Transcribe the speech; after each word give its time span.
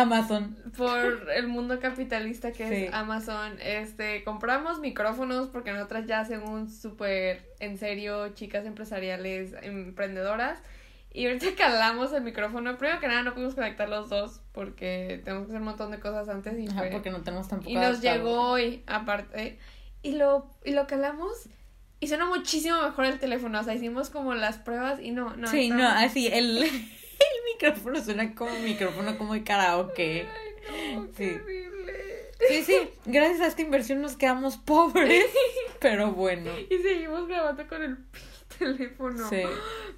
Amazon. 0.00 0.56
Por 0.76 1.30
el 1.34 1.48
mundo 1.48 1.78
capitalista 1.80 2.52
que 2.52 2.86
es 2.86 2.94
Amazon. 2.94 3.58
Este, 3.60 4.24
compramos 4.24 4.80
micrófonos 4.80 5.48
porque 5.48 5.72
nosotras 5.72 6.06
ya 6.06 6.24
según 6.24 6.70
súper 6.70 7.54
en 7.60 7.78
serio, 7.78 8.28
chicas 8.34 8.66
empresariales, 8.66 9.54
emprendedoras. 9.62 10.60
Y 11.12 11.26
ahorita 11.26 11.46
calamos 11.56 12.12
el 12.12 12.22
micrófono. 12.22 12.76
Primero 12.76 13.00
que 13.00 13.08
nada, 13.08 13.22
no 13.22 13.32
pudimos 13.32 13.54
conectar 13.54 13.88
los 13.88 14.10
dos 14.10 14.42
porque 14.52 15.22
tenemos 15.24 15.46
que 15.46 15.52
hacer 15.52 15.60
un 15.60 15.68
montón 15.68 15.90
de 15.90 15.98
cosas 15.98 16.28
antes. 16.28 16.58
Y 16.58 16.68
porque 16.68 17.10
no 17.10 17.22
tenemos 17.22 17.48
tampoco. 17.48 17.70
Y 17.70 17.74
nos 17.74 18.00
llegó 18.00 18.50
hoy, 18.50 18.82
aparte. 18.86 19.58
Y 20.02 20.12
lo, 20.12 20.50
y 20.64 20.72
lo 20.72 20.86
calamos 20.86 21.48
y 21.98 22.08
suena 22.08 22.26
muchísimo 22.26 22.82
mejor 22.82 23.06
el 23.06 23.18
teléfono. 23.18 23.58
O 23.58 23.62
sea, 23.62 23.74
hicimos 23.74 24.10
como 24.10 24.34
las 24.34 24.58
pruebas 24.58 25.00
y 25.00 25.12
no, 25.12 25.34
no. 25.36 25.48
Sí, 25.48 25.70
no, 25.70 25.88
así, 25.88 26.28
el, 26.28 26.68
el 27.20 27.54
micrófono 27.54 28.02
suena 28.02 28.34
como 28.34 28.58
micrófono 28.60 29.16
como 29.18 29.34
de 29.34 29.44
karaoke. 29.44 30.26
Ay, 30.28 30.94
no, 30.96 31.10
qué 31.12 31.40
Sí, 32.48 32.62
sí, 32.64 32.90
gracias 33.06 33.40
a 33.40 33.46
esta 33.46 33.62
inversión 33.62 34.02
nos 34.02 34.16
quedamos 34.16 34.56
pobres, 34.58 35.24
pero 35.80 36.12
bueno. 36.12 36.50
Y 36.70 36.78
seguimos 36.82 37.26
grabando 37.26 37.66
con 37.66 37.82
el 37.82 37.96
teléfono. 38.58 39.28
Sí. 39.28 39.42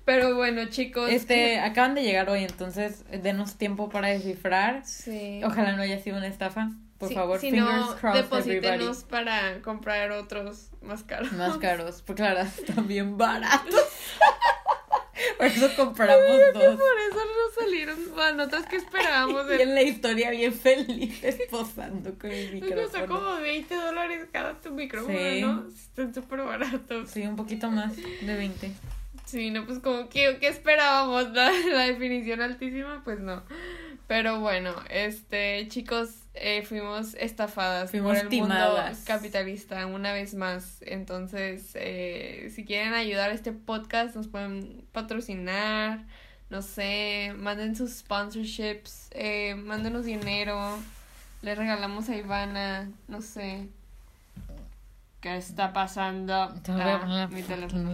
Pero 0.05 0.35
bueno, 0.37 0.67
chicos. 0.67 1.11
Este, 1.11 1.59
acaban 1.59 1.95
de 1.95 2.03
llegar 2.03 2.31
hoy, 2.31 2.45
entonces 2.45 3.05
denos 3.11 3.57
tiempo 3.57 3.89
para 3.89 4.09
descifrar. 4.09 4.87
Sí. 4.87 5.41
Ojalá 5.45 5.73
no 5.73 5.83
haya 5.83 6.01
sido 6.01 6.17
una 6.17 6.29
estafa. 6.29 6.71
Por 6.99 7.13
favor, 7.13 7.39
si 7.39 7.51
fingers 7.53 7.87
no, 7.87 7.97
crossed, 7.97 9.07
para 9.09 9.61
comprar 9.63 10.11
otros 10.11 10.71
más 10.83 11.05
caros. 11.05 11.31
Más 11.33 11.57
caros, 11.59 12.03
porque 12.05 12.23
la 12.23 12.31
verdad 12.31 12.49
están 12.59 12.89
bien 12.89 13.17
baratos. 13.17 13.75
por 15.39 15.47
eso 15.47 15.71
compramos 15.77 16.39
dos. 16.55 16.77
Por 16.77 16.99
eso 16.99 17.17
no 17.17 17.63
salieron 17.63 18.17
las 18.17 18.35
notas 18.35 18.67
que 18.67 18.77
esperábamos. 18.77 19.47
y 19.59 19.63
en 19.63 19.75
la 19.75 19.83
historia 19.83 20.31
bien 20.31 20.53
feliz 20.53 21.21
posando 21.51 22.19
con 22.19 22.31
el 22.31 22.55
micrófono. 22.55 22.83
Costó 22.83 23.07
como 23.07 23.41
20 23.41 23.75
dólares 23.75 24.27
cada 24.33 24.61
tu 24.61 24.71
micrófono, 24.73 25.19
¿no? 25.41 25.69
Están 25.69 26.15
súper 26.15 26.41
baratos. 26.41 27.11
Sí, 27.11 27.23
un 27.23 27.37
poquito 27.37 27.71
más 27.71 27.97
de 27.97 28.35
20. 28.35 28.73
Sí, 29.25 29.51
no, 29.51 29.67
pues 29.67 29.81
como 29.81 30.09
que 30.09 30.39
¿qué 30.41 30.49
esperábamos? 30.49 31.33
La, 31.33 31.51
la 31.73 31.83
definición 31.87 32.41
altísima, 32.41 33.03
pues 33.05 33.21
no. 33.21 33.43
Pero 34.07 34.41
bueno, 34.41 34.75
este, 34.89 35.69
chicos, 35.69 36.09
eh, 36.41 36.63
fuimos 36.63 37.15
estafadas 37.15 37.91
fuimos 37.91 38.17
por 38.17 38.33
el 38.33 38.41
mundo 38.41 38.77
capitalista 39.05 39.87
una 39.87 40.13
vez 40.13 40.35
más. 40.35 40.79
Entonces, 40.83 41.73
eh, 41.75 42.51
si 42.55 42.65
quieren 42.65 42.95
ayudar 42.95 43.31
a 43.31 43.35
este 43.35 43.53
podcast, 43.53 44.15
nos 44.17 44.29
pueden 44.29 44.85
patrocinar, 44.93 46.05
no 46.51 46.63
sé, 46.63 47.35
manden 47.37 47.77
sus 47.77 47.93
sponsorships, 47.99 49.09
eh, 49.13 49.55
mándenos 49.55 50.05
dinero, 50.05 50.79
le 51.43 51.55
regalamos 51.55 52.09
a 52.09 52.17
Ivana, 52.17 52.91
no 53.07 53.21
sé. 53.21 53.69
¿Qué 55.21 55.37
está 55.37 55.73
pasando? 55.73 56.55
Ah, 56.69 57.29
mi 57.31 57.43
teléfono. 57.43 57.91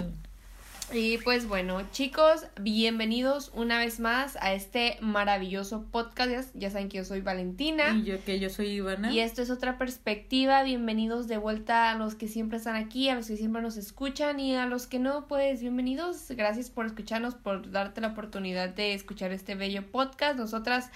Y 0.95 1.19
pues 1.19 1.49
bueno, 1.49 1.83
chicos, 1.91 2.47
bienvenidos 2.61 3.51
una 3.53 3.81
vez 3.81 3.99
más 3.99 4.39
a 4.41 4.55
este 4.55 4.97
maravilloso 5.01 5.85
podcast. 5.91 6.55
Ya 6.55 6.71
saben 6.71 6.89
que 6.89 6.99
yo 6.99 7.05
soy 7.05 7.21
Valentina. 7.21 7.97
Y 7.97 8.05
yo 8.05 8.23
que 8.23 8.39
yo 8.39 8.49
soy 8.49 8.69
Ivana. 8.69 9.13
Y 9.13 9.19
esto 9.19 9.43
es 9.43 9.51
otra 9.51 9.77
perspectiva. 9.77 10.63
Bienvenidos 10.63 11.27
de 11.27 11.37
vuelta 11.37 11.91
a 11.91 11.97
los 11.97 12.15
que 12.15 12.29
siempre 12.29 12.59
están 12.59 12.77
aquí, 12.77 13.09
a 13.09 13.17
los 13.17 13.27
que 13.27 13.37
siempre 13.37 13.61
nos 13.61 13.77
escuchan 13.77 14.39
y 14.39 14.55
a 14.55 14.67
los 14.67 14.87
que 14.87 15.01
no, 15.01 15.27
pues 15.27 15.61
bienvenidos. 15.63 16.29
Gracias 16.29 16.71
por 16.71 16.87
escucharnos, 16.87 17.35
por 17.35 17.73
darte 17.73 18.01
la 18.01 18.09
oportunidad 18.09 18.69
de 18.69 18.95
escuchar 18.95 19.33
este 19.33 19.57
bello 19.57 19.83
podcast. 19.91 20.39
Nosotras 20.39 20.93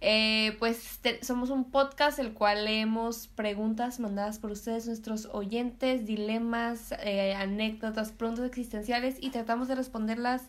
eh, 0.00 0.56
pues 0.58 1.00
somos 1.22 1.50
un 1.50 1.70
podcast 1.70 2.18
el 2.20 2.32
cual 2.32 2.64
leemos 2.64 3.26
preguntas 3.26 3.98
mandadas 3.98 4.38
por 4.38 4.52
ustedes, 4.52 4.86
nuestros 4.86 5.26
oyentes, 5.32 6.06
dilemas, 6.06 6.94
eh, 7.02 7.34
anécdotas, 7.34 8.12
preguntas 8.12 8.46
existenciales 8.46 9.16
y 9.20 9.30
tratamos 9.30 9.66
de 9.66 9.74
responderlas 9.74 10.42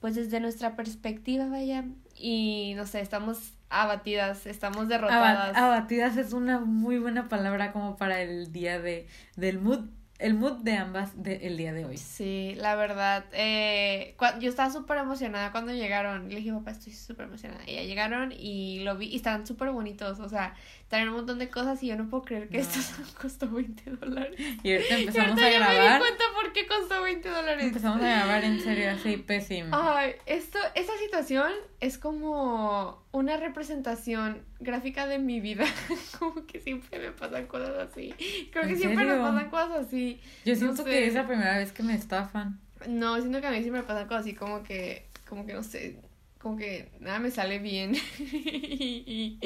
pues 0.00 0.16
desde 0.16 0.40
nuestra 0.40 0.74
perspectiva, 0.74 1.46
vaya. 1.46 1.84
Y 2.16 2.74
no 2.76 2.86
sé, 2.86 3.00
estamos 3.00 3.52
abatidas, 3.70 4.46
estamos 4.46 4.88
derrotadas. 4.88 5.56
abatidas 5.56 6.16
es 6.16 6.32
una 6.32 6.58
muy 6.58 6.98
buena 6.98 7.28
palabra 7.28 7.72
como 7.72 7.96
para 7.96 8.20
el 8.20 8.52
día 8.52 8.80
de 8.80 9.06
del 9.36 9.60
mood 9.60 9.84
el 10.22 10.34
mood 10.34 10.58
de 10.58 10.76
ambas 10.76 11.20
de, 11.20 11.46
el 11.46 11.56
día 11.56 11.72
de 11.72 11.84
hoy. 11.84 11.96
Sí, 11.96 12.54
la 12.56 12.76
verdad. 12.76 13.24
Eh, 13.32 14.16
yo 14.40 14.48
estaba 14.48 14.70
súper 14.70 14.98
emocionada 14.98 15.50
cuando 15.50 15.72
llegaron. 15.72 16.28
Le 16.28 16.36
dije, 16.36 16.52
papá, 16.52 16.70
estoy 16.70 16.92
súper 16.92 17.26
emocionada. 17.26 17.62
Y 17.66 17.74
ya 17.74 17.82
llegaron 17.82 18.32
y 18.32 18.80
lo 18.84 18.96
vi 18.96 19.08
y 19.08 19.16
estaban 19.16 19.46
súper 19.46 19.70
bonitos. 19.70 20.20
O 20.20 20.28
sea, 20.28 20.54
traen 20.92 21.08
un 21.08 21.14
montón 21.14 21.38
de 21.38 21.48
cosas 21.48 21.82
y 21.82 21.86
yo 21.86 21.96
no 21.96 22.10
puedo 22.10 22.22
creer 22.22 22.50
que 22.50 22.58
esto 22.58 22.78
costó 23.22 23.50
20 23.50 23.92
dólares. 23.92 24.38
Y 24.62 24.72
ahorita 24.72 24.98
empezamos 24.98 25.40
a 25.40 25.48
grabar. 25.48 25.74
Ya 25.74 25.84
me 25.84 25.94
di 25.94 26.00
cuenta 26.00 26.24
por 26.34 26.52
qué 26.52 26.66
costó 26.66 27.02
20 27.02 27.28
dólares. 27.30 27.64
Empezamos 27.64 28.02
a 28.02 28.08
grabar 28.08 28.44
en 28.44 28.60
serio 28.60 28.90
así 28.90 29.16
pésimo. 29.16 29.70
Ay, 29.72 30.16
esto, 30.26 30.58
esta 30.74 30.92
situación 30.98 31.50
es 31.80 31.96
como 31.96 33.02
una 33.10 33.38
representación 33.38 34.42
gráfica 34.60 35.06
de 35.06 35.18
mi 35.18 35.40
vida. 35.40 35.64
como 36.18 36.46
que 36.46 36.60
siempre 36.60 36.98
me 36.98 37.12
pasan 37.12 37.46
cosas 37.46 37.88
así. 37.90 38.14
Creo 38.52 38.68
que 38.68 38.76
siempre 38.76 39.06
me 39.06 39.16
pasan 39.16 39.48
cosas 39.48 39.86
así. 39.86 40.20
Yo 40.44 40.54
siento 40.56 40.84
que 40.84 41.06
es 41.06 41.14
la 41.14 41.26
primera 41.26 41.56
vez 41.56 41.72
que 41.72 41.82
me 41.82 41.94
estafan. 41.94 42.60
No, 42.86 43.18
siento 43.18 43.40
que 43.40 43.46
a 43.46 43.50
mí 43.50 43.62
siempre 43.62 43.80
me 43.80 43.88
pasan 43.88 44.08
cosas 44.08 44.24
así 44.24 44.34
como 44.34 44.62
que, 44.62 45.06
como 45.26 45.46
que 45.46 45.54
no 45.54 45.62
sé, 45.62 45.96
como 46.42 46.56
que 46.56 46.90
nada 46.98 47.20
me 47.20 47.30
sale 47.30 47.60
bien 47.60 47.94
y, 48.18 49.38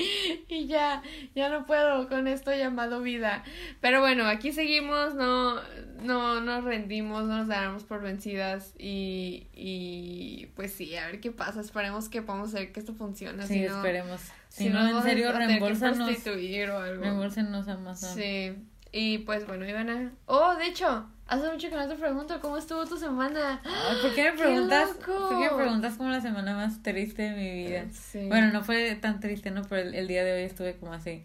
y, 0.49 0.67
ya, 0.67 1.03
ya 1.34 1.51
no 1.51 1.67
puedo 1.67 2.09
con 2.09 2.27
esto 2.27 2.55
llamado 2.55 3.03
vida. 3.03 3.45
Pero 3.83 4.01
bueno, 4.01 4.25
aquí 4.27 4.51
seguimos, 4.51 5.15
no, 5.15 5.61
no 6.03 6.41
nos 6.41 6.65
rendimos, 6.65 7.25
no 7.25 7.39
nos 7.39 7.49
damos 7.49 7.85
por 7.85 8.01
vencidas 8.01 8.73
y, 8.79 9.47
y 9.53 10.47
pues 10.56 10.73
sí, 10.73 10.97
a 10.97 11.06
ver 11.06 11.21
qué 11.21 11.31
pasa, 11.31 11.61
esperemos 11.61 12.09
que 12.09 12.23
podamos 12.23 12.55
hacer 12.55 12.73
que 12.73 12.81
esto 12.81 12.95
funcione. 12.95 13.47
Sí, 13.47 13.62
esperemos. 13.62 14.23
Si, 14.49 14.71
no, 14.71 14.89
en 14.89 15.03
serio, 15.03 15.33
reembolsanos. 15.33 16.09
o 16.27 16.79
algo. 16.79 17.03
Reembolsanos 17.03 17.69
a 17.69 17.73
Amazon. 17.75 18.15
Sí, 18.15 18.55
y 18.91 19.19
pues 19.19 19.47
bueno, 19.47 19.69
Ivana. 19.69 20.12
Oh, 20.25 20.55
de 20.55 20.69
hecho, 20.69 21.06
Hace 21.28 21.50
mucho 21.50 21.69
que 21.69 21.75
no 21.75 21.88
te 21.88 21.97
pregunto 21.97 22.41
cómo 22.41 22.56
estuvo 22.56 22.87
tu 22.87 22.97
semana. 22.97 23.60
¿Por 24.03 24.14
qué 24.14 24.31
me 24.31 24.38
preguntas? 24.38 24.91
¿Por 25.04 25.28
qué 25.31 25.50
me 25.50 25.56
preguntas 25.56 25.97
como 25.97 26.10
la 26.10 26.20
semana 26.20 26.54
más 26.54 26.82
triste 26.82 27.22
de 27.22 27.31
mi 27.31 27.64
vida? 27.64 27.87
Bueno, 28.28 28.53
no 28.53 28.62
fue 28.62 28.94
tan 28.94 29.19
triste, 29.19 29.50
¿no? 29.50 29.62
Pero 29.62 29.91
el, 29.91 30.06
día 30.06 30.22
de 30.22 30.34
hoy 30.34 30.42
estuve 30.42 30.76
como 30.76 30.92
así. 30.92 31.25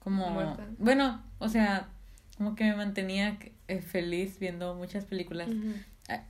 Como. 0.00 0.56
Bueno, 0.78 1.22
o 1.38 1.48
sea, 1.48 1.86
como 2.36 2.56
que 2.56 2.64
me 2.64 2.74
mantenía 2.74 3.38
eh, 3.68 3.80
feliz 3.80 4.40
viendo 4.40 4.74
muchas 4.74 5.04
películas. 5.04 5.48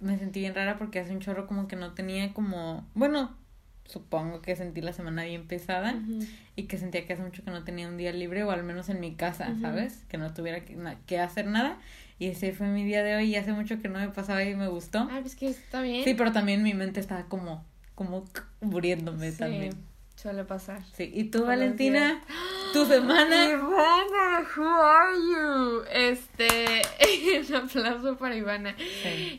Me 0.00 0.18
sentí 0.18 0.40
bien 0.40 0.54
rara 0.54 0.76
porque 0.76 1.00
hace 1.00 1.12
un 1.12 1.20
chorro 1.20 1.46
como 1.46 1.68
que 1.68 1.76
no 1.76 1.94
tenía 1.94 2.34
como. 2.34 2.86
Bueno, 2.92 3.34
supongo 3.86 4.42
que 4.42 4.54
sentí 4.54 4.82
la 4.82 4.92
semana 4.92 5.24
bien 5.24 5.46
pesada 5.46 5.94
y 6.56 6.64
que 6.64 6.76
sentía 6.76 7.06
que 7.06 7.14
hace 7.14 7.22
mucho 7.22 7.42
que 7.42 7.50
no 7.50 7.64
tenía 7.64 7.88
un 7.88 7.96
día 7.96 8.12
libre 8.12 8.44
o 8.44 8.50
al 8.50 8.64
menos 8.64 8.90
en 8.90 9.00
mi 9.00 9.14
casa, 9.14 9.54
¿sabes? 9.62 10.04
Que 10.10 10.18
no 10.18 10.34
tuviera 10.34 10.60
que 10.60 11.18
hacer 11.18 11.46
nada 11.46 11.78
y 12.22 12.28
ese 12.28 12.52
fue 12.52 12.68
mi 12.68 12.84
día 12.84 13.02
de 13.02 13.16
hoy 13.16 13.24
y 13.24 13.34
hace 13.34 13.52
mucho 13.52 13.80
que 13.80 13.88
no 13.88 13.98
me 13.98 14.08
pasaba 14.10 14.44
y 14.44 14.54
me 14.54 14.68
gustó. 14.68 15.08
Ah, 15.10 15.18
pues 15.22 15.34
que 15.34 15.48
está 15.48 15.82
bien. 15.82 16.04
Sí, 16.04 16.14
pero 16.14 16.30
también 16.30 16.62
mi 16.62 16.72
mente 16.72 17.00
estaba 17.00 17.24
como, 17.24 17.66
como 17.96 18.24
muriéndome 18.60 19.32
sí, 19.32 19.38
también. 19.38 19.74
Suele 20.14 20.44
pasar. 20.44 20.84
Sí, 20.96 21.10
¿y 21.12 21.24
tú, 21.24 21.44
Valentina? 21.44 22.22
¿Tu 22.72 22.86
semana? 22.86 23.46
Ivana, 23.46 24.46
who 24.56 24.64
are 24.64 25.16
you? 25.16 25.82
Este, 25.92 26.82
un 27.48 27.56
aplauso 27.56 28.16
para 28.16 28.36
Ivana. 28.36 28.76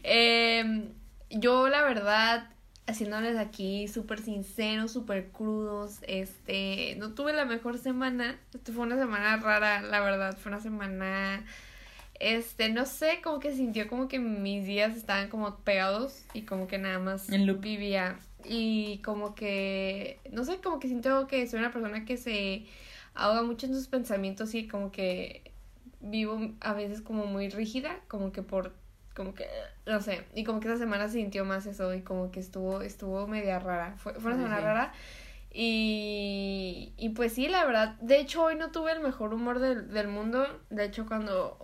Eh, 0.04 0.90
yo, 1.30 1.70
la 1.70 1.84
verdad, 1.84 2.50
haciéndoles 2.86 3.38
aquí 3.38 3.88
súper 3.88 4.20
sinceros, 4.20 4.92
súper 4.92 5.30
crudos, 5.30 6.00
este, 6.02 6.98
no 6.98 7.14
tuve 7.14 7.32
la 7.32 7.46
mejor 7.46 7.78
semana. 7.78 8.38
Este 8.54 8.74
fue 8.74 8.84
una 8.84 8.98
semana 8.98 9.38
rara, 9.38 9.82
la 9.82 10.02
verdad, 10.02 10.38
fue 10.38 10.52
una 10.52 10.60
semana 10.60 11.46
este, 12.20 12.70
no 12.70 12.86
sé, 12.86 13.20
como 13.24 13.40
que 13.40 13.54
sintió 13.54 13.88
como 13.88 14.08
que 14.08 14.20
mis 14.20 14.66
días 14.66 14.96
estaban 14.96 15.30
como 15.30 15.58
pegados 15.58 16.24
y 16.34 16.44
como 16.44 16.68
que 16.68 16.78
nada 16.78 17.00
más 17.00 17.28
vivía. 17.28 18.20
Y 18.46 19.00
como 19.00 19.36
que, 19.36 20.20
no 20.32 20.44
sé, 20.44 20.58
como 20.58 20.80
que 20.80 20.88
siento 20.88 21.28
que 21.28 21.48
soy 21.48 21.60
una 21.60 21.72
persona 21.72 22.06
que 22.06 22.18
se 22.18 22.66
ahoga 23.14 23.44
mucho 23.44 23.68
en 23.68 23.74
sus 23.74 23.88
pensamientos 23.88 24.54
y 24.54 24.68
como 24.68 24.92
que 24.92 25.52
vivo 26.02 26.40
a 26.60 26.74
veces 26.74 27.02
como 27.02 27.26
muy 27.26 27.50
rígida, 27.50 28.00
como 28.08 28.32
que 28.32 28.42
por, 28.42 28.74
como 29.16 29.34
que, 29.34 29.48
no 29.86 30.02
sé, 30.02 30.26
y 30.36 30.44
como 30.44 30.60
que 30.60 30.68
esa 30.68 30.78
semana 30.78 31.08
se 31.08 31.14
sintió 31.14 31.46
más 31.46 31.66
eso 31.66 31.94
y 31.94 32.02
como 32.02 32.32
que 32.32 32.40
estuvo, 32.40 32.82
estuvo 32.82 33.28
media 33.28 33.60
rara, 33.60 33.96
fue, 33.98 34.14
fue 34.16 34.34
una 34.34 34.44
semana 34.44 34.60
rara. 34.60 34.94
Y, 35.56 36.94
y 36.98 37.10
pues 37.10 37.34
sí, 37.34 37.48
la 37.48 37.64
verdad, 37.64 37.96
de 38.02 38.20
hecho 38.20 38.44
hoy 38.44 38.56
no 38.56 38.72
tuve 38.72 38.92
el 38.92 39.02
mejor 39.02 39.36
humor 39.36 39.60
del, 39.60 39.94
del 39.94 40.08
mundo, 40.08 40.48
de 40.72 40.84
hecho 40.86 41.06
cuando 41.06 41.63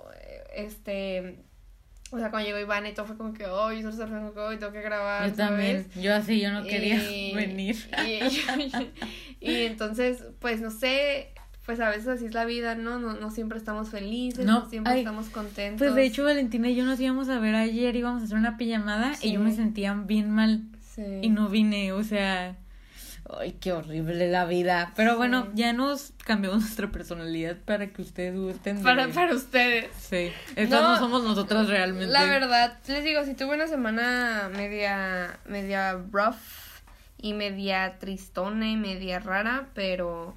este, 0.56 1.40
O 2.12 2.18
sea, 2.18 2.30
cuando 2.32 2.48
llegó 2.48 2.60
Iván 2.60 2.86
y 2.86 2.94
todo 2.94 3.06
fue 3.06 3.18
como 3.18 3.34
que, 3.34 3.46
oh, 3.46 3.72
yo 3.72 3.92
solo 3.92 4.08
como 4.08 4.34
que 4.34 4.40
hoy 4.40 4.58
tengo 4.58 4.72
que 4.72 4.82
grabar. 4.82 5.30
Yo 5.30 5.36
también, 5.36 5.88
yo 6.00 6.16
así, 6.16 6.40
yo 6.40 6.52
no 6.52 6.64
quería 6.64 6.96
venir. 7.36 7.76
Y, 8.06 8.20
y, 9.40 9.56
entonces, 9.64 10.24
pues 10.40 10.62
no 10.62 10.72
sé, 10.72 11.34
pues 11.66 11.80
a 11.80 11.90
veces 11.90 12.08
así 12.08 12.26
es 12.26 12.34
la 12.34 12.46
vida, 12.46 12.76
¿no? 12.76 13.00
No, 13.00 13.14
no 13.14 13.30
siempre 13.32 13.58
estamos 13.58 13.90
felices, 13.90 14.46
no, 14.46 14.70
siempre 14.70 15.00
estamos 15.00 15.30
contentos. 15.30 15.80
Pues 15.80 15.96
de 15.96 16.06
hecho, 16.06 16.24
Valentina 16.24 16.70
y 16.70 16.76
yo 16.76 16.86
nos 16.86 17.00
íbamos 17.00 17.30
a 17.30 17.40
ver 17.40 17.56
ayer, 17.56 17.96
íbamos 17.96 18.22
a 18.22 18.26
hacer 18.26 18.38
una 18.38 18.58
pijamada 18.58 19.14
y 19.22 19.34
yo 19.34 19.40
me 19.40 19.52
sentía 19.52 19.94
bien 19.94 20.32
mal. 20.32 20.64
Sí. 20.96 21.04
Y 21.22 21.30
no 21.30 21.50
vine, 21.50 21.92
o 21.94 22.04
sea. 22.04 22.58
Ay, 23.38 23.54
qué 23.60 23.74
horrible 23.74 24.28
la 24.30 24.46
vida. 24.46 24.92
Pero 24.96 25.18
bueno, 25.18 25.50
ya 25.54 25.74
nos 25.74 26.14
cambiamos 26.26 26.60
nuestra 26.62 26.88
personalidad 26.88 27.58
para 27.58 27.88
que 27.88 28.02
ustedes 28.02 28.36
gusten. 28.36 28.82
Para, 28.82 29.08
para 29.10 29.34
ustedes. 29.34 29.88
Sí. 29.98 30.32
Estas 30.56 30.82
no, 30.82 30.98
somos 30.98 31.24
nosotras 31.24 31.68
realmente. 31.68 32.08
La 32.08 32.26
verdad, 32.26 32.78
les 32.88 33.04
digo, 33.04 33.24
si 33.26 33.36
tuve 33.36 33.56
una 33.56 33.68
semana 33.68 34.50
media, 34.56 35.40
media 35.46 35.94
rough 36.12 36.38
y 37.18 37.34
media 37.34 38.00
tristona 38.00 38.70
y 38.70 38.78
media 38.78 39.20
rara, 39.20 39.68
pero, 39.74 40.36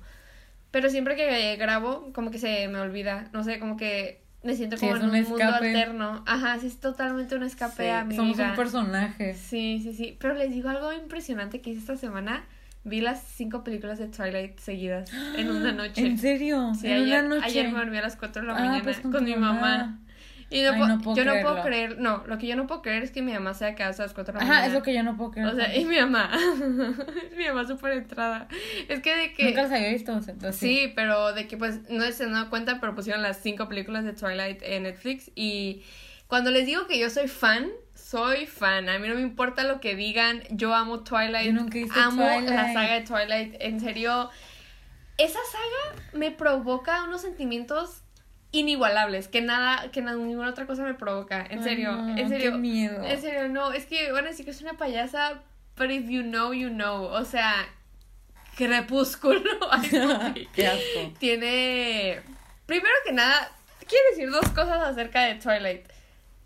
pero 0.70 0.90
siempre 0.90 1.16
que 1.16 1.56
grabo, 1.56 2.12
como 2.12 2.30
que 2.30 2.38
se 2.38 2.68
me 2.68 2.80
olvida. 2.80 3.28
No 3.32 3.42
sé, 3.42 3.58
como 3.58 3.76
que 3.76 4.22
me 4.42 4.54
siento 4.54 4.76
como 4.76 4.96
en 4.96 5.04
un, 5.04 5.22
mundo 5.22 5.44
alterno. 5.44 6.24
Ajá, 6.26 6.58
sí, 6.58 6.66
es 6.66 6.80
totalmente 6.80 7.36
un 7.36 7.44
escape 7.44 7.90
a 7.90 8.04
mi 8.04 8.16
somos 8.16 8.38
un 8.38 8.54
personaje. 8.54 9.34
Sí, 9.34 9.80
sí, 9.82 9.94
sí. 9.94 10.16
Pero 10.20 10.34
les 10.34 10.50
digo 10.50 10.68
algo 10.68 10.92
impresionante 10.92 11.60
que 11.60 11.70
hice 11.70 11.80
esta 11.80 11.96
semana 11.96 12.44
Vi 12.84 13.00
las 13.00 13.22
cinco 13.22 13.62
películas 13.62 13.98
de 13.98 14.08
Twilight 14.08 14.58
seguidas 14.58 15.10
en 15.36 15.50
una 15.50 15.72
noche. 15.72 16.04
¿En 16.04 16.18
serio? 16.18 16.72
Sí, 16.74 16.88
¿En 16.88 17.02
ayer, 17.02 17.24
una 17.24 17.36
noche? 17.36 17.46
ayer 17.46 17.72
me 17.72 17.78
dormí 17.78 17.98
a 17.98 18.02
las 18.02 18.16
4 18.16 18.42
de 18.42 18.48
la 18.48 18.54
ah, 18.54 18.60
mañana 18.60 18.82
pues 18.82 18.98
con, 19.00 19.24
mi 19.24 19.36
mamá. 19.36 20.00
Y 20.50 20.60
no, 20.60 21.14
yo 21.14 21.24
no 21.24 21.40
puedo 21.40 21.62
creer, 21.62 21.98
no, 21.98 22.24
lo 22.26 22.36
que 22.36 22.46
yo 22.46 22.56
no 22.56 22.66
puedo 22.66 22.82
creer 22.82 23.02
es 23.02 23.10
que 23.10 23.22
mi 23.22 23.32
mamá 23.32 23.54
sea 23.54 23.74
quedado 23.74 23.94
a 24.02 24.06
las 24.06 24.12
4 24.12 24.34
de 24.34 24.38
la 24.38 24.44
mañana. 24.44 24.58
Ajá, 24.58 24.66
es 24.66 24.74
lo 24.74 24.82
que 24.82 24.92
yo 24.92 25.02
no 25.02 25.16
puedo 25.16 25.30
creer. 25.30 25.48
O 25.48 25.54
sea, 25.54 25.74
y 25.74 25.86
mi 25.86 25.98
mamá, 25.98 26.30
mi 27.38 27.46
mamá 27.46 27.66
súper 27.66 27.92
entrada. 27.92 28.48
Es 28.88 29.00
que 29.00 29.16
de 29.16 29.32
que... 29.32 29.46
Nunca 29.46 29.62
las 29.62 29.72
había 29.72 29.88
visto, 29.88 30.12
entonces. 30.12 30.56
Sí, 30.56 30.92
pero 30.94 31.32
de 31.32 31.48
que 31.48 31.56
pues 31.56 31.88
no 31.88 32.04
se 32.10 32.24
han 32.24 32.32
dado 32.32 32.50
cuenta, 32.50 32.80
pero 32.80 32.94
pusieron 32.94 33.22
las 33.22 33.38
cinco 33.38 33.66
películas 33.66 34.04
de 34.04 34.12
Twilight 34.12 34.60
en 34.62 34.82
Netflix 34.82 35.30
y 35.34 35.82
cuando 36.32 36.50
les 36.50 36.64
digo 36.66 36.86
que 36.86 36.98
yo 36.98 37.10
soy 37.10 37.28
fan, 37.28 37.68
soy 38.12 38.44
fan. 38.44 38.90
A 38.90 38.98
mí 38.98 39.08
no 39.08 39.14
me 39.14 39.22
importa 39.22 39.64
lo 39.64 39.80
que 39.80 39.96
digan. 39.96 40.42
Yo 40.50 40.74
amo 40.74 41.00
Twilight. 41.00 41.46
Yo 41.46 41.52
nunca 41.54 41.78
hice 41.78 41.98
amo 41.98 42.22
la 42.22 42.72
saga 42.74 42.94
de 42.94 43.00
Twilight. 43.00 43.54
En 43.58 43.80
serio, 43.80 44.28
esa 45.16 45.38
saga 45.50 46.02
me 46.12 46.30
provoca 46.30 47.04
unos 47.04 47.22
sentimientos 47.22 48.02
inigualables 48.50 49.28
que 49.28 49.40
nada 49.40 49.90
que 49.92 50.02
ninguna 50.02 50.50
otra 50.50 50.66
cosa 50.66 50.82
me 50.82 50.92
provoca 50.92 51.46
en 51.48 51.62
serio 51.62 51.90
en 52.18 52.28
serio 52.28 52.52
qué 52.52 52.58
miedo 52.58 53.02
en 53.02 53.18
serio 53.18 53.48
no 53.48 53.72
es 53.72 53.86
que 53.86 54.12
van 54.12 54.26
a 54.26 54.28
decir 54.28 54.44
que 54.44 54.50
es 54.50 54.60
una 54.60 54.74
payasa 54.74 55.40
but 55.74 55.90
if 55.90 56.06
you 56.10 56.20
know 56.20 56.52
you 56.52 56.68
know 56.68 57.04
o 57.04 57.24
sea 57.24 57.66
crepúsculo 58.54 59.40
qué 60.54 60.66
asco 60.66 61.14
tiene 61.18 62.20
primero 62.66 62.94
que 63.06 63.12
nada 63.12 63.50
quiero 63.88 64.04
decir 64.10 64.30
dos 64.30 64.50
cosas 64.50 64.82
acerca 64.82 65.22
de 65.22 65.36
Twilight 65.36 65.91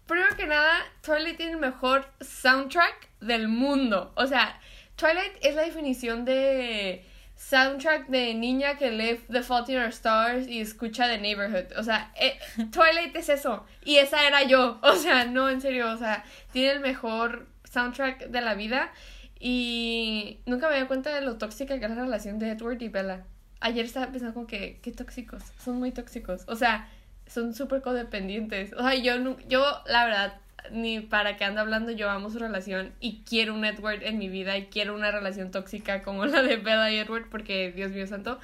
Primero 0.06 0.36
que 0.36 0.46
nada, 0.46 0.78
Twilight 1.02 1.36
tiene 1.36 1.52
el 1.52 1.58
mejor 1.58 2.06
soundtrack 2.20 3.08
del 3.20 3.48
mundo. 3.48 4.12
O 4.16 4.26
sea, 4.26 4.60
Twilight 4.94 5.32
es 5.42 5.54
la 5.54 5.62
definición 5.62 6.24
de 6.24 7.04
soundtrack 7.36 8.06
de 8.06 8.34
niña 8.34 8.76
que 8.78 8.90
lee 8.90 9.20
The 9.30 9.42
Fault 9.42 9.68
in 9.68 9.78
Our 9.78 9.88
Stars 9.88 10.48
y 10.48 10.60
escucha 10.60 11.08
The 11.08 11.18
Neighborhood. 11.18 11.76
O 11.76 11.82
sea, 11.82 12.12
eh, 12.18 12.38
Twilight 12.70 13.14
es 13.16 13.28
eso. 13.28 13.66
Y 13.84 13.96
esa 13.96 14.26
era 14.26 14.42
yo. 14.44 14.78
O 14.82 14.94
sea, 14.94 15.24
no, 15.24 15.48
en 15.48 15.60
serio. 15.60 15.90
O 15.90 15.96
sea, 15.96 16.24
tiene 16.52 16.72
el 16.72 16.80
mejor 16.80 17.46
soundtrack 17.64 18.28
de 18.28 18.40
la 18.40 18.54
vida. 18.54 18.92
Y 19.38 20.40
nunca 20.46 20.68
me 20.70 20.80
di 20.80 20.86
cuenta 20.86 21.14
de 21.14 21.20
lo 21.20 21.36
tóxica 21.36 21.78
que 21.78 21.84
es 21.84 21.90
la 21.90 22.02
relación 22.02 22.38
de 22.38 22.50
Edward 22.50 22.80
y 22.80 22.88
Bella. 22.88 23.24
Ayer 23.60 23.84
estaba 23.84 24.06
pensando 24.06 24.34
como 24.34 24.46
que, 24.46 24.80
qué 24.82 24.92
tóxicos. 24.92 25.42
Son 25.62 25.78
muy 25.78 25.92
tóxicos. 25.92 26.44
O 26.46 26.56
sea, 26.56 26.88
son 27.26 27.54
súper 27.54 27.82
codependientes. 27.82 28.72
O 28.74 28.82
sea, 28.82 28.94
yo, 28.94 29.36
yo, 29.48 29.64
la 29.86 30.04
verdad, 30.04 30.34
ni 30.70 31.00
para 31.00 31.36
qué 31.36 31.44
ando 31.44 31.60
hablando, 31.60 31.92
yo 31.92 32.10
amo 32.10 32.30
su 32.30 32.38
relación 32.38 32.92
y 33.00 33.22
quiero 33.28 33.54
un 33.54 33.64
Edward 33.64 34.02
en 34.02 34.18
mi 34.18 34.28
vida 34.28 34.56
y 34.56 34.66
quiero 34.66 34.94
una 34.94 35.10
relación 35.10 35.50
tóxica 35.50 36.02
como 36.02 36.26
la 36.26 36.42
de 36.42 36.56
Bella 36.56 36.90
y 36.90 36.98
Edward 36.98 37.28
porque, 37.30 37.72
Dios 37.72 37.90
mío 37.92 38.06
santo, 38.06 38.38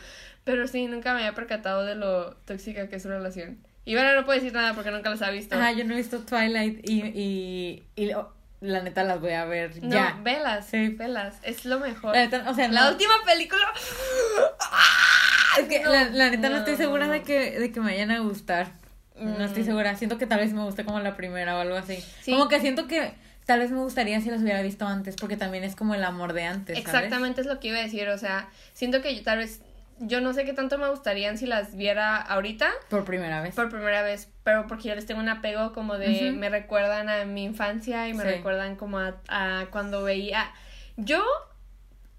pero 0.44 0.66
sí, 0.66 0.86
nunca 0.86 1.14
me 1.14 1.20
había 1.20 1.34
percatado 1.34 1.84
de 1.84 1.94
lo 1.94 2.34
tóxica 2.44 2.88
que 2.88 2.96
es 2.96 3.02
su 3.02 3.08
relación. 3.08 3.58
Y 3.84 3.94
bueno, 3.94 4.14
no 4.14 4.24
puedo 4.24 4.38
decir 4.38 4.54
nada 4.54 4.74
porque 4.74 4.90
nunca 4.90 5.10
las 5.10 5.22
ha 5.22 5.30
visto. 5.30 5.56
Ah, 5.58 5.72
yo 5.72 5.84
no 5.84 5.94
he 5.94 5.96
visto 5.96 6.20
Twilight 6.20 6.88
y, 6.88 7.02
y, 7.02 7.82
y 7.96 8.12
la 8.60 8.80
neta 8.80 9.02
las 9.02 9.20
voy 9.20 9.32
a 9.32 9.44
ver 9.44 9.72
ya. 9.80 10.14
No, 10.14 10.22
velas, 10.22 10.66
sí. 10.66 10.88
velas, 10.90 11.36
es 11.42 11.64
lo 11.64 11.80
mejor. 11.80 12.14
La, 12.14 12.50
o 12.50 12.54
sea, 12.54 12.68
la 12.68 12.90
última 12.90 13.14
película... 13.26 13.64
Es 15.58 15.68
que 15.68 15.84
la, 15.84 16.04
la, 16.10 16.30
neta 16.30 16.48
no, 16.48 16.58
estoy 16.58 16.76
segura 16.76 17.08
de 17.08 17.22
que, 17.22 17.58
de 17.58 17.72
que 17.72 17.80
me 17.80 17.92
vayan 17.92 18.10
a 18.10 18.20
gustar. 18.20 18.72
No 19.16 19.44
estoy 19.44 19.62
mm. 19.62 19.66
segura. 19.66 19.96
Siento 19.96 20.18
que 20.18 20.26
tal 20.26 20.40
vez 20.40 20.52
me 20.52 20.62
guste 20.62 20.84
como 20.84 21.00
la 21.00 21.16
primera 21.16 21.56
o 21.56 21.60
algo 21.60 21.76
así. 21.76 22.02
Como 22.24 22.48
que 22.48 22.60
siento 22.60 22.86
que 22.86 23.14
tal 23.46 23.60
vez 23.60 23.70
me 23.70 23.78
gustaría 23.78 24.20
si 24.20 24.30
las 24.30 24.40
hubiera 24.42 24.62
visto 24.62 24.86
antes, 24.86 25.16
porque 25.16 25.36
también 25.36 25.64
es 25.64 25.76
como 25.76 25.94
el 25.94 26.04
amor 26.04 26.32
de 26.32 26.44
antes. 26.44 26.78
Exactamente 26.78 27.40
es 27.40 27.46
lo 27.46 27.60
que 27.60 27.68
iba 27.68 27.78
a 27.78 27.82
decir. 27.82 28.08
O 28.08 28.18
sea, 28.18 28.48
siento 28.72 29.02
que 29.02 29.14
yo, 29.14 29.22
tal 29.22 29.38
vez. 29.38 29.60
Yo 30.04 30.20
no 30.20 30.32
sé 30.32 30.44
qué 30.44 30.52
tanto 30.52 30.78
me 30.78 30.88
gustarían 30.88 31.38
si 31.38 31.46
las 31.46 31.76
viera 31.76 32.16
ahorita. 32.16 32.68
Por 32.88 33.04
primera 33.04 33.40
vez. 33.40 33.54
Por 33.54 33.68
primera 33.68 34.02
vez. 34.02 34.28
Pero 34.42 34.66
porque 34.66 34.88
yo 34.88 34.94
les 34.96 35.06
tengo 35.06 35.20
un 35.20 35.28
apego 35.28 35.72
como 35.72 35.96
de. 35.96 36.32
Me 36.32 36.48
recuerdan 36.48 37.08
a 37.08 37.24
mi 37.24 37.44
infancia 37.44 38.08
y 38.08 38.14
me 38.14 38.24
recuerdan 38.24 38.74
como 38.74 38.98
a, 38.98 39.20
a 39.28 39.66
cuando 39.70 40.02
veía. 40.02 40.50
Yo 40.96 41.22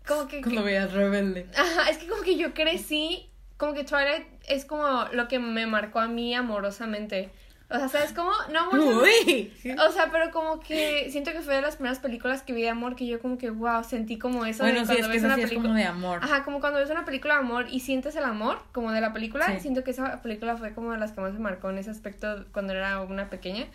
como 0.07 0.27
que... 0.27 0.41
Cuando 0.41 0.63
veías 0.63 0.91
rebelde. 0.91 1.47
Ajá, 1.55 1.89
es 1.89 1.97
que 1.97 2.07
como 2.07 2.23
que 2.23 2.37
yo 2.37 2.53
crecí, 2.53 3.29
como 3.57 3.73
que 3.73 3.83
Twilight 3.83 4.27
es 4.47 4.65
como 4.65 5.05
lo 5.11 5.27
que 5.27 5.39
me 5.39 5.65
marcó 5.67 5.99
a 5.99 6.07
mí 6.07 6.33
amorosamente. 6.35 7.31
O 7.69 7.77
sea, 7.77 7.87
¿sabes 7.87 8.13
cómo? 8.13 8.31
No 8.51 8.59
amorosamente. 8.59 9.51
O 9.79 9.91
sea, 9.91 10.11
pero 10.11 10.29
como 10.31 10.59
que 10.59 11.09
siento 11.09 11.31
que 11.31 11.41
fue 11.41 11.55
de 11.55 11.61
las 11.61 11.77
primeras 11.77 11.99
películas 11.99 12.43
que 12.43 12.53
vi 12.53 12.61
de 12.61 12.69
amor 12.69 12.95
que 12.95 13.07
yo 13.07 13.19
como 13.19 13.37
que, 13.37 13.49
wow, 13.49 13.83
sentí 13.83 14.19
como 14.19 14.45
eso 14.45 14.63
bueno, 14.63 14.81
de 14.81 14.85
cuando 14.85 15.09
ves 15.09 15.23
una 15.23 15.35
película. 15.35 15.61
como 15.61 15.73
de 15.73 15.85
amor. 15.85 16.19
Ajá, 16.21 16.43
como 16.43 16.59
cuando 16.59 16.79
ves 16.79 16.91
una 16.91 17.03
película 17.03 17.35
de 17.35 17.39
amor 17.39 17.65
y 17.71 17.79
sientes 17.79 18.15
el 18.15 18.25
amor, 18.25 18.59
como 18.73 18.91
de 18.91 19.01
la 19.01 19.11
película. 19.11 19.59
Siento 19.59 19.83
que 19.83 19.91
esa 19.91 20.21
película 20.21 20.55
fue 20.55 20.73
como 20.73 20.91
de 20.91 20.99
las 20.99 21.13
que 21.13 21.21
más 21.21 21.33
me 21.33 21.39
marcó 21.39 21.71
en 21.71 21.79
ese 21.79 21.89
aspecto 21.89 22.45
cuando 22.51 22.73
era 22.73 23.01
una 23.01 23.29
pequeña. 23.29 23.65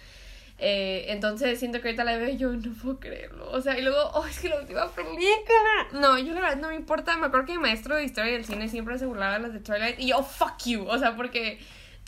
Eh, 0.61 1.07
entonces 1.09 1.59
siento 1.59 1.81
que 1.81 1.89
ahorita 1.89 2.03
la 2.03 2.17
veo 2.17 2.29
y 2.29 2.37
yo 2.37 2.51
no 2.51 2.73
puedo 2.83 2.99
creerlo. 2.99 3.49
O 3.51 3.61
sea, 3.61 3.79
y 3.79 3.83
luego, 3.83 4.11
oh, 4.15 4.27
es 4.27 4.41
que 4.41 4.49
la 4.49 4.61
última 4.61 4.89
película. 4.91 5.87
No, 5.93 6.19
yo 6.19 6.35
la 6.35 6.41
verdad 6.41 6.57
no 6.57 6.69
me 6.69 6.75
importa. 6.75 7.17
Me 7.17 7.27
acuerdo 7.27 7.47
que 7.47 7.53
mi 7.53 7.59
maestro 7.59 7.95
de 7.97 8.05
historia 8.05 8.33
del 8.33 8.45
cine 8.45 8.69
siempre 8.69 8.99
se 8.99 9.07
burlaba 9.07 9.35
de 9.35 9.41
las 9.41 9.53
de 9.53 9.61
Twilight. 9.61 10.01
Y 10.01 10.09
yo, 10.09 10.23
fuck 10.23 10.59
you. 10.65 10.85
O 10.89 10.99
sea, 10.99 11.15
porque 11.15 11.61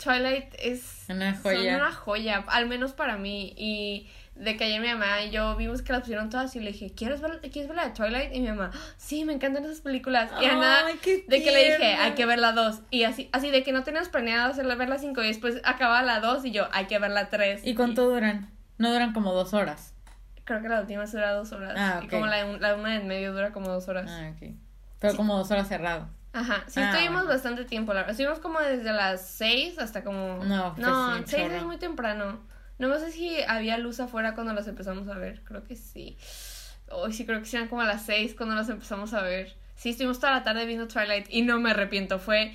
Twilight 0.03 0.53
es 0.59 1.05
una 1.07 1.33
joya. 1.35 1.77
una 1.77 1.93
joya, 1.93 2.43
al 2.47 2.67
menos 2.67 2.91
para 2.91 3.17
mí. 3.17 3.53
Y 3.57 4.09
de 4.41 4.57
que 4.57 4.63
ayer 4.63 4.81
mi 4.81 4.87
mamá 4.87 5.21
y 5.21 5.29
yo 5.29 5.55
vimos 5.55 5.83
que 5.83 5.93
las 5.93 6.01
pusieron 6.01 6.31
todas 6.31 6.55
y 6.55 6.59
le 6.59 6.71
dije, 6.71 6.91
¿quieres 6.95 7.21
ver, 7.21 7.39
¿quieres 7.41 7.67
ver 7.67 7.75
la 7.75 7.85
de 7.85 7.91
Twilight? 7.91 8.33
Y 8.33 8.41
mi 8.41 8.47
mamá, 8.47 8.71
sí, 8.97 9.23
me 9.23 9.33
encantan 9.33 9.63
esas 9.63 9.81
películas. 9.81 10.31
Y 10.41 10.45
Ana, 10.45 10.85
de 10.85 10.97
que 10.97 11.51
le 11.51 11.71
dije, 11.71 11.93
hay 11.93 12.13
que 12.13 12.25
ver 12.25 12.39
la 12.39 12.51
dos. 12.51 12.81
Y 12.89 13.03
así, 13.03 13.29
así 13.33 13.51
de 13.51 13.61
que 13.63 13.71
no 13.71 13.83
teníamos 13.83 14.09
planeado 14.09 14.49
hacerla 14.49 14.73
ver 14.75 14.89
la 14.89 14.97
cinco 14.97 15.23
y 15.23 15.27
después 15.27 15.61
acaba 15.63 16.01
la 16.01 16.19
dos 16.19 16.43
y 16.43 16.51
yo, 16.51 16.67
hay 16.71 16.85
que 16.85 16.97
ver 16.97 17.11
la 17.11 17.29
tres. 17.29 17.61
¿Y 17.65 17.75
cuánto 17.75 18.09
duran? 18.09 18.49
No 18.79 18.91
duran 18.91 19.13
como 19.13 19.31
dos 19.31 19.53
horas. 19.53 19.93
Creo 20.43 20.61
que 20.63 20.69
la 20.69 20.81
última 20.81 21.05
dura 21.05 21.33
dos 21.33 21.51
horas. 21.51 21.75
Ah, 21.77 22.01
Y 22.03 22.07
como 22.07 22.25
la, 22.25 22.43
la 22.57 22.75
una 22.75 22.95
en 22.95 23.07
medio 23.07 23.33
dura 23.33 23.51
como 23.51 23.69
dos 23.69 23.87
horas. 23.87 24.09
Ah, 24.09 24.31
ok. 24.35 24.55
Pero 24.99 25.15
como 25.15 25.37
dos 25.37 25.51
horas 25.51 25.67
cerrado. 25.67 26.09
Ajá, 26.33 26.63
sí 26.67 26.79
ah, 26.79 26.89
estuvimos 26.89 27.27
bastante 27.27 27.63
tiempo, 27.65 27.93
la 27.93 27.99
verdad. 27.99 28.11
Estuvimos 28.11 28.39
como 28.39 28.59
desde 28.59 28.91
las 28.91 29.27
seis 29.27 29.77
hasta 29.77 30.03
como... 30.03 30.43
No, 30.45 30.73
pues 30.73 30.87
no, 30.87 31.17
seis 31.27 31.51
es 31.51 31.63
muy 31.63 31.77
temprano. 31.77 32.39
No 32.87 32.99
sé 32.99 33.11
si 33.11 33.41
había 33.47 33.77
luz 33.77 33.99
afuera 33.99 34.33
cuando 34.33 34.53
las 34.53 34.67
empezamos 34.67 35.07
a 35.07 35.15
ver. 35.15 35.41
Creo 35.43 35.63
que 35.63 35.75
sí. 35.75 36.17
Hoy 36.89 37.13
sí 37.13 37.25
creo 37.25 37.41
que 37.41 37.49
eran 37.55 37.67
como 37.67 37.81
a 37.81 37.85
las 37.85 38.05
seis 38.05 38.33
cuando 38.35 38.55
las 38.55 38.69
empezamos 38.69 39.13
a 39.13 39.21
ver. 39.21 39.55
Sí, 39.75 39.89
estuvimos 39.89 40.19
toda 40.19 40.33
la 40.33 40.43
tarde 40.43 40.65
viendo 40.65 40.87
Twilight 40.87 41.27
y 41.29 41.41
no 41.41 41.59
me 41.59 41.71
arrepiento. 41.71 42.19
Fue 42.19 42.53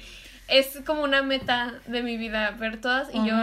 es 0.49 0.80
como 0.87 1.02
una 1.02 1.23
meta 1.23 1.75
de 1.87 2.02
mi 2.02 2.16
vida 2.16 2.52
ver 2.52 2.80
todas 2.80 3.09
y 3.12 3.26
yo 3.26 3.35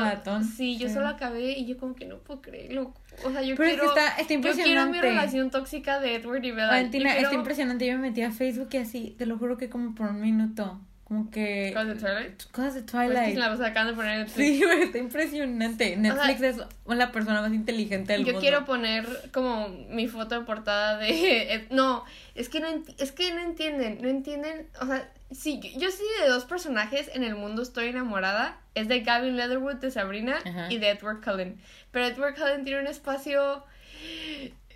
sí, 0.55 0.77
yo 0.77 0.89
solo 0.89 1.09
acabé 1.09 1.51
y 1.51 1.65
yo 1.65 1.77
como 1.77 1.95
que 1.95 2.05
no 2.05 2.19
puedo 2.19 2.41
creerlo. 2.41 2.93
O 3.25 3.31
sea, 3.31 3.41
yo 3.41 3.55
quiero 3.55 3.87
está, 3.87 4.15
está 4.17 4.33
impresionante. 4.33 4.73
Yo 4.73 4.85
quiero 4.85 4.91
mi 4.91 5.01
relación 5.01 5.51
tóxica 5.51 5.99
de 5.99 6.15
Edward 6.15 6.43
y 6.45 6.51
Bella. 6.51 6.67
Valentina, 6.67 7.15
está 7.17 7.33
impresionante. 7.33 7.85
Yo 7.85 7.93
me 7.93 8.09
metí 8.09 8.21
a 8.21 8.31
Facebook 8.31 8.69
y 8.71 8.77
así, 8.77 9.15
te 9.17 9.25
lo 9.25 9.37
juro 9.37 9.57
que 9.57 9.69
como 9.69 9.93
por 9.95 10.07
un 10.09 10.21
minuto 10.21 10.79
como 11.13 11.29
que... 11.29 11.71
¿Cosas 11.73 11.87
de 11.87 11.95
Twilight? 11.95 12.43
Cosas 12.51 12.73
de 12.73 12.81
Twilight. 12.81 13.37
Pues 13.37 13.59
la 13.59 13.67
acaban 13.67 13.89
de 13.89 13.93
poner 13.93 14.29
Sí, 14.29 14.63
está 14.81 14.97
impresionante. 14.97 15.95
Netflix 15.95 16.41
es 16.41 16.57
la 16.87 17.11
persona 17.11 17.41
más 17.41 17.53
inteligente 17.53 18.13
del 18.13 18.21
yo 18.21 18.33
mundo. 18.33 18.39
Yo 18.39 18.41
quiero 18.41 18.65
poner 18.65 19.29
como 19.31 19.69
mi 19.69 20.07
foto 20.07 20.39
de 20.39 20.45
portada 20.45 20.97
de... 20.97 21.67
No, 21.69 22.03
es 22.33 22.49
que 22.49 22.59
no, 22.59 22.67
es 22.97 23.11
que 23.11 23.31
no 23.31 23.41
entienden, 23.41 23.99
no 24.01 24.09
entienden, 24.09 24.67
o 24.81 24.87
sea, 24.87 25.07
sí, 25.31 25.61
yo 25.77 25.91
sí 25.91 26.03
de 26.21 26.29
dos 26.29 26.45
personajes 26.45 27.11
en 27.13 27.23
el 27.23 27.35
mundo 27.35 27.61
estoy 27.61 27.89
enamorada. 27.89 28.59
Es 28.73 28.87
de 28.87 29.01
Gavin 29.01 29.37
Leatherwood 29.37 29.75
de 29.75 29.91
Sabrina 29.91 30.39
y 30.69 30.79
de 30.79 30.89
Edward 30.89 31.23
Cullen. 31.23 31.59
Pero 31.91 32.07
Edward 32.07 32.35
Cullen 32.35 32.63
tiene 32.63 32.81
un 32.81 32.87
espacio... 32.87 33.63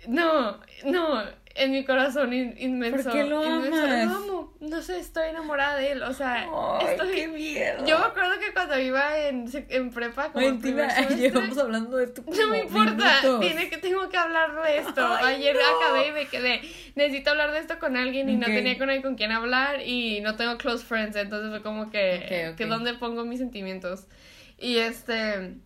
No, 0.06 0.60
no, 0.84 1.24
en 1.58 1.72
mi 1.72 1.84
corazón 1.84 2.32
inmenso. 2.32 3.10
¿Por 3.10 3.12
qué 3.12 3.24
lo 3.24 3.42
amo. 3.42 4.54
No 4.60 4.82
sé, 4.82 4.98
estoy 4.98 5.28
enamorada 5.28 5.76
de 5.76 5.92
él. 5.92 6.02
O 6.02 6.12
sea, 6.14 6.46
estoy... 6.88 7.14
qué 7.14 7.28
miedo. 7.28 7.84
Yo 7.86 7.98
me 7.98 8.06
acuerdo 8.06 8.38
que 8.38 8.52
cuando 8.52 8.78
iba 8.78 9.18
en, 9.18 9.50
en 9.68 9.90
prepa, 9.90 10.32
como 10.32 10.46
Mentira, 10.46 11.08
llevamos 11.08 11.58
hablando 11.58 11.96
de 11.96 12.04
esto. 12.04 12.22
No 12.26 12.48
me 12.48 12.60
importa, 12.60 13.20
tiene 13.40 13.68
que, 13.68 13.78
tengo 13.78 14.08
que 14.08 14.16
hablar 14.16 14.62
de 14.62 14.78
esto. 14.78 15.04
Ayer 15.06 15.56
acabé 15.56 16.08
y 16.08 16.12
me 16.12 16.26
quedé. 16.26 16.60
Necesito 16.94 17.30
hablar 17.30 17.52
de 17.52 17.58
esto 17.58 17.78
con 17.78 17.96
alguien 17.96 18.28
y 18.28 18.36
no 18.36 18.46
tenía 18.46 18.78
con 18.78 18.88
con 19.02 19.16
quien 19.16 19.32
hablar 19.32 19.82
y 19.86 20.20
no 20.20 20.36
tengo 20.36 20.56
close 20.58 20.84
friends. 20.84 21.16
Entonces 21.16 21.50
fue 21.50 21.62
como 21.62 21.90
que, 21.90 22.54
que 22.56 22.66
dónde 22.66 22.94
pongo 22.94 23.24
mis 23.24 23.38
sentimientos. 23.38 24.06
Y 24.58 24.78
este. 24.78 25.56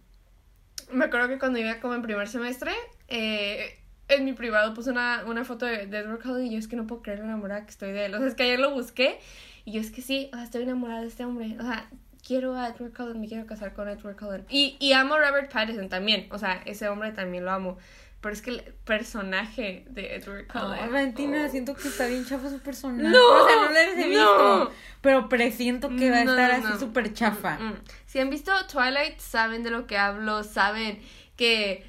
Me 0.91 1.07
acuerdo 1.07 1.29
que 1.29 1.39
cuando 1.39 1.59
iba 1.59 1.81
como 1.81 1.95
en 1.95 2.03
primer 2.03 2.29
semestre, 2.29 2.73
eh, 3.09 3.82
en 4.09 4.25
mi 4.25 4.33
privado 4.33 4.75
puse 4.75 4.91
una, 4.91 5.25
una 5.27 5.45
foto 5.45 5.67
de, 5.67 5.83
Edward 5.83 6.23
Cullen 6.23 6.47
y 6.47 6.53
yo 6.53 6.59
es 6.59 6.69
que 6.69 6.77
no 6.77 6.87
puedo 6.87 7.03
creer 7.03 7.21
lo 7.21 7.25
enamorada 7.25 7.65
que 7.65 7.71
estoy 7.71 7.93
de 7.93 8.07
él. 8.07 8.15
O 8.15 8.19
sea, 8.19 8.27
es 8.27 8.35
que 8.35 8.43
ayer 8.43 8.59
lo 8.59 8.73
busqué 8.73 9.19
y 9.65 9.73
yo 9.73 9.81
es 9.81 9.91
que 9.91 10.03
sí, 10.03 10.29
o 10.33 10.37
sea, 10.37 10.45
estoy 10.45 10.63
enamorada 10.63 11.01
de 11.03 11.09
este 11.09 11.25
hombre. 11.25 11.57
O 11.59 11.63
sea, 11.63 11.89
quiero 12.27 12.57
a 12.57 12.69
Edward 12.69 12.93
Cullen, 12.93 13.21
me 13.21 13.29
quiero 13.29 13.47
casar 13.47 13.73
con 13.75 13.89
Edward 13.89 14.17
Cullen. 14.17 14.45
Y, 14.49 14.77
y 14.81 14.93
amo 14.93 15.15
a 15.15 15.21
Robert 15.21 15.53
Pattinson 15.53 15.89
también. 15.89 16.27
O 16.31 16.39
sea, 16.39 16.63
ese 16.67 16.89
hombre 16.89 17.13
también 17.13 17.45
lo 17.45 17.51
amo. 17.51 17.79
Pero 18.21 18.35
es 18.35 18.43
que 18.43 18.51
el 18.51 18.63
personaje 18.85 19.85
de 19.91 20.15
Edward 20.15 20.47
Cullen. 20.47 20.89
Oh, 20.89 20.93
Valentina, 20.93 21.49
siento 21.49 21.75
que 21.75 21.89
está 21.89 22.07
bien 22.07 22.25
chafa 22.25 22.51
su 22.51 22.61
personaje. 22.61 23.09
No, 23.09 23.19
o 23.19 23.49
sea, 23.49 23.57
no 23.57 23.71
lo 23.71 23.77
he 23.77 24.09
visto. 24.09 24.73
Pero 25.01 25.29
presiento 25.29 25.89
que 25.89 26.11
va 26.11 26.19
a 26.19 26.23
estar 26.23 26.51
así 26.53 26.79
súper 26.79 27.13
chafa. 27.13 27.59
Mm, 27.59 27.69
mm. 27.71 27.79
Si 28.07 28.21
han 28.21 28.31
visto 28.31 28.53
Twilight, 28.71 29.19
saben 29.19 29.65
de 29.65 29.71
lo 29.71 29.89
que 29.89 29.99
hablo, 29.99 30.45
saben 30.45 31.01
que, 31.37 31.85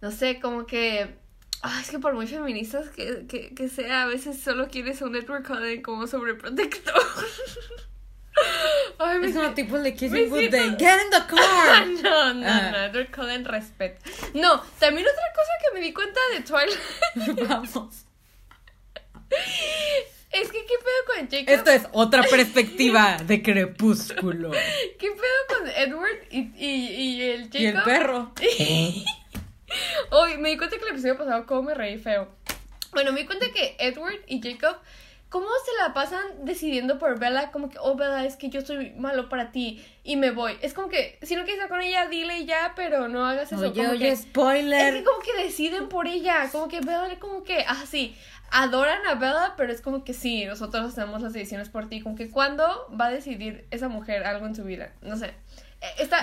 no 0.00 0.10
sé, 0.10 0.40
como 0.40 0.66
que 0.66 1.19
Ah, 1.62 1.78
es 1.82 1.90
que 1.90 1.98
por 1.98 2.14
muy 2.14 2.26
feministas 2.26 2.88
que, 2.88 3.26
que, 3.26 3.54
que, 3.54 3.68
sea, 3.68 4.04
a 4.04 4.06
veces 4.06 4.40
solo 4.40 4.68
quieres 4.68 5.02
un 5.02 5.12
network 5.12 5.82
como 5.82 6.06
sobreprotector. 6.06 6.94
Ay, 8.98 9.18
me 9.18 9.26
es 9.28 9.34
como 9.34 9.52
tipo 9.52 9.78
de 9.78 9.94
Kissing 9.94 10.30
de 10.30 10.76
Get 10.78 11.00
in 11.04 11.10
the 11.10 11.26
car. 11.28 11.86
no, 12.02 12.34
no, 12.34 12.46
ah. 12.46 12.70
no, 12.70 12.78
Edward 12.84 13.10
Cullen 13.10 13.44
respeto. 13.44 14.00
No, 14.34 14.62
también 14.78 15.06
otra 15.06 15.24
cosa 15.34 15.50
que 15.62 15.74
me 15.74 15.84
di 15.84 15.92
cuenta 15.92 16.20
de 16.32 16.40
Twilight. 16.40 17.48
Vamos. 17.48 18.06
Es 20.30 20.50
que, 20.50 20.64
¿qué 20.64 20.74
pedo 20.78 21.06
con 21.06 21.30
Jacob? 21.30 21.54
Esto 21.54 21.70
es 21.70 21.88
otra 21.92 22.22
perspectiva 22.22 23.16
de 23.18 23.42
crepúsculo. 23.42 24.50
¿Qué 24.98 25.10
pedo 25.10 25.58
con 25.58 25.68
Edward 25.68 26.26
y, 26.30 26.52
y, 26.56 26.66
y 26.66 27.22
el 27.22 27.42
Jacob? 27.44 27.60
Y 27.60 27.66
el 27.66 27.82
perro. 27.82 28.32
Hoy 30.10 30.38
me 30.38 30.50
di 30.50 30.56
cuenta 30.56 30.76
que 30.76 30.84
el 30.84 30.90
episodio 30.90 31.16
pasado 31.16 31.46
cómo 31.46 31.62
me 31.62 31.74
reí 31.74 31.98
feo. 31.98 32.28
Bueno, 32.92 33.12
me 33.12 33.20
di 33.20 33.26
cuenta 33.26 33.46
que 33.52 33.76
Edward 33.78 34.20
y 34.26 34.42
Jacob, 34.42 34.76
¿cómo 35.28 35.46
se 35.64 35.82
la 35.82 35.94
pasan 35.94 36.44
decidiendo 36.44 36.98
por 36.98 37.18
Bella? 37.18 37.52
Como 37.52 37.70
que, 37.70 37.78
oh, 37.78 37.94
Bella, 37.94 38.24
es 38.24 38.36
que 38.36 38.48
yo 38.48 38.62
soy 38.62 38.90
malo 38.92 39.28
para 39.28 39.52
ti 39.52 39.84
y 40.02 40.16
me 40.16 40.32
voy. 40.32 40.56
Es 40.60 40.74
como 40.74 40.88
que, 40.88 41.18
si 41.22 41.36
no 41.36 41.44
quieres 41.44 41.62
estar 41.62 41.68
con 41.68 41.80
ella, 41.80 42.08
dile 42.08 42.44
ya, 42.46 42.72
pero 42.74 43.08
no 43.08 43.24
hagas 43.24 43.52
eso. 43.52 43.70
Oye, 43.70 43.88
oye, 43.88 44.16
spoiler. 44.16 44.94
Es 44.94 45.00
que 45.00 45.04
como 45.04 45.20
que 45.20 45.42
deciden 45.42 45.88
por 45.88 46.08
ella, 46.08 46.48
como 46.50 46.68
que 46.68 46.80
Bella, 46.80 47.18
como 47.20 47.44
que, 47.44 47.64
ah, 47.66 47.84
sí, 47.88 48.16
adoran 48.50 49.06
a 49.06 49.14
Bella, 49.14 49.54
pero 49.56 49.72
es 49.72 49.80
como 49.80 50.02
que 50.02 50.14
sí, 50.14 50.44
nosotros 50.46 50.84
hacemos 50.86 51.22
las 51.22 51.32
decisiones 51.32 51.68
por 51.68 51.88
ti. 51.88 52.00
Como 52.00 52.16
que, 52.16 52.28
¿cuándo 52.28 52.88
va 53.00 53.06
a 53.06 53.10
decidir 53.10 53.66
esa 53.70 53.88
mujer 53.88 54.24
algo 54.24 54.46
en 54.46 54.56
su 54.56 54.64
vida? 54.64 54.92
No 55.00 55.16
sé. 55.16 55.32
Esta, 55.98 56.22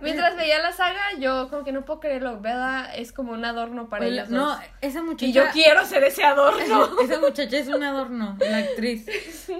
mientras 0.00 0.36
veía 0.36 0.58
la 0.60 0.72
saga, 0.72 1.02
yo 1.18 1.50
como 1.50 1.64
que 1.64 1.72
no 1.72 1.84
puedo 1.84 2.00
creerlo. 2.00 2.40
Bella 2.40 2.94
es 2.94 3.12
como 3.12 3.32
un 3.32 3.44
adorno 3.44 3.90
para 3.90 4.06
ella. 4.06 4.24
No, 4.26 4.58
esa 4.80 5.02
muchacha. 5.02 5.26
Y 5.26 5.32
yo 5.32 5.44
quiero 5.52 5.84
ser 5.84 6.02
ese 6.04 6.24
adorno. 6.24 6.98
esa 7.02 7.20
muchacha 7.20 7.58
es 7.58 7.68
un 7.68 7.82
adorno, 7.82 8.36
la 8.40 8.58
actriz. 8.58 9.06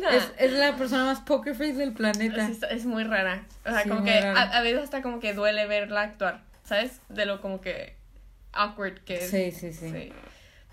Es, 0.06 0.32
es, 0.38 0.52
la 0.52 0.76
persona 0.76 1.04
más 1.04 1.20
poker 1.20 1.54
face 1.54 1.74
del 1.74 1.92
planeta. 1.92 2.48
Es, 2.70 2.86
muy 2.86 3.04
rara. 3.04 3.44
O 3.64 3.70
sea, 3.70 3.82
como 3.84 4.04
que 4.04 4.18
a, 4.18 4.60
veces 4.62 4.84
hasta 4.84 5.02
como 5.02 5.20
que 5.20 5.32
duele 5.34 5.66
verla 5.66 6.02
actuar. 6.02 6.42
¿Sabes? 6.64 7.00
De 7.08 7.26
lo 7.26 7.40
como 7.40 7.60
que 7.60 7.96
awkward 8.52 9.04
que 9.04 9.16
es. 9.16 9.30
Sí, 9.30 9.52
sí, 9.52 9.72
sí. 9.72 10.12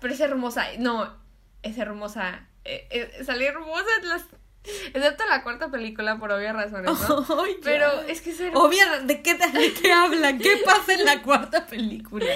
Pero 0.00 0.14
es 0.14 0.20
hermosa. 0.20 0.66
No, 0.78 1.14
es 1.62 1.78
hermosa. 1.78 2.46
Eh, 2.64 2.86
eh, 2.90 3.24
salí 3.24 3.44
hermosa 3.44 3.88
en 4.00 4.08
las 4.08 4.26
Excepto 4.64 5.26
la 5.26 5.42
cuarta 5.42 5.70
película, 5.70 6.18
por 6.18 6.32
obvias 6.32 6.54
razones, 6.54 6.90
¿no? 7.08 7.26
Pero 7.62 8.00
es 8.02 8.22
que 8.22 8.30
es 8.30 8.40
hermosa. 8.40 8.66
Obvia, 8.66 9.00
¿de 9.00 9.22
qué, 9.22 9.34
¿de 9.34 9.74
qué 9.74 9.92
hablan? 9.92 10.38
¿Qué 10.38 10.56
pasa 10.64 10.94
en 10.94 11.04
la 11.04 11.22
cuarta 11.22 11.66
película? 11.66 12.26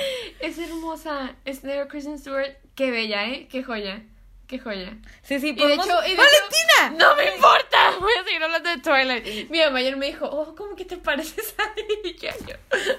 Es 0.41 0.59
hermosa. 0.59 1.35
Es 1.45 1.63
de 1.63 1.87
Kristen 1.89 2.19
Stewart. 2.19 2.57
Qué 2.75 2.91
bella, 2.91 3.27
¿eh? 3.27 3.49
Qué 3.51 3.63
joya. 3.63 4.03
Qué 4.47 4.59
joya. 4.59 4.97
Sí, 5.23 5.41
sí, 5.41 5.53
podemos... 5.53 5.87
y 5.87 5.89
de 5.89 6.13
hecho, 6.13 6.23
¡Valentina! 6.23 7.07
no 7.07 7.17
me 7.17 7.35
importa. 7.35 7.93
Voy 8.01 8.13
a 8.19 8.25
seguir 8.25 8.43
hablando 8.43 8.71
de 8.71 8.79
Twilight. 8.79 9.51
Mi 9.51 9.61
mamá 9.61 9.79
ayer 9.79 9.97
me 9.97 10.07
dijo, 10.07 10.27
oh, 10.27 10.55
¿cómo 10.55 10.75
que 10.75 10.85
te 10.85 10.97
pareces 10.97 11.55
a 11.59 11.75
ella? 11.77 12.35
Yo, 12.47 12.55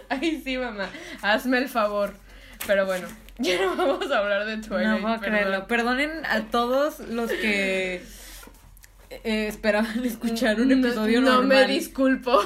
ay, 0.10 0.42
sí, 0.44 0.58
mamá. 0.58 0.90
Hazme 1.22 1.58
el 1.58 1.70
favor. 1.70 2.14
Pero 2.68 2.86
bueno, 2.86 3.08
ya 3.38 3.60
no 3.62 3.76
vamos 3.76 4.12
a 4.12 4.20
hablar 4.20 4.46
de 4.46 4.58
Twilight. 4.58 4.90
No 4.90 5.02
puedo 5.02 5.20
creerlo. 5.20 5.68
Perdonen 5.68 6.26
a 6.26 6.42
todos 6.52 7.00
los 7.00 7.32
que 7.32 8.04
eh, 9.10 9.48
esperaban 9.48 10.04
escuchar 10.06 10.62
un 10.62 10.72
episodio 10.72 11.22
no, 11.22 11.36
normal. 11.36 11.62
No 11.62 11.68
me 11.68 11.74
disculpo. 11.74 12.40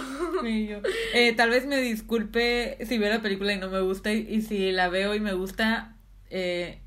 Eh, 0.43 1.33
tal 1.37 1.49
vez 1.49 1.65
me 1.65 1.77
disculpe 1.77 2.77
si 2.85 2.97
veo 2.97 3.09
la 3.09 3.21
película 3.21 3.53
y 3.53 3.57
no 3.57 3.69
me 3.69 3.81
gusta 3.81 4.11
y, 4.11 4.41
si 4.41 4.71
la 4.71 4.89
veo 4.89 5.15
y 5.15 5.19
me 5.19 5.33
gusta, 5.33 5.95
eh, 6.29 6.79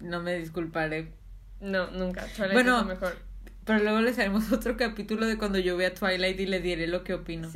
no 0.00 0.22
me 0.22 0.38
disculparé. 0.38 1.12
No, 1.60 1.90
nunca. 1.90 2.26
Twilight 2.26 2.52
bueno, 2.52 2.80
es 2.80 2.86
mejor. 2.86 3.16
Pero 3.64 3.78
luego 3.78 4.00
les 4.00 4.18
haremos 4.18 4.52
otro 4.52 4.76
capítulo 4.76 5.26
de 5.26 5.38
cuando 5.38 5.58
yo 5.58 5.76
vea 5.76 5.94
Twilight 5.94 6.38
y 6.40 6.46
le 6.46 6.60
diré 6.60 6.86
lo 6.86 7.04
que 7.04 7.14
opino. 7.14 7.50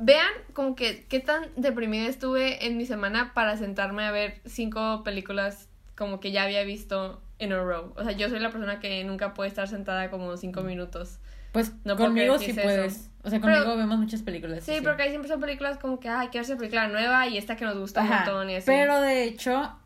Vean 0.00 0.32
como 0.52 0.74
que 0.74 1.04
qué 1.08 1.20
tan 1.20 1.50
deprimida 1.56 2.08
estuve 2.08 2.66
en 2.66 2.76
mi 2.76 2.86
semana 2.86 3.32
para 3.34 3.56
sentarme 3.56 4.04
a 4.04 4.10
ver 4.10 4.40
cinco 4.44 5.02
películas 5.04 5.68
como 5.94 6.18
que 6.18 6.32
ya 6.32 6.42
había 6.42 6.64
visto 6.64 7.22
in 7.42 7.52
a 7.52 7.62
row. 7.62 7.92
O 7.96 8.04
sea, 8.04 8.12
yo 8.12 8.28
soy 8.28 8.38
la 8.38 8.50
persona 8.50 8.80
que 8.80 9.02
nunca 9.04 9.34
puede 9.34 9.48
estar 9.48 9.68
sentada 9.68 10.10
como 10.10 10.36
cinco 10.36 10.62
minutos. 10.62 11.18
Pues 11.52 11.72
no 11.84 11.96
conmigo 11.96 12.38
sí 12.38 12.52
puedes. 12.54 13.10
O 13.22 13.30
sea, 13.30 13.40
conmigo 13.40 13.76
vemos 13.76 13.98
muchas 13.98 14.22
películas. 14.22 14.64
Sí, 14.64 14.78
porque 14.82 15.02
ahí 15.02 15.10
siempre 15.10 15.28
son 15.28 15.40
películas 15.40 15.78
como 15.78 16.00
que, 16.00 16.08
ay, 16.08 16.28
quiero 16.28 16.42
hacer 16.42 16.56
película 16.56 16.88
nueva 16.88 17.28
y 17.28 17.38
esta 17.38 17.56
que 17.56 17.64
nos 17.64 17.78
gusta 17.78 18.02
un 18.02 18.08
montón 18.08 18.50
y 18.50 18.56
así. 18.56 18.66
Pero 18.66 19.00
de 19.00 19.24
hecho, 19.24 19.76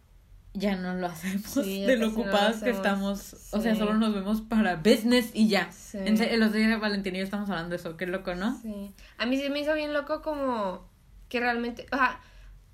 ya 0.55 0.77
no 0.77 0.95
lo 0.95 1.07
hacemos 1.07 1.55
de 1.55 1.97
lo 1.97 2.09
ocupadas 2.09 2.63
que 2.63 2.71
estamos. 2.71 3.51
O 3.53 3.61
sea, 3.61 3.75
solo 3.75 3.95
nos 3.95 4.15
vemos 4.15 4.41
para 4.41 4.77
business 4.77 5.31
y 5.35 5.49
ya. 5.49 5.71
En, 5.93 6.41
los 6.41 6.53
días 6.53 6.69
de 6.69 6.77
Valentín 6.77 7.15
y 7.17 7.19
yo 7.19 7.25
estamos 7.25 7.51
hablando 7.51 7.71
de 7.71 7.77
eso. 7.77 7.97
Qué 7.97 8.07
loco, 8.07 8.35
¿no? 8.35 8.59
Sí. 8.63 8.93
A 9.19 9.27
mí 9.27 9.37
sí 9.37 9.51
me 9.51 9.61
hizo 9.61 9.75
bien 9.75 9.93
loco 9.93 10.23
como 10.23 10.89
que 11.29 11.41
realmente. 11.41 11.87
O 11.93 11.97
sea, 11.97 12.21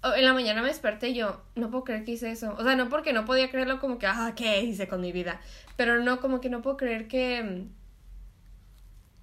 en 0.05 0.25
la 0.25 0.33
mañana 0.33 0.63
me 0.63 0.69
desperté 0.69 1.11
y 1.11 1.15
yo, 1.15 1.43
no 1.55 1.71
puedo 1.71 1.85
creer 1.85 2.05
que 2.05 2.13
hice 2.13 2.31
eso. 2.31 2.55
O 2.59 2.63
sea, 2.63 2.77
no 2.77 2.89
porque 2.89 3.13
no 3.13 3.25
podía 3.25 3.51
creerlo 3.51 3.79
como 3.79 3.99
que, 3.99 4.07
ah, 4.07 4.33
¿qué 4.35 4.63
hice 4.63 4.89
con 4.89 5.01
mi 5.01 5.13
vida? 5.13 5.41
Pero 5.77 6.03
no, 6.03 6.21
como 6.21 6.41
que 6.41 6.51
no 6.51 6.63
puedo 6.63 6.77
creer 6.77 7.09
que 7.09 7.43
mm, 7.43 7.73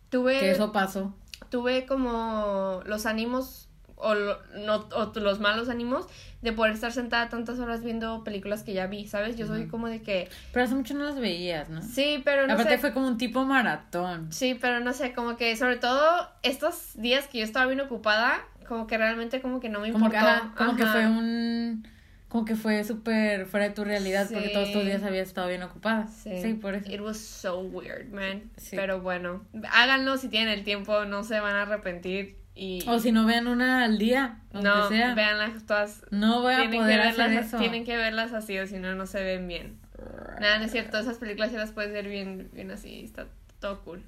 tuve... 0.10 0.40
Que 0.40 0.52
eso 0.52 0.72
pasó. 0.72 1.14
Tuve 1.50 1.86
como 1.86 2.82
los 2.86 3.06
ánimos 3.06 3.70
o, 4.00 4.16
no, 4.16 4.88
o 4.96 5.12
los 5.20 5.40
malos 5.40 5.68
ánimos 5.68 6.08
de 6.42 6.54
poder 6.54 6.74
estar 6.74 6.94
sentada 6.94 7.28
tantas 7.28 7.60
horas 7.60 7.84
viendo 7.84 8.24
películas 8.24 8.64
que 8.64 8.74
ya 8.74 8.88
vi, 8.88 9.06
¿sabes? 9.06 9.36
Yo 9.36 9.46
soy 9.46 9.68
como 9.68 9.88
de 9.88 10.02
que... 10.02 10.30
Pero 10.54 10.66
hace 10.66 10.76
mucho 10.76 10.94
no 10.94 11.04
las 11.04 11.20
veías, 11.20 11.70
¿no? 11.70 11.82
Sí, 11.82 12.22
pero 12.24 12.48
no 12.48 12.54
Aparte 12.54 12.78
fue 12.78 12.94
como 12.94 13.08
un 13.08 13.18
tipo 13.18 13.44
maratón. 13.44 14.32
Sí, 14.32 14.58
pero 14.60 14.80
no 14.80 14.94
sé, 14.94 15.14
como 15.14 15.36
que 15.36 15.56
sobre 15.58 15.76
todo 15.76 16.30
estos 16.42 16.94
días 16.96 17.28
que 17.28 17.40
yo 17.40 17.44
estaba 17.44 17.66
bien 17.66 17.82
ocupada, 17.82 18.46
como 18.70 18.86
que 18.86 19.00
realmente 19.00 19.42
como 19.42 19.60
que 19.60 19.68
no 19.68 19.80
me 19.80 19.88
importó. 19.88 20.16
Como 20.56 20.76
que, 20.76 20.86
fue 20.86 21.08
un 21.08 21.84
como 22.28 22.46
que 22.46 22.56
fue 22.56 22.84
súper 22.84 23.48
fuera 23.48 23.68
de 23.68 23.74
tu 23.74 23.84
realidad 23.84 24.30
porque 24.32 24.50
todos 24.50 24.68
estos 24.68 24.86
días 24.86 25.02
habías 25.04 25.28
estado 25.28 25.48
bien 25.48 25.64
ocupada. 25.64 26.08
Sí. 26.08 26.54
por 26.62 26.76
eso. 26.76 26.90
It 26.90 27.02
was 27.02 27.18
so 27.18 27.62
weird, 27.62 28.14
man. 28.14 28.44
Pero 28.70 29.02
bueno, 29.02 29.44
háganlo 29.72 30.18
si 30.18 30.30
tienen 30.30 30.50
el 30.50 30.64
tiempo, 30.64 31.06
no 31.06 31.24
se 31.24 31.40
van 31.40 31.56
a 31.56 31.64
arrepentir. 31.64 32.38
Y... 32.54 32.84
O 32.88 33.00
si 33.00 33.12
no 33.12 33.26
vean 33.26 33.48
una 33.48 33.86
al 33.86 33.98
día, 33.98 34.42
no, 34.52 34.88
sea. 34.90 35.16
veanlas 35.16 35.66
todas. 35.66 36.06
No 36.12 36.42
voy 36.42 36.54
a 36.54 36.58
tienen 36.60 36.82
poder 36.82 37.02
que 37.02 37.08
verlas, 37.08 37.28
hacer 37.28 37.44
eso. 37.44 37.58
Tienen 37.58 37.86
que 37.86 37.98
verlas 37.98 38.34
así 38.34 38.60
o 38.60 38.68
si 38.68 38.78
no, 38.78 38.94
no 38.94 39.08
se 39.08 39.24
ven 39.24 39.48
bien. 39.48 39.80
Nada, 40.40 40.60
no 40.60 40.66
es 40.66 40.72
cierto, 40.72 41.00
esas 41.00 41.18
películas 41.18 41.52
ya 41.52 41.58
las 41.58 41.72
puedes 41.72 41.92
ver 41.92 42.08
bien, 42.08 42.50
bien 42.54 42.70
así, 42.70 43.02
está 43.04 43.26
todo 43.60 43.82
cool. 43.82 44.04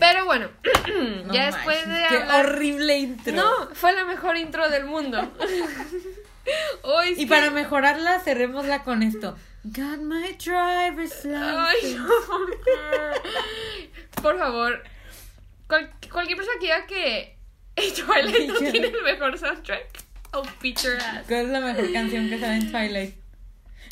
Pero 0.00 0.24
bueno, 0.24 0.50
ya 1.32 1.46
después 1.46 1.86
de 1.86 2.04
Qué 2.08 2.16
horrible 2.18 2.98
intro. 2.98 3.34
No, 3.34 3.68
fue 3.74 3.92
la 3.92 4.04
mejor 4.04 4.36
intro 4.36 4.68
del 4.68 4.84
mundo. 4.84 5.32
y 7.16 7.26
para 7.26 7.50
mejorarla, 7.50 8.20
cerrémosla 8.20 8.82
con 8.82 9.02
esto. 9.02 9.36
Got 9.64 10.00
my 10.00 10.32
driver's 10.38 11.24
license. 11.24 11.98
Por 14.22 14.38
favor, 14.38 14.82
cualquier 15.66 16.36
persona 16.36 16.58
que 16.58 16.66
diga 16.66 16.86
que 16.86 17.38
Twilight 18.06 18.48
no 18.48 18.70
tiene 18.70 18.88
el 18.88 19.02
mejor 19.02 19.38
soundtrack. 19.38 20.04
Oh, 20.32 20.44
feature 20.44 20.96
ass. 20.98 21.26
¿Cuál 21.26 21.46
es 21.46 21.48
la 21.48 21.60
mejor 21.60 21.92
canción 21.92 22.28
que 22.28 22.38
sale 22.38 22.56
en 22.56 22.70
Twilight? 22.70 23.14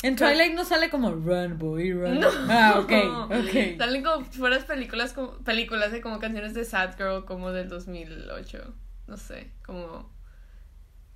En 0.03 0.15
Twilight 0.15 0.53
no 0.53 0.63
sale 0.65 0.89
como 0.89 1.11
Run 1.11 1.57
Boy 1.57 1.93
Run. 1.93 2.19
No. 2.19 2.29
Ah, 2.49 2.79
ok, 2.79 2.91
ok. 3.31 3.77
Salen 3.77 4.03
como 4.03 4.25
fueras 4.25 4.65
películas 4.65 5.13
como 5.13 5.31
películas 5.39 5.91
de 5.91 6.01
como 6.01 6.19
canciones 6.19 6.53
de 6.53 6.65
Sad 6.65 6.95
Girl 6.97 7.25
como 7.25 7.51
del 7.51 7.69
2008. 7.69 8.73
No 9.07 9.17
sé, 9.17 9.51
como 9.65 10.09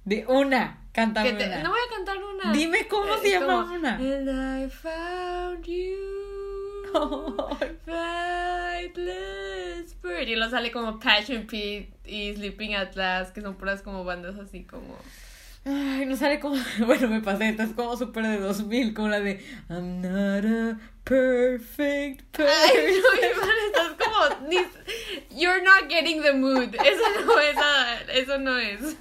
de 0.03 0.25
una, 0.27 0.87
cántame 0.93 1.31
una. 1.31 1.63
No 1.63 1.69
voy 1.69 1.79
a 1.79 1.95
cantar 1.95 2.17
una. 2.17 2.51
Dime 2.53 2.87
cómo 2.87 3.17
se 3.17 3.31
llama 3.31 3.71
una. 3.71 3.95
And 3.97 4.65
I 4.65 4.69
found 4.69 5.65
you. 5.65 6.21
Bird. 10.01 10.27
Y 10.27 10.35
lo 10.35 10.49
sale 10.49 10.71
como 10.71 10.99
Passion 10.99 11.45
Pit 11.45 11.93
y 12.05 12.33
Sleeping 12.33 12.75
Atlas, 12.75 13.31
que 13.31 13.41
son 13.41 13.55
puras 13.55 13.81
como 13.81 14.03
bandas 14.03 14.37
así 14.39 14.63
como. 14.63 14.97
Ay, 15.63 16.05
no 16.05 16.15
sale 16.15 16.39
como. 16.39 16.55
Bueno, 16.85 17.07
me 17.07 17.21
pasé, 17.21 17.49
esto 17.49 17.63
es 17.63 17.73
como 17.73 17.95
súper 17.95 18.25
de 18.27 18.39
2000, 18.39 18.93
como 18.93 19.09
la 19.09 19.19
de 19.19 19.45
I'm 19.69 20.01
not 20.01 20.45
a 20.45 20.79
perfect 21.03 22.23
person. 22.35 22.55
Ay, 22.63 22.99
no, 23.01 23.27
Iván, 23.27 23.49
estás 23.67 23.91
como. 23.97 24.51
You're 25.29 25.61
not 25.63 25.89
getting 25.89 26.21
the 26.21 26.33
mood. 26.33 26.73
Eso 26.73 27.25
no 27.25 27.39
es. 27.39 27.57
Eso 28.13 28.37
no 28.39 28.57
es. 28.57 28.97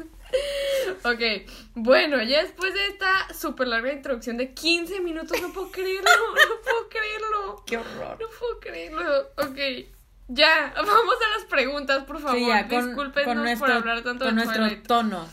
Ok, 1.04 1.50
bueno, 1.74 2.22
ya 2.22 2.42
después 2.42 2.72
de 2.72 2.86
esta 2.86 3.32
súper 3.34 3.68
larga 3.68 3.92
introducción 3.92 4.36
de 4.36 4.52
15 4.52 5.00
minutos, 5.00 5.40
no 5.40 5.52
puedo 5.52 5.70
creerlo, 5.70 6.10
no 6.34 6.62
puedo 6.62 6.88
creerlo. 6.88 7.64
Qué 7.66 7.78
horror. 7.78 8.18
No 8.20 8.26
puedo 8.38 8.60
creerlo. 8.60 9.20
Ok, 9.38 9.88
ya, 10.28 10.72
vamos 10.76 10.94
a 10.94 11.38
las 11.38 11.46
preguntas, 11.48 12.04
por 12.04 12.20
favor. 12.20 12.68
Disculpen 12.68 13.58
por 13.58 13.70
hablar 13.70 14.02
tanto 14.02 14.26
con 14.26 14.34
nuestro 14.36 14.82
tono. 14.82 15.28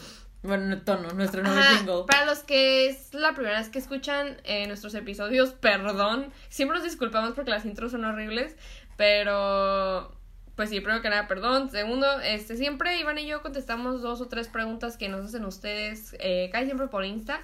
Bueno, 0.48 0.82
tono, 0.82 1.12
nuestro 1.12 1.44
nuevo 1.44 1.60
jingle. 1.75 2.04
Para 2.08 2.25
los 2.25 2.39
que 2.39 2.88
es 2.88 3.13
la 3.13 3.34
primera 3.34 3.60
vez 3.60 3.68
que 3.68 3.80
escuchan 3.80 4.38
eh, 4.46 4.66
nuestros 4.66 4.96
episodios, 4.96 5.50
perdón. 5.50 6.32
Siempre 6.48 6.77
nos 6.77 6.86
disculpamos 6.86 7.34
porque 7.34 7.51
las 7.51 7.66
intros 7.66 7.92
son 7.92 8.06
horribles, 8.06 8.56
pero 8.96 10.18
pues 10.56 10.70
sí, 10.70 10.80
primero 10.80 11.01
que 11.01 11.10
nada, 11.10 11.27
perdón. 11.27 11.70
Segundo, 11.70 12.22
este, 12.22 12.56
siempre 12.56 12.98
Iván 12.98 13.18
y 13.18 13.27
yo 13.27 13.42
contestamos 13.42 14.01
dos 14.01 14.22
o 14.22 14.30
tres 14.30 14.48
preguntas 14.48 14.96
que 14.96 15.10
nos 15.10 15.25
hacen 15.25 15.44
ustedes, 15.44 16.16
eh, 16.20 16.50
casi 16.50 16.68
siempre 16.68 16.88
por 16.88 17.04
Insta, 17.04 17.42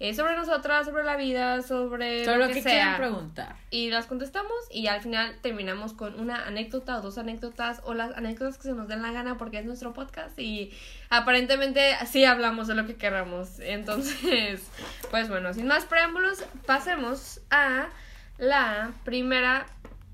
eh, 0.00 0.14
sobre 0.14 0.34
nosotras, 0.34 0.86
sobre 0.86 1.04
la 1.04 1.16
vida, 1.16 1.60
sobre 1.60 2.24
lo, 2.24 2.48
que, 2.48 2.62
sea. 2.62 2.96
preguntar. 2.96 3.54
Y 3.70 3.90
las 3.90 4.06
contestamos 4.06 4.50
y 4.70 4.86
al 4.86 5.02
final 5.02 5.36
terminamos 5.42 5.92
con 5.92 6.18
una 6.18 6.46
anécdota 6.46 6.96
o 6.96 7.02
dos 7.02 7.18
anécdotas 7.18 7.82
o 7.84 7.92
las 7.92 8.16
anécdotas 8.16 8.56
que 8.56 8.62
se 8.62 8.72
nos 8.72 8.88
den 8.88 9.02
la 9.02 9.12
gana 9.12 9.36
porque 9.36 9.58
es 9.58 9.66
nuestro 9.66 9.92
podcast 9.92 10.38
y 10.38 10.72
aparentemente 11.10 11.92
así 11.92 12.24
hablamos 12.24 12.66
de 12.66 12.76
lo 12.76 12.86
que 12.86 12.96
queramos. 12.96 13.60
Entonces, 13.60 14.66
pues 15.10 15.28
bueno, 15.28 15.52
sin 15.52 15.66
más 15.66 15.84
preámbulos, 15.84 16.44
pasemos 16.64 17.42
a 17.50 17.90
la 18.38 18.92
primera 19.04 19.66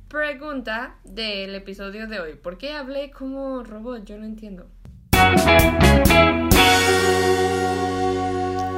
pregunta 0.09 0.97
del 1.05 1.55
episodio 1.55 2.09
de 2.09 2.19
hoy. 2.19 2.35
¿Por 2.35 2.59
qué 2.59 2.73
hablé 2.73 3.13
como 3.13 3.63
robot? 3.63 4.05
Yo 4.05 4.19
no 4.19 4.25
entiendo. 4.25 4.67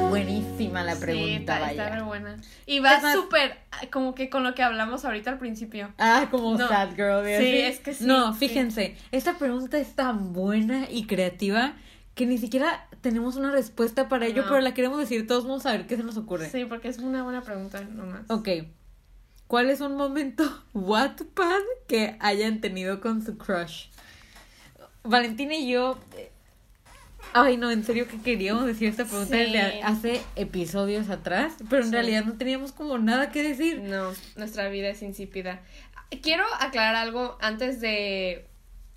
Buenísima 0.09 0.85
la 0.85 0.97
pregunta, 0.97 1.59
sí, 1.65 1.71
está, 1.71 2.03
buena. 2.03 2.37
Y 2.67 2.81
va 2.81 3.13
súper 3.13 3.59
como 3.91 4.15
que 4.15 4.31
con 4.31 4.43
lo 4.43 4.55
que 4.55 4.63
hablamos 4.63 5.05
ahorita 5.05 5.31
al 5.31 5.39
principio. 5.39 5.93
Ah, 5.99 6.29
como 6.31 6.57
sad 6.57 6.95
girl. 6.95 7.25
Sí, 7.25 7.61
es 7.61 7.81
que 7.81 7.95
sí. 7.95 8.05
No, 8.05 8.35
fíjense, 8.35 8.97
esta 9.13 9.39
pregunta 9.39 9.79
es 9.79 9.95
tan 9.95 10.33
buena 10.33 10.87
y 10.91 11.07
creativa 11.07 11.75
que 12.15 12.27
ni 12.27 12.39
siquiera 12.39 12.89
tenemos 13.01 13.37
una 13.37 13.53
respuesta 13.53 14.09
para 14.09 14.27
ello, 14.27 14.45
pero 14.45 14.61
la 14.61 14.75
queremos 14.75 14.99
decir, 14.99 15.27
todos 15.27 15.45
vamos 15.45 15.67
a 15.67 15.73
ver 15.73 15.87
qué 15.87 15.97
se 15.97 16.03
nos 16.03 16.17
ocurre. 16.17 16.51
Sí, 16.51 16.65
porque 16.65 16.89
es 16.89 16.99
una 16.99 17.23
buena 17.23 17.43
pregunta 17.43 17.81
nomás. 17.83 18.23
Ok. 18.29 18.49
¿Cuál 19.47 19.71
es 19.71 19.81
un 19.81 19.97
momento 19.97 20.45
Wattpad 20.75 21.63
que 21.87 22.17
hayan 22.21 22.61
tenido 22.61 23.01
con 23.01 23.25
su 23.25 23.39
crush? 23.39 23.87
Valentina 25.05 25.55
y 25.55 25.71
yo. 25.71 25.99
Ay, 27.33 27.57
no, 27.57 27.71
en 27.71 27.85
serio 27.85 28.09
que 28.09 28.21
queríamos 28.21 28.67
decir 28.67 28.89
esta 28.89 29.05
pregunta 29.05 29.37
desde 29.37 29.83
hace 29.83 30.23
episodios 30.37 31.11
atrás, 31.11 31.55
pero 31.69 31.85
en 31.85 31.93
realidad 31.93 32.25
no 32.25 32.37
teníamos 32.39 32.73
como 32.73 32.99
nada 32.99 33.31
que 33.31 33.43
decir. 33.43 33.81
No, 33.81 34.13
nuestra 34.37 34.69
vida 34.69 34.89
es 34.89 35.03
insípida. 35.03 35.61
Quiero 36.23 36.45
aclarar 36.61 36.97
algo 36.97 37.37
antes 37.41 37.81
de, 37.81 38.47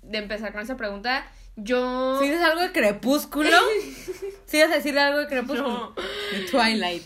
de 0.02 0.18
empezar 0.18 0.52
con 0.52 0.62
esa 0.62 0.76
pregunta. 0.76 1.26
Yo. 1.56 2.18
¿Sí 2.20 2.28
dices 2.28 2.42
algo 2.42 2.62
de 2.62 2.72
crepúsculo? 2.72 3.50
¿Sí 4.46 4.60
vas 4.60 4.70
a 4.70 4.76
decir 4.76 4.98
algo 4.98 5.18
de 5.18 5.26
crepúsculo? 5.26 5.68
No. 5.68 5.94
De 6.32 6.46
Twilight. 6.50 7.04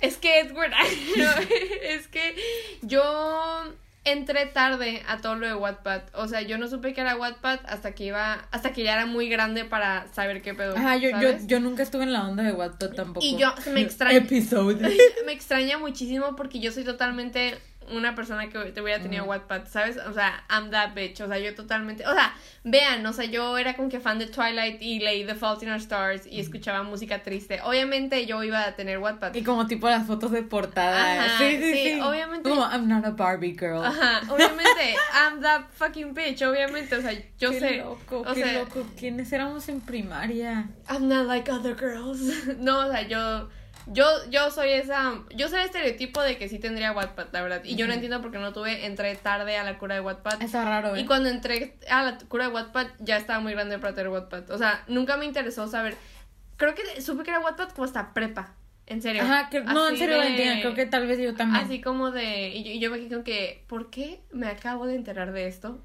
Es 0.00 0.18
que 0.18 0.40
Edward, 0.40 0.72
es 1.82 2.06
que 2.08 2.36
yo 2.82 3.72
entré 4.06 4.46
tarde 4.46 5.02
a 5.06 5.18
todo 5.18 5.34
lo 5.34 5.46
de 5.46 5.54
Wattpad. 5.54 6.02
O 6.14 6.28
sea, 6.28 6.40
yo 6.40 6.56
no 6.56 6.68
supe 6.68 6.94
que 6.94 7.00
era 7.02 7.16
Wattpad 7.16 7.60
hasta 7.66 7.92
que 7.92 8.04
iba, 8.04 8.46
hasta 8.50 8.72
que 8.72 8.82
ya 8.84 8.94
era 8.94 9.04
muy 9.04 9.28
grande 9.28 9.64
para 9.64 10.06
saber 10.12 10.40
qué 10.40 10.54
pedo. 10.54 10.76
Ajá, 10.76 10.96
yo, 10.96 11.10
yo, 11.20 11.36
yo 11.46 11.60
nunca 11.60 11.82
estuve 11.82 12.04
en 12.04 12.12
la 12.12 12.26
onda 12.26 12.42
de 12.42 12.52
Wattpad 12.52 12.90
tampoco. 12.94 13.26
Y 13.26 13.36
yo 13.36 13.52
me 13.72 13.80
extraña. 13.82 14.20
me 15.26 15.32
extraña 15.32 15.78
muchísimo 15.78 16.36
porque 16.36 16.60
yo 16.60 16.72
soy 16.72 16.84
totalmente 16.84 17.58
una 17.92 18.14
persona 18.14 18.48
que 18.48 18.58
te 18.72 18.80
hubiera 18.80 19.02
tenido 19.02 19.24
Wattpad, 19.24 19.66
¿sabes? 19.68 19.96
O 19.98 20.12
sea, 20.12 20.44
I'm 20.50 20.70
that 20.70 20.94
bitch, 20.94 21.20
o 21.20 21.26
sea, 21.26 21.38
yo 21.38 21.54
totalmente, 21.54 22.06
o 22.06 22.12
sea, 22.12 22.34
vean, 22.64 23.04
o 23.06 23.12
sea, 23.12 23.24
yo 23.26 23.58
era 23.58 23.74
como 23.74 23.88
que 23.88 24.00
fan 24.00 24.18
de 24.18 24.26
Twilight 24.26 24.80
y 24.80 24.98
leí 25.00 25.24
The 25.24 25.34
Fault 25.34 25.62
in 25.62 25.70
Our 25.70 25.78
Stars 25.78 26.26
y 26.26 26.40
escuchaba 26.40 26.82
música 26.82 27.22
triste. 27.22 27.60
Obviamente 27.62 28.26
yo 28.26 28.42
iba 28.42 28.64
a 28.64 28.74
tener 28.74 28.98
Wattpad. 28.98 29.34
Y 29.34 29.42
como 29.42 29.66
tipo 29.66 29.88
las 29.88 30.06
fotos 30.06 30.30
de 30.32 30.42
portada. 30.42 31.38
sí, 31.38 31.58
sí, 31.58 31.72
sí, 31.72 32.00
obviamente. 32.00 32.48
Como 32.48 32.62
I'm 32.62 32.88
not 32.88 33.04
a 33.04 33.10
Barbie 33.10 33.56
girl. 33.58 33.84
Ajá, 33.84 34.22
obviamente, 34.28 34.96
I'm 35.12 35.40
that 35.40 35.66
fucking 35.72 36.14
bitch, 36.14 36.42
obviamente, 36.42 36.96
o 36.96 37.00
sea, 37.00 37.12
yo 37.38 37.50
qué 37.50 37.60
sé. 37.60 37.76
Loco, 37.78 38.24
qué 38.34 38.52
loco, 38.52 38.86
¿quiénes 38.98 39.32
éramos 39.32 39.68
en 39.68 39.80
primaria? 39.80 40.68
I'm 40.88 41.08
not 41.08 41.26
like 41.26 41.50
other 41.50 41.74
girls. 41.74 42.20
no, 42.58 42.86
o 42.86 42.90
sea, 42.90 43.02
yo 43.06 43.48
yo, 43.86 44.06
yo 44.30 44.50
soy 44.50 44.70
esa. 44.70 45.20
Yo 45.34 45.48
soy 45.48 45.60
el 45.60 45.66
estereotipo 45.66 46.22
de 46.22 46.36
que 46.38 46.48
sí 46.48 46.58
tendría 46.58 46.92
Wattpad, 46.92 47.28
la 47.32 47.42
verdad. 47.42 47.62
Y 47.64 47.76
yo 47.76 47.86
no 47.86 47.92
entiendo 47.92 48.20
por 48.20 48.30
qué 48.30 48.38
no 48.38 48.52
tuve. 48.52 48.86
Entré 48.86 49.14
tarde 49.16 49.56
a 49.56 49.64
la 49.64 49.78
cura 49.78 49.94
de 49.94 50.00
Wattpad. 50.00 50.42
Está 50.42 50.64
raro, 50.64 50.96
¿eh? 50.96 51.00
Y 51.00 51.06
cuando 51.06 51.28
entré 51.28 51.78
a 51.88 52.02
la 52.02 52.18
cura 52.18 52.48
de 52.48 52.54
Wattpad, 52.54 52.86
ya 52.98 53.16
estaba 53.16 53.40
muy 53.40 53.52
grande 53.52 53.78
para 53.78 53.94
tener 53.94 54.10
Wattpad. 54.10 54.50
O 54.50 54.58
sea, 54.58 54.84
nunca 54.88 55.16
me 55.16 55.24
interesó 55.24 55.68
saber. 55.68 55.96
Creo 56.56 56.74
que 56.74 57.00
supe 57.00 57.22
que 57.22 57.30
era 57.30 57.40
Wattpad 57.40 57.70
como 57.70 57.84
hasta 57.84 58.12
prepa. 58.12 58.54
En 58.86 59.02
serio. 59.02 59.22
Ajá, 59.22 59.50
que, 59.50 59.62
no, 59.62 59.88
en 59.88 59.96
serio, 59.96 60.16
creo 60.60 60.74
que 60.74 60.86
tal 60.86 61.06
vez 61.06 61.18
yo 61.18 61.34
también. 61.34 61.64
Así 61.64 61.80
como 61.80 62.12
de. 62.12 62.50
Y 62.50 62.62
yo, 62.62 62.70
y 62.70 62.78
yo 62.78 62.90
me 62.90 63.00
quedé 63.00 63.22
que, 63.24 63.64
¿por 63.66 63.90
qué 63.90 64.20
me 64.32 64.46
acabo 64.46 64.86
de 64.86 64.94
enterar 64.94 65.32
de 65.32 65.48
esto? 65.48 65.80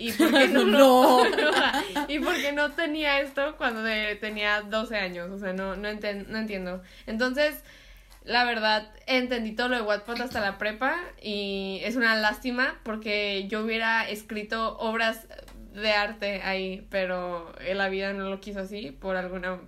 ¿Y 0.00 0.12
por 0.12 0.32
qué 0.32 0.48
no, 0.52 0.64
no. 0.64 1.22
¿Y 2.08 2.18
por 2.20 2.34
qué 2.34 2.52
no 2.52 2.72
tenía 2.72 3.20
esto 3.20 3.56
cuando 3.58 3.82
tenía 4.18 4.62
12 4.62 4.96
años? 4.96 5.30
O 5.30 5.38
sea, 5.38 5.52
no, 5.52 5.76
no, 5.76 5.88
no 5.92 6.38
entiendo. 6.38 6.82
Entonces, 7.06 7.62
la 8.24 8.44
verdad, 8.44 8.90
entendí 9.06 9.52
todo 9.52 9.68
lo 9.68 9.76
de 9.76 9.82
Wattpad 9.82 10.22
hasta 10.22 10.40
la 10.40 10.56
prepa 10.56 10.96
y 11.20 11.80
es 11.84 11.96
una 11.96 12.14
lástima 12.16 12.78
porque 12.82 13.46
yo 13.48 13.62
hubiera 13.62 14.08
escrito 14.08 14.78
obras 14.78 15.26
de 15.74 15.92
arte 15.92 16.40
ahí, 16.42 16.86
pero 16.90 17.52
la 17.74 17.88
vida 17.88 18.12
no 18.14 18.30
lo 18.30 18.40
quiso 18.40 18.60
así 18.60 18.92
por 18.92 19.16
alguna 19.16 19.60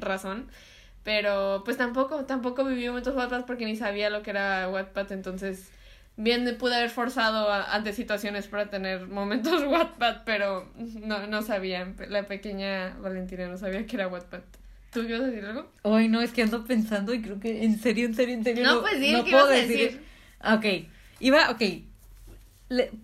razón. 0.00 0.50
Pero 1.04 1.62
pues 1.64 1.76
tampoco, 1.76 2.24
tampoco 2.26 2.64
viví 2.64 2.88
momentos 2.88 3.14
Wattpad 3.14 3.46
porque 3.46 3.66
ni 3.66 3.76
sabía 3.76 4.10
lo 4.10 4.22
que 4.22 4.30
era 4.30 4.68
Wattpad, 4.68 5.12
entonces 5.12 5.70
bien 6.16 6.56
pude 6.58 6.76
haber 6.76 6.90
forzado 6.90 7.52
ante 7.52 7.92
situaciones 7.92 8.46
para 8.46 8.70
tener 8.70 9.06
momentos 9.08 9.62
Wattpad, 9.66 10.22
pero 10.24 10.70
no, 10.76 11.26
no 11.26 11.42
sabía, 11.42 11.94
la 12.08 12.26
pequeña 12.26 12.96
Valentina 13.00 13.48
no 13.48 13.56
sabía 13.56 13.86
que 13.86 13.96
era 13.96 14.08
Wattpad. 14.08 14.40
¿Tú 14.92 15.02
ibas 15.02 15.20
a 15.20 15.26
decir 15.26 15.44
algo? 15.44 15.70
Ay, 15.84 16.08
no, 16.08 16.20
es 16.20 16.32
que 16.32 16.42
ando 16.42 16.64
pensando 16.64 17.14
y 17.14 17.22
creo 17.22 17.38
que 17.38 17.64
en 17.64 17.78
serio, 17.78 18.06
en 18.06 18.14
serio, 18.14 18.34
en 18.34 18.44
serio. 18.44 18.64
No, 18.64 18.80
pues 18.80 18.98
sí, 18.98 19.12
no 19.12 19.24
puedo 19.24 19.46
decir. 19.46 20.02
Ok, 20.42 20.88
iba, 21.20 21.50
ok. 21.50 21.62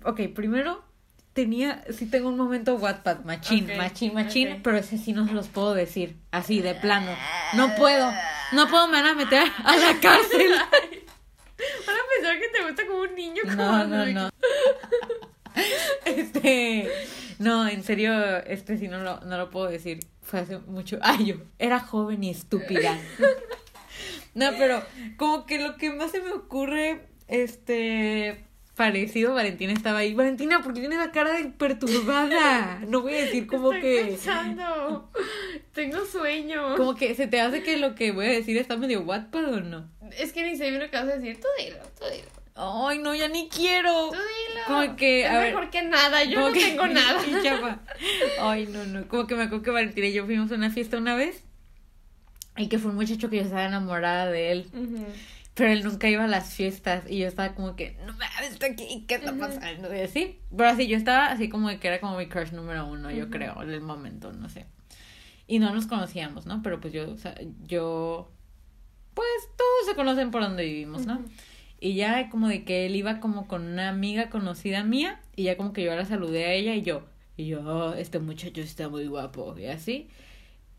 ok, 0.04 0.20
primero 0.34 0.84
tenía, 1.36 1.84
sí 1.90 2.06
tengo 2.06 2.30
un 2.30 2.36
momento 2.38 2.74
Wattpad, 2.76 3.20
machín, 3.24 3.68
machín, 3.76 4.14
machín, 4.14 4.60
pero 4.62 4.78
ese 4.78 4.96
sí 4.96 5.12
no 5.12 5.28
se 5.28 5.34
los 5.34 5.48
puedo 5.48 5.74
decir, 5.74 6.16
así, 6.32 6.60
de 6.60 6.74
plano. 6.74 7.14
No 7.52 7.76
puedo, 7.76 8.10
no 8.52 8.66
puedo, 8.68 8.88
me 8.88 9.02
van 9.02 9.06
a 9.06 9.14
meter 9.14 9.46
a 9.64 9.76
la 9.76 10.00
cárcel. 10.00 10.50
Van 11.86 11.96
a 11.96 12.00
pensar 12.14 12.38
que 12.38 12.48
te 12.48 12.62
gusta 12.66 12.86
como 12.86 12.95
un 13.08 13.14
niño. 13.14 13.42
Como 13.44 13.56
no, 13.56 13.86
no, 13.86 14.06
no. 14.06 14.30
Este, 16.04 16.88
no, 17.38 17.66
en 17.66 17.82
serio, 17.82 18.12
este 18.44 18.76
sí 18.78 18.88
no 18.88 19.02
lo, 19.02 19.20
no 19.20 19.38
lo 19.38 19.50
puedo 19.50 19.68
decir. 19.68 20.00
Fue 20.22 20.40
hace 20.40 20.58
mucho. 20.58 20.98
Ay, 21.02 21.26
yo 21.26 21.36
era 21.58 21.80
joven 21.80 22.22
y 22.24 22.30
estúpida. 22.30 22.98
no, 24.34 24.50
pero 24.58 24.82
como 25.16 25.46
que 25.46 25.58
lo 25.58 25.76
que 25.76 25.90
más 25.90 26.10
se 26.10 26.20
me 26.20 26.32
ocurre, 26.32 27.06
este, 27.28 28.44
parecido, 28.76 29.34
Valentina 29.34 29.72
estaba 29.72 29.98
ahí. 29.98 30.14
Valentina, 30.14 30.62
¿por 30.62 30.74
qué 30.74 30.80
tienes 30.80 30.98
la 30.98 31.10
cara 31.10 31.32
de 31.32 31.46
perturbada? 31.46 32.80
No 32.86 33.02
voy 33.02 33.14
a 33.14 33.24
decir 33.24 33.46
como 33.46 33.72
Estoy 33.72 33.80
que. 33.82 34.04
pensando. 34.08 35.10
Tengo 35.72 36.04
sueño. 36.04 36.76
Como 36.76 36.94
que 36.94 37.14
se 37.14 37.26
te 37.26 37.40
hace 37.40 37.62
que 37.62 37.76
lo 37.76 37.94
que 37.94 38.12
voy 38.12 38.26
a 38.26 38.30
decir 38.30 38.56
está 38.56 38.76
medio 38.76 39.02
Wattpad 39.02 39.54
o 39.54 39.60
no. 39.60 39.90
Es 40.16 40.32
que 40.32 40.42
ni 40.42 40.56
sé 40.56 40.70
bien 40.70 40.82
lo 40.82 40.90
que 40.90 40.96
vas 40.96 41.08
a 41.08 41.16
decir. 41.16 41.40
Tú 41.40 41.48
dilo, 41.58 41.78
tú 41.98 42.04
dilo. 42.12 42.45
Ay, 42.56 42.98
no, 43.00 43.14
ya 43.14 43.28
ni 43.28 43.48
quiero. 43.48 44.08
Tú 44.10 44.14
dilo. 44.16 44.60
Como 44.66 44.96
que. 44.96 45.24
Es 45.24 45.30
a 45.30 45.38
ver, 45.38 45.54
mejor 45.54 45.70
que 45.70 45.82
nada. 45.82 46.24
Yo 46.24 46.40
no 46.40 46.52
que- 46.52 46.60
tengo 46.60 46.86
nada. 46.88 47.20
Ay, 48.40 48.66
no, 48.66 48.84
no. 48.86 49.06
Como 49.08 49.26
que 49.26 49.34
me 49.34 49.42
acuerdo 49.44 49.62
que 49.62 49.70
Valentina 49.70 50.06
y 50.06 50.12
yo 50.12 50.24
fuimos 50.24 50.50
a 50.50 50.54
una 50.54 50.70
fiesta 50.70 50.96
una 50.96 51.14
vez. 51.14 51.42
Y 52.56 52.68
que 52.68 52.78
fue 52.78 52.90
un 52.90 52.96
muchacho 52.96 53.28
que 53.28 53.36
yo 53.36 53.42
estaba 53.42 53.66
enamorada 53.66 54.26
de 54.30 54.52
él. 54.52 54.70
Pero 55.54 55.70
él 55.72 55.84
nunca 55.84 56.08
iba 56.08 56.24
a 56.24 56.28
las 56.28 56.54
fiestas 56.54 57.04
y 57.08 57.18
yo 57.18 57.26
estaba 57.28 57.54
como 57.54 57.76
que, 57.76 57.96
no 58.06 58.12
mames, 58.12 58.50
está 58.52 58.66
aquí, 58.66 59.04
¿qué 59.08 59.14
está 59.16 59.32
pasando? 59.34 59.94
Y 59.94 60.00
así. 60.00 60.38
Pero 60.54 60.68
así, 60.68 60.86
yo 60.86 60.96
estaba 60.98 61.26
así 61.26 61.48
como 61.48 61.68
que 61.80 61.88
era 61.88 61.98
como 62.00 62.16
mi 62.18 62.26
crush 62.28 62.52
número 62.52 62.86
uno, 62.86 63.10
yo 63.10 63.30
creo, 63.30 63.62
en 63.62 63.70
el 63.70 63.80
momento, 63.80 64.32
no 64.34 64.48
sé. 64.50 64.66
Y 65.46 65.58
no 65.58 65.74
nos 65.74 65.86
conocíamos, 65.86 66.44
¿no? 66.44 66.60
Pero 66.62 66.78
pues 66.80 66.92
yo, 66.92 67.10
o 67.10 67.16
sea, 67.16 67.34
yo, 67.66 68.30
pues 69.14 69.28
todos 69.56 69.86
se 69.88 69.94
conocen 69.94 70.30
por 70.30 70.42
donde 70.42 70.64
vivimos, 70.64 71.06
¿no? 71.06 71.24
Y 71.80 71.94
ya 71.94 72.30
como 72.30 72.48
de 72.48 72.64
que 72.64 72.86
él 72.86 72.96
iba 72.96 73.20
como 73.20 73.46
con 73.48 73.66
una 73.66 73.88
amiga 73.90 74.30
conocida 74.30 74.82
mía 74.84 75.20
y 75.36 75.44
ya 75.44 75.56
como 75.56 75.72
que 75.72 75.84
yo 75.84 75.94
la 75.94 76.04
saludé 76.06 76.46
a 76.46 76.52
ella 76.52 76.74
y 76.74 76.82
yo, 76.82 77.04
y 77.36 77.46
yo, 77.46 77.60
"Oh, 77.66 77.92
este 77.94 78.18
muchacho 78.18 78.60
está 78.62 78.88
muy 78.88 79.06
guapo 79.06 79.54
y 79.58 79.66
así. 79.66 80.08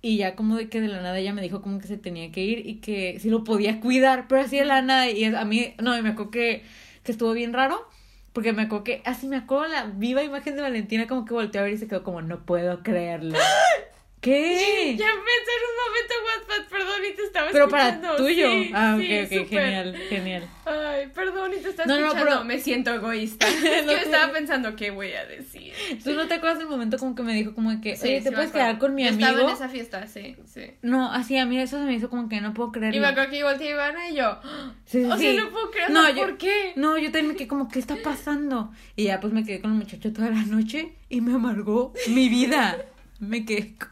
Y 0.01 0.17
ya 0.17 0.35
como 0.35 0.57
de 0.57 0.69
que 0.69 0.81
de 0.81 0.87
la 0.87 1.01
nada 1.01 1.17
ella 1.19 1.33
me 1.33 1.41
dijo 1.41 1.61
como 1.61 1.79
que 1.79 1.87
se 1.87 1.97
tenía 1.97 2.31
que 2.31 2.43
ir 2.43 2.67
y 2.67 2.75
que 2.75 3.19
si 3.19 3.29
lo 3.29 3.43
podía 3.43 3.79
cuidar, 3.81 4.27
pero 4.27 4.41
así 4.41 4.57
de 4.57 4.65
la 4.65 4.81
nada 4.81 5.09
y 5.09 5.23
a 5.25 5.45
mí, 5.45 5.73
no, 5.79 5.97
y 5.97 6.01
me 6.01 6.09
acuerdo 6.09 6.31
que, 6.31 6.63
que 7.03 7.11
estuvo 7.11 7.33
bien 7.33 7.53
raro. 7.53 7.87
Porque 8.33 8.53
me 8.53 8.63
acuerdo 8.63 8.83
que, 8.83 9.01
así 9.05 9.27
me 9.27 9.37
acuerdo 9.37 9.67
la 9.67 9.85
viva 9.85 10.23
imagen 10.23 10.55
de 10.55 10.61
Valentina 10.61 11.07
como 11.07 11.25
que 11.25 11.33
volteó 11.33 11.61
a 11.61 11.63
ver 11.63 11.73
y 11.73 11.77
se 11.77 11.87
quedó 11.87 12.03
como, 12.03 12.21
no 12.21 12.45
puedo 12.45 12.83
creerlo. 12.83 13.35
¿Qué? 14.19 14.95
Ya 14.97 15.05
pensé 15.05 15.51
en 15.53 15.63
un 15.69 15.77
momento 15.85 16.13
Wattpad, 16.25 16.69
perdón, 16.69 17.01
y 17.09 17.15
te 17.15 17.23
estaba 17.23 17.49
Pero 17.51 17.69
para 17.69 17.89
escuchando. 17.89 18.15
tuyo. 18.17 18.49
Sí, 18.51 18.71
ah, 18.73 18.95
ok, 18.97 19.29
sí, 19.29 19.37
ok, 19.37 19.47
genial, 19.47 19.95
genial. 20.09 20.49
Ay, 20.65 21.07
perdón, 21.13 21.51
y 21.53 21.61
te 21.61 21.69
estaba 21.69 21.85
No, 21.87 21.99
no, 21.99 22.05
escuchando. 22.07 22.31
pero- 22.31 22.43
Me 22.45 22.59
siento 22.59 22.93
egoísta. 22.93 23.47
Es 23.47 23.55
que 23.61 23.81
No 23.83 23.91
yo 23.91 23.97
estaba 23.99 24.33
pensando, 24.33 24.75
¿qué 24.75 24.89
voy 24.89 25.11
a 25.13 25.23
decir? 25.25 25.71
¿Tú 26.03 26.13
no 26.13 26.27
te 26.27 26.33
acuerdas 26.33 26.57
del 26.57 26.67
momento 26.67 26.97
como 26.97 27.13
que 27.15 27.21
me 27.23 27.33
dijo 27.35 27.53
como 27.53 27.79
que, 27.79 27.95
Sí, 27.95 28.07
oye, 28.07 28.17
sí 28.17 28.23
¿te 28.25 28.31
puedes 28.31 28.51
quedar 28.51 28.79
con 28.79 28.95
mi 28.95 29.03
Yo 29.03 29.09
amigo? 29.09 29.27
Estaba 29.29 29.49
en 29.49 29.55
esa 29.55 29.69
fiesta, 29.69 30.07
sí, 30.07 30.35
sí. 30.45 30.71
No, 30.81 31.11
así 31.13 31.37
a 31.37 31.45
mí 31.45 31.59
eso 31.61 31.77
se 31.77 31.83
me 31.85 31.93
hizo 31.93 32.09
como 32.09 32.27
que 32.27 32.41
no 32.41 32.53
puedo 32.55 32.71
creerlo. 32.71 32.97
Y 32.97 32.99
me 32.99 33.07
acuerdo 33.07 33.29
que 33.29 33.43
volteé 33.43 33.67
a 33.69 33.71
Ivana 33.75 34.09
y 34.09 34.15
yo, 34.15 34.39
Sí, 34.85 35.03
sí, 35.03 35.05
o 35.05 35.15
sea, 35.17 35.31
sí. 35.31 35.37
no 35.37 35.49
puedo 35.51 35.69
creerlo, 35.69 36.01
No, 36.01 36.09
yo- 36.09 36.15
¿por 36.15 36.37
qué? 36.37 36.73
No, 36.75 36.97
yo 36.97 37.05
también 37.11 37.27
me 37.29 37.35
quedé 37.35 37.47
como, 37.47 37.69
¿qué 37.69 37.77
está 37.79 37.95
pasando? 38.03 38.71
Y 38.95 39.03
ya 39.05 39.19
pues 39.19 39.31
me 39.31 39.45
quedé 39.45 39.61
con 39.61 39.71
el 39.73 39.77
muchacho 39.77 40.11
toda 40.11 40.31
la 40.31 40.41
noche 40.43 40.93
y 41.07 41.21
me 41.21 41.33
amargó 41.35 41.93
mi 42.09 42.29
vida. 42.29 42.77
Me 43.19 43.45
quedé... 43.45 43.73
co- 43.79 43.87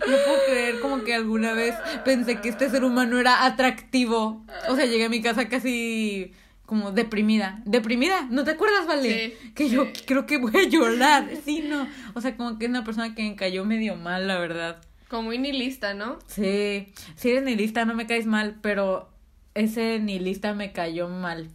No 0.00 0.16
puedo 0.24 0.38
creer 0.46 0.80
como 0.80 1.04
que 1.04 1.14
alguna 1.14 1.52
vez 1.52 1.74
pensé 2.04 2.40
que 2.40 2.48
este 2.48 2.70
ser 2.70 2.84
humano 2.84 3.18
era 3.18 3.44
atractivo. 3.44 4.44
O 4.68 4.76
sea, 4.76 4.86
llegué 4.86 5.06
a 5.06 5.08
mi 5.08 5.20
casa 5.20 5.48
casi 5.48 6.32
como 6.66 6.92
deprimida. 6.92 7.62
¿Deprimida? 7.64 8.26
¿No 8.30 8.44
te 8.44 8.52
acuerdas, 8.52 8.86
Vale? 8.86 9.36
Sí, 9.40 9.52
que 9.54 9.68
yo 9.68 9.88
creo 10.06 10.26
que 10.26 10.38
voy 10.38 10.56
a 10.56 10.68
llorar. 10.68 11.28
Sí, 11.44 11.64
no. 11.66 11.86
O 12.14 12.20
sea, 12.20 12.36
como 12.36 12.58
que 12.58 12.66
es 12.66 12.70
una 12.70 12.84
persona 12.84 13.14
que 13.14 13.22
me 13.22 13.36
cayó 13.36 13.64
medio 13.64 13.96
mal, 13.96 14.26
la 14.26 14.38
verdad. 14.38 14.80
Como 15.08 15.24
muy 15.24 15.38
nihilista, 15.38 15.94
¿no? 15.94 16.18
Sí, 16.26 16.92
si 17.16 17.30
eres 17.30 17.44
nihilista 17.44 17.84
no 17.84 17.94
me 17.94 18.06
caes 18.06 18.26
mal, 18.26 18.56
pero 18.62 19.08
ese 19.54 19.98
nihilista 20.00 20.54
me 20.54 20.72
cayó 20.72 21.08
mal. 21.08 21.50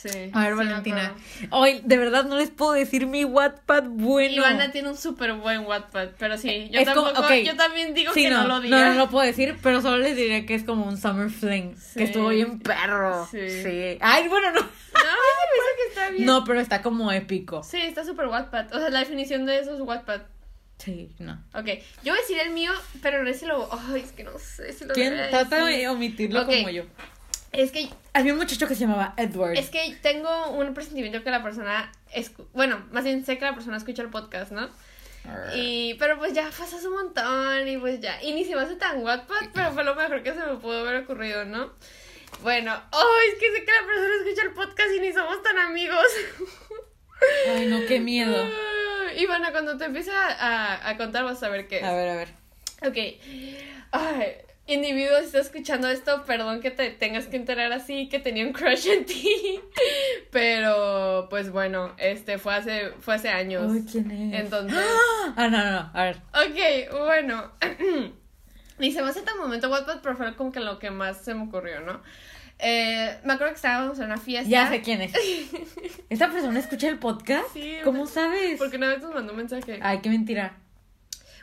Sí. 0.00 0.30
A 0.32 0.44
ver, 0.44 0.52
sí 0.52 0.56
Valentina. 0.58 1.14
Hoy, 1.50 1.80
de 1.84 1.96
verdad 1.96 2.24
no 2.24 2.36
les 2.36 2.50
puedo 2.50 2.72
decir 2.72 3.06
mi 3.08 3.24
Wattpad 3.24 3.82
bueno. 3.84 4.32
Ivana 4.32 4.70
tiene 4.70 4.90
un 4.90 4.96
súper 4.96 5.32
buen 5.32 5.66
Wattpad, 5.66 6.10
pero 6.18 6.36
sí, 6.38 6.68
yo 6.70 6.78
Es 6.80 6.88
como- 6.90 7.10
tampoco, 7.12 7.34
yo 7.34 7.56
también 7.56 7.94
digo 7.94 8.12
Sí, 8.12 8.22
que 8.22 8.30
no, 8.30 8.42
no, 8.42 8.48
lo 8.48 8.54
no, 8.56 8.60
diga. 8.60 8.90
no 8.90 8.94
lo 8.94 9.10
puedo 9.10 9.26
decir, 9.26 9.56
pero 9.60 9.82
solo 9.82 9.98
les 9.98 10.14
diré 10.14 10.46
que 10.46 10.54
es 10.54 10.62
como 10.62 10.86
un 10.86 10.96
summer 10.98 11.30
fling, 11.30 11.76
Sí. 11.76 11.98
que 11.98 12.04
estuvo 12.04 12.28
bien 12.28 12.60
perro. 12.60 13.26
Sí. 13.28 13.98
Ay, 14.00 14.28
bueno, 14.28 14.52
no. 14.52 14.60
No, 14.60 14.66
que 15.76 15.88
está 15.88 16.10
bien. 16.10 16.26
No, 16.26 16.44
pero 16.44 16.60
está 16.60 16.80
como 16.82 17.10
épico. 17.10 17.62
Sí, 17.64 17.78
está 17.80 18.04
súper 18.04 18.26
Wattpad. 18.26 18.72
O 18.74 18.78
sea, 18.78 18.90
la 18.90 19.00
definición 19.00 19.46
de 19.46 19.58
eso 19.58 19.74
es 19.74 19.80
Wattpad. 19.80 20.20
Sí, 20.78 21.10
no. 21.18 21.32
Ok, 21.54 21.66
yo 22.04 22.12
voy 22.12 22.18
a 22.18 22.20
decir 22.20 22.38
el 22.38 22.50
mío, 22.50 22.70
pero 23.02 23.24
no 23.24 23.32
sé 23.32 23.40
si 23.40 23.46
lo... 23.46 23.68
Ay, 23.72 24.02
es 24.02 24.12
que 24.12 24.22
no 24.22 24.38
sé 24.38 24.72
si 24.72 24.84
lo 24.84 24.94
¿Quién 24.94 25.14
trata 25.30 25.64
de 25.64 25.88
omitirlo 25.88 26.46
como 26.46 26.70
yo? 26.70 26.84
Es 27.50 27.72
que, 27.72 27.88
Había 28.18 28.32
un 28.32 28.38
muchacho 28.38 28.66
que 28.66 28.74
se 28.74 28.80
llamaba 28.82 29.14
Edward. 29.16 29.56
es 29.56 29.70
que 29.70 29.96
tengo 30.02 30.50
un 30.50 30.74
presentimiento 30.74 31.22
que 31.22 31.30
la 31.30 31.42
persona... 31.42 31.92
escu- 32.14 32.46
Bueno, 32.52 32.84
más 32.90 33.04
bien 33.04 33.24
sé 33.24 33.38
que 33.38 33.44
la 33.44 33.54
persona 33.54 33.76
escucha 33.76 34.02
el 34.02 34.10
podcast, 34.10 34.50
¿no? 34.52 34.68
Y, 35.54 35.94
pero 35.98 36.18
pues 36.18 36.32
ya 36.32 36.44
pasas 36.44 36.82
un 36.84 36.94
montón 36.94 37.68
y 37.68 37.76
pues 37.76 38.00
ya. 38.00 38.22
Y 38.22 38.32
ni 38.32 38.44
se 38.44 38.54
me 38.54 38.62
hace 38.62 38.76
tan 38.76 39.02
Wattpad, 39.02 39.50
pero 39.52 39.72
fue 39.72 39.84
lo 39.84 39.94
mejor 39.94 40.22
que 40.22 40.32
se 40.32 40.40
me 40.40 40.56
pudo 40.56 40.80
haber 40.80 41.02
ocurrido, 41.02 41.44
¿no? 41.44 41.72
Bueno, 42.42 42.72
ay, 42.72 43.28
es 43.32 43.38
que 43.38 43.52
sé 43.52 43.64
que 43.64 43.70
la 43.72 43.86
persona 43.86 44.14
escucha 44.22 44.42
el 44.46 44.52
podcast 44.54 44.88
y 44.96 45.00
ni 45.00 45.12
somos 45.12 45.42
tan 45.42 45.58
amigos. 45.58 46.06
Ay, 47.48 47.66
no, 47.66 47.84
qué 47.86 48.00
miedo. 48.00 48.48
Y 49.16 49.26
bueno, 49.26 49.48
cuando 49.50 49.76
te 49.76 49.84
empiece 49.86 50.10
a, 50.12 50.28
a- 50.28 50.88
a 50.90 50.96
contar 50.96 51.24
vas 51.24 51.42
a 51.42 51.48
ver 51.48 51.66
qué 51.68 51.78
es. 51.78 51.84
A 51.84 51.92
ver, 51.92 52.08
a 52.08 52.14
ver. 52.14 52.28
Ok. 52.86 52.96
Ay, 53.92 54.32
individuo, 54.68 55.18
si 55.20 55.26
estás 55.26 55.46
escuchando 55.46 55.88
esto, 55.88 56.24
perdón 56.24 56.60
que 56.60 56.70
te 56.70 56.90
tengas 56.90 57.26
que 57.26 57.36
enterar 57.36 57.72
así, 57.72 58.08
que 58.08 58.18
tenía 58.18 58.46
un 58.46 58.52
crush 58.52 58.86
en 58.86 59.04
ti. 59.04 59.60
Pero, 60.30 61.26
pues 61.30 61.50
bueno, 61.50 61.94
este 61.98 62.38
fue 62.38 62.54
hace, 62.54 62.90
fue 63.00 63.14
hace 63.14 63.30
años. 63.30 63.72
Ay, 63.72 63.84
¿quién 63.90 64.10
es? 64.10 64.40
Entonces. 64.40 64.78
Ah, 65.36 65.48
no, 65.48 65.62
no, 65.62 65.70
no. 65.70 65.90
A 65.92 66.04
ver. 66.04 66.16
Ok, 66.32 67.04
bueno. 67.04 67.52
Ni 68.78 68.92
se 68.92 69.02
me 69.02 69.10
hace 69.10 69.22
tan 69.22 69.36
momento 69.36 69.68
Wattpad, 69.68 70.00
pero 70.02 70.16
fue 70.16 70.34
como 70.36 70.52
que 70.52 70.60
lo 70.60 70.78
que 70.78 70.90
más 70.90 71.22
se 71.22 71.34
me 71.34 71.44
ocurrió, 71.44 71.80
¿no? 71.80 72.00
Eh, 72.58 73.18
me 73.24 73.34
acuerdo 73.34 73.52
que 73.52 73.56
estábamos 73.56 73.98
en 73.98 74.06
una 74.06 74.16
fiesta. 74.16 74.48
Ya 74.48 74.68
sé 74.68 74.80
quién 74.80 75.02
es. 75.02 75.12
¿Esta 76.10 76.30
persona 76.30 76.58
escucha 76.58 76.88
el 76.88 76.98
podcast? 76.98 77.46
Sí, 77.52 77.76
¿Cómo 77.84 78.06
sabes? 78.06 78.58
Porque 78.58 78.76
una 78.76 78.88
vez 78.88 79.02
nos 79.02 79.14
mandó 79.14 79.32
un 79.32 79.38
mensaje. 79.38 79.78
Ay, 79.82 80.00
qué 80.00 80.08
mentira. 80.08 80.56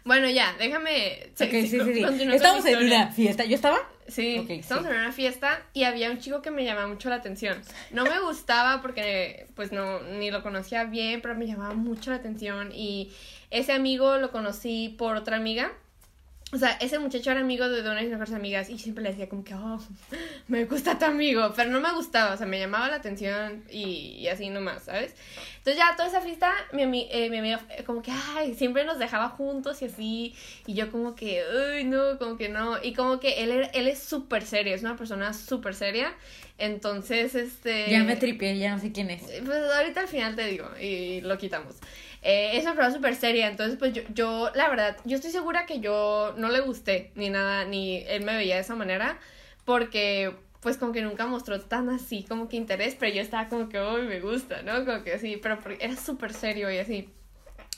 Bueno, 0.06 0.30
ya, 0.30 0.56
déjame. 0.60 1.32
Ok, 1.34 1.50
sí, 1.50 1.68
sí, 1.68 2.06
Estamos 2.32 2.64
en 2.66 2.78
una 2.78 3.12
fiesta. 3.12 3.44
¿Yo 3.44 3.56
estaba? 3.56 3.80
Sí, 4.08 4.38
Ok, 4.38 4.52
estamos 4.52 4.86
en 4.86 4.92
una 4.92 5.12
fiesta 5.12 5.66
y 5.74 5.84
había 5.84 6.12
un 6.12 6.20
chico 6.20 6.44
que 6.44 6.52
me 6.52 6.64
llamaba 6.64 6.86
mucho 6.88 7.10
la 7.10 7.16
atención. 7.16 7.60
No 7.90 8.04
me 8.04 8.20
gustaba 8.20 8.84
porque 8.84 9.48
pues 9.56 9.72
no 9.72 10.00
ni 10.02 10.30
lo 10.30 10.44
conocía 10.44 10.84
bien, 10.84 11.22
pero 11.22 11.34
me 11.34 11.48
llamaba 11.48 11.74
mucho 11.74 12.12
la 12.12 12.18
atención 12.18 12.72
y 12.72 13.12
ese 13.50 13.74
amigo 13.74 14.18
lo 14.18 14.32
conocí 14.32 14.96
por 14.96 15.16
otra 15.16 15.38
amiga. 15.38 15.72
O 16.56 16.58
sea, 16.58 16.72
ese 16.80 17.00
muchacho 17.00 17.32
era 17.32 17.42
amigo 17.42 17.68
de 17.68 17.82
una 17.82 17.96
de 17.96 18.04
mis 18.04 18.12
mejores 18.12 18.34
amigas 18.34 18.70
y 18.70 18.78
siempre 18.78 19.04
le 19.04 19.10
decía 19.10 19.28
como 19.28 19.44
que, 19.44 19.54
oh, 19.56 19.78
me 20.48 20.64
gusta 20.64 20.98
tu 20.98 21.04
amigo, 21.04 21.52
pero 21.54 21.70
no 21.70 21.82
me 21.82 21.92
gustaba, 21.92 22.34
o 22.34 22.38
sea, 22.38 22.48
me 22.48 22.58
llamaba 22.58 22.88
la 22.88 22.96
atención 22.96 23.66
y, 23.70 24.16
y 24.20 24.30
así 24.30 24.50
nomás, 24.50 24.84
¿sabes? 24.84 25.16
Entonces 25.58 25.76
ya 25.76 25.94
toda 25.98 26.08
esa 26.08 26.22
fiesta, 26.22 26.54
mi, 26.72 27.10
eh, 27.12 27.30
mi 27.30 27.40
amiga 27.40 27.60
como 27.86 28.02
que, 28.02 28.12
ay, 28.38 28.54
siempre 28.54 28.86
nos 28.86 29.00
dejaba 29.00 29.28
juntos 29.28 29.82
y 29.82 29.86
así, 29.86 30.36
y 30.66 30.76
yo 30.76 30.90
como 30.94 31.14
que, 31.14 31.44
uy, 31.76 31.84
no, 31.84 32.18
como 32.18 32.38
que 32.38 32.48
no, 32.48 32.82
y 32.82 32.94
como 32.94 33.20
que 33.20 33.44
él, 33.44 33.70
él 33.74 33.88
es 33.90 34.00
súper 34.00 34.46
serio, 34.46 34.74
es 34.76 34.82
una 34.82 34.96
persona 34.96 35.34
súper 35.34 35.76
seria, 35.76 36.16
entonces, 36.58 37.36
este... 37.36 37.90
Ya 37.90 38.04
me 38.04 38.16
tripié, 38.16 38.58
ya 38.58 38.72
no 38.72 38.80
sé 38.80 38.92
quién 38.92 39.10
es. 39.10 39.24
Pues 39.24 39.72
ahorita 39.78 40.02
al 40.02 40.08
final 40.08 40.36
te 40.36 40.48
digo 40.48 40.70
y 40.80 41.22
lo 41.22 41.38
quitamos. 41.38 41.76
Eh, 42.22 42.58
es 42.58 42.64
una 42.64 42.74
persona 42.74 42.96
súper 42.96 43.16
seria, 43.16 43.48
entonces 43.48 43.78
pues 43.78 43.94
yo, 43.94 44.02
yo, 44.14 44.52
la 44.56 44.68
verdad, 44.68 44.98
yo 45.06 45.16
estoy 45.16 45.32
segura 45.32 45.68
que 45.68 45.80
yo 45.80 46.34
no 46.38 46.50
le 46.50 46.62
gusté 46.62 47.12
ni 47.14 47.30
nada, 47.30 47.66
ni 47.66 47.98
él 48.08 48.24
me 48.24 48.36
veía 48.36 48.56
de 48.56 48.62
esa 48.62 48.76
manera, 48.76 49.20
porque 49.64 50.34
pues 50.62 50.78
como 50.78 50.92
que 50.92 51.04
nunca 51.04 51.28
mostró 51.28 51.62
tan 51.62 51.90
así 51.90 52.24
como 52.24 52.50
que 52.50 52.58
interés, 52.58 52.96
pero 53.00 53.14
yo 53.14 53.22
estaba 53.22 53.48
como 53.48 53.70
que, 53.70 53.80
uy, 53.80 54.08
me 54.08 54.20
gusta, 54.20 54.64
¿no? 54.64 54.84
Como 54.86 55.04
que 55.04 55.14
así, 55.14 55.38
pero 55.38 55.60
era 55.80 55.96
súper 55.96 56.34
serio 56.34 56.72
y 56.72 56.80
así. 56.80 57.10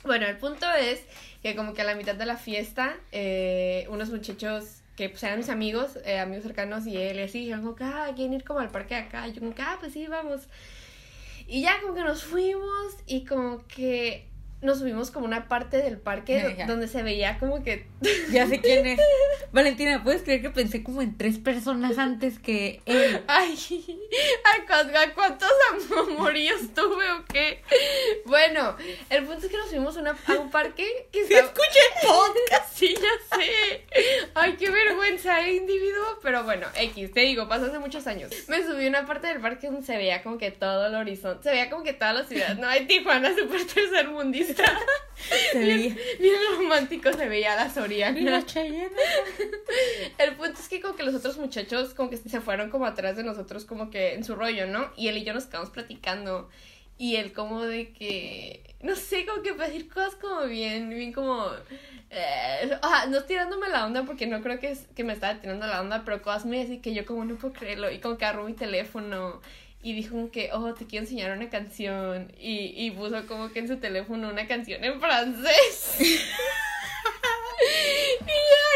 Bueno, 0.06 0.26
el 0.26 0.38
punto 0.38 0.66
es 0.72 1.02
que 1.44 1.54
como 1.56 1.74
que 1.74 1.82
a 1.82 1.86
la 1.86 1.96
mitad 1.96 2.16
de 2.16 2.26
la 2.26 2.38
fiesta, 2.38 2.96
eh, 3.12 3.86
unos 3.90 4.10
muchachos 4.10 4.84
que 4.98 5.10
pues 5.10 5.24
eran 5.24 5.38
mis 5.38 5.50
amigos, 5.50 5.98
eh, 6.04 6.20
amigos 6.20 6.44
cercanos 6.44 6.88
y 6.88 6.98
él 6.98 7.18
y 7.18 7.22
así, 7.22 7.40
dijeron 7.42 7.76
ah, 7.80 8.12
quieren 8.16 8.34
ir 8.34 8.44
como 8.44 8.60
al 8.60 8.72
parque 8.72 8.96
de 8.96 9.02
acá, 9.02 9.28
y 9.28 9.34
yo 9.34 9.40
como 9.40 9.54
ah, 9.60 9.78
pues 9.80 9.94
sí, 9.94 10.08
vamos. 10.08 10.50
Y 11.48 11.62
ya 11.62 11.80
como 11.80 11.94
que 11.94 12.04
nos 12.04 12.24
fuimos 12.24 12.98
y 13.06 13.24
como 13.24 13.66
que 13.68 14.28
nos 14.62 14.80
subimos 14.80 15.12
como 15.12 15.26
una 15.26 15.48
parte 15.48 15.78
del 15.78 16.00
parque 16.00 16.64
donde 16.68 16.88
se 16.88 17.04
veía 17.04 17.38
como 17.40 17.64
que... 17.64 17.86
Ya 18.32 18.48
sé 18.48 18.60
quién 18.60 18.86
es. 18.86 19.00
Valentina, 19.52 20.04
¿puedes 20.04 20.24
creer 20.24 20.42
que 20.42 20.50
pensé 20.50 20.84
como 20.84 21.02
en 21.02 21.18
tres 21.18 21.38
personas 21.38 21.98
antes 21.98 22.40
que 22.40 22.82
él? 22.86 23.24
Ay, 23.28 23.56
¿a, 24.44 24.66
cu- 24.66 24.98
a 24.98 25.14
cuántos 25.14 25.50
amoríos 26.10 26.62
tuve 26.74 27.10
o 27.12 27.26
qué? 27.26 27.62
Bueno, 28.26 28.76
el 29.10 29.24
punto 29.26 29.46
es 29.46 29.52
que 29.52 29.58
nos 29.58 29.68
fuimos 29.70 29.96
a 29.98 30.02
una- 30.02 30.18
a 30.28 30.34
un 30.34 30.50
parque 30.52 31.08
que 31.12 31.26
¡Sí 31.26 31.34
estaba... 31.34 31.48
escuché 31.54 31.80
el 32.02 32.08
podcast! 32.08 32.74
Sí, 32.78 32.96
ya 32.96 33.38
sé. 33.38 33.86
Ay, 34.36 34.56
qué 34.58 34.70
vergüenza, 34.70 35.48
¿eh, 35.48 35.56
individuo? 35.56 36.20
Pero 36.22 36.44
bueno, 36.44 36.68
X, 36.76 37.12
te 37.14 37.22
digo, 37.22 37.48
pasó 37.48 37.66
hace 37.66 37.80
muchos 37.80 38.06
años. 38.08 38.32
Me 38.48 38.64
subí 38.66 38.86
a 38.86 38.90
una 38.90 39.06
parte 39.06 39.28
del 39.28 39.40
parque 39.40 39.68
donde 39.68 39.86
se 39.86 39.98
veía 39.98 40.22
como 40.24 40.38
que 40.38 40.52
todo 40.52 40.88
el 40.88 40.96
horizonte, 40.96 41.44
se 41.44 41.50
veía 41.52 41.70
como 41.70 41.84
que 41.84 41.94
toda 41.94 42.14
la 42.14 42.24
ciudad, 42.26 42.56
¿no? 42.58 42.68
Hay 42.68 42.86
Tijuana 42.86 43.34
súper 43.36 43.66
tercermundista. 43.66 44.47
Se 45.52 45.60
veía. 45.60 45.96
Bien, 46.20 46.36
romántico 46.58 47.12
se 47.14 47.28
veía 47.28 47.56
la 47.56 47.70
Soriana. 47.70 48.44
El 50.18 50.36
punto 50.36 50.60
es 50.60 50.70
que 50.70 50.82
como 50.82 50.96
que 50.96 51.04
los 51.04 51.16
otros 51.16 51.38
muchachos 51.38 51.94
como 51.94 52.10
que 52.10 52.18
se 52.18 52.42
fueron 52.42 52.70
como 52.70 52.86
atrás 52.86 53.18
de 53.18 53.24
nosotros 53.24 53.66
como 53.66 53.90
que 53.90 54.14
en 54.14 54.24
su 54.24 54.36
rollo, 54.36 54.68
¿no? 54.68 54.92
Y 54.96 55.08
él 55.08 55.18
y 55.18 55.24
yo 55.24 55.34
nos 55.34 55.46
quedamos 55.46 55.70
platicando. 55.70 56.50
Y 57.00 57.18
él 57.18 57.32
como 57.32 57.64
de 57.64 57.94
que, 57.94 58.76
no 58.82 58.96
sé, 58.96 59.26
como 59.28 59.44
que 59.44 59.54
para 59.54 59.70
decir 59.70 59.88
cosas 59.88 60.16
como 60.16 60.46
bien, 60.46 60.90
bien 60.90 61.14
como 61.14 61.48
eh, 62.10 62.72
no 63.10 63.24
tirándome 63.24 63.70
la 63.70 63.86
onda 63.86 64.04
porque 64.04 64.26
no 64.26 64.42
creo 64.42 64.60
que, 64.60 64.76
que 64.96 65.04
me 65.04 65.14
estaba 65.14 65.40
tirando 65.40 65.68
la 65.68 65.82
onda, 65.82 66.04
pero 66.04 66.24
cosas 66.24 66.46
me 66.46 66.58
decir 66.58 66.82
que 66.82 66.96
yo 66.96 67.06
como 67.06 67.24
no 67.24 67.36
puedo 67.36 67.54
creerlo 67.54 67.92
y 67.92 68.00
como 68.00 68.18
que 68.18 68.26
agarró 68.26 68.46
mi 68.46 68.54
teléfono 68.54 69.42
y 69.88 69.94
dijo 69.94 70.16
como 70.16 70.32
que, 70.32 70.50
oh, 70.52 70.74
te 70.74 70.86
quiero 70.86 71.06
enseñar 71.06 71.32
una 71.32 71.50
canción 71.50 72.30
y, 72.38 72.74
y 72.76 72.92
puso 72.92 73.26
como 73.26 73.54
que 73.54 73.60
en 73.60 73.70
su 73.70 73.78
teléfono 73.78 74.28
una 74.28 74.46
canción 74.46 74.84
en 74.84 75.00
francés. 75.00 75.96
y 76.02 76.04
ya, 76.04 76.20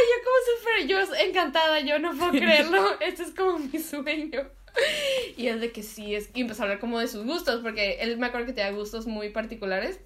yo 0.08 0.15
como 0.24 0.38
súper, 0.47 0.88
yo 0.88 0.97
encantada, 1.26 1.82
yo 1.82 2.00
no 2.00 2.15
puedo 2.17 2.32
creerlo, 2.32 2.97
esto 3.02 3.24
es 3.24 3.32
como 3.32 3.60
mi 3.60 3.78
sueño. 3.78 4.50
Y 5.36 5.47
es 5.47 5.60
de 5.60 5.74
que 5.74 5.84
sí, 5.84 6.15
es, 6.15 6.30
y 6.34 6.39
empezó 6.39 6.62
a 6.62 6.63
hablar 6.63 6.80
como 6.80 6.97
de 6.97 7.10
sus 7.10 7.26
gustos, 7.26 7.60
porque 7.62 7.97
él 8.00 8.17
me 8.17 8.28
acuerdo 8.28 8.47
que 8.47 8.54
tenía 8.54 8.71
gustos 8.71 9.06
muy 9.06 9.32
particulares. 9.32 10.00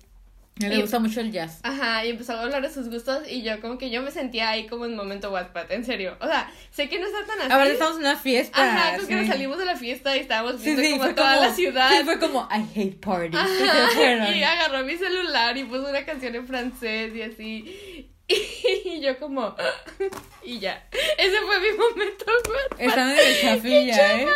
A 0.63 0.67
le 0.69 0.79
gusta 0.79 0.99
mucho 0.99 1.19
el 1.19 1.33
jazz. 1.33 1.59
Ajá, 1.63 2.05
y 2.05 2.11
empezó 2.11 2.31
a 2.31 2.41
hablar 2.41 2.61
de 2.61 2.71
sus 2.71 2.87
gustos 2.87 3.23
y 3.29 3.41
yo 3.41 3.59
como 3.59 3.77
que 3.77 3.89
yo 3.89 4.01
me 4.01 4.09
sentía 4.09 4.49
ahí 4.49 4.67
como 4.67 4.85
en 4.85 4.95
momento 4.95 5.29
Wattpad, 5.29 5.69
en 5.73 5.83
serio. 5.83 6.15
O 6.21 6.27
sea, 6.27 6.49
sé 6.71 6.87
que 6.87 6.97
no 6.97 7.07
está 7.07 7.25
tan 7.25 7.41
así. 7.41 7.51
Ahora 7.51 7.67
estamos 7.67 7.95
en 7.95 7.99
una 8.01 8.15
fiesta. 8.15 8.63
Ajá, 8.63 8.95
como 8.95 9.05
que 9.05 9.15
nos 9.15 9.27
salimos 9.27 9.57
de 9.57 9.65
la 9.65 9.75
fiesta 9.75 10.15
y 10.15 10.21
estábamos 10.21 10.63
viendo 10.63 10.97
como 10.97 11.13
toda 11.13 11.35
la 11.35 11.53
ciudad. 11.53 11.89
Sí, 11.89 12.05
fue 12.05 12.19
como, 12.19 12.47
I 12.49 12.65
hate 12.73 12.95
parties. 13.01 13.37
y 14.33 14.43
agarró 14.43 14.85
mi 14.85 14.95
celular 14.95 15.57
y 15.57 15.65
puso 15.65 15.89
una 15.89 16.05
canción 16.05 16.35
en 16.35 16.47
francés 16.47 17.13
y 17.13 17.21
así. 17.21 17.94
Y 18.85 19.01
yo 19.01 19.17
como, 19.17 19.55
y 20.43 20.59
ya. 20.59 20.87
Ese 21.17 21.41
fue 21.41 21.59
mi 21.59 21.75
momento. 21.75 22.25
Están 22.77 23.11
en 23.11 23.17
el 23.17 23.41
chafilla, 23.41 24.21
¿eh? 24.21 24.27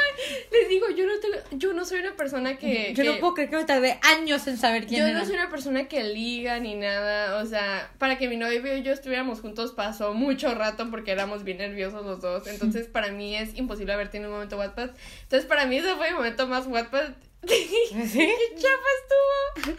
Les 0.52 0.68
digo, 0.68 0.90
yo 0.90 1.06
no, 1.06 1.14
yo 1.52 1.74
no 1.74 1.86
soy 1.86 2.00
una 2.00 2.16
persona 2.16 2.58
que... 2.58 2.96
Yo 2.96 3.04
no 3.04 3.20
puedo 3.20 3.36
creer 3.36 3.52
que 3.52 3.58
me 3.58 3.66
tardé 3.66 4.00
años 4.02 4.48
en 4.48 4.58
saber 4.58 4.88
quién 4.88 5.02
yo 5.02 5.08
era. 5.08 5.20
No 5.20 5.26
soy 5.26 5.36
una 5.36 5.52
persona 5.52 5.88
que 5.88 6.04
liga 6.04 6.60
ni 6.60 6.74
nada. 6.74 7.40
O 7.44 7.46
sea, 7.46 7.92
para 8.00 8.18
que 8.18 8.28
mi 8.28 8.38
novio 8.38 8.76
y 8.76 8.82
yo 8.82 8.92
estuviéramos 8.92 9.40
juntos 9.42 9.74
pasó 9.74 10.16
mucho 10.16 10.56
rato 10.56 10.90
porque 10.90 11.12
éramos 11.12 11.44
bien 11.44 11.60
nerviosos 11.60 12.04
los 12.04 12.20
dos. 12.20 12.48
Entonces, 12.48 12.88
para 12.92 13.12
mí 13.12 13.36
es 13.36 13.56
imposible 13.56 13.94
haber 13.94 14.10
tenido 14.10 14.32
un 14.32 14.36
momento 14.38 14.58
Wattpad. 14.58 14.90
Entonces, 15.22 15.48
para 15.48 15.68
mí 15.68 15.78
ese 15.78 15.96
fue 15.96 16.08
el 16.08 16.16
momento 16.16 16.48
más 16.48 16.66
Wattpad 16.66 17.12
¿Sí? 17.48 17.90
¡Qué 17.90 18.56
chapa 18.56 18.90
estuvo! 19.02 19.78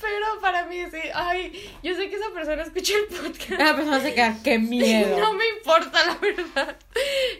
Pero 0.00 0.40
para 0.40 0.66
mí 0.66 0.76
sí, 0.90 1.08
ay, 1.12 1.70
yo 1.82 1.94
sé 1.94 2.08
que 2.08 2.16
esa 2.16 2.30
persona 2.32 2.62
escucha 2.62 2.94
el 2.96 3.16
podcast. 3.16 3.52
Esa 3.52 3.76
persona 3.76 4.00
se 4.00 4.14
queda, 4.14 4.36
qué 4.42 4.58
miedo. 4.58 5.18
No 5.18 5.32
me 5.34 5.44
importa, 5.48 6.06
la 6.06 6.14
verdad. 6.16 6.76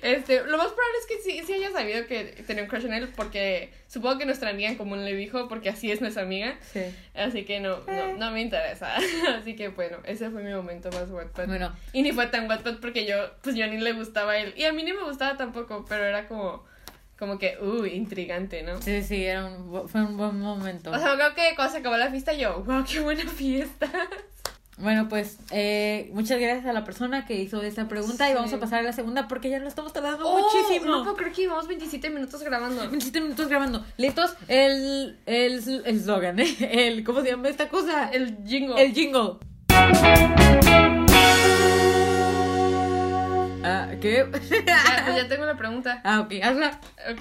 Este, 0.02 0.42
lo 0.42 0.58
más 0.58 0.68
probable 0.68 0.98
es 1.00 1.06
que 1.06 1.22
sí, 1.22 1.42
sí 1.46 1.54
haya 1.54 1.70
sabido 1.70 2.06
que 2.06 2.24
tenía 2.46 2.64
un 2.64 2.68
crush 2.68 2.84
en 2.84 2.94
él, 2.94 3.08
porque 3.14 3.72
supongo 3.86 4.18
que 4.18 4.26
nuestra 4.26 4.50
amiga 4.50 4.68
en 4.68 4.76
común 4.76 5.04
le 5.04 5.14
dijo, 5.14 5.48
porque 5.48 5.70
así 5.70 5.90
es 5.90 6.00
nuestra 6.00 6.22
amiga. 6.22 6.58
Sí. 6.72 6.82
Así 7.14 7.44
que 7.44 7.60
no, 7.60 7.78
no, 7.86 7.92
eh. 7.92 8.14
no 8.18 8.30
me 8.32 8.42
interesa. 8.42 8.96
Así 9.38 9.56
que 9.56 9.68
bueno, 9.68 9.98
ese 10.04 10.30
fue 10.30 10.42
mi 10.42 10.52
momento 10.52 10.90
más 10.90 11.10
Wattpad. 11.10 11.46
Bueno. 11.46 11.74
Y 11.92 12.02
ni 12.02 12.12
fue 12.12 12.26
tan 12.26 12.48
Wattpad 12.48 12.80
porque 12.80 13.06
yo, 13.06 13.16
pues 13.42 13.56
yo 13.56 13.66
ni 13.66 13.78
le 13.78 13.92
gustaba 13.92 14.32
a 14.32 14.38
él. 14.38 14.52
Y 14.56 14.64
a 14.64 14.72
mí 14.72 14.82
ni 14.82 14.92
me 14.92 15.04
gustaba 15.04 15.36
tampoco, 15.36 15.84
pero 15.88 16.04
era 16.04 16.28
como 16.28 16.64
como 17.20 17.38
que, 17.38 17.58
uh, 17.60 17.84
intrigante, 17.84 18.62
¿no? 18.62 18.80
Sí, 18.80 19.02
sí, 19.02 19.24
era 19.24 19.44
un, 19.44 19.88
fue 19.88 20.00
un 20.00 20.16
buen 20.16 20.40
momento. 20.40 20.90
O 20.90 20.98
sea, 20.98 21.14
creo 21.14 21.34
que 21.34 21.54
cuando 21.54 21.72
se 21.72 21.78
acabó 21.78 21.96
la 21.98 22.10
fiesta 22.10 22.32
yo, 22.32 22.64
wow, 22.64 22.82
qué 22.90 23.00
buena 23.00 23.26
fiesta. 23.28 23.88
Bueno, 24.78 25.10
pues 25.10 25.36
eh, 25.50 26.10
muchas 26.14 26.40
gracias 26.40 26.64
a 26.64 26.72
la 26.72 26.84
persona 26.84 27.26
que 27.26 27.34
hizo 27.34 27.60
esta 27.60 27.86
pregunta 27.86 28.30
y 28.30 28.34
vamos 28.34 28.50
a 28.54 28.58
pasar 28.58 28.78
a 28.78 28.82
la 28.82 28.94
segunda 28.94 29.28
porque 29.28 29.50
ya 29.50 29.58
no 29.58 29.68
estamos 29.68 29.92
tardando 29.92 30.26
oh, 30.26 30.40
muchísimo. 30.40 30.86
No 30.86 31.02
puedo 31.02 31.16
creer 31.16 31.32
que 31.34 31.42
llevamos 31.42 31.68
27 31.68 32.08
minutos 32.08 32.42
grabando. 32.42 32.80
27 32.80 33.20
minutos 33.20 33.48
grabando. 33.48 33.84
Listos, 33.98 34.34
el 34.48 35.18
el 35.26 35.82
el 35.84 36.00
slogan, 36.00 36.38
¿eh? 36.38 36.56
El, 36.60 37.04
¿cómo 37.04 37.20
se 37.20 37.28
llama 37.28 37.50
esta 37.50 37.68
cosa? 37.68 38.08
El 38.08 38.38
jingle. 38.46 38.82
El 38.82 38.94
jingle. 38.94 39.36
Ah, 43.62 43.90
¿qué? 44.00 44.26
Ya, 44.66 45.02
pues 45.04 45.16
ya 45.16 45.28
tengo 45.28 45.44
la 45.44 45.56
pregunta. 45.56 46.00
Ah, 46.04 46.20
ok, 46.20 46.32
hazla. 46.42 46.80
Ok. 47.10 47.20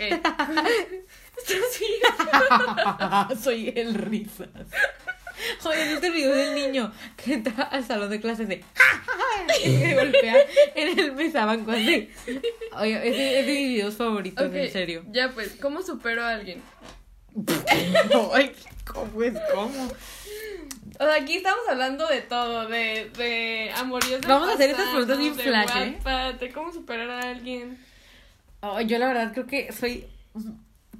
Soy 3.44 3.74
el 3.76 3.96
risas. 3.96 4.50
Oye, 5.64 5.94
este 5.94 6.10
video 6.10 6.36
del 6.36 6.56
niño 6.56 6.92
que 7.16 7.34
entra 7.36 7.64
al 7.64 7.86
salón 7.86 8.10
de 8.10 8.20
clases 8.20 8.48
de 8.48 8.64
y 9.64 9.78
se 9.78 9.96
golpea 9.96 10.36
en 10.76 11.00
el 11.00 11.14
mesabanco 11.14 11.72
así. 11.72 12.10
Oye, 12.78 13.10
ese 13.10 13.40
es 13.40 13.46
de 13.46 13.52
mis 13.54 13.70
videos 13.70 13.96
favoritos, 13.96 14.54
en 14.54 14.72
serio. 14.72 15.04
Ya 15.10 15.30
pues, 15.30 15.56
¿cómo 15.62 15.82
supero 15.82 16.24
a 16.24 16.32
alguien? 16.32 16.62
Ay, 18.34 18.54
¿cómo 18.86 19.24
es? 19.24 19.34
¿Cómo? 19.54 19.92
O 21.00 21.06
sea, 21.06 21.16
aquí 21.16 21.38
estamos 21.38 21.62
hablando 21.70 22.08
de 22.08 22.22
todo, 22.22 22.68
de, 22.68 23.10
de 23.18 23.72
amoríos 23.76 24.20
Vamos 24.28 24.50
a 24.50 24.54
hacer 24.54 24.72
estas 24.72 24.90
preguntas 24.90 25.18
bien 25.18 25.34
flash, 25.34 25.70
¿eh? 25.78 26.36
De 26.38 26.52
cómo 26.52 26.74
superar 26.74 27.10
a 27.10 27.30
alguien. 27.30 27.78
Oh, 28.60 28.82
yo 28.82 28.98
la 29.00 29.08
verdad 29.08 29.32
creo 29.32 29.48
que 29.48 29.72
soy... 29.72 30.06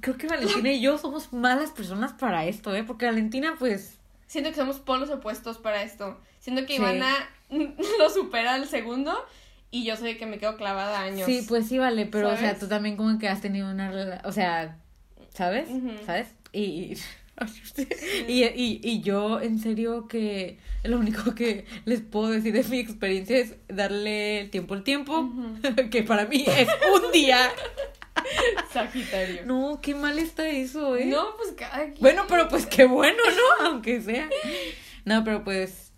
Creo 0.00 0.16
que 0.16 0.26
Valentina 0.26 0.72
y 0.72 0.80
yo 0.80 0.96
somos 0.96 1.34
malas 1.34 1.70
personas 1.72 2.14
para 2.14 2.46
esto, 2.46 2.74
¿eh? 2.74 2.82
Porque 2.82 3.04
Valentina, 3.04 3.56
pues... 3.58 3.98
Siento 4.26 4.48
que 4.50 4.56
somos 4.56 4.78
polos 4.78 5.10
opuestos 5.10 5.58
para 5.58 5.82
esto. 5.82 6.18
Siento 6.38 6.64
que 6.64 6.76
Ivana 6.76 7.12
lo 7.98 8.08
supera 8.08 8.54
al 8.54 8.66
segundo 8.66 9.14
y 9.70 9.84
yo 9.84 9.96
soy 9.96 10.16
que 10.16 10.24
me 10.24 10.38
quedo 10.38 10.56
clavada 10.56 11.00
años. 11.00 11.26
Sí, 11.26 11.44
pues 11.46 11.68
sí, 11.68 11.78
vale, 11.78 12.06
pero 12.06 12.30
o 12.30 12.36
sea, 12.38 12.58
tú 12.58 12.68
también 12.68 12.96
como 12.96 13.18
que 13.18 13.28
has 13.28 13.42
tenido 13.42 13.70
una... 13.70 14.22
O 14.24 14.32
sea, 14.32 14.78
¿sabes? 15.34 15.68
¿Sabes? 16.06 16.28
y... 16.54 16.96
Y, 18.28 18.44
y, 18.44 18.80
y 18.82 19.00
yo, 19.00 19.40
en 19.40 19.58
serio, 19.58 20.06
que 20.06 20.58
lo 20.84 20.98
único 20.98 21.34
que 21.34 21.64
les 21.84 22.00
puedo 22.00 22.28
decir 22.28 22.52
de 22.52 22.64
mi 22.64 22.78
experiencia 22.78 23.38
es 23.38 23.54
darle 23.68 24.42
el 24.42 24.50
tiempo 24.50 24.74
al 24.74 24.84
tiempo, 24.84 25.30
que 25.90 26.02
para 26.02 26.26
mí 26.26 26.44
es 26.46 26.68
un 26.94 27.12
día. 27.12 27.50
Sagitario. 28.72 29.46
No, 29.46 29.80
qué 29.82 29.94
mal 29.94 30.18
está 30.18 30.48
eso, 30.48 30.96
¿eh? 30.96 31.06
No, 31.06 31.36
pues 31.36 31.52
cada 31.56 31.86
Bueno, 32.00 32.24
pero 32.28 32.48
pues 32.48 32.66
qué 32.66 32.84
bueno, 32.84 33.22
¿no? 33.24 33.66
Aunque 33.66 34.00
sea. 34.00 34.28
No, 35.04 35.24
pero 35.24 35.42
pues. 35.44 35.92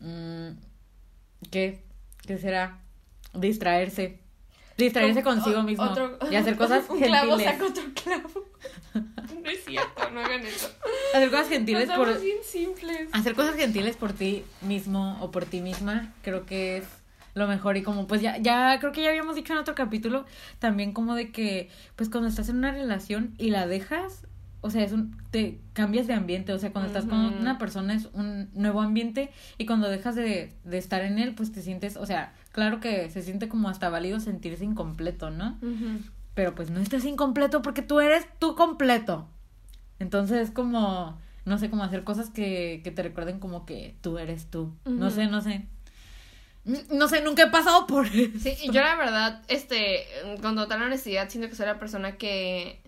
Mmm, 0.00 0.50
¿Qué? 1.50 1.82
¿Qué 2.26 2.38
será? 2.38 2.80
Distraerse. 3.34 4.20
Distraerse 4.76 5.22
consigo 5.22 5.62
mismo. 5.62 5.92
y 6.30 6.36
hacer 6.36 6.56
cosas 6.56 6.84
un 6.88 7.00
clavo 7.00 7.38
saca 7.38 7.64
otro 7.66 7.82
clavo. 7.94 8.44
No 9.48 9.54
es 9.54 9.64
cierto, 9.64 10.10
no 10.10 10.20
hagan 10.20 10.44
eso. 10.44 10.70
Hacer 11.14 11.30
cosas 11.30 11.48
gentiles 11.48 11.88
por. 11.90 12.20
bien 12.20 12.36
simples. 12.44 13.08
Hacer 13.12 13.34
cosas 13.34 13.56
gentiles 13.56 13.96
por 13.96 14.12
ti 14.12 14.44
mismo 14.60 15.16
o 15.22 15.30
por 15.30 15.46
ti 15.46 15.62
misma, 15.62 16.12
creo 16.20 16.44
que 16.44 16.76
es 16.76 16.84
lo 17.32 17.48
mejor. 17.48 17.78
Y 17.78 17.82
como 17.82 18.06
pues 18.06 18.20
ya, 18.20 18.36
ya 18.36 18.76
creo 18.78 18.92
que 18.92 19.02
ya 19.02 19.08
habíamos 19.08 19.36
dicho 19.36 19.54
en 19.54 19.58
otro 19.58 19.74
capítulo, 19.74 20.26
también 20.58 20.92
como 20.92 21.14
de 21.14 21.32
que, 21.32 21.70
pues 21.96 22.10
cuando 22.10 22.28
estás 22.28 22.50
en 22.50 22.56
una 22.56 22.72
relación 22.72 23.32
y 23.38 23.48
la 23.48 23.66
dejas, 23.66 24.26
o 24.60 24.68
sea, 24.68 24.84
es 24.84 24.92
un, 24.92 25.16
te 25.30 25.58
cambias 25.72 26.06
de 26.06 26.12
ambiente, 26.12 26.52
o 26.52 26.58
sea, 26.58 26.70
cuando 26.70 26.88
estás 26.88 27.06
con 27.06 27.18
una 27.18 27.56
persona 27.56 27.94
es 27.94 28.10
un 28.12 28.50
nuevo 28.52 28.82
ambiente 28.82 29.30
y 29.56 29.64
cuando 29.64 29.88
dejas 29.88 30.14
de, 30.14 30.52
de 30.64 30.76
estar 30.76 31.00
en 31.06 31.18
él, 31.18 31.34
pues 31.34 31.52
te 31.52 31.62
sientes, 31.62 31.96
o 31.96 32.04
sea, 32.04 32.34
claro 32.52 32.80
que 32.80 33.08
se 33.08 33.22
siente 33.22 33.48
como 33.48 33.70
hasta 33.70 33.88
válido 33.88 34.20
sentirse 34.20 34.66
incompleto, 34.66 35.30
¿no? 35.30 35.56
Pero 36.34 36.54
pues 36.54 36.68
no 36.68 36.80
estás 36.80 37.06
incompleto 37.06 37.62
porque 37.62 37.80
tú 37.80 38.00
eres 38.00 38.26
tú 38.38 38.54
completo. 38.54 39.26
Entonces 39.98 40.48
es 40.48 40.50
como, 40.50 41.18
no 41.44 41.58
sé, 41.58 41.70
como 41.70 41.84
hacer 41.84 42.04
cosas 42.04 42.30
que, 42.30 42.80
que 42.84 42.90
te 42.90 43.02
recuerden 43.02 43.40
como 43.40 43.66
que 43.66 43.94
tú 44.00 44.18
eres 44.18 44.50
tú. 44.50 44.74
No 44.84 45.10
sé, 45.10 45.26
no 45.26 45.40
sé. 45.40 45.66
No 46.90 47.08
sé, 47.08 47.22
nunca 47.22 47.44
he 47.44 47.50
pasado 47.50 47.86
por 47.86 48.06
eso. 48.06 48.38
Sí, 48.38 48.68
yo 48.70 48.82
la 48.82 48.96
verdad, 48.96 49.42
este, 49.48 50.04
con 50.42 50.54
total 50.54 50.82
honestidad, 50.82 51.28
siento 51.28 51.48
que 51.48 51.56
soy 51.56 51.66
la 51.66 51.78
persona 51.78 52.16
que... 52.16 52.80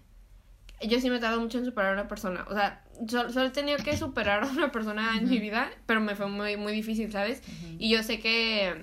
Yo 0.83 1.01
sí 1.01 1.11
me 1.11 1.19
tardo 1.19 1.41
mucho 1.41 1.59
en 1.59 1.65
superar 1.65 1.91
a 1.91 1.93
una 1.95 2.09
persona. 2.09 2.47
O 2.49 2.55
sea, 2.55 2.83
solo, 3.07 3.45
he 3.45 3.51
tenido 3.51 3.79
que 3.79 3.97
superar 3.97 4.45
a 4.45 4.47
una 4.47 4.73
persona 4.73 5.17
en 5.19 5.29
mi 5.29 5.39
vida, 5.39 5.71
pero 5.87 6.01
me 6.01 6.15
fue 6.15 6.27
muy, 6.27 6.57
muy 6.57 6.73
difícil, 6.73 7.13
¿sabes? 7.13 7.43
Y 7.79 7.91
yo 7.91 8.03
sé 8.03 8.19
que 8.19 8.81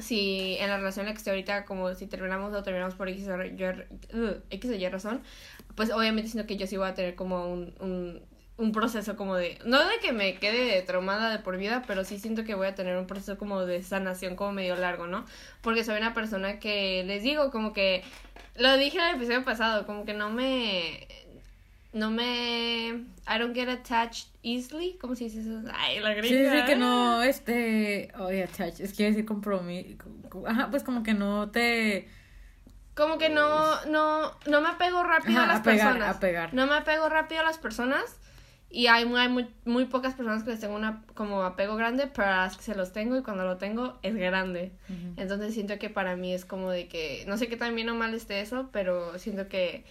si 0.00 0.56
en 0.58 0.68
la 0.68 0.76
relación 0.78 1.04
en 1.04 1.10
la 1.10 1.12
que 1.12 1.18
estoy 1.18 1.30
ahorita, 1.32 1.64
como 1.64 1.94
si 1.94 2.06
terminamos 2.06 2.52
o 2.54 2.62
terminamos 2.62 2.94
por 2.94 3.08
X 3.08 3.28
o, 3.28 3.44
y, 3.44 3.56
X 4.50 4.70
o 4.70 4.74
Y 4.74 4.88
razón, 4.88 5.22
pues 5.76 5.90
obviamente 5.92 6.30
siento 6.30 6.48
que 6.48 6.56
yo 6.56 6.66
sí 6.66 6.76
voy 6.76 6.88
a 6.88 6.94
tener 6.94 7.14
como 7.14 7.46
un, 7.52 7.74
un 7.80 8.22
un 8.58 8.72
proceso 8.72 9.16
como 9.16 9.36
de, 9.36 9.58
no 9.64 9.78
de 9.86 9.98
que 10.00 10.12
me 10.12 10.36
quede 10.36 10.80
traumada 10.82 11.30
de 11.30 11.38
por 11.40 11.58
vida, 11.58 11.82
pero 11.86 12.04
sí 12.04 12.18
siento 12.18 12.44
que 12.44 12.54
voy 12.54 12.68
a 12.68 12.74
tener 12.74 12.96
un 12.96 13.06
proceso 13.06 13.36
como 13.36 13.66
de 13.66 13.82
sanación 13.82 14.34
como 14.34 14.52
medio 14.52 14.76
largo, 14.76 15.06
¿no? 15.06 15.26
Porque 15.60 15.84
soy 15.84 15.98
una 15.98 16.14
persona 16.14 16.58
que, 16.58 17.04
les 17.04 17.22
digo, 17.22 17.50
como 17.50 17.72
que, 17.74 18.02
lo 18.56 18.76
dije 18.78 18.98
en 18.98 19.04
el 19.04 19.16
episodio 19.16 19.44
pasado, 19.44 19.86
como 19.86 20.06
que 20.06 20.14
no 20.14 20.30
me, 20.30 21.06
no 21.92 22.10
me, 22.10 22.88
I 23.28 23.38
don't 23.38 23.54
get 23.54 23.68
attached 23.68 24.28
easily, 24.42 24.96
¿cómo 24.98 25.14
se 25.14 25.24
dice 25.24 25.40
eso? 25.40 25.60
Ay, 25.74 26.00
la 26.00 26.14
gringa. 26.14 26.50
Sí, 26.52 26.58
sí, 26.58 26.64
que 26.64 26.76
no, 26.76 27.22
este, 27.22 28.10
oye, 28.18 28.44
attached, 28.44 28.80
es 28.80 28.94
que 28.94 29.04
decir 29.04 29.26
compromiso, 29.26 29.98
ajá, 30.46 30.70
pues 30.70 30.82
como 30.82 31.02
que 31.02 31.12
no 31.12 31.50
te 31.50 32.08
como 32.96 33.18
que 33.18 33.28
no, 33.28 33.84
no, 33.84 34.32
no 34.46 34.60
me 34.62 34.68
apego 34.70 35.04
rápido 35.04 35.42
a 35.42 35.46
las 35.46 35.60
personas. 35.60 36.18
No 36.54 36.66
me 36.66 36.74
apego 36.74 37.08
rápido 37.10 37.42
a 37.42 37.44
las 37.44 37.58
personas. 37.58 38.16
Y 38.70 38.88
hay, 38.88 39.04
hay 39.04 39.28
muy, 39.28 39.48
muy 39.64 39.84
pocas 39.84 40.14
personas 40.14 40.42
que 40.42 40.50
les 40.50 40.60
tengo 40.60 40.74
una 40.74 41.04
como 41.14 41.42
apego 41.42 41.76
grande, 41.76 42.08
pero 42.08 42.28
a 42.28 42.36
las 42.36 42.56
que 42.56 42.62
se 42.62 42.74
los 42.74 42.92
tengo 42.92 43.16
y 43.16 43.22
cuando 43.22 43.44
lo 43.44 43.58
tengo 43.58 43.98
es 44.02 44.16
grande. 44.16 44.72
Entonces 45.16 45.52
siento 45.52 45.78
que 45.78 45.90
para 45.90 46.16
mí 46.16 46.32
es 46.32 46.46
como 46.46 46.70
de 46.70 46.88
que, 46.88 47.24
no 47.28 47.36
sé 47.36 47.48
qué 47.48 47.56
tan 47.58 47.74
bien 47.74 47.90
o 47.90 47.94
mal 47.94 48.14
esté 48.14 48.40
eso, 48.40 48.70
pero 48.72 49.18
siento 49.18 49.48
que 49.48 49.84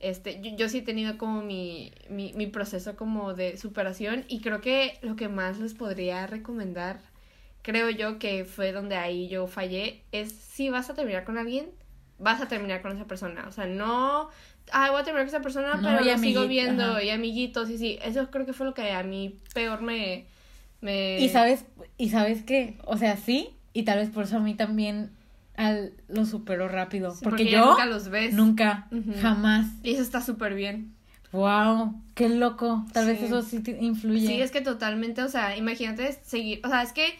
este, 0.00 0.40
yo, 0.42 0.50
yo 0.56 0.68
sí 0.68 0.78
he 0.78 0.82
tenido 0.82 1.18
como 1.18 1.42
mi, 1.42 1.92
mi, 2.08 2.32
mi 2.32 2.46
proceso 2.46 2.96
como 2.96 3.32
de 3.32 3.56
superación 3.58 4.24
y 4.28 4.40
creo 4.40 4.60
que 4.60 4.98
lo 5.02 5.14
que 5.14 5.28
más 5.28 5.58
les 5.58 5.74
podría 5.74 6.26
recomendar, 6.26 7.00
creo 7.62 7.90
yo 7.90 8.18
que 8.18 8.44
fue 8.44 8.72
donde 8.72 8.96
ahí 8.96 9.28
yo 9.28 9.46
fallé, 9.46 10.02
es 10.10 10.32
si 10.32 10.68
vas 10.68 10.90
a 10.90 10.94
terminar 10.94 11.24
con 11.24 11.38
alguien, 11.38 11.70
vas 12.20 12.40
a 12.40 12.48
terminar 12.48 12.82
con 12.82 12.92
esa 12.92 13.06
persona. 13.06 13.46
O 13.48 13.52
sea, 13.52 13.66
no, 13.66 14.28
ah, 14.72 14.90
voy 14.90 15.00
a 15.00 15.04
terminar 15.04 15.26
con 15.26 15.34
esa 15.34 15.42
persona, 15.42 15.80
pero 15.82 16.04
lo 16.04 16.18
sigo 16.18 16.46
viendo 16.46 17.00
y 17.00 17.10
amiguitos 17.10 17.70
y 17.70 17.78
sí. 17.78 17.98
Eso 18.02 18.30
creo 18.30 18.46
que 18.46 18.52
fue 18.52 18.66
lo 18.66 18.74
que 18.74 18.92
a 18.92 19.02
mí 19.02 19.36
peor 19.54 19.82
me... 19.82 20.26
me... 20.80 21.18
Y 21.18 21.28
sabes, 21.28 21.64
y 21.96 22.10
sabes 22.10 22.42
qué, 22.42 22.78
o 22.84 22.96
sea, 22.96 23.16
sí, 23.16 23.50
y 23.72 23.82
tal 23.84 23.98
vez 23.98 24.10
por 24.10 24.24
eso 24.24 24.36
a 24.36 24.40
mí 24.40 24.54
también 24.54 25.10
al, 25.56 25.92
lo 26.08 26.24
supero 26.24 26.68
rápido. 26.68 27.14
porque, 27.22 27.50
yo 27.50 27.66
nunca 27.66 27.86
los 27.86 28.08
ves. 28.08 28.34
Nunca, 28.34 28.88
jamás. 29.20 29.66
Y 29.82 29.92
eso 29.92 30.02
está 30.02 30.20
súper 30.20 30.54
bien. 30.54 30.94
Wow, 31.32 31.94
qué 32.14 32.28
loco. 32.28 32.84
Tal 32.92 33.06
vez 33.06 33.22
eso 33.22 33.42
sí 33.42 33.62
influye. 33.80 34.26
Sí, 34.26 34.40
es 34.40 34.50
que 34.50 34.60
totalmente, 34.62 35.22
o 35.22 35.28
sea, 35.28 35.56
imagínate 35.56 36.12
seguir, 36.24 36.60
o 36.64 36.68
sea, 36.68 36.82
es 36.82 36.92
que 36.92 37.14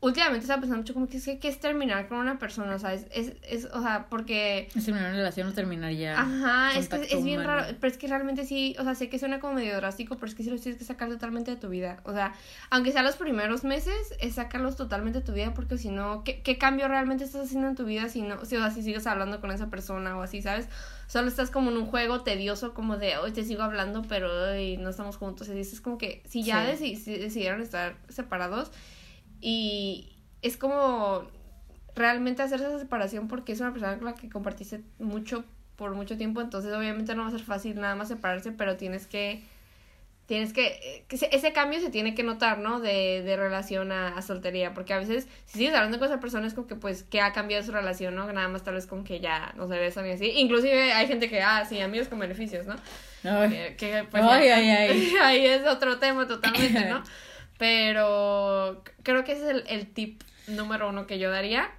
últimamente 0.00 0.44
estaba 0.44 0.60
pensando 0.60 0.82
mucho 0.82 0.94
como 0.94 1.08
que 1.08 1.16
es 1.16 1.24
que, 1.24 1.48
es 1.48 1.58
terminar 1.58 2.06
con 2.08 2.18
una 2.18 2.38
persona, 2.38 2.76
o 2.76 2.78
sea, 2.78 2.94
es, 2.94 3.06
es, 3.10 3.32
es 3.42 3.64
o 3.64 3.82
sea, 3.82 4.06
porque... 4.08 4.68
Es 4.74 4.84
terminar 4.84 5.08
una 5.08 5.18
relación 5.18 5.48
o 5.48 5.52
terminar 5.52 5.92
ya. 5.92 6.20
Ajá, 6.20 6.78
es 6.78 6.88
que 6.88 7.08
es 7.10 7.24
bien 7.24 7.42
raro, 7.42 7.66
pero 7.80 7.90
es 7.90 7.98
que 7.98 8.06
realmente 8.06 8.44
sí, 8.44 8.76
o 8.78 8.84
sea, 8.84 8.94
sé 8.94 9.08
que 9.08 9.18
suena 9.18 9.40
como 9.40 9.54
medio 9.54 9.74
drástico, 9.76 10.14
pero 10.14 10.26
es 10.26 10.36
que 10.36 10.44
sí 10.44 10.50
los 10.50 10.60
tienes 10.60 10.78
que 10.78 10.84
sacar 10.84 11.08
totalmente 11.08 11.50
de 11.50 11.56
tu 11.56 11.68
vida, 11.68 12.00
o 12.04 12.12
sea, 12.12 12.32
aunque 12.70 12.92
sea 12.92 13.02
los 13.02 13.16
primeros 13.16 13.64
meses, 13.64 14.14
es 14.20 14.34
sacarlos 14.34 14.76
totalmente 14.76 15.18
de 15.18 15.24
tu 15.24 15.32
vida, 15.32 15.52
porque 15.52 15.78
si 15.78 15.90
no, 15.90 16.22
¿qué, 16.22 16.42
qué 16.42 16.58
cambio 16.58 16.86
realmente 16.86 17.24
estás 17.24 17.46
haciendo 17.46 17.66
en 17.66 17.74
tu 17.74 17.84
vida 17.84 18.08
si 18.08 18.22
no, 18.22 18.44
si, 18.44 18.56
o 18.56 18.60
sea, 18.60 18.70
si 18.70 18.82
sigues 18.82 19.06
hablando 19.08 19.40
con 19.40 19.50
esa 19.50 19.68
persona 19.68 20.16
o 20.16 20.22
así, 20.22 20.42
¿sabes? 20.42 20.68
Solo 21.08 21.26
estás 21.26 21.50
como 21.50 21.70
en 21.70 21.76
un 21.76 21.86
juego 21.86 22.20
tedioso 22.20 22.72
como 22.72 22.98
de, 22.98 23.16
hoy 23.16 23.32
te 23.32 23.42
sigo 23.42 23.62
hablando, 23.62 24.02
pero 24.02 24.30
hoy 24.52 24.76
no 24.76 24.90
estamos 24.90 25.16
juntos, 25.16 25.48
y 25.48 25.58
es 25.58 25.80
como 25.80 25.98
que 25.98 26.22
si 26.28 26.44
ya 26.44 26.64
decidieron 26.64 27.62
estar 27.62 27.96
separados, 28.08 28.70
y 29.40 30.16
es 30.42 30.56
como 30.56 31.26
realmente 31.94 32.42
hacer 32.42 32.60
esa 32.60 32.78
separación 32.78 33.28
porque 33.28 33.52
es 33.52 33.60
una 33.60 33.72
persona 33.72 33.96
con 33.96 34.06
la 34.06 34.14
que 34.14 34.28
compartiste 34.28 34.82
mucho 34.98 35.44
por 35.76 35.94
mucho 35.94 36.16
tiempo, 36.16 36.40
entonces 36.40 36.72
obviamente 36.74 37.14
no 37.14 37.22
va 37.22 37.28
a 37.28 37.32
ser 37.32 37.42
fácil 37.42 37.80
nada 37.80 37.94
más 37.94 38.08
separarse, 38.08 38.52
pero 38.52 38.76
tienes 38.76 39.06
que 39.06 39.42
tienes 40.28 40.52
que, 40.52 41.04
que 41.08 41.16
ese, 41.16 41.52
cambio 41.52 41.80
se 41.80 41.88
tiene 41.88 42.14
que 42.14 42.22
notar, 42.22 42.58
¿no? 42.58 42.80
De, 42.80 43.22
de 43.22 43.36
relación 43.38 43.92
a, 43.92 44.20
soltería, 44.20 44.74
porque 44.74 44.92
a 44.92 44.98
veces 44.98 45.26
si 45.46 45.56
sigues 45.56 45.74
hablando 45.74 45.98
con 45.98 46.06
esa 46.06 46.20
persona 46.20 46.46
es 46.46 46.52
como 46.52 46.66
que 46.66 46.74
pues 46.74 47.02
que 47.02 47.22
ha 47.22 47.32
cambiado 47.32 47.64
su 47.64 47.72
relación, 47.72 48.14
¿no? 48.14 48.30
Nada 48.30 48.46
más 48.48 48.62
tal 48.62 48.74
vez 48.74 48.86
como 48.86 49.04
que 49.04 49.20
ya 49.20 49.54
no 49.56 49.66
se 49.68 49.78
besan 49.78 50.06
y 50.06 50.10
así. 50.10 50.26
Inclusive 50.36 50.92
hay 50.92 51.06
gente 51.06 51.30
que, 51.30 51.40
ah, 51.40 51.64
sí, 51.66 51.80
amigos 51.80 52.08
con 52.08 52.18
beneficios, 52.18 52.66
¿no? 52.66 52.76
Que, 53.22 54.06
pues, 54.10 54.22
ahí 55.22 55.46
es 55.46 55.66
otro 55.66 55.98
tema 55.98 56.28
totalmente, 56.28 56.84
¿no? 56.84 57.02
Pero 57.58 58.82
creo 59.02 59.24
que 59.24 59.32
ese 59.32 59.42
es 59.42 59.50
el, 59.50 59.64
el 59.66 59.92
tip 59.92 60.22
número 60.46 60.88
uno 60.88 61.06
que 61.06 61.18
yo 61.18 61.30
daría. 61.30 61.70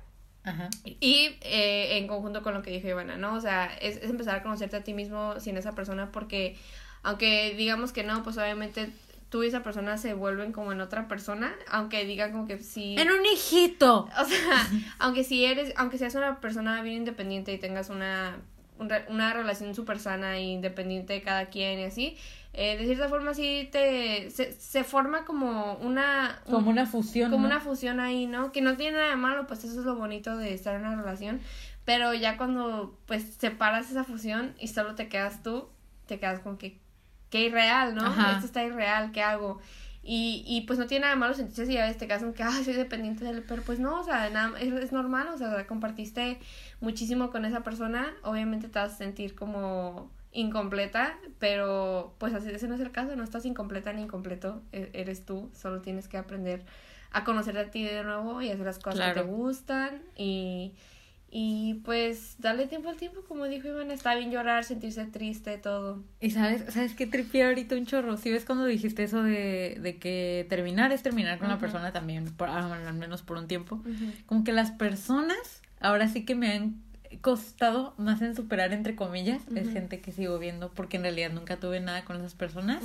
Ajá. 0.43 0.69
Y 0.83 1.37
eh, 1.41 1.97
en 1.97 2.07
conjunto 2.07 2.43
con 2.43 2.53
lo 2.53 2.61
que 2.61 2.71
dijo 2.71 2.87
Ivana, 2.87 3.17
¿no? 3.17 3.35
O 3.35 3.41
sea, 3.41 3.65
es, 3.81 3.97
es, 3.97 4.09
empezar 4.09 4.35
a 4.35 4.43
conocerte 4.43 4.77
a 4.77 4.83
ti 4.83 4.93
mismo 4.93 5.39
sin 5.39 5.57
esa 5.57 5.73
persona 5.73 6.11
porque 6.11 6.57
aunque 7.03 7.55
digamos 7.55 7.91
que 7.91 8.03
no, 8.03 8.23
pues 8.23 8.37
obviamente 8.37 8.89
tú 9.29 9.43
y 9.43 9.47
esa 9.47 9.63
persona 9.63 9.97
se 9.97 10.13
vuelven 10.13 10.51
como 10.51 10.71
en 10.71 10.81
otra 10.81 11.07
persona, 11.07 11.55
aunque 11.69 12.05
digan 12.05 12.31
como 12.31 12.47
que 12.47 12.59
sí. 12.59 12.95
En 12.97 13.11
un 13.11 13.25
hijito. 13.25 14.09
O 14.19 14.25
sea, 14.25 14.67
aunque 14.99 15.23
si 15.23 15.45
eres, 15.45 15.73
aunque 15.77 15.97
seas 15.97 16.15
una 16.15 16.39
persona 16.39 16.81
bien 16.81 16.97
independiente 16.97 17.53
y 17.53 17.57
tengas 17.57 17.89
una, 17.89 18.37
una 18.79 19.33
relación 19.33 19.75
súper 19.75 19.99
sana 19.99 20.37
e 20.37 20.41
independiente 20.41 21.13
de 21.13 21.21
cada 21.21 21.45
quien 21.47 21.79
y 21.79 21.83
así, 21.83 22.17
eh, 22.53 22.77
de 22.77 22.85
cierta 22.85 23.07
forma 23.09 23.33
sí 23.33 23.69
te 23.71 24.31
se, 24.31 24.53
se 24.53 24.83
forma 24.83 25.23
como 25.23 25.75
una 25.75 26.41
como 26.49 26.71
una 26.71 26.87
fusión 26.87 27.29
como 27.29 27.45
una 27.45 27.59
fusión 27.59 27.99
ahí 27.99 28.25
no 28.25 28.51
que 28.51 28.61
no 28.61 28.75
tiene 28.75 28.97
nada 28.97 29.09
de 29.11 29.15
malo 29.17 29.45
pues 29.45 29.63
eso 29.63 29.79
es 29.79 29.85
lo 29.85 29.95
bonito 29.95 30.35
de 30.35 30.53
estar 30.53 30.75
en 30.75 30.85
una 30.85 30.95
relación 30.95 31.41
pero 31.85 32.13
ya 32.13 32.37
cuando 32.37 32.97
pues 33.05 33.23
separas 33.37 33.91
esa 33.91 34.03
fusión 34.03 34.55
y 34.59 34.67
solo 34.69 34.95
te 34.95 35.09
quedas 35.09 35.43
tú 35.43 35.69
te 36.07 36.19
quedas 36.19 36.39
con 36.39 36.57
que 36.57 36.79
qué 37.29 37.45
irreal 37.45 37.93
no 37.93 38.07
esto 38.07 38.45
está 38.45 38.63
irreal 38.63 39.11
qué 39.11 39.21
hago 39.21 39.59
y, 40.01 40.43
y 40.47 40.61
pues 40.61 40.79
no 40.79 40.87
tiene 40.87 41.01
nada 41.01 41.13
de 41.13 41.19
malo 41.19 41.33
sentirse 41.35 41.67
si 41.67 41.77
a 41.77 41.83
veces 41.83 41.97
te 41.97 42.07
quedas 42.07 42.23
con 42.23 42.33
que 42.33 42.41
ay 42.41 42.63
soy 42.63 42.73
dependiente 42.73 43.25
de 43.25 43.29
él 43.29 43.45
pero 43.47 43.61
pues 43.61 43.79
no 43.79 43.99
o 43.99 44.03
sea 44.03 44.27
nada, 44.31 44.59
es, 44.59 44.73
es 44.73 44.91
normal 44.91 45.27
o 45.27 45.37
sea 45.37 45.67
compartiste 45.67 46.39
muchísimo 46.81 47.29
con 47.29 47.45
esa 47.45 47.61
persona 47.61 48.11
obviamente 48.23 48.69
te 48.69 48.79
vas 48.79 48.93
a 48.93 48.97
sentir 48.97 49.35
como 49.35 50.09
incompleta, 50.31 51.17
pero 51.39 52.15
pues 52.17 52.33
así 52.33 52.49
ese 52.49 52.67
no 52.67 52.75
es 52.75 52.81
el 52.81 52.91
caso, 52.91 53.15
no 53.15 53.23
estás 53.23 53.45
incompleta 53.45 53.93
ni 53.93 54.03
incompleto, 54.03 54.61
e, 54.71 54.89
eres 54.93 55.25
tú, 55.25 55.49
solo 55.53 55.81
tienes 55.81 56.07
que 56.07 56.17
aprender 56.17 56.65
a 57.11 57.23
conocer 57.23 57.57
a 57.57 57.71
ti 57.71 57.83
de 57.83 58.03
nuevo 58.03 58.41
y 58.41 58.49
hacer 58.49 58.65
las 58.65 58.79
cosas 58.79 59.13
que 59.13 59.21
te 59.21 59.25
gustan 59.25 60.01
y, 60.15 60.73
y 61.31 61.75
pues 61.85 62.35
darle 62.37 62.67
tiempo 62.67 62.89
al 62.89 62.97
tiempo, 62.97 63.21
como 63.27 63.45
dijo 63.45 63.67
Iván, 63.67 63.89
está 63.89 64.13
bien 64.13 64.29
llorar, 64.29 64.63
sentirse 64.63 65.05
triste, 65.05 65.57
todo. 65.57 66.03
Y 66.19 66.29
sabes, 66.29 66.71
¿sabes 66.71 66.93
qué 66.93 67.07
tripié 67.07 67.45
ahorita 67.45 67.75
un 67.75 67.87
chorro? 67.87 68.15
Si 68.17 68.29
ves 68.31 68.45
cuando 68.45 68.65
dijiste 68.65 69.03
eso 69.03 69.23
de, 69.23 69.79
de 69.81 69.97
que 69.97 70.45
terminar 70.49 70.91
es 70.91 71.01
terminar 71.01 71.39
con 71.39 71.47
la 71.47 71.57
persona 71.57 71.91
también, 71.91 72.25
por, 72.35 72.49
al 72.49 72.93
menos 72.93 73.23
por 73.23 73.37
un 73.37 73.47
tiempo, 73.47 73.81
como 74.27 74.43
que 74.43 74.53
las 74.53 74.69
personas 74.69 75.63
ahora 75.79 76.07
sí 76.07 76.25
que 76.25 76.35
me 76.35 76.53
han 76.53 76.88
costado 77.21 77.93
más 77.97 78.21
en 78.21 78.35
superar, 78.35 78.71
entre 78.71 78.95
comillas, 78.95 79.41
es 79.55 79.71
gente 79.71 79.99
que 79.99 80.11
sigo 80.11 80.37
viendo 80.39 80.69
porque 80.71 80.97
en 80.97 81.03
realidad 81.03 81.31
nunca 81.31 81.57
tuve 81.57 81.79
nada 81.79 82.05
con 82.05 82.17
esas 82.17 82.35
personas, 82.35 82.83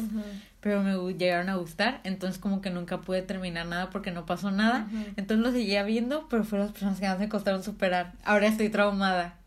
pero 0.60 0.82
me 0.82 0.96
llegaron 1.14 1.48
a 1.48 1.56
gustar, 1.56 2.00
entonces 2.04 2.40
como 2.40 2.60
que 2.60 2.70
nunca 2.70 3.00
pude 3.00 3.22
terminar 3.22 3.66
nada 3.66 3.90
porque 3.90 4.10
no 4.10 4.26
pasó 4.26 4.50
nada, 4.50 4.88
entonces 5.16 5.44
lo 5.44 5.52
seguía 5.52 5.82
viendo, 5.82 6.26
pero 6.28 6.44
fueron 6.44 6.66
las 6.66 6.72
personas 6.72 7.00
que 7.00 7.06
más 7.06 7.18
me 7.18 7.28
costaron 7.28 7.62
superar. 7.62 8.12
Ahora 8.24 8.46
estoy 8.46 8.70
traumada. 8.70 9.38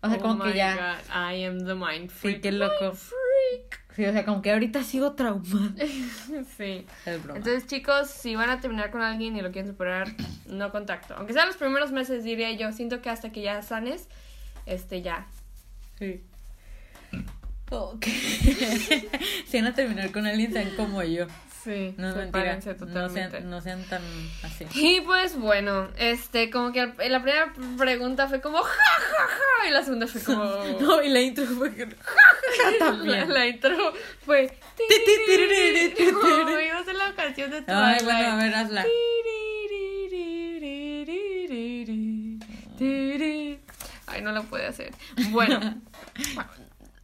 O 0.00 0.08
sea, 0.08 0.18
como 0.18 0.44
oh 0.44 0.46
que 0.46 0.56
ya... 0.56 1.00
I 1.08 1.44
am 1.44 1.64
the 1.64 1.74
mind 1.74 2.10
freak. 2.10 2.36
Sí, 2.36 2.40
qué 2.40 2.52
loco. 2.52 2.94
Sí, 3.98 4.06
o 4.06 4.12
sea, 4.12 4.24
como 4.24 4.42
que 4.42 4.52
ahorita 4.52 4.84
sigo 4.84 5.14
traumada. 5.14 5.72
sí. 6.56 6.86
Entonces, 7.04 7.66
chicos, 7.66 8.08
si 8.08 8.36
van 8.36 8.48
a 8.48 8.60
terminar 8.60 8.92
con 8.92 9.02
alguien 9.02 9.36
y 9.36 9.42
lo 9.42 9.50
quieren 9.50 9.68
superar, 9.68 10.06
no 10.46 10.70
contacto. 10.70 11.14
Aunque 11.16 11.32
sea 11.32 11.46
los 11.46 11.56
primeros 11.56 11.90
meses, 11.90 12.22
diría 12.22 12.52
yo. 12.52 12.70
Siento 12.70 13.02
que 13.02 13.10
hasta 13.10 13.32
que 13.32 13.42
ya 13.42 13.60
sanes, 13.60 14.06
este, 14.66 15.02
ya. 15.02 15.26
Sí. 15.98 16.22
Ok. 17.72 18.06
si 19.48 19.56
van 19.56 19.66
a 19.66 19.74
terminar 19.74 20.12
con 20.12 20.26
alguien, 20.26 20.52
sean 20.52 20.76
como 20.76 21.02
yo. 21.02 21.26
Sí, 21.62 21.94
no, 21.96 22.14
mentira. 22.14 22.58
Totalmente. 22.60 23.40
No 23.40 23.60
sean, 23.60 23.82
tan 23.84 24.02
así. 24.42 24.66
Y 24.74 25.00
pues 25.00 25.36
bueno, 25.36 25.88
este, 25.96 26.50
como 26.50 26.72
que 26.72 26.86
la 27.08 27.22
primera 27.22 27.52
pregunta 27.76 28.28
fue 28.28 28.40
como 28.40 28.58
ja, 28.58 28.64
ja, 28.64 29.26
ja, 29.26 29.68
y 29.68 29.72
la 29.72 29.82
segunda 29.82 30.06
fue 30.06 30.20
como... 30.22 30.44
no, 30.80 31.02
y 31.02 31.08
la 31.08 31.20
intro 31.20 31.46
fue 31.46 31.70
ja, 31.70 31.86
ja, 31.86 32.78
también. 32.78 33.32
La, 33.32 33.46
intro 33.46 33.92
fue... 34.24 34.56
Como 36.12 36.60
ibas 36.60 36.88
en 36.88 36.98
la 36.98 37.14
canción 37.14 37.50
de 37.50 37.62
Twilight. 37.62 38.00
Ay, 38.00 38.04
bueno, 38.04 38.28
a 38.28 38.36
ver, 38.36 38.54
hazla. 38.54 38.86
Ay, 44.06 44.22
no 44.22 44.32
la 44.32 44.42
puede 44.42 44.66
hacer. 44.66 44.92
Bueno. 45.30 45.80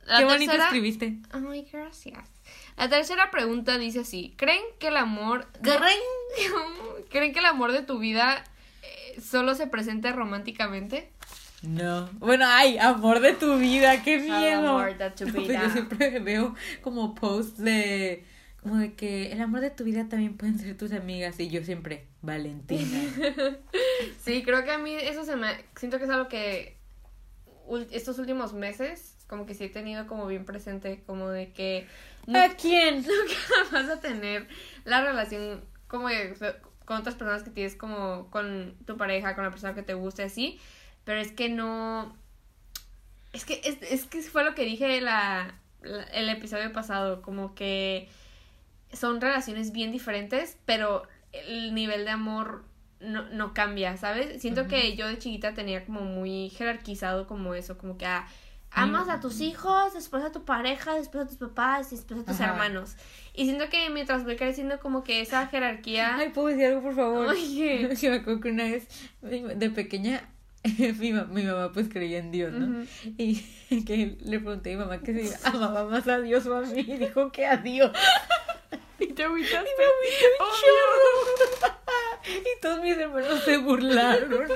Qué 0.07 0.25
bonito 0.25 0.53
escribiste. 0.53 1.19
Ay, 1.31 1.67
gracias. 1.73 2.29
La 2.77 2.89
tercera 2.89 3.31
pregunta 3.31 3.79
dice 3.79 4.01
así: 4.01 4.35
¿Creen 4.37 4.63
que 4.79 4.89
el 4.89 4.97
amor. 4.97 5.47
¿Creen 7.11 7.33
que 7.33 7.39
el 7.39 7.47
amor 7.47 7.73
de 7.73 7.83
tu 7.83 7.99
vida 7.99 8.45
eh, 8.83 9.21
solo 9.21 9.55
se 9.55 9.67
presente 9.67 10.13
románticamente? 10.13 11.11
No. 11.63 12.11
Bueno, 12.15 12.45
ay, 12.47 12.77
amor 12.79 13.21
de 13.21 13.33
tu 13.33 13.57
vida, 13.57 14.03
qué 14.03 14.19
miedo. 14.19 14.79
Amor 14.79 14.99
de 14.99 15.11
tu 15.11 15.25
vida. 15.33 15.63
yo 15.63 15.71
siempre 15.71 16.19
veo 16.21 16.55
como 16.83 17.15
posts 17.15 17.59
de 17.59 18.25
como 18.63 18.77
de 18.77 18.95
que 18.95 19.31
el 19.31 19.43
amor 19.43 19.61
de 19.61 19.71
tu 19.71 19.85
vida 19.85 20.09
también 20.09 20.39
pueden 20.39 20.59
ser 20.59 20.77
tus 20.77 20.93
amigas 20.93 21.39
y 21.39 21.51
yo 21.51 21.63
siempre 21.63 22.07
Valentina. 22.23 22.99
sí, 24.23 24.43
creo 24.43 24.65
que 24.65 24.71
a 24.71 24.79
mí 24.79 24.95
eso 24.95 25.25
se 25.25 25.37
me 25.37 25.49
siento 25.77 25.99
que 25.99 26.05
es 26.05 26.11
algo 26.11 26.29
que 26.29 26.79
estos 27.91 28.19
últimos 28.19 28.55
meses 28.55 29.14
como 29.35 29.47
que 29.47 29.55
sí 29.55 29.65
he 29.65 29.69
tenido 29.69 30.07
como 30.07 30.27
bien 30.29 30.45
presente 30.45 31.03
como 31.07 31.29
de 31.29 31.53
que 31.53 31.89
¿A 32.33 32.51
quién? 32.51 32.97
Nunca 33.03 33.73
vas 33.73 33.89
a 33.89 34.01
tener 34.01 34.47
la 34.85 35.03
relación 35.03 35.65
como 35.89 36.09
con 36.85 36.99
otras 36.99 37.17
personas 37.17 37.43
que 37.43 37.51
tienes 37.51 37.75
como 37.75 38.31
con 38.31 38.77
tu 38.87 38.97
pareja, 38.97 39.35
con 39.35 39.45
la 39.45 39.51
persona 39.51 39.75
que 39.75 39.83
te 39.83 39.95
guste 39.95 40.23
así, 40.23 40.61
pero 41.05 41.21
es 41.21 41.33
que 41.33 41.49
no 41.49 42.17
es 43.33 43.45
que 43.45 43.61
es, 43.65 43.79
es 43.83 44.05
que 44.07 44.23
fue 44.23 44.45
lo 44.45 44.55
que 44.55 44.65
dije 44.65 45.01
la, 45.01 45.55
el 46.13 46.29
episodio 46.29 46.73
pasado, 46.73 47.21
como 47.21 47.55
que 47.57 48.09
son 48.93 49.21
relaciones 49.21 49.73
bien 49.73 49.91
diferentes, 49.91 50.57
pero 50.65 51.03
el 51.33 51.75
nivel 51.75 52.05
de 52.05 52.13
amor 52.13 52.65
no, 53.01 53.29
no 53.31 53.53
cambia, 53.53 53.97
¿sabes? 53.97 54.41
Siento 54.41 54.69
que 54.69 54.95
yo 54.97 55.09
de 55.09 55.19
chiquita 55.19 55.53
tenía 55.53 55.85
como 55.85 56.03
muy 56.03 56.49
jerarquizado 56.51 57.27
como 57.27 57.55
eso, 57.55 57.77
como 57.77 57.99
que 57.99 58.07
ah, 58.07 58.29
amas 58.75 59.09
a 59.09 59.21
tus 59.21 59.41
hijos, 59.41 59.95
después 59.95 60.23
a 60.25 60.33
tu 60.33 60.45
pareja, 60.45 60.95
después 60.95 61.25
a 61.25 61.29
tus 61.29 61.37
papás, 61.37 61.91
después 61.91 62.21
a 62.21 62.25
tus 62.25 62.41
hermanos. 62.41 62.97
Y 63.35 63.45
siento 63.45 63.69
que 63.69 63.89
mientras 63.91 64.25
voy 64.25 64.37
creciendo 64.37 64.79
como 64.81 65.05
que 65.05 65.21
esa 65.21 65.47
jerarquía... 65.47 66.17
Ay, 66.19 66.31
¿puedo 66.31 66.49
decir 66.49 66.67
algo, 66.67 66.83
por 66.83 66.95
favor? 66.95 67.29
Oye. 67.29 67.95
Yo 68.01 68.11
me 68.11 68.17
acuerdo 68.17 68.41
que 68.41 68.51
una 68.51 68.65
vez, 68.65 68.87
de 69.23 69.71
pequeña, 69.71 70.29
mi, 70.99 71.13
mi, 71.13 71.43
mamá 71.43 71.73
pues 71.73 71.89
creía 71.89 72.19
en 72.19 72.31
Dios, 72.31 72.53
¿no? 72.53 72.85
Y 73.19 73.43
que 73.85 74.17
le 74.21 74.41
pregunté 74.41 74.73
a 74.73 74.77
mi 74.77 74.85
mamá 74.85 75.01
que 75.01 75.27
si 75.27 75.35
amaba 75.45 75.85
más 75.85 76.09
a 76.09 76.21
Dios 76.21 76.47
o 76.47 76.57
a 76.57 76.63
mí, 76.63 76.81
y 76.81 76.97
dijo 76.97 77.31
que 77.31 77.47
a 77.47 77.57
Dios. 77.57 77.91
Y 78.99 79.09
te 79.09 79.25
agüitaste. 79.25 79.69
Y 79.69 79.73
me 79.79 79.85
agüité 79.85 80.27
un 82.25 82.43
Y 82.43 82.61
todos 82.61 82.81
mis 82.81 82.97
hermanos 82.97 83.43
se 83.45 83.59
burlaron. 83.59 84.49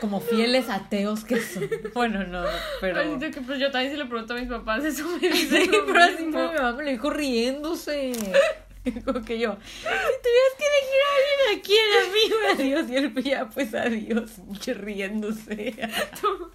Como 0.00 0.20
fieles 0.20 0.68
ateos 0.68 1.24
que 1.24 1.40
son. 1.40 1.68
Bueno, 1.94 2.24
no, 2.24 2.44
pero. 2.80 3.18
que 3.18 3.40
pues 3.40 3.58
yo 3.58 3.70
también 3.70 3.92
si 3.92 3.98
le 3.98 4.04
pregunto 4.06 4.34
a 4.34 4.36
mis 4.36 4.48
papás, 4.48 4.84
eso 4.84 5.08
me 5.08 5.28
dicen. 5.28 5.64
Sí, 5.64 5.70
pero 5.86 6.02
así 6.02 6.24
mi 6.24 6.32
mamá 6.32 6.72
me 6.72 6.84
lo 6.84 6.90
dijo 6.90 7.10
riéndose. 7.10 8.12
Como 9.04 9.20
que 9.22 9.38
yo, 9.38 9.56
si 9.60 9.82
tuvieras 9.82 10.54
que 10.58 10.64
elegir 10.70 11.00
a 11.02 11.10
alguien, 11.16 11.38
¿a 11.50 11.62
quién? 11.62 11.88
A 11.98 12.12
mí 12.12 12.32
o 12.32 12.52
a 12.52 12.54
Dios. 12.62 12.90
Y 12.90 12.96
él, 12.96 13.24
ya, 13.24 13.48
pues 13.48 13.74
adiós, 13.74 14.30
riéndose. 14.76 15.74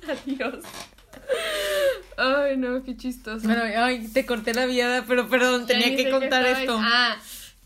adiós. 0.08 0.64
Ay, 2.18 2.58
no, 2.58 2.84
qué 2.84 2.96
chistoso. 2.96 3.46
Bueno, 3.46 3.64
ay, 3.64 4.08
te 4.08 4.26
corté 4.26 4.54
la 4.54 4.66
viada, 4.66 5.04
pero 5.08 5.28
perdón, 5.28 5.66
tenía 5.66 5.96
que 5.96 6.10
contar 6.10 6.46
esto. 6.46 6.78
Ah, 6.80 7.18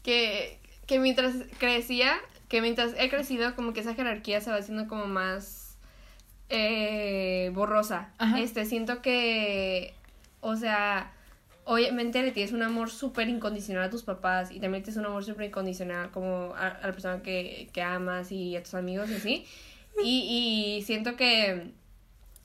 que, 0.04 0.60
que 0.88 1.00
mientras 1.00 1.34
crecía, 1.58 2.18
que 2.48 2.62
mientras 2.62 2.94
he 2.98 3.10
crecido, 3.10 3.56
como 3.56 3.74
que 3.74 3.82
esa 3.82 3.94
jerarquía 3.94 4.42
se 4.42 4.52
va 4.52 4.58
haciendo 4.58 4.88
como 4.88 5.08
más 5.08 5.78
eh, 6.50 7.52
borrosa. 7.54 8.14
Este, 8.38 8.66
siento 8.66 9.02
que, 9.02 9.94
o 10.42 10.56
sea, 10.56 11.12
obviamente 11.64 12.22
le 12.22 12.32
tienes 12.32 12.54
un 12.54 12.62
amor 12.62 12.90
súper 12.90 13.28
incondicional 13.30 13.84
a 13.84 13.90
tus 13.90 14.04
papás 14.04 14.52
y 14.52 14.60
también 14.60 14.84
tienes 14.84 14.98
un 14.98 15.06
amor 15.06 15.24
súper 15.26 15.48
incondicional 15.48 16.12
como 16.12 16.54
a, 16.56 16.80
la 16.82 16.92
persona 16.92 17.22
que, 17.22 17.70
que 17.74 17.82
amas 17.82 18.32
y 18.32 18.56
a 18.56 18.64
tus 18.64 18.76
amigos 18.76 19.10
y 19.10 19.16
así. 19.16 19.46
Y, 20.04 20.78
y 20.78 20.84
siento 20.84 21.16
que 21.16 21.72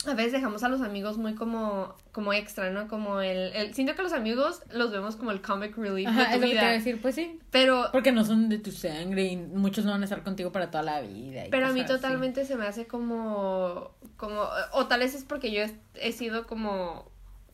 a 0.07 0.15
veces 0.15 0.33
dejamos 0.33 0.63
a 0.63 0.69
los 0.69 0.81
amigos 0.81 1.19
muy 1.19 1.35
como, 1.35 1.95
como 2.11 2.33
extra, 2.33 2.71
¿no? 2.71 2.89
Como 2.89 3.21
el, 3.21 3.53
el... 3.55 3.75
Siento 3.75 3.95
que 3.95 4.03
los 4.03 4.15
amigos 4.15 4.63
los 4.73 4.91
vemos 4.91 5.17
como 5.17 5.31
el 5.31 5.43
comic 5.43 5.77
relief 5.77 6.09
de 6.09 6.25
tu 6.25 6.31
es 6.31 6.41
vida. 6.41 6.55
Lo 6.55 6.61
que 6.61 6.73
decir, 6.73 7.03
pues 7.03 7.15
sí. 7.15 7.39
Pero... 7.51 7.89
Porque 7.93 8.11
no 8.11 8.25
son 8.25 8.49
de 8.49 8.59
tu 8.59 8.73
sangre 8.73 9.25
y 9.25 9.37
muchos 9.37 9.85
no 9.85 9.91
van 9.91 10.01
a 10.01 10.05
estar 10.05 10.23
contigo 10.23 10.53
para 10.53 10.71
toda 10.71 10.83
la 10.83 11.03
vida. 11.03 11.45
pero 11.51 11.67
a 11.67 11.73
mí 11.73 11.85
totalmente 11.85 12.47
se 12.47 12.57
me 12.57 12.67
hace 12.67 12.87
como... 12.87 13.91
como 14.17 14.49
O 14.73 14.87
tal 14.87 15.01
vez 15.01 15.15
es 15.15 15.25
porque 15.25 15.53
yo 15.53 15.63
he, 15.95 16.13
sido 16.13 16.47
como... 16.47 17.11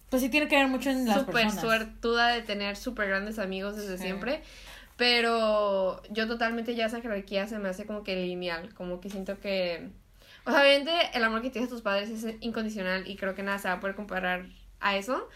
Pues 0.08 0.22
sí 0.22 0.28
tiene 0.28 0.46
que 0.46 0.54
ver 0.54 0.68
mucho 0.68 0.90
en 0.90 1.04
las 1.06 1.20
Súper 1.20 1.50
suertuda 1.50 2.28
de 2.28 2.42
tener 2.42 2.76
súper 2.76 3.08
grandes 3.08 3.40
amigos 3.40 3.76
desde 3.76 3.98
siempre. 3.98 4.42
Pero 4.96 6.00
yo 6.10 6.28
totalmente 6.28 6.76
ya 6.76 6.86
esa 6.86 7.00
jerarquía 7.00 7.48
se 7.48 7.58
me 7.58 7.68
hace 7.68 7.86
como 7.86 8.04
que 8.04 8.14
lineal. 8.14 8.72
Como 8.74 9.00
que 9.00 9.10
siento 9.10 9.40
que 9.40 9.90
obviamente 10.46 10.92
el 11.14 11.24
amor 11.24 11.42
que 11.42 11.50
tienes 11.50 11.70
a 11.70 11.72
tus 11.72 11.82
padres 11.82 12.10
es 12.10 12.34
incondicional 12.40 13.08
y 13.08 13.16
creo 13.16 13.34
que 13.34 13.42
nada 13.42 13.58
se 13.58 13.68
va 13.68 13.74
a 13.74 13.80
poder 13.80 13.96
comparar 13.96 14.46
a 14.80 14.96
eso. 14.96 15.28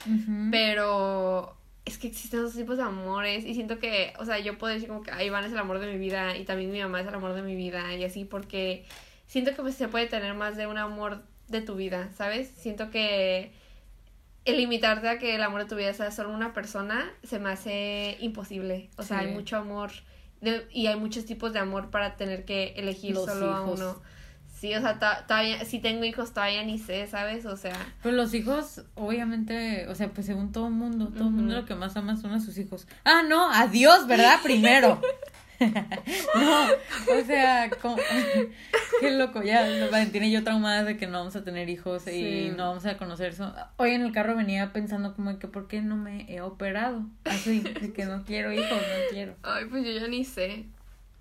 Pero 0.50 1.56
es 1.84 1.98
que 1.98 2.08
existen 2.08 2.40
esos 2.40 2.54
tipos 2.54 2.76
de 2.76 2.84
amores 2.84 3.44
y 3.44 3.54
siento 3.54 3.78
que, 3.78 4.12
o 4.18 4.24
sea, 4.24 4.38
yo 4.38 4.58
puedo 4.58 4.72
decir 4.72 4.88
como 4.88 5.02
que 5.02 5.24
Iván 5.24 5.44
es 5.44 5.52
el 5.52 5.58
amor 5.58 5.80
de 5.80 5.90
mi 5.90 5.98
vida 5.98 6.36
y 6.36 6.44
también 6.44 6.70
mi 6.70 6.80
mamá 6.80 7.00
es 7.00 7.06
el 7.06 7.14
amor 7.14 7.34
de 7.34 7.42
mi 7.42 7.56
vida 7.56 7.94
y 7.94 8.04
así 8.04 8.24
porque 8.24 8.84
siento 9.26 9.54
que 9.54 9.62
pues, 9.62 9.74
se 9.74 9.88
puede 9.88 10.06
tener 10.06 10.34
más 10.34 10.56
de 10.56 10.66
un 10.66 10.78
amor 10.78 11.22
de 11.48 11.62
tu 11.62 11.74
vida, 11.74 12.10
¿sabes? 12.16 12.48
Siento 12.56 12.90
que 12.90 13.52
el 14.44 14.56
limitarte 14.56 15.08
a 15.08 15.18
que 15.18 15.34
el 15.34 15.42
amor 15.42 15.62
de 15.62 15.68
tu 15.68 15.76
vida 15.76 15.92
sea 15.92 16.10
solo 16.10 16.30
una 16.30 16.52
persona 16.52 17.10
se 17.22 17.38
me 17.38 17.50
hace 17.50 18.16
imposible. 18.20 18.88
O 18.96 19.02
sea, 19.02 19.20
hay 19.20 19.28
mucho 19.28 19.56
amor 19.56 19.90
y 20.72 20.86
hay 20.86 20.96
muchos 20.96 21.26
tipos 21.26 21.52
de 21.52 21.58
amor 21.58 21.90
para 21.90 22.16
tener 22.16 22.44
que 22.44 22.74
elegir 22.76 23.16
solo 23.16 23.52
a 23.52 23.62
uno. 23.62 24.00
Sí, 24.60 24.74
o 24.74 24.80
sea, 24.82 24.98
todavía, 25.26 25.64
si 25.64 25.78
tengo 25.78 26.04
hijos 26.04 26.34
todavía 26.34 26.62
ni 26.64 26.78
sé, 26.78 27.06
¿sabes? 27.06 27.46
O 27.46 27.56
sea. 27.56 27.74
Pero 28.02 28.14
los 28.14 28.34
hijos, 28.34 28.82
obviamente, 28.94 29.86
o 29.88 29.94
sea, 29.94 30.08
pues 30.08 30.26
según 30.26 30.52
todo 30.52 30.66
el 30.66 30.74
mundo, 30.74 31.08
todo 31.08 31.28
el 31.28 31.30
mundo 31.30 31.54
lo 31.54 31.64
que 31.64 31.74
más 31.74 31.96
ama 31.96 32.18
son 32.18 32.32
a 32.32 32.40
sus 32.40 32.58
hijos. 32.58 32.86
Ah, 33.04 33.22
no, 33.26 33.50
a 33.50 33.68
Dios, 33.68 34.06
¿verdad? 34.06 34.38
Primero. 34.42 35.00
no, 36.34 36.64
o 36.66 37.24
sea, 37.24 37.70
como, 37.80 37.96
qué 39.00 39.10
loco, 39.12 39.42
ya 39.42 39.62
Valentina 39.90 40.26
y 40.26 40.32
yo 40.32 40.44
traumadas 40.44 40.84
de 40.84 40.98
que 40.98 41.06
no 41.06 41.20
vamos 41.20 41.36
a 41.36 41.44
tener 41.44 41.70
hijos 41.70 42.06
y 42.06 42.52
no 42.54 42.68
vamos 42.68 42.84
a 42.84 42.98
conocer 42.98 43.32
eso. 43.32 43.54
Hoy 43.78 43.92
en 43.92 44.02
el 44.02 44.12
carro 44.12 44.36
venía 44.36 44.74
pensando 44.74 45.14
como 45.14 45.38
que 45.38 45.48
por 45.48 45.68
qué 45.68 45.80
no 45.80 45.96
me 45.96 46.30
he 46.30 46.42
operado, 46.42 47.06
así, 47.24 47.60
de 47.60 47.94
que 47.94 48.04
no 48.04 48.24
quiero 48.24 48.52
hijos, 48.52 48.68
no 48.68 49.10
quiero. 49.10 49.36
Ay, 49.42 49.64
pues 49.70 49.86
yo 49.86 49.92
ya 49.92 50.06
ni 50.06 50.26
sé. 50.26 50.66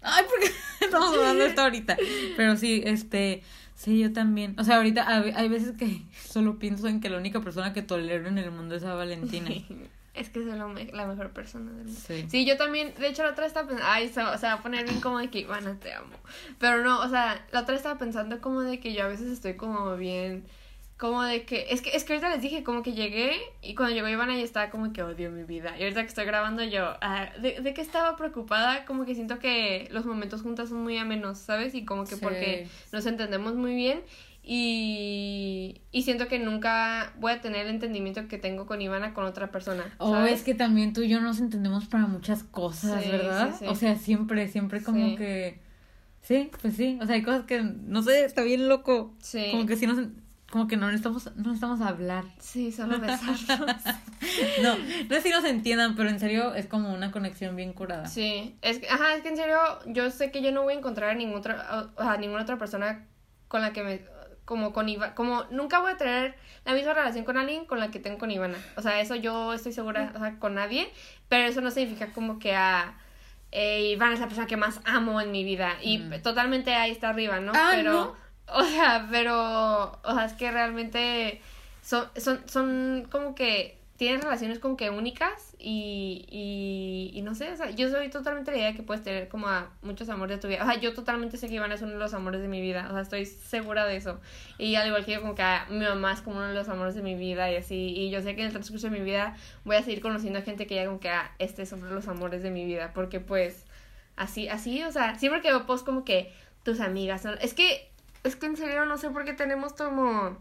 Ay, 0.02 0.26
porque 0.30 0.52
estamos 0.86 1.16
hablando 1.16 1.46
esto 1.46 1.62
ahorita. 1.62 1.98
Pero 2.38 2.58
sí, 2.58 2.82
este, 2.86 3.44
sí, 3.76 4.00
yo 4.00 4.14
también. 4.14 4.56
O 4.58 4.64
sea, 4.64 4.78
ahorita 4.78 5.08
hay 5.08 5.50
veces 5.50 5.76
que 5.78 6.02
solo 6.28 6.60
pienso 6.60 6.88
en 6.88 7.02
que 7.02 7.10
la 7.10 7.18
única 7.18 7.42
persona 7.42 7.74
que 7.74 7.82
tolero 7.82 8.28
en 8.28 8.38
el 8.38 8.52
mundo 8.52 8.76
es 8.76 8.84
a 8.84 8.94
Valentina. 8.94 9.50
Es 10.14 10.30
que 10.30 10.40
es 10.40 10.46
la, 10.46 10.68
mejor 10.68 11.30
persona 11.32 11.72
del 11.72 11.86
mundo. 11.86 12.02
Sí. 12.06 12.26
sí. 12.30 12.46
yo 12.46 12.58
también, 12.58 12.94
de 13.00 13.08
hecho, 13.08 13.24
la 13.24 13.30
otra 13.30 13.46
estaba 13.46 13.68
pensando, 13.68 13.90
ay, 13.90 14.10
se, 14.10 14.22
o 14.22 14.38
sea, 14.38 14.56
va 14.56 14.60
a 14.60 14.64
poner 14.64 14.84
bien 14.84 15.00
como 15.00 15.20
de 15.20 15.30
que, 15.30 15.46
bueno, 15.46 15.78
te 15.78 15.94
amo. 15.94 16.16
Pero 16.58 16.84
no, 16.84 17.00
o 17.00 17.10
sea, 17.10 17.46
la 17.52 17.62
otra 17.62 17.76
estaba 17.76 17.98
pensando 17.98 18.42
como 18.42 18.62
de 18.62 18.80
que 18.80 18.94
yo 18.94 19.04
a 19.04 19.08
veces 19.08 19.28
estoy 19.28 19.54
como 19.56 19.96
bien 19.96 20.44
como 21.00 21.24
de 21.24 21.44
que, 21.46 21.68
es 21.70 21.82
que, 21.82 21.96
es 21.96 22.04
que 22.04 22.12
ahorita 22.12 22.30
les 22.30 22.42
dije, 22.42 22.62
como 22.62 22.84
que 22.84 22.92
llegué 22.92 23.32
y 23.62 23.74
cuando 23.74 23.96
llegó 23.96 24.10
Ivana 24.10 24.36
ya 24.36 24.44
estaba 24.44 24.70
como 24.70 24.92
que 24.92 25.02
odio 25.02 25.32
mi 25.32 25.44
vida. 25.44 25.78
Y 25.80 25.84
ahorita 25.84 26.02
que 26.02 26.10
estoy 26.10 26.26
grabando 26.26 26.62
yo, 26.62 26.94
ah, 27.00 27.30
de, 27.42 27.62
de 27.62 27.74
que 27.74 27.80
estaba 27.80 28.18
preocupada, 28.18 28.84
como 28.84 29.06
que 29.06 29.16
siento 29.16 29.40
que 29.40 29.88
los 29.92 30.06
momentos 30.06 30.42
juntas 30.42 30.68
son 30.68 30.84
muy 30.84 30.98
amenos, 30.98 31.38
¿sabes? 31.38 31.74
Y 31.74 31.86
como 31.86 32.04
que 32.04 32.18
porque 32.18 32.68
nos 32.92 33.06
entendemos 33.06 33.56
muy 33.56 33.76
bien 33.76 34.02
y, 34.44 35.80
y 35.94 36.02
siento 36.02 36.28
que 36.28 36.38
nunca 36.38 37.14
voy 37.18 37.32
a 37.32 37.40
tener 37.40 37.68
el 37.68 37.76
entendimiento 37.76 38.28
que 38.28 38.38
tengo 38.38 38.66
con 38.66 38.82
Ivana 38.82 39.14
con 39.14 39.24
otra 39.24 39.52
persona. 39.52 39.96
O 40.00 40.10
oh, 40.10 40.26
es 40.26 40.44
que 40.44 40.54
también 40.54 40.92
tú 40.92 41.04
y 41.04 41.08
yo 41.08 41.22
nos 41.22 41.40
entendemos 41.40 41.86
para 41.86 42.08
muchas 42.08 42.44
cosas, 42.44 43.10
¿verdad? 43.10 43.56
o 43.68 43.76
sea, 43.76 43.96
siempre, 43.96 44.50
siempre 44.50 44.84
como 44.84 45.16
que... 45.16 45.62
Sí, 46.22 46.52
pues 46.62 46.76
sí, 46.76 47.00
o 47.02 47.06
sea, 47.06 47.16
hay 47.16 47.24
cosas 47.24 47.46
que, 47.46 47.64
no 47.64 48.04
sé, 48.04 48.26
está 48.26 48.44
bien 48.44 48.68
loco. 48.68 49.16
Sí. 49.20 49.48
Como 49.52 49.66
que 49.66 49.78
sí 49.78 49.88
nos 49.88 50.00
como 50.50 50.68
que 50.68 50.78
no 50.78 50.88
necesitamos, 50.88 51.26
no 51.36 51.44
necesitamos 51.44 51.82
hablar. 51.82 52.26
Sí, 52.40 52.72
solo 52.72 53.00
besarnos. 53.00 53.46
no, 54.64 54.78
no 55.10 55.16
es 55.16 55.24
si 55.24 55.30
nos 55.30 55.44
entiendan, 55.44 55.96
pero 55.96 56.10
en 56.10 56.20
serio 56.20 56.56
es 56.56 56.66
como 56.66 56.94
una 56.94 57.12
conexión 57.12 57.56
bien 57.56 57.74
curada. 57.74 58.08
Sí, 58.08 58.58
es 58.62 58.80
que, 58.80 58.90
ajá, 58.90 59.16
es 59.16 59.22
que 59.22 59.30
en 59.30 59.38
serio 59.38 59.58
yo 59.88 60.10
sé 60.10 60.32
que 60.32 60.42
yo 60.42 60.52
no 60.52 60.64
voy 60.64 60.74
a 60.74 60.78
encontrar 60.78 61.12
a 61.12 61.14
ninguna 61.14 61.40
otra, 61.40 61.92
a 61.98 62.18
ninguna 62.18 62.44
otra 62.44 62.58
persona 62.58 63.06
con 63.48 63.62
la 63.62 63.74
que 63.74 63.84
me, 63.84 64.02
como 64.46 64.74
con 64.74 64.90
Ivana, 64.90 65.14
como 65.14 65.44
nunca 65.52 65.80
voy 65.80 65.92
a 65.92 65.98
tener 65.98 66.36
la 66.66 66.74
misma 66.74 66.94
relación 66.94 67.26
con 67.26 67.38
alguien 67.38 67.66
con 67.66 67.80
la 67.80 67.92
que 67.92 68.00
tengo 68.00 68.18
con 68.18 68.32
Ivana. 68.32 68.58
O 68.78 68.82
sea, 68.82 69.00
eso 69.00 69.16
yo 69.16 69.54
estoy 69.54 69.74
segura, 69.74 70.12
o 70.16 70.20
sea, 70.20 70.40
con 70.40 70.56
nadie, 70.56 70.92
pero 71.28 71.48
eso 71.48 71.62
no 71.62 71.70
significa 71.70 72.12
como 72.14 72.40
que 72.40 72.56
a... 72.56 72.98
Eh, 73.52 73.92
Ivana 73.92 74.14
es 74.14 74.20
la 74.20 74.28
persona 74.28 74.48
que 74.48 74.58
más 74.58 74.80
amo 74.86 75.22
en 75.22 75.32
mi 75.32 75.44
vida 75.44 75.78
y 75.82 75.98
mm. 75.98 76.22
totalmente 76.22 76.74
ahí 76.76 76.92
está 76.92 77.10
arriba, 77.10 77.40
¿no? 77.40 77.52
Ah, 77.56 77.70
pero... 77.76 78.16
O 78.54 78.64
sea, 78.64 79.08
pero, 79.12 80.00
o 80.04 80.14
sea, 80.14 80.26
es 80.26 80.34
que 80.34 80.52
realmente 80.52 81.42
son, 81.82 82.08
son, 82.16 82.42
son 82.48 83.08
como 83.12 83.36
que 83.36 83.80
tienes 84.00 84.24
relaciones 84.24 84.60
como 84.60 84.78
que 84.78 84.90
únicas 84.90 85.58
y, 85.60 86.26
y, 86.32 87.12
y, 87.14 87.22
no 87.22 87.36
sé, 87.36 87.52
o 87.52 87.58
sea, 87.58 87.70
yo 87.72 87.90
soy 87.90 88.10
totalmente 88.10 88.50
la 88.50 88.58
idea 88.58 88.68
de 88.68 88.76
que 88.76 88.82
puedes 88.82 89.04
tener 89.04 89.28
como 89.28 89.48
a 89.48 89.72
muchos 89.82 90.08
amores 90.08 90.38
de 90.38 90.42
tu 90.42 90.48
vida. 90.48 90.64
O 90.64 90.66
sea, 90.66 90.80
yo 90.80 90.94
totalmente 90.94 91.36
sé 91.36 91.50
que 91.50 91.56
Ivana 91.56 91.76
es 91.76 91.82
uno 91.82 91.92
de 91.92 91.98
los 92.00 92.14
amores 92.14 92.42
de 92.42 92.48
mi 92.48 92.62
vida, 92.62 92.88
o 92.90 92.94
sea, 92.94 93.02
estoy 93.02 93.26
segura 93.26 93.86
de 93.86 93.98
eso. 93.98 94.22
Y 94.58 94.76
al 94.76 94.88
igual 94.88 95.04
que 95.04 95.12
yo, 95.12 95.22
como 95.22 95.36
que 95.36 95.42
a 95.42 95.68
mi 95.70 95.84
mamá 95.84 96.14
es 96.14 96.22
como 96.22 96.38
uno 96.38 96.48
de 96.48 96.54
los 96.54 96.70
amores 96.70 96.96
de 96.96 97.02
mi 97.02 97.16
vida 97.16 97.52
y 97.52 97.58
así. 97.58 97.76
Y 97.76 98.10
yo 98.10 98.22
sé 98.22 98.36
que 98.36 98.42
en 98.42 98.48
el 98.48 98.54
transcurso 98.54 98.90
de 98.90 98.98
mi 98.98 99.04
vida 99.04 99.36
voy 99.66 99.76
a 99.76 99.84
seguir 99.84 100.00
conociendo 100.00 100.40
a 100.40 100.44
gente 100.44 100.66
que 100.66 100.76
ya 100.76 100.86
como 100.86 101.02
que, 101.02 101.10
ah, 101.10 101.34
este 101.38 101.64
es 101.64 101.72
uno 101.74 101.88
de 101.88 101.94
los 101.94 102.08
amores 102.08 102.42
de 102.42 102.52
mi 102.52 102.64
vida, 102.64 102.94
porque 102.94 103.20
pues 103.20 103.66
así, 104.16 104.48
así, 104.48 104.82
o 104.84 104.94
sea, 104.94 105.20
siempre 105.20 105.42
que 105.42 105.50
veo 105.50 105.66
post 105.66 105.86
como 105.86 106.06
que 106.06 106.32
tus 106.64 106.80
amigas 106.80 107.22
son... 107.22 107.38
Es 107.42 107.54
que, 107.54 107.92
es 108.24 108.36
que 108.36 108.46
en 108.46 108.58
serio 108.58 108.86
no 108.86 108.98
sé 108.98 109.10
por 109.10 109.26
qué 109.26 109.34
tenemos 109.34 109.74
como 109.74 110.38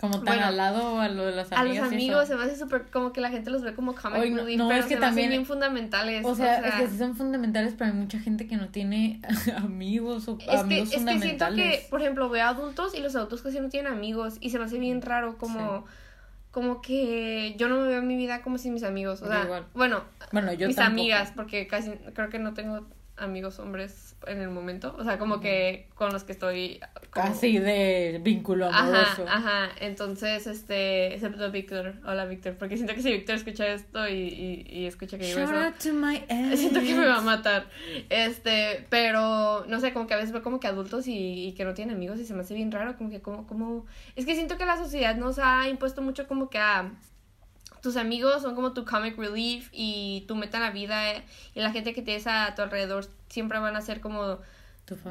como 0.00 0.22
tan 0.22 0.38
al 0.38 0.56
lado 0.56 1.00
a 1.00 1.08
lo 1.08 1.26
de 1.26 1.34
los 1.34 1.50
amigos. 1.50 1.78
A 1.78 1.82
los 1.82 1.92
amigos 1.92 2.28
se 2.28 2.36
me 2.36 2.44
hace 2.44 2.56
súper 2.56 2.86
como 2.86 3.12
que 3.12 3.20
la 3.20 3.30
gente 3.30 3.50
los 3.50 3.62
ve 3.62 3.74
como 3.74 3.96
comic 3.96 4.30
no, 4.30 4.44
no, 4.44 4.68
pero 4.68 4.80
es 4.80 4.86
que 4.86 4.94
se 4.94 5.00
también 5.00 5.30
bien 5.30 5.44
fundamentales. 5.44 6.24
O 6.24 6.36
sea, 6.36 6.60
es 6.60 6.74
que 6.76 6.88
sí 6.88 6.98
son 6.98 7.16
fundamentales, 7.16 7.74
pero 7.76 7.90
hay 7.90 7.96
mucha 7.96 8.20
gente 8.20 8.46
que 8.46 8.56
no 8.56 8.68
tiene 8.68 9.20
amigos 9.56 10.28
o 10.28 10.38
es 10.38 10.60
amigos 10.60 10.90
que, 10.90 10.96
Es 10.96 11.04
que 11.04 11.18
siento 11.18 11.46
que, 11.52 11.86
por 11.90 12.00
ejemplo, 12.00 12.28
veo 12.28 12.46
adultos 12.46 12.94
y 12.94 13.00
los 13.00 13.16
adultos 13.16 13.42
casi 13.42 13.58
no 13.58 13.70
tienen 13.70 13.92
amigos 13.92 14.36
y 14.40 14.50
se 14.50 14.60
me 14.60 14.66
hace 14.66 14.78
bien 14.78 15.02
raro 15.02 15.36
como 15.36 15.84
como 16.52 16.80
que 16.80 17.54
yo 17.58 17.68
no 17.68 17.80
me 17.80 17.88
veo 17.88 17.98
en 17.98 18.06
mi 18.06 18.16
vida 18.16 18.40
como 18.42 18.56
sin 18.58 18.74
mis 18.74 18.82
amigos, 18.82 19.20
o 19.22 19.26
sea, 19.26 19.66
bueno, 19.74 20.04
bueno 20.32 20.52
yo 20.52 20.66
mis 20.66 20.78
amigas 20.78 21.32
porque 21.34 21.66
casi 21.66 21.90
creo 22.14 22.30
que 22.30 22.38
no 22.38 22.54
tengo 22.54 22.86
amigos 23.18 23.58
hombres 23.58 24.16
en 24.26 24.40
el 24.40 24.50
momento. 24.50 24.94
O 24.98 25.04
sea, 25.04 25.18
como 25.18 25.40
que 25.40 25.88
con 25.94 26.12
los 26.12 26.24
que 26.24 26.32
estoy. 26.32 26.80
Casi 27.10 27.58
de 27.58 28.20
vínculo 28.22 28.66
amoroso. 28.66 29.24
Ajá, 29.28 29.64
ajá. 29.64 29.74
Entonces, 29.80 30.46
este. 30.46 31.14
Excepto 31.14 31.50
Víctor. 31.50 31.94
Hola, 32.06 32.24
Víctor. 32.26 32.56
Porque 32.58 32.76
siento 32.76 32.94
que 32.94 33.02
si 33.02 33.12
Víctor 33.12 33.36
escucha 33.36 33.66
esto 33.66 34.08
y, 34.08 34.12
y, 34.12 34.66
y 34.68 34.86
escucha 34.86 35.18
que 35.18 35.28
yo 35.28 35.38
eso. 35.40 35.52
Siento 35.78 36.80
que 36.80 36.94
me 36.94 37.06
va 37.06 37.18
a 37.18 37.22
matar. 37.22 37.66
Este. 38.10 38.86
Pero, 38.90 39.64
no 39.66 39.80
sé, 39.80 39.92
como 39.92 40.06
que 40.06 40.14
a 40.14 40.18
veces 40.18 40.32
veo 40.32 40.42
como 40.42 40.60
que 40.60 40.66
adultos 40.66 41.06
y, 41.06 41.48
y 41.48 41.52
que 41.52 41.64
no 41.64 41.74
tienen 41.74 41.96
amigos 41.96 42.18
y 42.18 42.24
se 42.24 42.34
me 42.34 42.40
hace 42.40 42.54
bien 42.54 42.72
raro. 42.72 42.96
Como 42.96 43.10
que, 43.10 43.20
como, 43.20 43.46
como. 43.46 43.86
Es 44.16 44.26
que 44.26 44.34
siento 44.34 44.58
que 44.58 44.66
la 44.66 44.76
sociedad 44.76 45.16
nos 45.16 45.38
ha 45.38 45.68
impuesto 45.68 46.02
mucho 46.02 46.26
como 46.26 46.50
que 46.50 46.58
a 46.58 46.92
tus 47.82 47.96
amigos 47.96 48.42
son 48.42 48.54
como 48.54 48.72
tu 48.72 48.84
comic 48.84 49.16
relief 49.16 49.68
y 49.72 50.24
tu 50.28 50.36
meta 50.36 50.58
en 50.58 50.62
la 50.64 50.70
vida 50.70 51.12
eh, 51.12 51.24
y 51.54 51.60
la 51.60 51.70
gente 51.70 51.94
que 51.94 52.02
tienes 52.02 52.26
a 52.26 52.54
tu 52.54 52.62
alrededor 52.62 53.06
siempre 53.28 53.58
van 53.58 53.76
a 53.76 53.80
ser 53.80 54.00
como 54.00 54.38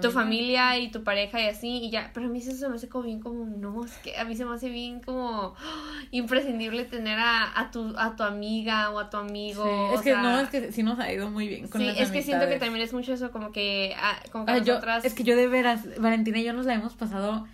tu 0.01 0.11
familia. 0.11 0.79
y 0.79 0.89
tu 0.89 1.03
pareja 1.03 1.39
y 1.39 1.45
así 1.45 1.83
y 1.83 1.91
ya 1.91 2.09
pero 2.13 2.25
a 2.25 2.29
mí 2.29 2.39
eso 2.39 2.51
se 2.51 2.67
me 2.67 2.75
hace 2.75 2.89
como 2.89 3.03
bien 3.03 3.19
como 3.19 3.45
no 3.45 3.85
es 3.85 3.93
que 3.97 4.17
a 4.17 4.25
mí 4.25 4.35
se 4.35 4.45
me 4.45 4.55
hace 4.55 4.69
bien 4.69 5.01
como 5.01 5.55
imprescindible 6.11 6.83
tener 6.85 7.19
a, 7.19 7.59
a 7.59 7.71
tu 7.71 7.93
a 7.97 8.15
tu 8.15 8.23
amiga 8.23 8.89
o 8.89 8.99
a 8.99 9.09
tu 9.09 9.17
amigo 9.17 9.91
es 9.93 10.01
que 10.01 10.15
no 10.15 10.39
es 10.39 10.49
que 10.49 10.71
sí 10.71 10.83
nos 10.83 10.99
ha 10.99 11.11
ido 11.11 11.29
muy 11.29 11.47
bien 11.47 11.67
con 11.67 11.81
sí 11.81 11.89
es 11.95 12.11
que 12.11 12.23
siento 12.23 12.47
que 12.47 12.57
también 12.57 12.83
es 12.83 12.93
mucho 12.93 13.13
eso 13.13 13.31
como 13.31 13.51
que 13.51 13.95
ah, 14.01 14.17
como 14.31 14.45
que 14.45 14.59
nosotras... 14.59 15.05
es 15.05 15.13
que 15.13 15.23
yo 15.23 15.35
de 15.35 15.47
veras 15.47 15.81
Valentina 15.99 16.39
y 16.39 16.43
yo 16.43 16.53
nos 16.53 16.65
la 16.65 16.73
hemos 16.73 16.95
pasado 16.95 17.45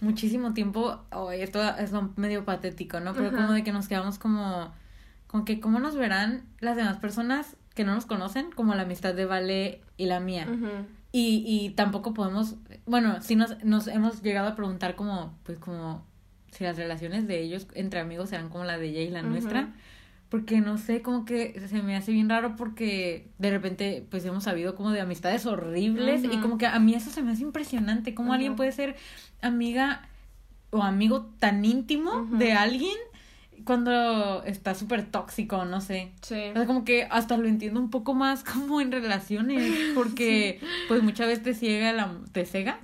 muchísimo 0.00 0.54
tiempo, 0.54 1.00
oh, 1.12 1.30
esto 1.30 1.62
es 1.76 1.92
medio 2.16 2.44
patético, 2.44 3.00
¿no? 3.00 3.14
Pero 3.14 3.32
como 3.32 3.52
de 3.52 3.64
que 3.64 3.72
nos 3.72 3.88
quedamos 3.88 4.18
como, 4.18 4.72
con 5.26 5.44
que 5.44 5.60
cómo 5.60 5.78
nos 5.78 5.96
verán 5.96 6.44
las 6.60 6.76
demás 6.76 6.98
personas 6.98 7.56
que 7.74 7.84
no 7.84 7.94
nos 7.94 8.06
conocen, 8.06 8.50
como 8.50 8.74
la 8.74 8.82
amistad 8.82 9.14
de 9.14 9.24
Vale 9.26 9.80
y 9.96 10.06
la 10.06 10.20
mía. 10.20 10.46
y, 11.12 11.44
y 11.46 11.70
tampoco 11.70 12.14
podemos, 12.14 12.56
bueno, 12.86 13.20
sí 13.20 13.36
nos, 13.36 13.62
nos 13.64 13.86
hemos 13.86 14.22
llegado 14.22 14.48
a 14.48 14.56
preguntar 14.56 14.96
como, 14.96 15.34
pues 15.44 15.58
como, 15.58 16.04
si 16.50 16.64
las 16.64 16.76
relaciones 16.76 17.26
de 17.26 17.40
ellos 17.40 17.66
entre 17.74 18.00
amigos 18.00 18.30
serán 18.30 18.48
como 18.48 18.64
la 18.64 18.78
de 18.78 18.88
ella 18.88 19.00
y 19.02 19.10
la 19.10 19.22
nuestra. 19.22 19.72
Porque 20.30 20.60
no 20.60 20.78
sé, 20.78 21.02
como 21.02 21.24
que 21.24 21.60
se 21.68 21.82
me 21.82 21.96
hace 21.96 22.12
bien 22.12 22.28
raro 22.28 22.54
porque 22.56 23.28
de 23.38 23.50
repente 23.50 24.06
pues 24.10 24.24
hemos 24.24 24.44
sabido 24.44 24.76
como 24.76 24.92
de 24.92 25.00
amistades 25.00 25.44
horribles 25.44 26.22
y 26.24 26.38
como 26.38 26.56
que 26.56 26.66
a 26.66 26.78
mí 26.78 26.94
eso 26.94 27.10
se 27.10 27.20
me 27.22 27.32
hace 27.32 27.42
impresionante, 27.42 28.14
como 28.14 28.32
alguien 28.32 28.54
puede 28.54 28.70
ser 28.70 28.96
amiga 29.42 30.08
o 30.70 30.84
amigo 30.84 31.26
tan 31.40 31.64
íntimo 31.64 32.28
de 32.30 32.52
alguien 32.52 32.96
cuando 33.64 34.42
está 34.44 34.74
súper 34.74 35.04
tóxico, 35.04 35.64
no 35.64 35.80
sé. 35.80 36.12
Sí. 36.22 36.50
O 36.50 36.54
sea, 36.54 36.66
como 36.66 36.84
que 36.84 37.08
hasta 37.10 37.36
lo 37.36 37.48
entiendo 37.48 37.80
un 37.80 37.90
poco 37.90 38.14
más 38.14 38.44
como 38.44 38.80
en 38.80 38.92
relaciones, 38.92 39.92
porque 39.94 40.60
pues 40.88 41.02
muchas 41.02 41.26
veces 41.26 41.42
te 41.42 41.54
ciega 41.54 41.92
la... 41.92 42.16
¿Te 42.32 42.46
cega? 42.46 42.80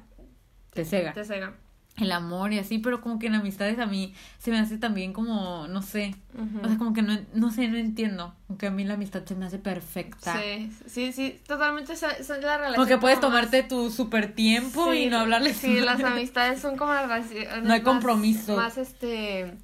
Te 0.75 0.85
cega. 0.85 1.13
Te 1.13 1.25
cega 1.25 1.55
el 1.99 2.13
amor 2.13 2.53
y 2.53 2.59
así, 2.59 2.79
pero 2.79 3.01
como 3.01 3.19
que 3.19 3.27
en 3.27 3.35
amistades 3.35 3.79
a 3.79 3.87
mí 3.87 4.15
se 4.39 4.51
me 4.51 4.59
hace 4.59 4.77
también 4.77 5.13
como, 5.13 5.67
no 5.69 5.83
sé, 5.83 6.15
o 6.63 6.69
sea, 6.69 6.77
como 6.77 6.93
que 6.93 7.03
no, 7.03 7.19
no 7.33 7.51
sé, 7.51 7.69
no 7.69 7.79
entiendo, 7.79 8.35
aunque 8.49 8.67
a 8.67 8.71
mí 8.71 8.85
la 8.85 8.95
amistad 8.95 9.25
se 9.25 9.35
me 9.35 9.47
hace 9.47 9.59
perfecta. 9.59 10.39
Sí, 10.39 10.71
sí, 10.87 11.13
sí, 11.13 11.41
totalmente 11.47 11.95
es 11.95 12.03
la 12.03 12.59
relación. 12.59 12.75
Como 12.75 12.87
que 12.87 12.99
puedes 12.99 13.21
tomarte 13.21 13.63
tu 13.63 13.91
super 13.91 14.35
tiempo 14.35 14.93
y 14.93 15.07
no 15.07 15.21
hablarle. 15.21 15.55
Sí, 15.55 15.81
las 15.81 16.03
amistades 16.03 16.61
son 16.61 16.77
como 16.77 16.93
las 16.93 17.25
No 17.63 17.73
hay 17.73 17.81
compromiso. 17.81 18.57
Más, 18.57 18.77
este, 18.77 19.55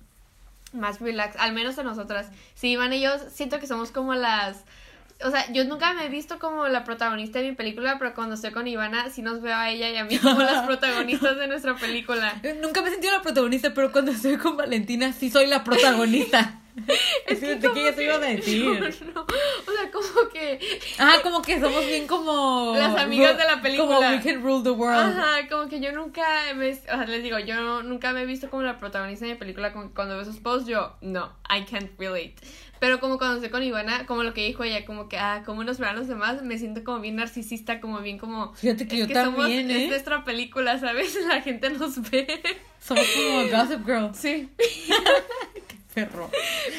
más 0.73 1.01
relax, 1.01 1.37
al 1.37 1.53
menos 1.53 1.77
de 1.77 1.85
nosotras. 1.85 2.31
Sí, 2.55 2.69
Iván 2.69 2.95
y 2.95 3.01
yo 3.03 3.11
siento 3.31 3.61
que 3.61 3.67
somos 3.67 3.91
como 3.91 4.15
las 4.15 4.65
o 5.25 5.31
sea, 5.31 5.51
yo 5.53 5.65
nunca 5.65 5.93
me 5.95 6.07
he 6.07 6.09
visto 6.09 6.39
como 6.39 6.69
la 6.69 6.85
protagonista 6.85 7.41
de 7.41 7.51
mi 7.51 7.55
película, 7.55 7.99
pero 7.99 8.15
cuando 8.15 8.35
estoy 8.35 8.51
con 8.51 8.67
Ivana, 8.67 9.11
sí 9.11 9.23
nos 9.23 9.41
veo 9.41 9.57
a 9.57 9.71
ella 9.71 9.91
y 9.91 9.97
a 9.97 10.05
mí 10.05 10.19
como 10.19 10.41
las 10.41 10.65
protagonistas 10.67 11.37
de 11.37 11.49
nuestra 11.49 11.75
película. 11.77 12.41
Nunca 12.61 12.83
me 12.83 12.89
he 12.89 12.93
sentido 12.93 13.13
la 13.13 13.23
protagonista, 13.23 13.73
pero 13.75 13.93
cuando 13.93 14.13
estoy 14.13 14.37
con 14.37 14.57
Valentina, 14.57 15.13
sí 15.13 15.31
soy 15.31 15.47
la 15.47 15.65
protagonista. 15.65 16.59
es 17.27 17.39
que, 17.39 17.59
que 17.59 17.85
ya 17.85 17.95
te 17.95 18.05
iba 18.05 18.15
a 18.15 18.19
decir. 18.19 18.65
No, 19.15 19.23
O 19.23 19.73
sea, 19.73 19.91
como 19.93 20.29
que. 20.33 20.59
Ah, 20.99 21.17
como 21.23 21.43
que 21.43 21.61
somos 21.61 21.85
bien 21.87 22.07
como. 22.07 22.75
Las 22.77 22.97
amigas 22.97 23.37
de 23.37 23.45
la 23.45 23.61
película. 23.61 23.97
Como 23.97 24.09
We 24.09 24.21
Can 24.23 24.43
Rule 24.43 24.63
the 24.63 24.71
World. 24.71 25.19
Ajá, 25.19 25.49
como 25.51 25.69
que 25.69 25.81
yo 25.81 25.93
nunca 25.93 26.23
me. 26.55 26.71
O 26.71 26.75
sea, 26.75 27.05
les 27.07 27.23
digo, 27.23 27.39
yo 27.39 27.83
nunca 27.83 28.13
me 28.13 28.23
he 28.23 28.27
visto 28.27 28.49
como 28.49 28.63
la 28.63 28.79
protagonista 28.79 29.27
de 29.27 29.33
mi 29.33 29.39
película. 29.39 29.73
cuando 29.73 30.17
veo 30.17 30.25
sus 30.25 30.41
posts, 30.41 30.67
yo, 30.67 30.97
no, 31.03 31.33
I 31.49 31.65
can't 31.65 31.91
relate. 31.99 32.37
Pero 32.83 32.99
como 32.99 33.17
cuando 33.17 33.37
estoy 33.37 33.51
con 33.51 33.63
Ivana, 33.63 34.07
como 34.07 34.25
lo 34.25 34.35
que 34.35 34.45
dijo 34.45 34.65
ella, 34.65 34.85
como 34.85 35.09
que, 35.09 35.17
ah, 35.17 35.45
como 35.47 35.63
nos 35.63 35.79
verán 35.79 35.95
los 35.95 36.09
demás, 36.09 36.43
me 36.43 36.59
siento 36.59 36.83
como 36.83 36.99
bien 36.99 37.15
narcisista, 37.15 37.81
como 37.81 38.01
bien 38.01 38.19
como... 38.19 38.55
Fíjate 38.55 38.89
que 38.89 38.97
yo 38.97 39.07
también, 39.07 39.71
¿eh? 39.71 39.85
Es 39.85 39.89
nuestra 39.89 40.25
película, 40.25 40.81
¿sabes? 40.81 41.17
La 41.29 41.41
gente 41.43 41.71
nos 41.71 42.11
ve. 42.11 42.43
Somos 42.81 43.07
como 43.07 43.57
Gossip 43.57 43.87
Girl. 43.87 44.11
Sí. 44.15 44.51
Qué 44.59 45.77
perro. 45.95 46.29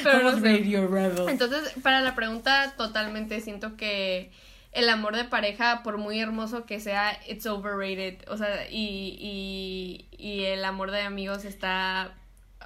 Pero 0.02 0.38
Radio 0.40 0.88
Rebel. 0.88 1.26
Entonces, 1.26 1.72
para 1.82 2.02
la 2.02 2.14
pregunta, 2.14 2.74
totalmente 2.76 3.40
siento 3.40 3.78
que 3.78 4.30
el 4.72 4.90
amor 4.90 5.16
de 5.16 5.24
pareja, 5.24 5.82
por 5.82 5.96
muy 5.96 6.20
hermoso 6.20 6.66
que 6.66 6.80
sea, 6.80 7.18
it's 7.26 7.46
overrated. 7.46 8.28
O 8.28 8.36
sea, 8.36 8.68
y, 8.70 9.16
y, 9.18 10.06
y 10.22 10.44
el 10.44 10.66
amor 10.66 10.90
de 10.90 11.00
amigos 11.00 11.46
está 11.46 12.12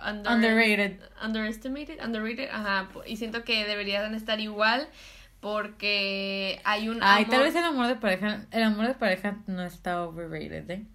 underrated. 0.05 1.01
Underestimated, 1.23 2.05
underrated, 2.05 2.49
ajá. 2.51 2.89
Y 3.07 3.17
siento 3.17 3.45
que 3.45 3.65
deberían 3.65 4.15
estar 4.15 4.41
igual 4.41 4.89
porque 5.41 6.61
hay 6.65 6.89
un 6.89 6.99
Ay, 7.03 7.27
tal 7.27 7.43
vez 7.43 7.55
el 7.55 7.65
amor 7.65 7.87
de 7.87 7.97
pareja, 7.97 8.47
el 8.51 8.63
amor 8.63 8.89
de 8.89 8.95
pareja 8.95 9.39
no 9.47 9.63
está 9.63 10.03
overrated, 10.03 10.71
¿eh? 10.71 10.87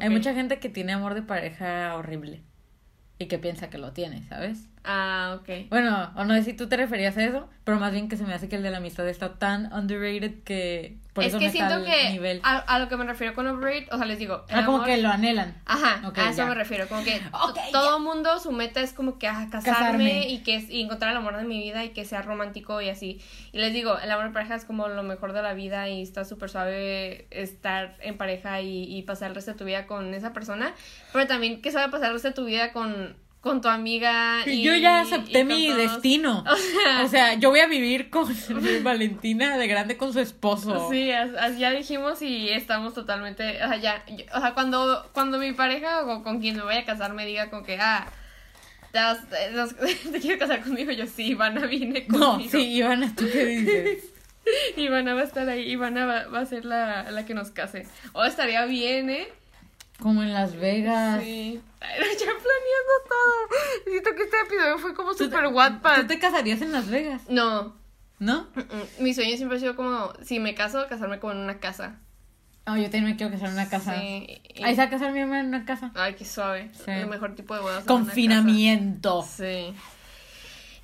Hay 0.00 0.10
mucha 0.10 0.34
gente 0.34 0.58
que 0.58 0.68
tiene 0.68 0.92
amor 0.92 1.14
de 1.14 1.22
pareja 1.22 1.94
horrible 1.96 2.42
y 3.18 3.26
que 3.26 3.38
piensa 3.38 3.70
que 3.70 3.78
lo 3.78 3.92
tiene, 3.92 4.22
¿sabes? 4.28 4.68
Ah, 4.84 5.38
ok. 5.40 5.68
Bueno, 5.70 6.10
o 6.16 6.24
no 6.24 6.34
sé 6.34 6.42
si 6.42 6.52
tú 6.54 6.68
te 6.68 6.76
referías 6.76 7.16
a 7.16 7.24
eso, 7.24 7.48
pero 7.64 7.78
más 7.78 7.92
bien 7.92 8.08
que 8.08 8.16
se 8.16 8.24
me 8.24 8.34
hace 8.34 8.48
que 8.48 8.56
el 8.56 8.62
de 8.62 8.70
la 8.70 8.78
amistad 8.78 9.08
está 9.08 9.34
tan 9.34 9.72
underrated 9.72 10.42
que 10.42 10.96
por 11.12 11.22
es 11.22 11.28
eso 11.28 11.38
que 11.38 11.46
no 11.46 11.52
siento 11.52 11.84
que 11.84 12.10
nivel. 12.10 12.40
A, 12.42 12.78
lo 12.78 12.88
que 12.88 12.96
me 12.96 13.04
refiero 13.04 13.34
con 13.34 13.46
overrated, 13.46 13.92
o 13.92 13.96
sea, 13.98 14.06
les 14.06 14.18
digo. 14.18 14.44
Ah, 14.50 14.64
como 14.64 14.82
que 14.82 14.96
lo 14.96 15.08
anhelan. 15.08 15.54
Ajá, 15.66 16.02
a 16.16 16.30
eso 16.30 16.46
me 16.46 16.54
refiero. 16.54 16.88
Como 16.88 17.04
que 17.04 17.20
todo 17.70 18.00
mundo, 18.00 18.38
su 18.40 18.50
meta 18.50 18.80
es 18.80 18.92
como 18.92 19.18
que 19.18 19.28
ah, 19.28 19.46
casarme, 19.50 20.28
y 20.28 20.38
que 20.38 20.56
y 20.56 20.80
encontrar 20.80 21.12
el 21.12 21.18
amor 21.18 21.36
de 21.36 21.44
mi 21.44 21.60
vida 21.60 21.84
y 21.84 21.90
que 21.90 22.04
sea 22.04 22.22
romántico 22.22 22.80
y 22.80 22.88
así. 22.88 23.20
Y 23.52 23.58
les 23.58 23.72
digo, 23.72 23.98
el 23.98 24.10
amor 24.10 24.26
de 24.26 24.32
pareja 24.32 24.56
es 24.56 24.64
como 24.64 24.88
lo 24.88 25.02
mejor 25.02 25.32
de 25.32 25.42
la 25.42 25.54
vida 25.54 25.88
y 25.88 26.02
está 26.02 26.24
súper 26.24 26.50
suave 26.50 27.26
estar 27.30 27.96
en 28.00 28.16
pareja 28.16 28.60
y, 28.62 28.84
y 28.84 29.02
pasar 29.02 29.28
el 29.28 29.34
resto 29.34 29.52
de 29.52 29.58
tu 29.58 29.64
vida 29.64 29.86
con 29.86 30.14
esa 30.14 30.32
persona. 30.32 30.74
Pero 31.12 31.26
también 31.26 31.60
que 31.60 31.70
sabe 31.70 31.92
pasar 31.92 32.08
el 32.08 32.14
resto 32.14 32.28
de 32.28 32.34
tu 32.34 32.44
vida 32.46 32.72
con 32.72 33.14
con 33.42 33.60
tu 33.60 33.68
amiga. 33.68 34.46
Y, 34.46 34.62
yo 34.62 34.74
ya 34.76 35.00
acepté 35.00 35.44
mi 35.44 35.70
destino. 35.70 36.44
O 37.04 37.08
sea, 37.08 37.34
yo 37.34 37.50
voy 37.50 37.60
a 37.60 37.66
vivir 37.66 38.08
con 38.08 38.32
Valentina 38.82 39.58
de 39.58 39.66
grande 39.66 39.96
con 39.96 40.12
su 40.12 40.20
esposo. 40.20 40.88
Sí, 40.90 41.08
ya 41.58 41.70
dijimos 41.72 42.22
y 42.22 42.48
estamos 42.48 42.94
totalmente, 42.94 43.62
o 43.62 43.68
sea, 43.68 43.76
ya, 43.76 44.04
o 44.34 44.40
sea, 44.40 44.54
cuando, 44.54 45.08
cuando 45.12 45.38
mi 45.38 45.52
pareja 45.52 46.06
o 46.06 46.22
con 46.22 46.40
quien 46.40 46.56
me 46.56 46.62
vaya 46.62 46.80
a 46.80 46.84
casar 46.84 47.12
me 47.12 47.26
diga 47.26 47.50
con 47.50 47.64
que, 47.64 47.78
ah, 47.80 48.06
te, 48.92 50.20
quiero 50.20 50.38
casar 50.38 50.62
conmigo, 50.62 50.92
yo 50.92 51.06
sí, 51.06 51.28
Ivana 51.28 51.66
viene 51.66 52.06
conmigo. 52.06 52.38
No, 52.42 52.50
sí, 52.50 52.74
Ivana, 52.74 53.12
¿tú 53.16 53.26
qué 53.30 53.44
dices? 53.44 54.04
Ivana 54.76 55.14
va 55.14 55.22
a 55.22 55.24
estar 55.24 55.48
ahí, 55.48 55.68
Ivana 55.70 56.06
va, 56.06 56.26
va 56.26 56.40
a 56.40 56.46
ser 56.46 56.64
la, 56.64 57.10
la 57.10 57.26
que 57.26 57.34
nos 57.34 57.50
case. 57.50 57.86
O 58.12 58.24
estaría 58.24 58.64
bien, 58.66 59.10
¿eh? 59.10 59.28
Como 60.02 60.24
en 60.24 60.32
Las 60.32 60.56
Vegas. 60.56 61.22
Sí. 61.22 61.60
ya 61.80 62.26
planeando 62.26 62.94
todo. 63.08 63.90
Siento 63.90 64.14
que 64.16 64.22
este 64.24 64.36
episodio 64.40 64.78
fue 64.78 64.94
como 64.94 65.14
super 65.14 65.46
Wattpad. 65.46 66.00
¿Tú 66.00 66.06
te 66.08 66.18
casarías 66.18 66.60
en 66.60 66.72
Las 66.72 66.88
Vegas? 66.88 67.22
No. 67.28 67.76
¿No? 68.18 68.48
Mi 68.98 69.14
sueño 69.14 69.36
siempre 69.36 69.58
ha 69.58 69.60
sido 69.60 69.76
como, 69.76 70.12
si 70.22 70.40
me 70.40 70.54
caso, 70.54 70.86
casarme 70.88 71.20
como 71.20 71.34
en 71.34 71.38
una 71.38 71.60
casa. 71.60 72.00
Oh, 72.66 72.76
yo 72.76 72.84
también 72.84 73.04
me 73.04 73.16
quiero 73.16 73.32
casar 73.32 73.48
en 73.48 73.54
una 73.54 73.68
casa. 73.68 73.98
Sí. 73.98 74.42
Ahí 74.62 74.74
se 74.74 74.80
va 74.80 74.84
a 74.84 74.90
casar 74.90 75.12
mi 75.12 75.20
mamá 75.20 75.40
en 75.40 75.46
una 75.46 75.64
casa. 75.64 75.92
Ay, 75.94 76.14
qué 76.14 76.24
suave. 76.24 76.70
El 76.86 77.06
mejor 77.06 77.34
tipo 77.34 77.54
de 77.54 77.60
bodas. 77.60 77.84
Confinamiento. 77.84 79.22
Sí. 79.22 79.74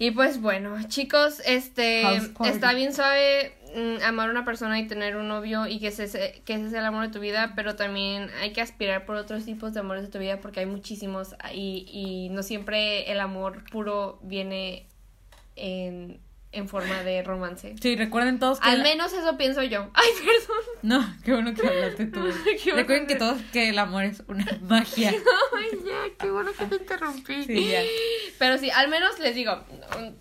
Y 0.00 0.12
pues 0.12 0.40
bueno, 0.40 0.76
chicos, 0.86 1.42
este 1.44 2.04
está 2.44 2.72
bien 2.72 2.94
suave 2.94 3.57
amar 4.04 4.28
a 4.28 4.32
una 4.32 4.44
persona 4.44 4.78
y 4.78 4.86
tener 4.86 5.16
un 5.16 5.28
novio 5.28 5.66
y 5.66 5.78
que 5.78 5.88
ese, 5.88 6.42
que 6.44 6.54
ese 6.54 6.70
sea 6.70 6.80
el 6.80 6.86
amor 6.86 7.06
de 7.06 7.12
tu 7.12 7.20
vida, 7.20 7.52
pero 7.56 7.76
también 7.76 8.30
hay 8.40 8.52
que 8.52 8.60
aspirar 8.60 9.04
por 9.04 9.16
otros 9.16 9.44
tipos 9.44 9.74
de 9.74 9.80
amores 9.80 10.02
de 10.02 10.08
tu 10.08 10.18
vida 10.18 10.40
porque 10.40 10.60
hay 10.60 10.66
muchísimos 10.66 11.34
y, 11.52 11.86
y 11.90 12.28
no 12.30 12.42
siempre 12.42 13.10
el 13.10 13.20
amor 13.20 13.64
puro 13.70 14.18
viene 14.22 14.86
en 15.56 16.20
en 16.50 16.66
forma 16.68 17.02
de 17.02 17.22
romance. 17.22 17.74
Sí, 17.80 17.94
recuerden 17.94 18.38
todos 18.38 18.58
que... 18.60 18.68
Al 18.68 18.82
menos 18.82 19.12
eso 19.12 19.36
pienso 19.36 19.62
yo. 19.62 19.90
Ay, 19.94 20.08
perdón. 20.18 20.64
No, 20.82 21.16
qué 21.24 21.32
bueno 21.32 21.54
que 21.54 21.66
hablaste 21.66 22.06
tú. 22.06 22.20
recuerden 22.74 23.06
que 23.06 23.16
todos 23.16 23.40
que 23.52 23.68
el 23.68 23.78
amor 23.78 24.04
es 24.04 24.22
una 24.28 24.46
magia. 24.62 25.10
Ay, 25.10 25.78
ya, 25.84 26.16
qué 26.18 26.30
bueno 26.30 26.50
que 26.52 26.64
te 26.64 26.76
interrumpí. 26.76 27.44
Sí, 27.44 27.68
ya. 27.68 27.80
Pero 28.38 28.56
sí, 28.56 28.70
al 28.70 28.88
menos 28.88 29.18
les 29.18 29.34
digo, 29.34 29.62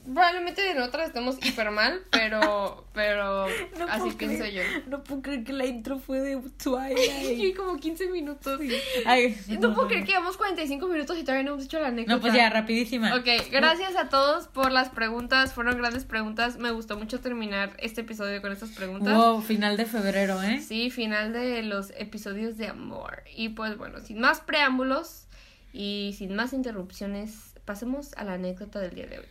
probablemente 0.03 0.69
en 0.69 0.81
otras 0.81 1.07
estemos 1.07 1.37
hiper 1.45 1.71
mal, 1.71 2.01
pero, 2.11 2.85
pero 2.93 3.45
así 3.89 4.11
pienso 4.17 4.45
yo. 4.45 4.63
No 4.87 5.03
puedo 5.03 5.21
creer 5.21 5.43
que 5.43 5.53
la 5.53 5.65
intro 5.65 5.99
fue 5.99 6.19
de 6.19 6.37
Twilight. 6.61 7.39
y 7.39 7.53
como 7.53 7.77
15 7.77 8.09
minutos. 8.09 8.59
Ay, 9.05 9.37
no, 9.59 9.73
puedo 9.73 9.87
creer 9.87 10.03
que 10.03 10.11
llevamos 10.11 10.35
45 10.35 10.87
minutos 10.87 11.17
y 11.17 11.21
todavía 11.21 11.43
no 11.43 11.53
hemos 11.53 11.65
hecho 11.65 11.79
la 11.79 11.87
anécdota. 11.87 12.15
No, 12.15 12.21
pues 12.21 12.33
ya, 12.33 12.49
rapidísima. 12.49 13.15
Ok, 13.15 13.27
gracias 13.49 13.95
a 13.95 14.09
todos 14.09 14.47
por 14.47 14.71
las 14.71 14.89
preguntas, 14.89 15.53
fueron 15.53 15.77
grandes 15.77 16.03
preguntas 16.03 16.16
preguntas. 16.17 16.57
Me 16.57 16.71
gustó 16.71 16.97
mucho 16.97 17.19
terminar 17.19 17.73
este 17.77 18.01
episodio 18.01 18.41
con 18.41 18.51
estas 18.51 18.71
preguntas. 18.71 19.15
Wow, 19.15 19.41
final 19.41 19.77
de 19.77 19.85
febrero, 19.85 20.41
¿eh? 20.41 20.61
Sí, 20.61 20.89
final 20.89 21.31
de 21.31 21.61
los 21.61 21.91
episodios 21.95 22.57
de 22.57 22.67
amor. 22.67 23.21
Y 23.35 23.49
pues 23.49 23.77
bueno, 23.77 23.99
sin 23.99 24.19
más 24.19 24.41
preámbulos 24.41 25.27
y 25.73 26.15
sin 26.17 26.35
más 26.35 26.53
interrupciones, 26.53 27.53
pasemos 27.65 28.13
a 28.17 28.23
la 28.23 28.33
anécdota 28.33 28.79
del 28.79 28.95
día 28.95 29.05
de 29.05 29.19
hoy. 29.19 29.27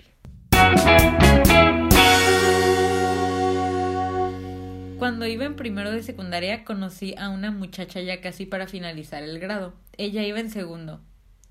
Cuando 4.98 5.26
iba 5.26 5.44
en 5.44 5.56
primero 5.56 5.90
de 5.90 6.04
secundaria 6.04 6.64
conocí 6.64 7.16
a 7.18 7.30
una 7.30 7.50
muchacha 7.50 8.00
ya 8.00 8.20
casi 8.20 8.46
para 8.46 8.68
finalizar 8.68 9.24
el 9.24 9.40
grado. 9.40 9.74
Ella 9.98 10.22
iba 10.22 10.38
en 10.38 10.50
segundo. 10.50 11.00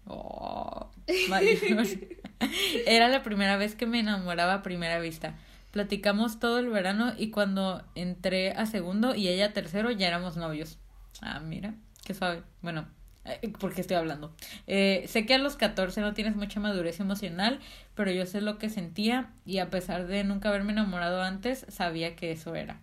Oh, 0.08 0.92
Era 2.86 3.08
la 3.10 3.24
primera 3.24 3.58
vez 3.58 3.76
que 3.76 3.86
me 3.86 4.00
enamoraba 4.00 4.56
a 4.56 4.64
primera 4.64 5.00
vista. 5.00 5.36
Platicamos 5.72 6.40
todo 6.40 6.60
el 6.60 6.70
verano 6.70 7.14
y 7.18 7.32
cuando 7.32 7.84
entré 7.96 8.52
a 8.52 8.66
segundo 8.66 9.16
y 9.16 9.28
ella 9.28 9.48
a 9.48 9.54
tercero 9.54 9.92
ya 9.92 10.08
éramos 10.08 10.38
novios. 10.38 10.78
Ah, 11.22 11.40
mira, 11.40 11.74
qué 12.06 12.14
sabe. 12.14 12.44
Bueno, 12.62 12.88
eh, 13.26 13.52
¿por 13.60 13.74
qué 13.74 13.82
estoy 13.82 13.98
hablando? 13.98 14.34
Eh, 14.68 15.06
sé 15.08 15.26
que 15.26 15.34
a 15.34 15.38
los 15.38 15.56
14 15.56 16.02
no 16.02 16.14
tienes 16.14 16.36
mucha 16.36 16.60
madurez 16.60 17.00
emocional, 17.00 17.60
pero 17.96 18.12
yo 18.12 18.26
sé 18.26 18.42
lo 18.42 18.58
que 18.58 18.70
sentía 18.70 19.34
y 19.46 19.58
a 19.58 19.70
pesar 19.70 20.08
de 20.08 20.24
nunca 20.24 20.50
haberme 20.50 20.72
enamorado 20.72 21.22
antes, 21.22 21.66
sabía 21.70 22.16
que 22.16 22.32
eso 22.32 22.56
era. 22.56 22.80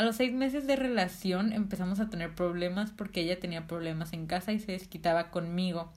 A 0.00 0.02
los 0.02 0.16
seis 0.16 0.32
meses 0.32 0.66
de 0.66 0.76
relación 0.76 1.52
empezamos 1.52 2.00
a 2.00 2.08
tener 2.08 2.34
problemas 2.34 2.90
porque 2.90 3.20
ella 3.20 3.38
tenía 3.38 3.66
problemas 3.66 4.14
en 4.14 4.26
casa 4.26 4.50
y 4.50 4.58
se 4.58 4.72
desquitaba 4.72 5.30
conmigo. 5.30 5.92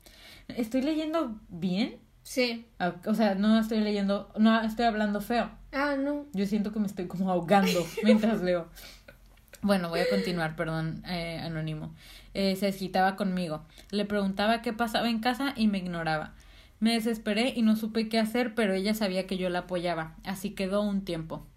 ¿Estoy 0.50 0.82
leyendo 0.82 1.40
bien? 1.48 2.00
Sí. 2.22 2.66
Ah, 2.80 2.96
o 3.06 3.14
sea, 3.14 3.36
no 3.36 3.58
estoy 3.58 3.80
leyendo, 3.80 4.30
no 4.38 4.62
estoy 4.62 4.88
hablando 4.88 5.22
feo. 5.22 5.52
Ah, 5.72 5.96
no. 5.98 6.26
Yo 6.34 6.46
siento 6.48 6.74
que 6.74 6.82
me 6.82 6.88
estoy 6.88 7.08
como 7.08 7.32
ahogando 7.32 7.88
mientras 8.04 8.42
leo. 8.42 8.68
Bueno, 9.62 9.88
voy 9.88 10.02
a 10.02 10.10
continuar, 10.10 10.58
perdón, 10.58 11.02
eh, 11.08 11.40
anónimo. 11.42 11.96
Eh, 12.34 12.58
se 12.58 12.66
desquitaba 12.66 13.16
conmigo. 13.16 13.64
Le 13.90 14.04
preguntaba 14.04 14.62
qué 14.62 14.74
pasaba 14.74 15.10
en 15.10 15.20
casa 15.22 15.54
y 15.56 15.70
me 15.70 15.78
ignoraba. 15.78 16.34
Me 16.82 16.92
desesperé 16.92 17.54
y 17.56 17.62
no 17.62 17.78
supe 17.78 18.10
qué 18.10 18.20
hacer, 18.20 18.54
pero 18.54 18.74
ella 18.74 18.96
sabía 18.96 19.28
que 19.28 19.38
yo 19.38 19.50
la 19.50 19.60
apoyaba. 19.60 20.18
Así 20.26 20.50
quedó 20.50 20.82
un 20.82 21.06
tiempo. 21.06 21.48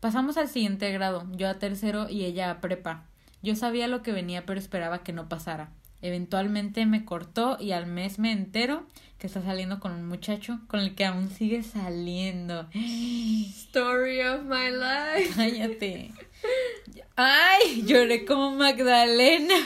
Pasamos 0.00 0.36
al 0.36 0.48
siguiente 0.48 0.92
grado, 0.92 1.26
yo 1.32 1.48
a 1.48 1.58
tercero 1.58 2.08
y 2.08 2.24
ella 2.24 2.50
a 2.50 2.60
prepa. 2.60 3.04
Yo 3.42 3.56
sabía 3.56 3.88
lo 3.88 4.02
que 4.02 4.12
venía, 4.12 4.46
pero 4.46 4.60
esperaba 4.60 5.02
que 5.02 5.12
no 5.12 5.28
pasara. 5.28 5.70
Eventualmente 6.02 6.86
me 6.86 7.04
cortó 7.04 7.56
y 7.58 7.72
al 7.72 7.86
mes 7.86 8.20
me 8.20 8.30
entero 8.30 8.86
que 9.18 9.26
está 9.26 9.42
saliendo 9.42 9.80
con 9.80 9.90
un 9.90 10.06
muchacho 10.06 10.60
con 10.68 10.78
el 10.78 10.94
que 10.94 11.04
aún 11.04 11.30
sigue 11.30 11.64
saliendo. 11.64 12.68
Story 12.74 14.22
of 14.22 14.42
my 14.44 14.70
life. 14.70 15.32
Cállate. 15.34 16.12
Ay, 17.16 17.82
lloré 17.84 18.24
como 18.24 18.54
Magdalena. 18.54 19.56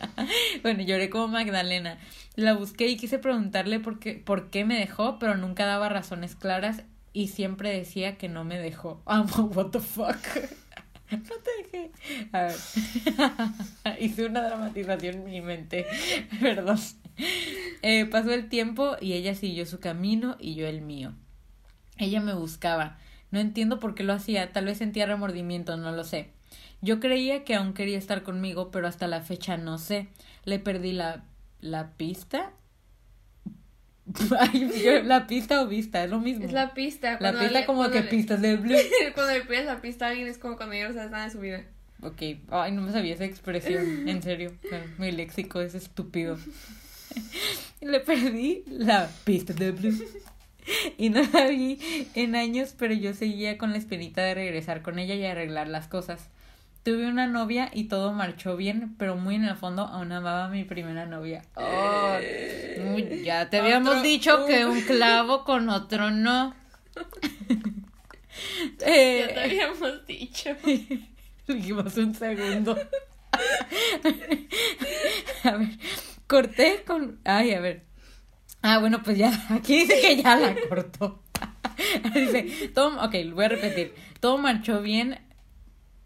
bueno, 0.62 0.82
lloré 0.82 1.08
como 1.08 1.28
Magdalena. 1.28 1.98
La 2.36 2.52
busqué 2.52 2.88
y 2.88 2.98
quise 2.98 3.18
preguntarle 3.18 3.80
por 3.80 3.98
qué, 3.98 4.14
por 4.14 4.50
qué 4.50 4.66
me 4.66 4.78
dejó, 4.78 5.18
pero 5.18 5.36
nunca 5.38 5.64
daba 5.64 5.88
razones 5.88 6.36
claras 6.36 6.82
y 7.12 7.28
siempre 7.28 7.70
decía 7.70 8.16
que 8.16 8.28
no 8.28 8.44
me 8.44 8.58
dejó. 8.58 9.02
Amo, 9.06 9.50
what 9.54 9.70
the 9.70 9.80
fuck. 9.80 10.16
No 11.10 11.18
te 11.18 11.62
dejé. 11.62 11.92
A 12.32 12.44
ver. 12.44 14.00
Hice 14.00 14.24
una 14.24 14.40
dramatización 14.40 15.16
en 15.16 15.24
mi 15.24 15.42
mente. 15.42 15.84
Perdón. 16.40 16.78
Eh, 17.82 18.06
pasó 18.06 18.32
el 18.32 18.48
tiempo 18.48 18.96
y 18.98 19.12
ella 19.12 19.34
siguió 19.34 19.66
su 19.66 19.78
camino 19.78 20.38
y 20.40 20.54
yo 20.54 20.66
el 20.66 20.80
mío. 20.80 21.12
Ella 21.98 22.22
me 22.22 22.32
buscaba. 22.32 22.96
No 23.30 23.40
entiendo 23.40 23.78
por 23.78 23.94
qué 23.94 24.04
lo 24.04 24.14
hacía. 24.14 24.54
Tal 24.54 24.64
vez 24.64 24.78
sentía 24.78 25.04
remordimiento, 25.04 25.76
no 25.76 25.92
lo 25.92 26.04
sé. 26.04 26.30
Yo 26.80 26.98
creía 26.98 27.44
que 27.44 27.56
aún 27.56 27.74
quería 27.74 27.98
estar 27.98 28.22
conmigo, 28.22 28.70
pero 28.70 28.88
hasta 28.88 29.06
la 29.06 29.20
fecha 29.20 29.58
no 29.58 29.76
sé. 29.76 30.08
Le 30.44 30.60
perdí 30.60 30.92
la, 30.92 31.24
la 31.60 31.90
pista 31.92 32.54
la 35.04 35.26
pista 35.26 35.62
o 35.62 35.66
vista, 35.66 36.04
es 36.04 36.10
lo 36.10 36.18
mismo. 36.18 36.44
Es 36.44 36.52
la 36.52 36.74
pista. 36.74 37.18
La 37.20 37.38
pista 37.38 37.66
como 37.66 37.88
que 37.90 38.02
pistas 38.02 38.40
de 38.40 38.56
blue. 38.58 38.76
cuando 39.14 39.32
le 39.32 39.42
pides 39.42 39.66
la 39.66 39.80
pista 39.80 40.06
a 40.06 40.10
alguien 40.10 40.28
es 40.28 40.38
como 40.38 40.56
cuando 40.56 40.74
ya 40.74 40.88
no 40.88 40.94
sabes 40.94 41.10
nada 41.10 41.24
de 41.24 41.30
su 41.30 41.40
vida. 41.40 41.64
Ok, 42.02 42.20
ay, 42.50 42.72
no 42.72 42.82
me 42.82 42.90
sabía 42.90 43.14
esa 43.14 43.24
expresión, 43.24 44.08
en 44.08 44.22
serio. 44.22 44.52
Mi 44.98 45.12
léxico 45.12 45.60
es 45.60 45.74
estúpido. 45.74 46.36
le 47.80 48.00
perdí 48.00 48.64
la 48.66 49.08
pista 49.24 49.52
de 49.52 49.70
blue. 49.70 49.96
Y 50.96 51.10
no 51.10 51.22
la 51.32 51.46
vi 51.48 51.78
en 52.14 52.34
años, 52.34 52.74
pero 52.76 52.94
yo 52.94 53.14
seguía 53.14 53.58
con 53.58 53.72
la 53.72 53.78
espinita 53.78 54.22
de 54.22 54.34
regresar 54.34 54.82
con 54.82 54.98
ella 54.98 55.14
y 55.14 55.24
arreglar 55.24 55.68
las 55.68 55.88
cosas. 55.88 56.28
Tuve 56.82 57.06
una 57.06 57.28
novia 57.28 57.70
y 57.72 57.84
todo 57.84 58.12
marchó 58.12 58.56
bien, 58.56 58.96
pero 58.98 59.14
muy 59.16 59.36
en 59.36 59.44
el 59.44 59.56
fondo 59.56 59.82
aún 59.82 60.10
amaba 60.10 60.46
a 60.46 60.48
mi 60.48 60.64
primera 60.64 61.06
novia. 61.06 61.42
Oh, 61.54 62.16
ya 63.22 63.48
te 63.48 63.58
habíamos 63.58 64.02
dicho 64.02 64.46
que 64.46 64.66
un 64.66 64.80
clavo 64.80 65.44
con 65.44 65.68
otro 65.68 66.10
no. 66.10 66.56
eh, 68.80 69.24
ya 69.28 69.34
te 69.34 69.40
habíamos 69.44 70.06
dicho. 70.06 70.50
Dijimos 71.46 71.96
un 71.96 72.16
segundo. 72.16 72.72
a 75.44 75.50
ver, 75.52 75.68
corté 76.26 76.82
con... 76.84 77.20
Ay, 77.24 77.54
a 77.54 77.60
ver. 77.60 77.84
Ah, 78.60 78.78
bueno, 78.78 79.04
pues 79.04 79.18
ya, 79.18 79.30
aquí 79.50 79.82
dice 79.82 80.00
que 80.00 80.20
ya 80.20 80.34
la 80.34 80.56
cortó. 80.68 81.22
dice, 82.12 82.70
todo, 82.74 83.00
ok, 83.04 83.14
voy 83.32 83.44
a 83.44 83.48
repetir. 83.48 83.94
Todo 84.18 84.36
marchó 84.38 84.82
bien. 84.82 85.20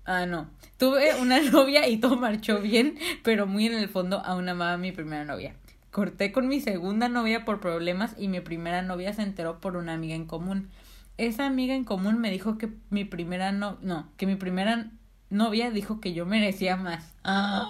Ah, 0.05 0.27
no. 0.27 0.51
Tuve 0.79 1.15
una 1.21 1.41
novia 1.51 1.89
y 1.89 1.99
todo 1.99 2.17
marchó 2.17 2.61
bien, 2.61 2.99
pero 3.23 3.47
muy 3.47 3.67
en 3.67 3.75
el 3.75 3.89
fondo 3.89 4.23
aún 4.25 4.49
amaba 4.49 4.75
a 4.75 4.79
mi 4.79 4.93
primera 4.93 5.25
novia. 5.25 5.55
Corté 5.91 6.33
con 6.33 6.49
mi 6.49 6.61
segunda 6.61 7.09
novia 7.09 7.45
por 7.45 7.61
problemas 7.61 8.15
y 8.19 8.29
mi 8.29 8.41
primera 8.41 8.83
novia 8.83 9.13
se 9.15 9.23
enteró 9.23 9.61
por 9.61 9.77
una 9.77 9.95
amiga 9.95 10.15
en 10.15 10.27
común. 10.27 10.69
Esa 11.17 11.47
amiga 11.47 11.75
en 11.75 11.85
común 11.85 12.21
me 12.21 12.31
dijo 12.31 12.59
que 12.59 12.69
mi 12.91 13.05
primera 13.05 13.53
no, 13.53 13.79
no, 13.81 14.09
que 14.19 14.27
mi 14.27 14.37
primera 14.37 14.91
novia 15.31 15.71
dijo 15.71 16.01
que 16.01 16.13
yo 16.13 16.27
merecía 16.27 16.77
más. 16.77 17.15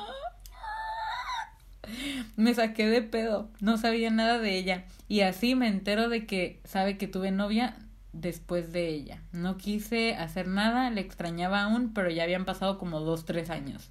Me 2.37 2.53
saqué 2.53 2.89
de 2.89 3.01
pedo, 3.01 3.49
no 3.61 3.79
sabía 3.79 4.11
nada 4.11 4.41
de 4.41 4.59
ella 4.59 4.87
y 5.07 5.21
así 5.21 5.55
me 5.55 5.69
entero 5.69 6.09
de 6.09 6.27
que 6.27 6.59
sabe 6.65 6.99
que 6.99 7.07
tuve 7.07 7.31
novia 7.31 7.77
después 8.21 8.73
de 8.73 8.89
ella. 8.89 9.23
No 9.33 9.57
quise 9.57 10.14
hacer 10.14 10.49
nada, 10.49 10.91
le 10.91 11.01
extrañaba 11.01 11.62
aún, 11.62 11.93
pero 11.95 12.11
ya 12.11 12.23
habían 12.23 12.45
pasado 12.45 12.79
como 12.79 13.01
dos, 13.01 13.25
tres 13.25 13.51
años. 13.51 13.91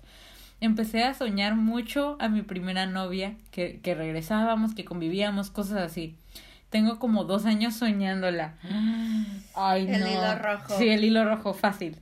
Empecé 0.62 1.04
a 1.04 1.14
soñar 1.14 1.56
mucho 1.56 2.18
a 2.20 2.30
mi 2.30 2.42
primera 2.42 2.86
novia, 2.86 3.36
que, 3.52 3.80
que 3.82 3.94
regresábamos, 3.96 4.74
que 4.74 4.86
convivíamos, 4.86 5.52
cosas 5.52 5.78
así. 5.80 6.16
Tengo 6.70 7.00
como 7.00 7.24
dos 7.24 7.46
años 7.46 7.76
soñándola. 7.76 8.56
Ay, 9.56 9.88
el 9.88 10.08
hilo 10.08 10.36
rojo. 10.38 10.78
Sí, 10.78 10.90
el 10.90 11.04
hilo 11.04 11.26
rojo, 11.26 11.54
fácil. 11.54 11.98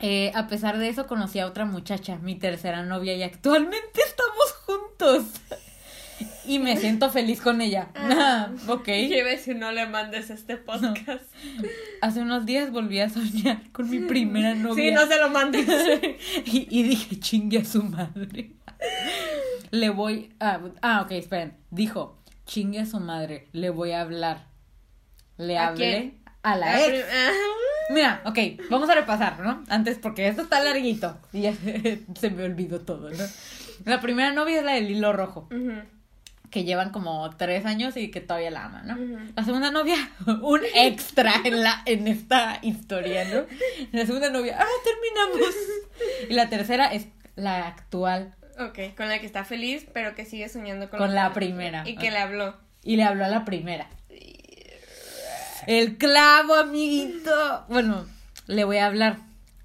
Eh, 0.00 0.30
a 0.34 0.46
pesar 0.46 0.78
de 0.78 0.88
eso, 0.88 1.06
conocí 1.06 1.38
a 1.38 1.46
otra 1.46 1.64
muchacha, 1.64 2.18
mi 2.18 2.34
tercera 2.34 2.82
novia, 2.82 3.14
y 3.14 3.22
actualmente 3.22 4.00
estamos 4.04 4.52
juntos. 4.66 5.40
Y 6.46 6.58
me 6.58 6.76
siento 6.76 7.10
feliz 7.10 7.40
con 7.40 7.60
ella. 7.60 7.88
Ah, 7.94 8.50
ok. 8.68 8.86
Lleve 8.86 9.38
si 9.38 9.54
no 9.54 9.72
le 9.72 9.86
mandes 9.86 10.30
este 10.30 10.56
podcast. 10.56 11.24
Hace 12.02 12.20
unos 12.20 12.46
días 12.46 12.70
volví 12.70 13.00
a 13.00 13.08
soñar 13.08 13.60
con 13.72 13.90
mi 13.90 14.00
primera 14.00 14.54
novia. 14.54 14.84
Sí, 14.84 14.94
no 14.94 15.06
se 15.06 15.18
lo 15.18 15.30
mandes. 15.30 15.66
y, 16.44 16.66
y, 16.70 16.82
dije, 16.84 17.18
chingue 17.18 17.58
a 17.58 17.64
su 17.64 17.82
madre. 17.82 18.52
Le 19.70 19.90
voy 19.90 20.34
a... 20.40 20.60
Ah, 20.82 21.02
ok, 21.02 21.12
esperen. 21.12 21.56
Dijo, 21.70 22.22
chingue 22.44 22.80
a 22.80 22.86
su 22.86 23.00
madre, 23.00 23.48
le 23.52 23.70
voy 23.70 23.92
a 23.92 24.02
hablar. 24.02 24.46
Le 25.38 25.58
hablé 25.58 26.14
a 26.42 26.56
la 26.56 26.86
ex. 26.86 27.04
Mira, 27.90 28.22
ok, 28.24 28.38
vamos 28.70 28.88
a 28.88 28.94
repasar, 28.94 29.40
¿no? 29.40 29.64
Antes, 29.68 29.98
porque 29.98 30.28
esto 30.28 30.42
está 30.42 30.62
larguito. 30.62 31.18
Y 31.32 31.42
ya 31.42 31.54
se 31.54 32.30
me 32.30 32.44
olvidó 32.44 32.80
todo, 32.80 33.10
¿no? 33.10 33.24
La 33.84 34.00
primera 34.00 34.32
novia 34.32 34.58
es 34.58 34.64
la 34.64 34.72
del 34.72 34.90
hilo 34.90 35.12
rojo. 35.12 35.48
Que 36.50 36.64
llevan 36.64 36.90
como 36.90 37.28
tres 37.36 37.64
años 37.66 37.96
y 37.96 38.10
que 38.10 38.20
todavía 38.20 38.50
la 38.50 38.64
ama, 38.64 38.82
¿no? 38.82 38.96
La 39.34 39.44
segunda 39.44 39.70
novia, 39.70 39.96
un 40.42 40.60
extra 40.74 41.34
en 41.44 41.62
la, 41.62 41.82
en 41.86 42.08
esta 42.08 42.58
historia, 42.62 43.24
¿no? 43.24 43.44
La 43.92 44.06
segunda 44.06 44.30
novia, 44.30 44.58
ah, 44.60 44.66
terminamos. 44.84 45.54
Y 46.28 46.34
la 46.34 46.48
tercera 46.50 46.86
es 46.86 47.08
la 47.36 47.66
actual. 47.66 48.34
Ok, 48.58 48.94
con 48.96 49.08
la 49.08 49.18
que 49.18 49.26
está 49.26 49.44
feliz, 49.44 49.86
pero 49.92 50.14
que 50.14 50.24
sigue 50.24 50.48
soñando 50.48 50.90
con, 50.90 50.98
con 50.98 51.14
la, 51.14 51.32
primera. 51.32 51.88
Y 51.88 51.96
que 51.96 52.10
le 52.10 52.18
habló. 52.18 52.54
Y 52.82 52.96
le 52.96 53.04
habló 53.04 53.24
a 53.24 53.28
la 53.28 53.44
primera. 53.44 53.88
El 55.66 55.96
clavo, 55.98 56.54
amiguito. 56.54 57.64
Bueno, 57.68 58.06
le 58.46 58.64
voy 58.64 58.76
a 58.78 58.86
hablar. 58.86 59.18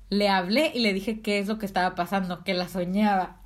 Le 0.09 0.29
hablé 0.29 0.71
y 0.73 0.79
le 0.79 0.93
dije 0.93 1.21
qué 1.21 1.39
es 1.39 1.47
lo 1.47 1.59
que 1.59 1.65
estaba 1.65 1.95
pasando, 1.95 2.43
que 2.43 2.53
la 2.53 2.67
soñaba. 2.67 3.40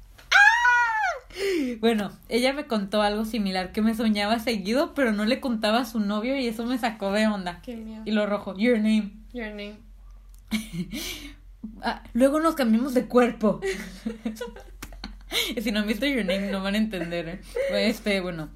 Bueno, 1.80 2.12
ella 2.30 2.54
me 2.54 2.66
contó 2.66 3.02
algo 3.02 3.26
similar, 3.26 3.72
que 3.72 3.82
me 3.82 3.96
soñaba 3.96 4.40
seguido, 4.40 4.94
pero 4.94 5.12
no 5.12 5.26
le 5.26 5.40
contaba 5.40 5.80
a 5.80 5.86
su 5.86 6.00
novio 6.00 6.38
y 6.38 6.48
eso 6.48 6.66
me 6.66 6.78
sacó 6.78 7.12
de 7.12 7.28
onda. 7.28 7.62
Qué 7.62 7.76
miedo. 7.76 8.04
Y 8.06 8.12
lo 8.12 8.26
rojo, 8.26 8.56
your 8.58 8.78
name. 8.78 9.12
Your 9.34 9.50
name. 9.50 9.76
Ah, 11.82 12.04
luego 12.14 12.40
nos 12.40 12.56
cambiamos 12.56 12.94
de 12.94 13.06
cuerpo. 13.06 13.60
si 15.62 15.72
no 15.72 15.80
han 15.80 15.88
visto 15.88 16.06
Your 16.06 16.26
Name 16.26 16.52
no 16.52 16.64
van 16.64 16.76
a 16.76 16.78
entender. 16.78 17.28
¿eh? 17.28 17.42
Este, 17.72 18.22
bueno, 18.22 18.50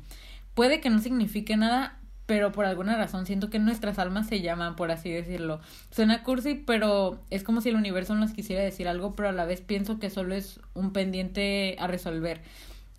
puede 0.54 0.82
que 0.82 0.90
no 0.90 1.00
signifique 1.00 1.58
nada, 1.58 2.00
pero 2.26 2.52
por 2.52 2.66
alguna 2.66 2.98
razón 2.98 3.26
siento 3.26 3.50
que 3.50 3.60
nuestras 3.60 4.00
almas 4.00 4.28
se 4.28 4.42
llaman, 4.42 4.76
por 4.76 4.92
así 4.92 5.12
decirlo. 5.12 5.62
Suena 5.92 6.24
cursi, 6.24 6.56
pero 6.56 7.24
es 7.30 7.44
como 7.44 7.62
si 7.62 7.70
el 7.70 7.76
universo 7.76 8.16
nos 8.16 8.32
quisiera 8.32 8.64
decir 8.64 8.88
algo, 8.88 9.16
pero 9.16 9.30
a 9.30 9.34
la 9.34 9.46
vez 9.46 9.62
pienso 9.62 10.00
que 10.00 10.10
solo 10.10 10.36
es 10.36 10.60
un 10.74 10.94
pendiente 10.94 11.76
a 11.80 11.88
resolver. 11.88 12.42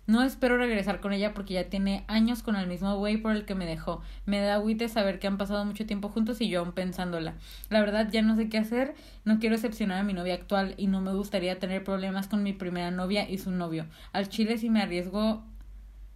No 0.07 0.23
espero 0.23 0.57
regresar 0.57 0.99
con 0.99 1.13
ella 1.13 1.33
porque 1.33 1.53
ya 1.53 1.69
tiene 1.69 2.03
años 2.07 2.43
con 2.43 2.55
el 2.55 2.67
mismo 2.67 2.97
güey 2.97 3.17
por 3.17 3.33
el 3.33 3.45
que 3.45 3.55
me 3.55 3.65
dejó. 3.65 4.01
Me 4.25 4.41
da 4.41 4.55
agüite 4.55 4.89
saber 4.89 5.19
que 5.19 5.27
han 5.27 5.37
pasado 5.37 5.63
mucho 5.63 5.85
tiempo 5.85 6.09
juntos 6.09 6.41
y 6.41 6.49
yo 6.49 6.59
aún 6.59 6.73
pensándola. 6.73 7.35
La 7.69 7.81
verdad 7.81 8.09
ya 8.11 8.21
no 8.21 8.35
sé 8.35 8.49
qué 8.49 8.57
hacer, 8.57 8.95
no 9.25 9.39
quiero 9.39 9.55
decepcionar 9.55 9.99
a 9.99 10.03
mi 10.03 10.13
novia 10.13 10.33
actual 10.33 10.73
y 10.77 10.87
no 10.87 11.01
me 11.01 11.13
gustaría 11.13 11.59
tener 11.59 11.83
problemas 11.83 12.27
con 12.27 12.43
mi 12.43 12.53
primera 12.53 12.91
novia 12.91 13.29
y 13.29 13.37
su 13.37 13.51
novio. 13.51 13.85
Al 14.11 14.27
chile 14.27 14.57
si 14.57 14.69
me 14.69 14.81
arriesgo 14.81 15.43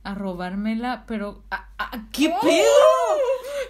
a 0.04 0.14
robármela, 0.14 1.04
pero 1.08 1.44
¿a, 1.52 1.68
qué 2.12 2.28
¡Oh! 2.28 2.42
pedo? 2.42 2.66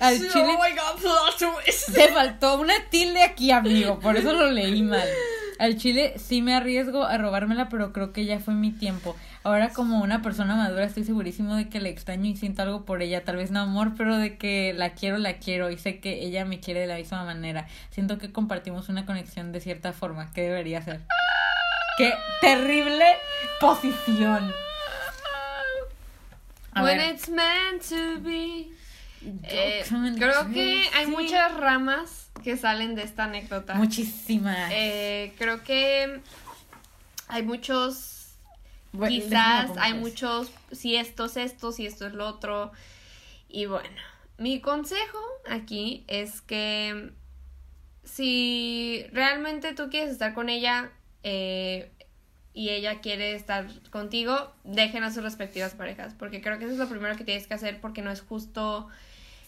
Al 0.02 0.18
chile 0.18 0.58
oh 0.58 1.72
se 1.72 2.08
faltó 2.10 2.60
una 2.60 2.74
tilde 2.90 3.24
aquí, 3.24 3.52
amigo, 3.52 4.00
por 4.00 4.18
eso 4.18 4.34
lo 4.34 4.52
leí 4.52 4.84
mal. 4.84 5.08
Al 5.58 5.78
chile 5.78 6.16
sí 6.18 6.42
me 6.42 6.54
arriesgo 6.54 7.04
a 7.04 7.18
robármela, 7.18 7.70
pero 7.70 7.94
creo 7.94 8.12
que 8.12 8.26
ya 8.26 8.40
fue 8.40 8.54
mi 8.54 8.72
tiempo. 8.72 9.16
Ahora 9.46 9.70
como 9.70 10.02
una 10.02 10.24
persona 10.24 10.56
madura 10.56 10.86
estoy 10.86 11.04
segurísimo 11.04 11.56
de 11.56 11.70
que 11.70 11.80
le 11.80 11.90
extraño 11.90 12.26
y 12.26 12.36
siento 12.36 12.64
algo 12.64 12.84
por 12.84 13.04
ella, 13.04 13.24
tal 13.24 13.36
vez 13.36 13.52
no 13.52 13.60
amor, 13.60 13.94
pero 13.96 14.18
de 14.18 14.40
que 14.40 14.74
la 14.74 14.96
quiero, 14.96 15.20
la 15.20 15.38
quiero 15.38 15.70
y 15.70 15.78
sé 15.78 16.00
que 16.00 16.24
ella 16.26 16.46
me 16.46 16.60
quiere 16.60 16.80
de 16.80 16.88
la 16.88 16.96
misma 16.96 17.24
manera. 17.24 17.68
Siento 17.92 18.18
que 18.18 18.32
compartimos 18.32 18.90
una 18.90 19.06
conexión 19.06 19.52
de 19.52 19.62
cierta 19.62 19.94
forma, 19.94 20.34
¿qué 20.34 20.42
debería 20.42 20.82
ser? 20.82 21.02
¡Qué 22.00 22.12
terrible 22.42 23.06
posición! 23.62 24.52
When 26.76 27.00
it's 27.00 27.30
meant 27.30 27.84
to 27.90 28.20
be. 28.22 28.72
Eh, 29.44 29.84
creo 30.18 30.52
que 30.52 30.90
hay 30.96 31.06
muchas 31.06 31.54
ramas 31.54 32.32
que 32.44 32.58
salen 32.58 32.96
de 32.96 33.04
esta 33.04 33.26
anécdota. 33.26 33.76
Muchísimas. 33.76 34.72
Eh, 34.74 35.36
creo 35.38 35.64
que 35.64 36.20
hay 37.28 37.44
muchos. 37.44 38.15
Quizás 39.08 39.72
hay 39.78 39.94
muchos. 39.94 40.52
Si 40.72 40.96
esto 40.96 41.26
es 41.26 41.38
esto, 41.38 41.72
si 41.72 41.86
esto 41.86 42.08
es 42.08 42.14
lo 42.14 42.28
otro. 42.28 42.72
Y 43.48 43.66
bueno, 43.66 44.02
mi 44.38 44.60
consejo 44.62 45.20
aquí 45.50 46.04
es 46.08 46.42
que 46.42 47.12
si 48.04 49.06
realmente 49.12 49.74
tú 49.74 49.90
quieres 49.90 50.12
estar 50.12 50.34
con 50.34 50.50
ella, 50.50 50.92
eh, 51.24 51.92
y 52.56 52.70
ella 52.70 53.02
quiere 53.02 53.36
estar 53.36 53.68
contigo, 53.92 54.54
dejen 54.64 55.04
a 55.04 55.12
sus 55.12 55.22
respectivas 55.22 55.74
parejas, 55.74 56.14
porque 56.18 56.42
creo 56.42 56.58
que 56.58 56.64
eso 56.64 56.74
es 56.74 56.80
lo 56.80 56.88
primero 56.88 57.18
que 57.18 57.26
tienes 57.26 57.48
que 57.48 57.54
hacer 57.54 57.82
porque 57.82 58.02
no 58.02 58.12
es 58.12 58.22
justo 58.22 58.88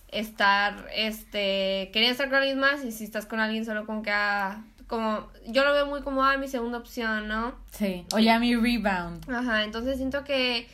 estar, 0.10 0.88
este, 0.94 1.90
querer 1.94 2.12
estar 2.12 2.28
con 2.28 2.40
alguien 2.40 2.60
más 2.60 2.84
y 2.84 2.92
si 2.92 3.06
estás 3.06 3.26
con 3.26 3.40
alguien 3.40 3.64
solo 3.64 3.86
con 3.86 4.04
que, 4.04 4.12
ah, 4.12 4.62
como, 4.88 5.28
yo 5.46 5.64
lo 5.64 5.74
veo 5.74 5.86
muy 5.86 6.02
como, 6.02 6.24
ah, 6.24 6.38
mi 6.38 6.48
segunda 6.48 6.78
opción, 6.78 7.28
¿no? 7.28 7.56
Sí, 7.72 8.06
o 8.14 8.20
ya 8.20 8.40
mi 8.40 8.56
rebound. 8.56 9.30
Ajá, 9.30 9.64
entonces 9.64 9.98
siento 9.98 10.24
que 10.24 10.68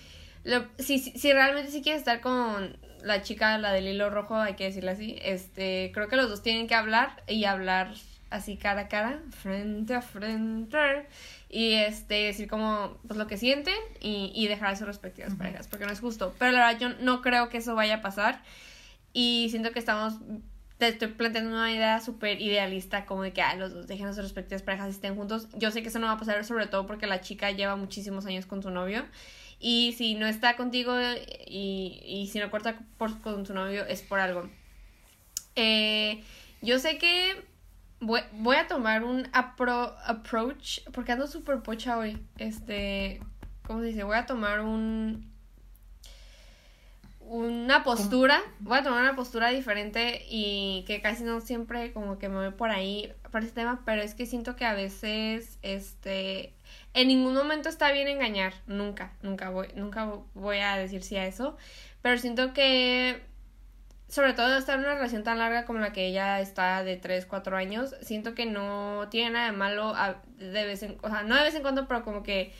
lo, 0.43 0.65
si, 0.79 0.99
si 0.99 1.33
realmente 1.33 1.71
si 1.71 1.81
quieres 1.81 1.99
estar 1.99 2.21
con 2.21 2.77
la 3.03 3.21
chica, 3.21 3.57
la 3.57 3.71
del 3.71 3.87
hilo 3.87 4.09
rojo, 4.09 4.35
hay 4.35 4.55
que 4.55 4.65
decirle 4.65 4.91
así, 4.91 5.17
este, 5.21 5.91
creo 5.93 6.07
que 6.07 6.15
los 6.15 6.29
dos 6.29 6.41
tienen 6.41 6.67
que 6.67 6.75
hablar 6.75 7.23
y 7.27 7.45
hablar 7.45 7.93
así 8.29 8.57
cara 8.57 8.81
a 8.81 8.87
cara, 8.87 9.21
frente 9.29 9.93
a 9.93 10.01
frente 10.01 11.07
y 11.49 11.73
este 11.73 12.15
decir 12.15 12.49
como 12.49 12.97
pues 13.05 13.17
lo 13.17 13.27
que 13.27 13.37
sienten 13.37 13.75
y, 14.01 14.31
y 14.33 14.47
dejar 14.47 14.69
a 14.69 14.75
sus 14.75 14.87
respectivas 14.87 15.35
parejas 15.35 15.67
porque 15.67 15.85
no 15.85 15.91
es 15.91 15.99
justo 15.99 16.33
pero 16.39 16.51
la 16.51 16.65
verdad 16.65 16.79
yo 16.79 16.89
no 17.03 17.21
creo 17.21 17.49
que 17.49 17.59
eso 17.59 17.75
vaya 17.75 17.97
a 17.97 18.01
pasar 18.01 18.41
y 19.13 19.49
siento 19.51 19.71
que 19.71 19.77
estamos 19.77 20.15
te 20.77 20.87
estoy 20.87 21.09
planteando 21.09 21.51
una 21.51 21.71
idea 21.71 21.99
súper 21.99 22.41
idealista 22.41 23.05
como 23.05 23.23
de 23.23 23.33
que 23.33 23.41
los 23.57 23.73
dos 23.73 23.87
dejen 23.87 24.07
a 24.07 24.13
sus 24.13 24.23
respectivas 24.23 24.63
parejas 24.63 24.87
y 24.87 24.91
estén 24.91 25.15
juntos 25.15 25.47
yo 25.55 25.71
sé 25.71 25.81
que 25.81 25.89
eso 25.89 25.99
no 25.99 26.07
va 26.07 26.13
a 26.13 26.19
pasar 26.19 26.43
sobre 26.45 26.67
todo 26.67 26.87
porque 26.87 27.07
la 27.07 27.21
chica 27.21 27.51
lleva 27.51 27.75
muchísimos 27.75 28.25
años 28.25 28.45
con 28.45 28.61
su 28.63 28.69
novio 28.69 29.05
y 29.59 29.93
si 29.97 30.15
no 30.15 30.27
está 30.27 30.55
contigo 30.55 30.95
y, 31.47 32.01
y 32.05 32.27
si 32.27 32.39
no 32.39 32.51
corta 32.51 32.79
con 33.21 33.45
su 33.45 33.53
novio 33.53 33.85
es 33.85 34.01
por 34.01 34.19
algo 34.19 34.49
eh, 35.55 36.23
yo 36.61 36.79
sé 36.79 36.97
que 36.97 37.53
Voy, 38.03 38.57
a 38.57 38.67
tomar 38.67 39.05
un 39.05 39.29
approach, 39.31 40.81
porque 40.91 41.13
ando 41.13 41.25
súper 41.25 41.61
pocha 41.61 41.97
hoy. 41.97 42.21
Este, 42.37 43.21
¿cómo 43.65 43.79
se 43.79 43.87
dice? 43.87 44.03
Voy 44.03 44.17
a 44.17 44.25
tomar 44.25 44.59
un... 44.59 45.32
Una 47.25 47.83
postura, 47.83 48.41
voy 48.59 48.77
a 48.77 48.83
tomar 48.83 49.01
una 49.01 49.15
postura 49.15 49.49
diferente 49.49 50.25
y 50.29 50.83
que 50.85 51.01
casi 51.01 51.23
no 51.23 51.41
siempre 51.41 51.91
como 51.93 52.19
que 52.19 52.29
me 52.29 52.35
voy 52.35 52.51
por 52.51 52.69
ahí 52.69 53.13
por 53.31 53.41
este 53.41 53.61
tema, 53.61 53.81
pero 53.85 54.01
es 54.01 54.13
que 54.13 54.25
siento 54.25 54.55
que 54.55 54.65
a 54.65 54.73
veces, 54.73 55.57
este, 55.61 56.53
en 56.93 57.07
ningún 57.07 57.33
momento 57.33 57.69
está 57.69 57.91
bien 57.91 58.07
engañar, 58.07 58.53
nunca, 58.67 59.13
nunca 59.21 59.49
voy, 59.49 59.67
nunca 59.75 60.11
voy 60.33 60.57
a 60.57 60.75
decir 60.75 61.01
sí 61.01 61.15
a 61.15 61.25
eso, 61.25 61.57
pero 62.01 62.17
siento 62.17 62.53
que 62.53 63.23
sobre 64.13 64.33
todo 64.33 64.55
estar 64.55 64.77
en 64.77 64.85
una 64.85 64.93
relación 64.93 65.23
tan 65.23 65.39
larga 65.39 65.65
como 65.65 65.79
la 65.79 65.91
que 65.91 66.05
ella 66.05 66.39
está 66.39 66.83
de 66.83 66.97
3, 66.97 67.25
4 67.25 67.57
años, 67.57 67.95
siento 68.01 68.35
que 68.35 68.45
no 68.45 69.07
tiene 69.09 69.31
nada 69.31 69.45
de 69.47 69.57
malo 69.57 69.95
de 70.37 70.65
vez 70.65 70.83
en, 70.83 70.97
o 71.01 71.09
sea, 71.09 71.23
no 71.23 71.35
de 71.35 71.41
vez 71.41 71.55
en 71.55 71.63
cuando, 71.63 71.87
pero 71.87 72.03
como 72.03 72.21
que 72.21 72.53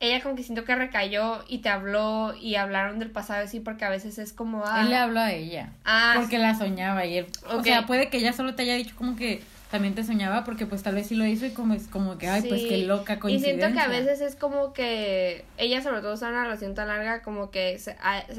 ella 0.00 0.22
como 0.22 0.34
que 0.34 0.42
siento 0.42 0.64
que 0.64 0.74
recayó 0.74 1.44
y 1.46 1.58
te 1.58 1.68
habló 1.68 2.34
y 2.34 2.54
hablaron 2.54 2.98
del 2.98 3.10
pasado 3.10 3.44
así 3.44 3.60
porque 3.60 3.84
a 3.84 3.90
veces 3.90 4.18
es 4.18 4.32
como 4.32 4.64
ah, 4.66 4.80
él 4.80 4.88
le 4.88 4.96
habló 4.96 5.20
a 5.20 5.32
ella 5.32 5.70
ah 5.84 6.14
porque 6.16 6.38
la 6.38 6.54
soñaba 6.54 7.04
y 7.04 7.18
él 7.18 7.26
o 7.48 7.62
sea 7.62 7.86
puede 7.86 8.08
que 8.08 8.16
ella 8.16 8.32
solo 8.32 8.54
te 8.54 8.62
haya 8.62 8.74
dicho 8.74 8.96
como 8.96 9.14
que 9.14 9.42
también 9.70 9.94
te 9.94 10.04
soñaba 10.04 10.44
porque 10.44 10.66
pues 10.66 10.82
tal 10.82 10.96
vez 10.96 11.06
sí 11.06 11.14
lo 11.14 11.24
hizo 11.26 11.46
y 11.46 11.50
como 11.50 11.74
es 11.74 11.86
como 11.86 12.18
que 12.18 12.28
ay 12.28 12.42
pues 12.48 12.62
qué 12.62 12.78
loca 12.78 13.18
coincidencia 13.20 13.54
y 13.54 13.58
siento 13.58 13.74
que 13.74 13.80
a 13.80 13.88
veces 13.88 14.20
es 14.20 14.36
como 14.36 14.72
que 14.72 15.44
ella 15.58 15.82
sobre 15.82 16.00
todo 16.00 16.14
está 16.14 16.26
en 16.28 16.34
una 16.34 16.44
relación 16.44 16.74
tan 16.74 16.88
larga 16.88 17.22
como 17.22 17.50
que 17.50 17.78
se, 17.78 17.96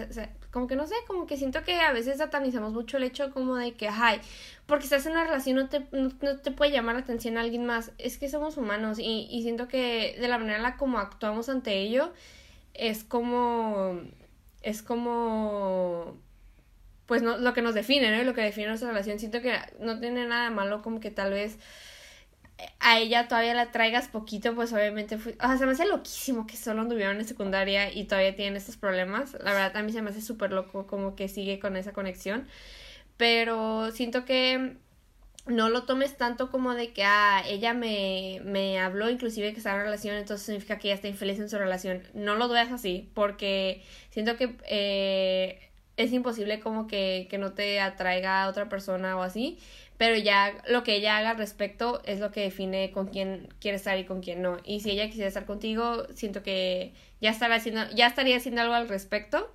se 0.10 0.30
como 0.52 0.68
que 0.68 0.76
no 0.76 0.86
sé, 0.86 0.96
como 1.08 1.26
que 1.26 1.38
siento 1.38 1.64
que 1.64 1.80
a 1.80 1.94
veces 1.94 2.18
satanizamos 2.18 2.74
mucho 2.74 2.98
el 2.98 3.04
hecho 3.04 3.32
como 3.32 3.56
de 3.56 3.74
que, 3.74 3.88
ay, 3.88 4.20
porque 4.66 4.84
estás 4.84 5.06
en 5.06 5.14
una 5.14 5.24
relación 5.24 5.56
no 5.56 5.70
te, 5.70 5.86
no, 5.92 6.38
te 6.38 6.52
puede 6.52 6.72
llamar 6.72 6.96
la 6.96 7.02
atención 7.02 7.38
a 7.38 7.42
alguien 7.42 7.66
más. 7.66 7.92
Es 7.98 8.18
que 8.18 8.30
somos 8.30 8.58
humanos 8.58 9.00
y, 9.00 9.28
y 9.32 9.44
siento 9.44 9.68
que 9.68 10.18
de 10.20 10.28
la 10.28 10.38
manera 10.38 10.58
en 10.58 10.64
la 10.64 10.78
como 10.78 11.00
actuamos 11.00 11.48
ante 11.48 11.80
ello 11.80 12.12
es 12.74 13.04
como, 13.04 14.02
es 14.62 14.82
como, 14.84 16.18
pues 17.12 17.24
no, 17.24 17.38
lo 17.38 17.54
que 17.54 17.62
nos 17.62 17.74
define, 17.74 18.10
¿no? 18.16 18.24
Lo 18.24 18.34
que 18.34 18.40
define 18.40 18.68
nuestra 18.68 18.88
relación. 18.88 19.20
Siento 19.20 19.42
que 19.42 19.54
no 19.82 20.00
tiene 20.00 20.26
nada 20.26 20.50
malo 20.50 20.82
como 20.82 21.02
que 21.02 21.12
tal 21.12 21.34
vez 21.34 21.58
a 22.80 23.00
ella 23.00 23.28
todavía 23.28 23.54
la 23.54 23.70
traigas 23.70 24.08
poquito, 24.08 24.56
pues 24.56 24.72
obviamente 24.72 25.18
fue, 25.18 25.34
o 25.34 25.46
sea, 25.46 25.58
se 25.58 25.66
me 25.66 25.74
hace 25.74 25.86
loquísimo 25.86 26.48
que 26.48 26.56
solo 26.56 26.80
anduvieron 26.80 27.18
en 27.18 27.26
secundaria 27.26 27.94
y 27.94 28.06
todavía 28.06 28.34
tienen 28.38 28.56
estos 28.56 28.78
problemas. 28.78 29.34
La 29.44 29.52
verdad, 29.52 29.76
a 29.76 29.84
mí 29.84 29.92
se 29.92 30.02
me 30.02 30.12
hace 30.12 30.22
súper 30.22 30.54
loco 30.54 30.88
como 30.88 31.18
que 31.18 31.28
sigue 31.28 31.60
con 31.60 31.76
esa 31.76 31.92
conexión. 31.92 32.48
Pero 33.18 33.92
siento 33.92 34.24
que 34.24 34.78
no 35.48 35.68
lo 35.68 35.84
tomes 35.84 36.16
tanto 36.16 36.50
como 36.50 36.76
de 36.76 36.94
que, 36.94 37.04
ah, 37.04 37.44
ella 37.46 37.74
me, 37.74 38.40
me 38.46 38.80
habló 38.80 39.10
inclusive 39.10 39.52
que 39.52 39.58
está 39.58 39.74
en 39.76 39.82
relación, 39.82 40.16
entonces 40.16 40.46
significa 40.46 40.80
que 40.80 40.88
ella 40.88 40.96
está 40.96 41.10
infeliz 41.10 41.40
en 41.40 41.50
su 41.50 41.58
relación. 41.58 42.04
No 42.14 42.36
lo 42.36 42.48
veas 42.48 42.72
así, 42.72 43.12
porque 43.14 43.84
siento 44.12 44.38
que 44.38 44.56
eh, 44.70 45.71
es 46.04 46.14
imposible 46.14 46.60
como 46.60 46.88
que, 46.88 47.28
que 47.30 47.38
no 47.38 47.54
te 47.54 47.80
atraiga 47.80 48.44
a 48.44 48.50
otra 48.50 48.70
persona 48.70 49.18
o 49.18 49.22
así, 49.22 49.58
pero 49.98 50.16
ya 50.18 50.58
lo 50.68 50.84
que 50.84 50.96
ella 50.96 51.18
haga 51.18 51.32
al 51.32 51.38
respecto 51.38 52.02
es 52.06 52.20
lo 52.20 52.32
que 52.32 52.42
define 52.42 52.92
con 52.92 53.08
quién 53.08 53.50
quiere 53.60 53.78
estar 53.78 53.98
y 54.00 54.06
con 54.06 54.22
quién 54.22 54.42
no. 54.42 54.58
Y 54.64 54.80
si 54.80 54.92
ella 54.92 55.06
quisiera 55.08 55.28
estar 55.28 55.46
contigo, 55.46 56.08
siento 56.16 56.42
que 56.44 56.94
ya 57.22 57.30
estará 57.30 57.56
haciendo, 57.56 57.84
ya 57.94 58.08
estaría 58.08 58.38
haciendo 58.38 58.62
algo 58.62 58.74
al 58.74 58.90
respecto 58.90 59.52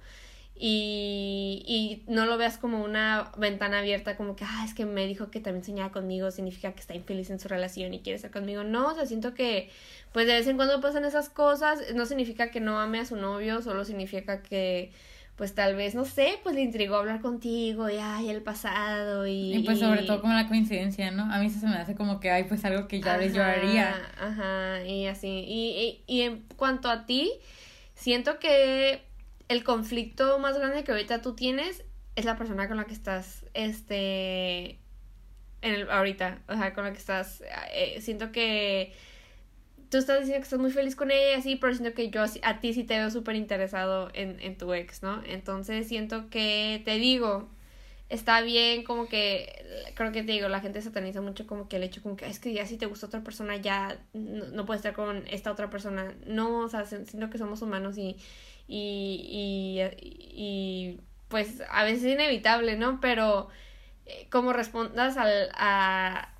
y, 0.59 1.63
y 1.67 2.11
no 2.11 2.25
lo 2.25 2.39
veas 2.39 2.57
como 2.57 2.83
una 2.83 3.31
ventana 3.37 3.81
abierta, 3.81 4.17
como 4.17 4.37
que, 4.37 4.45
ah, 4.45 4.65
es 4.65 4.73
que 4.73 4.87
me 4.87 5.07
dijo 5.07 5.31
que 5.31 5.41
también 5.41 5.65
soñaba 5.65 5.93
conmigo, 5.93 6.31
significa 6.31 6.73
que 6.73 6.81
está 6.81 6.95
infeliz 6.95 7.29
en 7.31 7.39
su 7.39 7.49
relación 7.49 7.93
y 7.93 8.01
quiere 8.01 8.17
estar 8.17 8.31
conmigo. 8.31 8.65
No, 8.65 8.93
o 8.93 8.95
sea, 8.95 9.05
siento 9.05 9.35
que, 9.35 9.71
pues 10.13 10.27
de 10.27 10.35
vez 10.35 10.47
en 10.47 10.57
cuando 10.57 10.81
pasan 10.81 11.05
esas 11.05 11.29
cosas, 11.29 11.81
no 11.95 12.07
significa 12.07 12.51
que 12.51 12.61
no 12.61 12.81
ame 12.81 13.01
a 13.01 13.05
su 13.05 13.17
novio, 13.17 13.61
solo 13.61 13.85
significa 13.85 14.43
que, 14.43 14.93
pues 15.37 15.55
tal 15.55 15.77
vez, 15.77 15.95
no 15.95 16.07
sé, 16.07 16.39
pues 16.43 16.55
le 16.55 16.63
intrigó 16.63 16.97
hablar 16.97 17.21
contigo 17.21 17.91
y, 17.91 17.97
ay, 18.01 18.31
el 18.31 18.43
pasado 18.43 19.27
y... 19.27 19.55
Y 19.55 19.63
pues 19.65 19.79
sobre 19.79 20.03
todo 20.03 20.23
como 20.23 20.33
la 20.33 20.49
coincidencia, 20.49 21.11
¿no? 21.11 21.31
A 21.31 21.39
mí 21.39 21.47
eso 21.47 21.61
se 21.61 21.67
me 21.67 21.77
hace 21.77 21.95
como 21.95 22.21
que, 22.21 22.31
ay, 22.31 22.45
pues 22.45 22.65
algo 22.65 22.89
que 22.89 23.01
ya 23.01 23.19
ves 23.19 23.35
yo 23.35 23.45
haría. 23.45 23.95
Ajá, 24.19 24.83
y 24.85 25.07
así. 25.07 25.45
Y, 25.47 26.03
y, 26.07 26.15
y 26.15 26.23
en 26.23 26.43
cuanto 26.57 26.89
a 26.89 27.05
ti, 27.05 27.31
siento 27.95 28.39
que 28.39 29.03
el 29.49 29.63
conflicto 29.63 30.39
más 30.39 30.59
grande 30.59 30.85
que 30.85 30.93
ahorita 30.93 31.21
tú 31.21 31.35
tienes 31.35 31.85
es 32.17 32.25
la 32.25 32.37
persona 32.37 32.67
con 32.67 32.79
la 32.79 32.85
que 32.85 32.95
estás, 32.95 33.45
este, 33.53 34.79
en 35.61 35.75
el, 35.75 35.91
ahorita, 35.91 36.39
o 36.49 36.55
sea, 36.55 36.73
con 36.73 36.85
la 36.85 36.93
que 36.93 36.99
estás, 36.99 37.43
eh, 37.75 38.01
siento 38.01 38.33
que 38.33 38.95
tú 39.91 39.99
estás 39.99 40.21
diciendo 40.21 40.41
que 40.41 40.45
estás 40.45 40.59
muy 40.59 40.71
feliz 40.71 40.97
con 40.97 41.11
ella 41.11 41.33
y 41.33 41.35
así, 41.35 41.57
pero 41.57 41.75
siento 41.75 41.95
que 41.95 42.11
yo 42.11 42.25
a 42.43 42.61
ti 42.61 42.73
sí 42.75 42.85
te 42.85 42.99
veo 42.99 43.11
súper 43.11 43.37
interesado 43.37 44.11
en, 44.15 44.41
en 44.41 44.57
tu 44.59 44.73
ex, 44.75 45.03
¿no? 45.03 45.23
Entonces 45.25 45.89
siento 45.89 46.29
que, 46.31 46.83
te 46.85 46.99
digo, 46.99 47.49
está 48.09 48.41
bien 48.43 48.85
como 48.85 49.09
que, 49.09 49.93
creo 49.95 50.13
que 50.13 50.23
te 50.23 50.33
digo, 50.33 50.49
la 50.49 50.61
gente 50.61 50.83
sataniza 50.83 51.21
mucho 51.21 51.47
como 51.47 51.69
que 51.69 51.77
el 51.77 51.83
hecho 51.85 52.03
como 52.03 52.17
que 52.17 52.27
es 52.27 52.39
que 52.39 52.53
ya 52.53 52.67
si 52.67 52.77
te 52.79 52.87
gusta 52.87 53.07
otra 53.07 53.23
persona 53.23 53.57
ya 53.57 53.99
no, 54.13 54.47
no 54.47 54.67
puedes 54.67 54.81
estar 54.81 54.95
con 54.95 55.25
esta 55.29 55.53
otra 55.53 55.71
persona. 55.71 56.15
No, 56.27 56.61
o 56.61 56.69
sea, 56.69 56.85
siento 56.85 57.31
que 57.31 57.39
somos 57.39 57.63
humanos 57.63 57.99
y 57.99 58.17
y, 58.69 59.81
y, 60.03 61.01
pues 61.29 61.63
a 61.71 61.85
veces 61.85 62.05
es 62.05 62.13
inevitable, 62.15 62.77
¿no? 62.77 63.01
Pero 63.01 63.49
eh, 64.07 64.29
como 64.31 64.53
respondas 64.53 65.17
al, 65.17 65.51
a, 65.55 66.31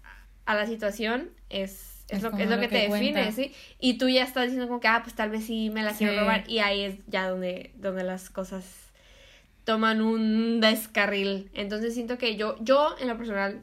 a 0.45 0.55
la 0.55 0.67
situación 0.67 1.31
es, 1.51 1.96
es, 2.09 2.23
lo, 2.23 2.37
es 2.37 2.49
lo 2.49 2.61
que, 2.61 2.69
te 2.69 2.89
define, 2.89 3.33
¿sí? 3.33 3.53
Y 3.81 3.99
tú 3.99 4.09
ya 4.09 4.23
estás 4.23 4.45
diciendo 4.45 4.69
como 4.69 4.81
que, 4.81 4.89
ah, 4.89 5.01
pues 5.03 5.15
tal 5.15 5.31
vez 5.31 5.45
sí 5.45 5.71
me 5.71 5.83
la 5.83 5.93
quiero 5.93 6.21
robar 6.21 6.49
y 6.49 6.61
ahí 6.61 6.83
es 6.83 6.97
ya 7.07 7.29
donde, 7.29 7.73
donde 7.77 8.05
las 8.05 8.31
cosas 8.31 8.65
toman 9.65 10.01
un 10.01 10.61
descarril. 10.61 11.51
Entonces 11.55 11.95
siento 11.95 12.19
que 12.19 12.37
yo, 12.37 12.57
yo 12.61 12.95
en 13.01 13.09
lo 13.09 13.17
personal, 13.17 13.63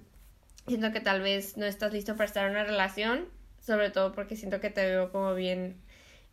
siento 0.67 0.91
que 0.91 0.99
tal 0.99 1.21
vez 1.21 1.57
no 1.57 1.65
estás 1.65 1.93
listo 1.93 2.15
para 2.15 2.25
estar 2.25 2.45
en 2.45 2.51
una 2.51 2.63
relación, 2.63 3.29
sobre 3.59 3.89
todo 3.89 4.11
porque 4.13 4.35
siento 4.35 4.59
que 4.59 4.69
te 4.69 4.85
veo 4.85 5.11
como 5.11 5.33
bien 5.33 5.77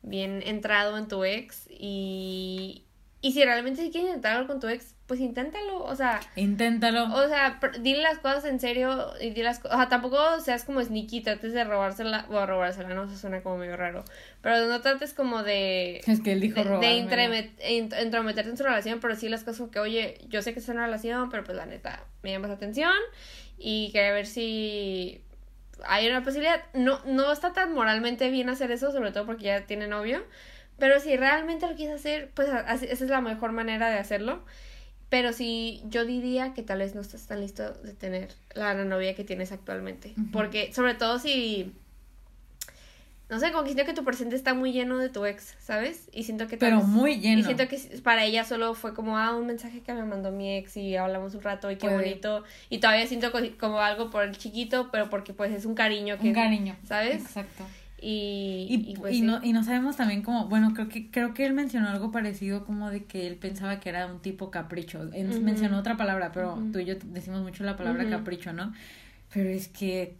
bien 0.02 0.42
entrado 0.44 0.96
en 0.96 1.08
tu 1.08 1.24
ex 1.24 1.68
y, 1.70 2.84
y 3.20 3.32
si 3.32 3.44
realmente 3.44 3.82
si 3.82 3.90
quieres 3.90 4.24
algo 4.24 4.46
con 4.46 4.60
tu 4.60 4.68
ex, 4.68 4.94
pues 5.10 5.18
inténtalo, 5.18 5.82
o 5.82 5.96
sea... 5.96 6.20
Inténtalo. 6.36 7.12
O 7.12 7.26
sea, 7.26 7.58
dile 7.80 8.00
las 8.00 8.18
cosas 8.18 8.44
en 8.44 8.60
serio 8.60 9.12
y 9.20 9.30
dile 9.30 9.42
las 9.42 9.58
O 9.64 9.68
sea, 9.68 9.88
tampoco 9.88 10.38
seas 10.38 10.62
como 10.62 10.80
sneaky, 10.80 11.22
trates 11.22 11.52
de 11.52 11.64
robársela, 11.64 12.26
o 12.30 12.46
robársela, 12.46 12.90
no, 12.90 13.06
eso 13.06 13.16
suena 13.16 13.42
como 13.42 13.56
medio 13.56 13.76
raro. 13.76 14.04
Pero 14.40 14.68
no 14.68 14.80
trates 14.82 15.12
como 15.12 15.42
de... 15.42 16.00
Es 16.06 16.20
que 16.20 16.30
él 16.30 16.40
dijo 16.40 16.62
De, 16.62 16.78
de 16.78 17.90
entrometerte 17.98 18.50
en 18.50 18.56
su 18.56 18.62
relación, 18.62 19.00
pero 19.00 19.16
sí 19.16 19.28
las 19.28 19.42
cosas 19.42 19.58
como 19.58 19.72
que, 19.72 19.80
oye, 19.80 20.18
yo 20.28 20.42
sé 20.42 20.52
que 20.52 20.60
es 20.60 20.68
una 20.68 20.84
relación, 20.84 21.28
pero 21.28 21.42
pues 21.42 21.56
la 21.56 21.66
neta, 21.66 22.04
me 22.22 22.30
llamas 22.30 22.50
la 22.50 22.54
atención 22.54 22.94
y 23.58 23.90
quería 23.90 24.12
ver 24.12 24.26
si 24.26 25.24
hay 25.88 26.08
una 26.08 26.22
posibilidad. 26.22 26.62
No, 26.72 27.00
no 27.04 27.32
está 27.32 27.52
tan 27.52 27.74
moralmente 27.74 28.30
bien 28.30 28.48
hacer 28.48 28.70
eso, 28.70 28.92
sobre 28.92 29.10
todo 29.10 29.26
porque 29.26 29.46
ya 29.46 29.66
tiene 29.66 29.88
novio. 29.88 30.22
Pero 30.78 31.00
si 31.00 31.16
realmente 31.16 31.66
lo 31.66 31.74
quieres 31.74 31.96
hacer, 31.96 32.30
pues 32.32 32.48
esa 32.48 32.84
es 32.84 33.10
la 33.10 33.20
mejor 33.20 33.50
manera 33.50 33.90
de 33.90 33.98
hacerlo. 33.98 34.44
Pero 35.10 35.32
sí, 35.32 35.82
yo 35.90 36.06
diría 36.06 36.54
que 36.54 36.62
tal 36.62 36.78
vez 36.78 36.94
no 36.94 37.02
estás 37.02 37.26
tan 37.26 37.40
listo 37.40 37.72
de 37.72 37.92
tener 37.92 38.30
la 38.54 38.72
novia 38.74 39.14
que 39.14 39.24
tienes 39.24 39.52
actualmente. 39.52 40.14
Porque, 40.32 40.72
sobre 40.72 40.94
todo 40.94 41.18
si 41.18 41.74
no 43.30 43.38
sé, 43.38 43.52
como 43.52 43.62
que 43.62 43.72
siento 43.72 43.84
que 43.84 43.94
tu 43.94 44.04
presente 44.04 44.34
está 44.34 44.54
muy 44.54 44.72
lleno 44.72 44.98
de 44.98 45.08
tu 45.08 45.24
ex, 45.24 45.54
¿sabes? 45.60 46.08
Y 46.12 46.24
siento 46.24 46.48
que... 46.48 46.56
Pero 46.56 46.82
muy 46.82 47.20
lleno. 47.20 47.38
Y 47.38 47.44
siento 47.44 47.68
que 47.68 47.78
para 48.02 48.24
ella 48.24 48.44
solo 48.44 48.74
fue 48.74 48.92
como, 48.92 49.16
ah, 49.16 49.36
un 49.36 49.46
mensaje 49.46 49.82
que 49.82 49.94
me 49.94 50.04
mandó 50.04 50.32
mi 50.32 50.56
ex 50.56 50.76
y 50.76 50.96
hablamos 50.96 51.36
un 51.36 51.42
rato 51.42 51.70
y 51.70 51.76
qué 51.76 51.88
bonito. 51.88 52.42
Y 52.70 52.78
todavía 52.78 53.06
siento 53.06 53.30
como 53.60 53.78
algo 53.78 54.10
por 54.10 54.24
el 54.24 54.36
chiquito, 54.36 54.88
pero 54.90 55.10
porque 55.10 55.32
pues 55.32 55.52
es 55.52 55.64
un 55.64 55.76
cariño 55.76 56.18
que... 56.18 56.26
Un 56.26 56.34
cariño. 56.34 56.76
¿Sabes? 56.88 57.22
Exacto. 57.22 57.64
Y, 58.02 58.66
y, 58.70 58.94
pues, 58.96 59.20
no, 59.20 59.44
y 59.44 59.52
no 59.52 59.62
sabemos 59.62 59.96
también 59.96 60.22
cómo, 60.22 60.48
bueno, 60.48 60.72
creo 60.72 60.88
que, 60.88 61.10
creo 61.10 61.34
que 61.34 61.44
él 61.44 61.52
mencionó 61.52 61.88
algo 61.88 62.10
parecido 62.10 62.64
como 62.64 62.90
de 62.90 63.04
que 63.04 63.26
él 63.26 63.36
pensaba 63.36 63.78
que 63.78 63.90
era 63.90 64.06
un 64.06 64.20
tipo 64.20 64.50
capricho. 64.50 65.10
Mencionó 65.42 65.78
otra 65.78 65.98
palabra, 65.98 66.32
pero 66.32 66.58
tú 66.72 66.78
y 66.78 66.86
yo 66.86 66.94
decimos 66.94 67.42
mucho 67.42 67.62
la 67.62 67.76
palabra 67.76 68.08
capricho, 68.08 68.54
¿no? 68.54 68.72
Pero 69.32 69.50
es 69.50 69.68
que 69.68 70.16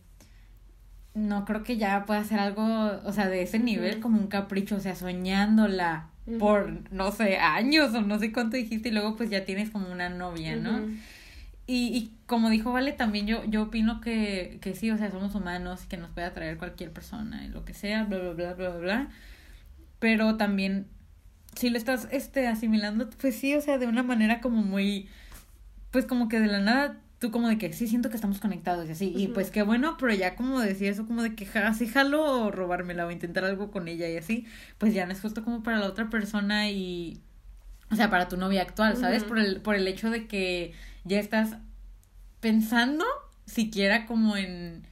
no 1.14 1.45
creo 1.47 1.62
que 1.62 1.78
ya 1.78 2.05
pueda 2.05 2.22
ser 2.24 2.39
algo, 2.39 2.64
o 3.05 3.12
sea, 3.12 3.28
de 3.28 3.43
ese 3.43 3.59
nivel 3.59 4.01
como 4.01 4.18
un 4.18 4.26
capricho, 4.26 4.76
o 4.76 4.81
sea, 4.81 4.95
soñándola 4.95 6.11
por, 6.39 6.70
no 6.93 7.11
sé, 7.12 7.39
años 7.39 7.95
o 7.95 8.03
no 8.03 8.18
sé 8.18 8.31
cuánto 8.31 8.57
dijiste 8.57 8.91
y 8.91 8.93
luego 8.93 9.16
pues 9.16 9.31
ya 9.31 9.45
tienes 9.45 9.70
como 9.70 9.91
una 9.91 10.09
novia, 10.09 10.55
¿no? 10.55 10.81
Y, 11.70 11.96
y 11.96 12.12
como 12.26 12.50
dijo 12.50 12.72
Vale, 12.72 12.92
también 12.92 13.28
yo, 13.28 13.44
yo 13.44 13.62
opino 13.62 14.00
que, 14.00 14.58
que 14.60 14.74
sí, 14.74 14.90
o 14.90 14.98
sea, 14.98 15.10
somos 15.12 15.36
humanos 15.36 15.84
y 15.84 15.88
que 15.88 15.96
nos 15.96 16.10
puede 16.10 16.26
atraer 16.26 16.58
cualquier 16.58 16.92
persona 16.92 17.44
y 17.44 17.48
lo 17.48 17.64
que 17.64 17.74
sea, 17.74 18.04
bla, 18.04 18.18
bla, 18.18 18.32
bla, 18.32 18.54
bla, 18.54 18.68
bla, 18.70 18.78
bla. 18.78 19.08
Pero 20.00 20.36
también, 20.36 20.88
si 21.54 21.70
lo 21.70 21.78
estás 21.78 22.08
este, 22.10 22.48
asimilando, 22.48 23.08
pues 23.10 23.36
sí, 23.36 23.54
o 23.54 23.60
sea, 23.60 23.78
de 23.78 23.86
una 23.86 24.02
manera 24.02 24.40
como 24.40 24.62
muy, 24.62 25.08
pues 25.92 26.06
como 26.06 26.28
que 26.28 26.40
de 26.40 26.48
la 26.48 26.58
nada 26.60 27.00
tú 27.20 27.30
como 27.30 27.48
de 27.48 27.58
que 27.58 27.72
sí 27.72 27.86
siento 27.86 28.08
que 28.08 28.16
estamos 28.16 28.40
conectados 28.40 28.88
y 28.88 28.92
así, 28.92 29.12
y 29.14 29.28
pues 29.28 29.50
qué 29.50 29.62
bueno, 29.62 29.96
pero 29.98 30.12
ya 30.14 30.34
como 30.36 30.58
decir 30.58 30.88
eso 30.88 31.06
como 31.06 31.22
de 31.22 31.34
que 31.34 31.46
así 31.58 31.86
jalo 31.86 32.24
o 32.46 32.50
robármela 32.50 33.06
o 33.06 33.10
intentar 33.10 33.44
algo 33.44 33.70
con 33.70 33.88
ella 33.88 34.08
y 34.08 34.16
así, 34.16 34.46
pues 34.78 34.94
ya 34.94 35.06
no 35.06 35.12
es 35.12 35.20
justo 35.20 35.44
como 35.44 35.62
para 35.62 35.78
la 35.78 35.86
otra 35.86 36.08
persona 36.08 36.70
y, 36.70 37.20
o 37.91 37.97
sea, 37.97 38.11
para 38.11 38.28
tu 38.28 38.36
novia 38.36 38.62
actual, 38.62 38.97
¿sabes? 38.97 39.24
Por 39.24 39.38
el, 39.38 39.61
por 39.61 39.74
el 39.74 39.86
hecho 39.88 40.11
de 40.11 40.26
que 40.26 40.72
ya 41.05 41.18
estás 41.18 41.57
pensando 42.41 43.05
siquiera 43.47 44.07
como 44.07 44.36
en, 44.36 44.82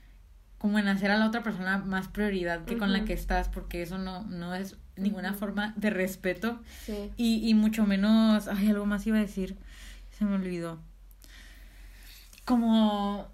como 0.59 0.78
en 0.78 0.88
hacer 0.88 1.11
a 1.11 1.16
la 1.16 1.26
otra 1.26 1.42
persona 1.42 1.78
más 1.78 2.09
prioridad 2.09 2.64
que 2.64 2.76
con 2.76 2.92
la 2.92 3.05
que 3.05 3.12
estás, 3.12 3.49
porque 3.49 3.82
eso 3.82 3.99
no, 3.99 4.24
no 4.24 4.55
es 4.55 4.76
ninguna 4.96 5.32
forma 5.32 5.74
de 5.76 5.90
respeto. 5.90 6.61
Y, 7.16 7.49
y 7.49 7.55
mucho 7.55 7.86
menos, 7.86 8.49
ay, 8.49 8.68
algo 8.68 8.84
más 8.84 9.07
iba 9.07 9.18
a 9.18 9.20
decir, 9.20 9.57
se 10.18 10.24
me 10.24 10.34
olvidó. 10.34 10.80
Como... 12.44 13.28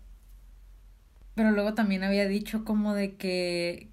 Pero 1.34 1.50
luego 1.50 1.74
también 1.74 2.04
había 2.04 2.28
dicho 2.28 2.64
como 2.64 2.94
de 2.94 3.16
que, 3.16 3.88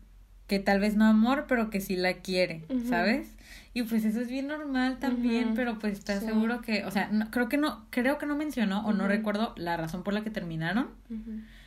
que 0.47 0.59
tal 0.59 0.80
vez 0.80 0.95
no 0.95 1.05
amor, 1.05 1.45
pero 1.47 1.69
que 1.72 1.82
sí 1.82 1.95
la 1.95 2.15
quiere, 2.15 2.65
¿sabes? 2.88 3.30
Y 3.73 3.83
pues 3.83 4.05
eso 4.05 4.19
es 4.19 4.27
bien 4.27 4.47
normal 4.47 4.97
también, 4.99 5.53
pero 5.55 5.79
pues 5.79 5.97
está 5.97 6.19
seguro 6.19 6.61
que, 6.61 6.85
o 6.85 6.91
sea, 6.91 7.09
creo 7.31 7.47
que 7.47 7.57
no, 7.57 7.85
creo 7.89 8.17
que 8.17 8.25
no 8.25 8.35
mencionó 8.35 8.85
o 8.85 8.93
no 8.93 9.07
recuerdo 9.07 9.53
la 9.57 9.77
razón 9.77 10.03
por 10.03 10.13
la 10.13 10.23
que 10.23 10.29
terminaron, 10.29 10.89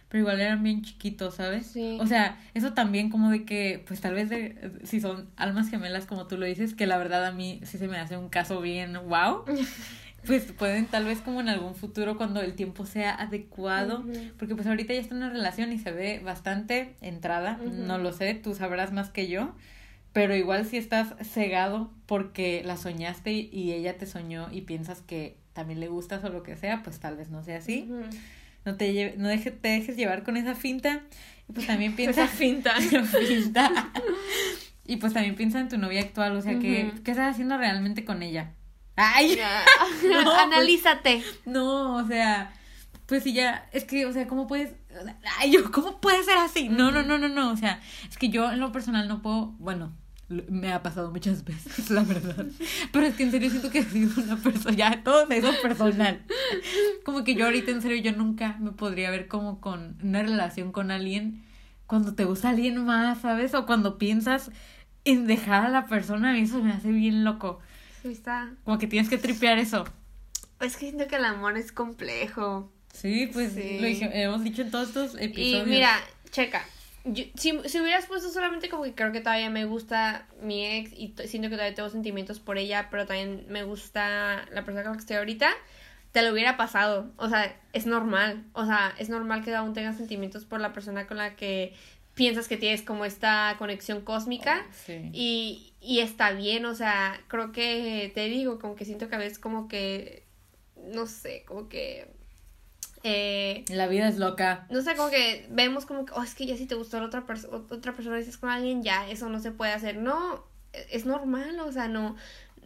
pero 0.09 0.20
igual 0.20 0.41
eran 0.41 0.62
bien 0.62 0.82
chiquitos, 0.82 1.37
¿sabes? 1.37 1.66
Sí. 1.66 1.99
O 2.01 2.07
sea, 2.07 2.39
eso 2.53 2.72
también 2.72 3.11
como 3.11 3.30
de 3.30 3.45
que, 3.45 3.82
pues 3.87 4.01
tal 4.01 4.14
vez 4.14 4.28
de, 4.28 4.72
si 4.85 5.01
son 5.01 5.28
almas 5.37 5.70
gemelas 5.70 6.07
como 6.07 6.26
tú 6.26 6.37
lo 6.37 6.47
dices, 6.47 6.74
que 6.74 6.87
la 6.87 6.99
verdad 6.99 7.24
a 7.26 7.32
mí 7.32 7.61
sí 7.64 7.78
se 7.78 7.89
me 7.89 7.97
hace 7.97 8.16
un 8.16 8.28
caso 8.28 8.61
bien 8.61 8.99
wow. 9.09 9.45
pues 10.26 10.53
pueden 10.53 10.87
tal 10.87 11.05
vez 11.05 11.20
como 11.20 11.41
en 11.41 11.49
algún 11.49 11.74
futuro 11.74 12.16
cuando 12.16 12.41
el 12.41 12.55
tiempo 12.55 12.87
sea 12.87 13.14
adecuado, 13.14 14.05
porque 14.39 14.55
pues 14.55 14.66
ahorita 14.66 14.95
ya 14.95 15.01
está 15.01 15.14
en 15.14 15.22
una 15.22 15.30
relación 15.30 15.72
y 15.72 15.78
se 15.78 15.91
ve 15.93 16.20
bastante 16.24 16.97
entrada, 17.01 17.59
no 17.59 17.99
lo 17.99 18.12
sé, 18.12 18.35
tú 18.35 18.55
sabrás 18.55 18.93
más 18.93 19.11
que 19.11 19.28
yo, 19.28 19.55
pero 20.15 20.37
igual 20.37 20.65
si 20.65 20.77
estás 20.77 21.12
cegado 21.23 21.91
porque 22.07 22.62
la 22.65 22.77
soñaste 22.77 23.33
y 23.33 23.73
ella 23.73 23.99
te 23.99 24.07
soñó 24.07 24.47
y 24.53 24.61
piensas 24.61 25.03
que 25.03 25.37
también 25.53 25.81
le 25.81 25.89
gustas 25.89 26.23
o 26.23 26.29
lo 26.29 26.45
que 26.45 26.57
sea, 26.57 26.85
pues 26.85 27.01
tal 27.01 27.17
vez 27.17 27.31
no 27.31 27.43
sea 27.43 27.59
así. 27.59 27.91
no 28.65 28.77
te, 28.77 29.15
no 29.19 29.29
deje, 29.29 29.51
te 29.51 29.69
dejes 29.69 29.97
llevar 29.97 30.23
con 30.23 30.37
esa 30.37 30.55
finta. 30.55 31.03
Y 31.49 31.53
pues 31.53 31.67
también 31.67 31.97
piensa... 31.97 32.25
esa 32.25 32.33
finta. 32.33 32.75
finta. 32.81 33.91
y 34.85 34.97
pues 34.99 35.12
también 35.12 35.35
piensa 35.35 35.59
en 35.59 35.69
tu 35.69 35.79
novia 35.79 36.03
actual, 36.03 36.37
o 36.37 36.43
sea, 36.43 36.61
que, 36.61 36.93
¿qué 37.05 37.11
estás 37.11 37.33
haciendo 37.33 37.59
realmente 37.59 38.05
con 38.05 38.23
ella? 38.23 38.53
¡Ay! 38.95 39.37
Analízate. 40.39 41.25
No, 41.45 41.97
o 41.97 42.07
sea, 42.07 42.53
pues 43.07 43.25
sí, 43.25 43.33
ya, 43.33 43.69
es 43.73 43.83
que, 43.83 44.07
o 44.07 44.12
sea, 44.12 44.29
¿cómo 44.29 44.47
puedes? 44.47 44.75
Ay, 45.41 45.51
yo, 45.51 45.73
¿cómo 45.73 46.01
puede 46.01 46.23
ser 46.23 46.39
así? 46.39 46.69
No, 46.69 46.93
no, 46.93 47.03
no, 47.03 47.19
no, 47.19 47.29
no, 47.29 47.51
o 47.51 47.57
sea, 47.57 47.81
es 48.09 48.17
que 48.17 48.29
yo 48.29 48.53
en 48.53 48.61
lo 48.61 48.71
personal 48.71 49.09
no 49.09 49.21
puedo, 49.21 49.47
bueno, 49.59 49.93
me 50.29 50.72
ha 50.72 50.83
pasado 50.83 51.11
muchas 51.11 51.45
veces, 51.45 51.91
la 51.91 52.03
verdad. 52.03 52.47
Pero 52.93 53.07
es 53.07 53.14
que 53.14 53.25
en 53.25 53.31
serio 53.31 53.51
siento 53.51 53.70
que 53.70 53.81
he 53.81 53.85
sido 53.85 54.22
una 54.22 54.37
persona, 54.37 54.77
ya 54.77 55.03
todo 55.03 55.29
eso 55.29 55.53
personal. 55.62 56.22
Como 57.05 57.25
que 57.25 57.35
yo 57.35 57.45
ahorita 57.47 57.70
en 57.70 57.83
serio 57.83 57.99
yo 57.99 58.16
nunca 58.16 58.57
me 58.61 58.72
podría 58.72 59.11
ver 59.11 59.29
como 59.29 59.61
con 59.61 59.99
una 60.03 60.22
relación 60.22 60.72
con 60.72 60.91
alguien 60.91 61.45
cuando 61.87 62.14
te 62.14 62.25
gusta 62.25 62.51
alguien 62.51 62.83
más, 62.85 63.20
¿sabes? 63.20 63.55
O 63.55 63.66
cuando 63.66 63.99
piensas 63.99 64.51
en 65.05 65.27
dejar 65.27 65.66
a 65.66 65.68
la 65.68 65.87
persona, 65.87 66.31
a 66.31 66.33
mí 66.33 66.41
eso 66.41 66.62
me 66.62 66.72
hace 66.72 66.91
bien 66.91 67.25
loco. 67.25 67.61
Sí, 68.03 68.09
está. 68.09 68.55
Como 68.64 68.79
que 68.79 68.87
tienes 68.87 69.11
que 69.11 69.18
tripear 69.18 69.59
eso. 69.59 69.85
Es 70.61 70.77
que 70.77 70.87
siento 70.87 71.07
que 71.07 71.16
el 71.16 71.25
amor 71.25 71.59
es 71.59 71.72
complejo. 71.72 72.72
Sí, 72.93 73.29
pues 73.33 73.53
sí. 73.53 73.79
lo 73.81 73.87
hemos 73.87 74.45
dicho 74.45 74.62
en 74.62 74.70
todos 74.70 74.89
estos 74.89 75.14
episodios. 75.20 75.66
Y 75.66 75.70
mira, 75.70 76.01
checa, 76.31 76.64
si, 77.05 77.61
si 77.67 77.81
hubieras 77.81 78.07
puesto 78.07 78.31
solamente 78.31 78.69
como 78.69 78.85
que 78.85 78.95
creo 78.95 79.13
que 79.13 79.21
todavía 79.21 79.51
me 79.51 79.67
gusta 79.67 80.27
mi 80.41 80.65
ex 80.65 80.93
y 80.93 81.15
siento 81.27 81.51
que 81.51 81.57
todavía 81.57 81.75
tengo 81.75 81.91
sentimientos 81.91 82.41
por 82.41 82.57
ella, 82.57 82.89
pero 82.91 83.07
también 83.07 83.45
me 83.49 83.63
gusta 83.63 84.47
la 84.51 84.65
persona 84.65 84.83
con 84.83 84.93
la 84.93 84.97
que 84.97 85.01
estoy 85.01 85.17
ahorita, 85.17 85.51
te 86.13 86.23
lo 86.23 86.33
hubiera 86.33 86.57
pasado. 86.57 87.13
O 87.17 87.29
sea, 87.29 87.61
es 87.73 87.87
normal. 87.87 88.45
O 88.53 88.65
sea, 88.65 88.95
es 88.99 89.11
normal 89.11 89.45
que 89.45 89.55
aún 89.55 89.75
tengas 89.75 89.97
sentimientos 89.97 90.47
por 90.47 90.61
la 90.61 90.73
persona 90.73 91.07
con 91.07 91.19
la 91.19 91.37
que 91.37 91.75
piensas 92.15 92.49
que 92.49 92.57
tienes 92.57 92.83
como 92.83 93.05
esta 93.05 93.57
conexión 93.59 94.01
cósmica. 94.01 94.65
Oh, 94.89 94.93
y, 95.13 95.75
y 95.81 96.01
está 96.01 96.31
bien, 96.31 96.65
o 96.65 96.75
sea, 96.75 97.21
creo 97.29 97.53
que 97.53 98.11
te 98.15 98.27
digo, 98.27 98.59
como 98.59 98.77
que 98.77 98.85
siento 98.85 99.09
que 99.09 99.17
a 99.17 99.19
veces 99.19 99.39
como 99.39 99.69
que, 99.69 100.25
no 100.77 101.07
sé, 101.07 101.45
como 101.47 101.69
que 101.69 102.09
eh, 103.05 103.65
la 103.69 103.87
vida 103.87 104.09
es 104.09 104.17
loca. 104.17 104.67
No 104.71 104.81
sé, 104.81 104.97
como 104.97 105.11
que 105.11 105.47
vemos 105.51 105.85
como 105.85 106.07
que, 106.07 106.13
oh, 106.17 106.23
es 106.23 106.35
que 106.35 106.47
ya 106.47 106.57
si 106.57 106.65
te 106.67 106.75
gustó 106.75 107.03
otra, 107.03 107.27
persona 107.27 107.59
otra 107.71 107.93
persona, 107.93 108.17
dices 108.17 108.39
con 108.39 108.49
alguien, 108.49 108.83
ya, 108.83 109.09
eso 109.11 109.29
no 109.29 109.41
se 109.41 109.53
puede 109.53 109.73
hacer. 109.73 109.97
No, 109.97 110.43
es 110.91 111.05
normal, 111.05 111.61
o 111.61 111.71
sea, 111.71 111.87
no, 111.87 112.17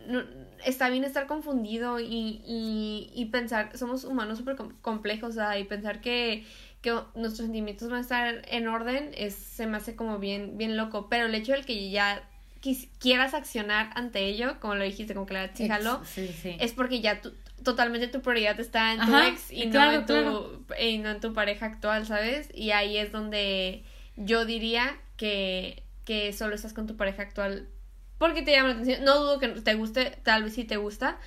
no 0.06 0.22
está 0.64 0.90
bien 0.90 1.02
estar 1.02 1.26
confundido 1.26 1.98
y, 1.98 2.40
y, 2.46 3.10
y 3.14 3.24
pensar, 3.26 3.76
somos 3.76 4.04
humanos 4.04 4.38
súper 4.38 4.56
complejos, 4.80 5.30
o 5.30 5.32
sea, 5.32 5.58
y 5.58 5.64
pensar 5.64 6.00
que, 6.00 6.44
que 6.82 6.92
nuestros 7.16 7.46
sentimientos 7.46 7.90
van 7.90 7.98
a 7.98 8.02
estar 8.02 8.42
en 8.48 8.68
orden, 8.68 9.10
es, 9.16 9.34
se 9.34 9.66
me 9.66 9.76
hace 9.76 9.96
como 9.96 10.20
bien, 10.20 10.56
bien 10.56 10.76
loco. 10.76 11.08
Pero 11.10 11.26
el 11.26 11.34
hecho 11.34 11.52
de 11.52 11.62
que 11.62 11.90
ya 11.90 12.27
quieras 12.98 13.34
accionar 13.34 13.90
ante 13.94 14.26
ello, 14.26 14.58
como 14.60 14.74
lo 14.74 14.84
dijiste, 14.84 15.14
como 15.14 15.26
que 15.26 15.34
la 15.34 15.50
jaló, 15.68 16.02
es 16.16 16.72
porque 16.72 17.00
ya 17.00 17.20
tú, 17.20 17.32
totalmente 17.62 18.08
tu 18.08 18.20
prioridad 18.20 18.58
está 18.60 18.94
en 18.94 19.00
tu 19.04 19.16
ex 19.16 19.50
y 19.50 19.66
no 19.66 19.92
en 19.92 20.06
tu 20.06 20.64
y 20.80 20.98
no 20.98 21.10
en 21.10 21.20
tu 21.20 21.32
pareja 21.32 21.66
actual, 21.66 22.06
¿sabes? 22.06 22.48
Y 22.54 22.70
ahí 22.70 22.96
es 22.96 23.12
donde 23.12 23.84
yo 24.16 24.44
diría 24.44 24.96
que, 25.16 25.82
que 26.04 26.32
solo 26.32 26.54
estás 26.54 26.72
con 26.72 26.86
tu 26.86 26.96
pareja 26.96 27.22
actual 27.22 27.68
porque 28.18 28.42
te 28.42 28.50
llama 28.50 28.68
la 28.70 28.74
atención. 28.74 29.04
No 29.04 29.20
dudo 29.20 29.38
que 29.38 29.48
te 29.48 29.74
guste, 29.74 30.18
tal 30.24 30.42
vez 30.42 30.54
sí 30.54 30.64
te 30.64 30.76
gusta. 30.76 31.18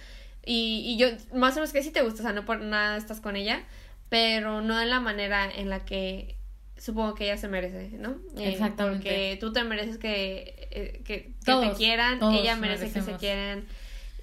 Y, 0.45 0.83
y 0.85 0.97
yo, 0.97 1.07
más 1.37 1.53
o 1.53 1.55
menos 1.55 1.71
que 1.71 1.83
sí 1.83 1.91
te 1.91 2.01
gusta, 2.01 2.21
o 2.21 2.23
sea, 2.23 2.33
no 2.33 2.45
por 2.45 2.59
nada 2.59 2.97
estás 2.97 3.21
con 3.21 3.35
ella, 3.35 3.63
pero 4.09 4.61
no 4.61 4.79
en 4.81 4.89
la 4.89 4.99
manera 4.99 5.49
en 5.49 5.69
la 5.69 5.85
que 5.85 6.35
supongo 6.81 7.13
que 7.13 7.25
ella 7.25 7.37
se 7.37 7.47
merece, 7.47 7.91
¿no? 7.97 8.09
Eh, 8.37 8.53
Exactamente. 8.53 8.97
porque 8.97 9.37
tú 9.39 9.53
te 9.53 9.63
mereces 9.63 9.99
que, 9.99 10.67
eh, 10.71 11.01
que, 11.05 11.35
te 11.45 11.73
quieran, 11.77 12.19
ella 12.33 12.55
merece 12.55 12.91
que 12.91 13.01
se 13.01 13.13
quieran. 13.17 13.65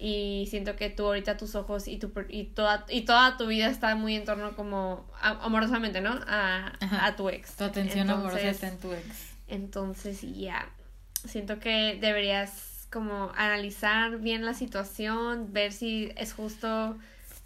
Y 0.00 0.46
siento 0.50 0.76
que 0.76 0.90
tú 0.90 1.06
ahorita 1.06 1.36
tus 1.36 1.54
ojos 1.54 1.88
y 1.88 1.98
tu 1.98 2.12
y 2.28 2.44
toda 2.44 2.84
y 2.88 3.02
toda 3.02 3.36
tu 3.36 3.46
vida 3.46 3.68
está 3.68 3.96
muy 3.96 4.14
en 4.14 4.24
torno 4.24 4.54
como 4.54 5.10
amorosamente 5.20 6.00
no 6.00 6.20
a, 6.26 6.72
a, 6.80 7.16
tu 7.16 7.28
ex. 7.28 7.54
Tu 7.56 7.64
atención 7.64 8.08
amorosa 8.10 8.48
está 8.48 8.68
en 8.68 8.78
tu 8.78 8.92
ex. 8.92 9.06
entonces 9.48 10.20
ya. 10.22 10.68
Siento 11.24 11.58
que 11.58 11.98
deberías 12.00 12.86
como 12.90 13.32
analizar 13.36 14.18
bien 14.18 14.44
la 14.44 14.54
situación 14.54 15.52
ver 15.52 15.72
si 15.72 16.12
es 16.16 16.32
justo 16.32 16.96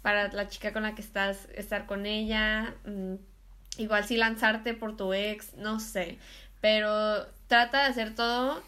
para 0.03 0.31
la 0.31 0.47
chica 0.47 0.73
con 0.73 0.83
la 0.83 0.93
que 0.93 1.01
estás 1.01 1.47
estar 1.55 1.87
con 1.87 2.05
ella 2.05 2.75
mm, 2.85 3.15
igual 3.77 4.05
si 4.05 4.17
lanzarte 4.17 4.73
por 4.73 4.95
tu 4.95 5.13
ex 5.13 5.55
no 5.55 5.79
sé 5.79 6.17
pero 6.61 7.27
trata 7.47 7.83
de 7.83 7.89
hacer 7.89 8.15
todo 8.15 8.63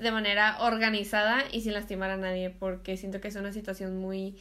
de 0.00 0.10
manera 0.10 0.58
organizada 0.60 1.44
y 1.52 1.62
sin 1.62 1.72
lastimar 1.72 2.10
a 2.10 2.16
nadie, 2.16 2.50
porque 2.50 2.96
siento 2.96 3.20
que 3.20 3.28
es 3.28 3.36
una 3.36 3.52
situación 3.52 3.98
muy 3.98 4.36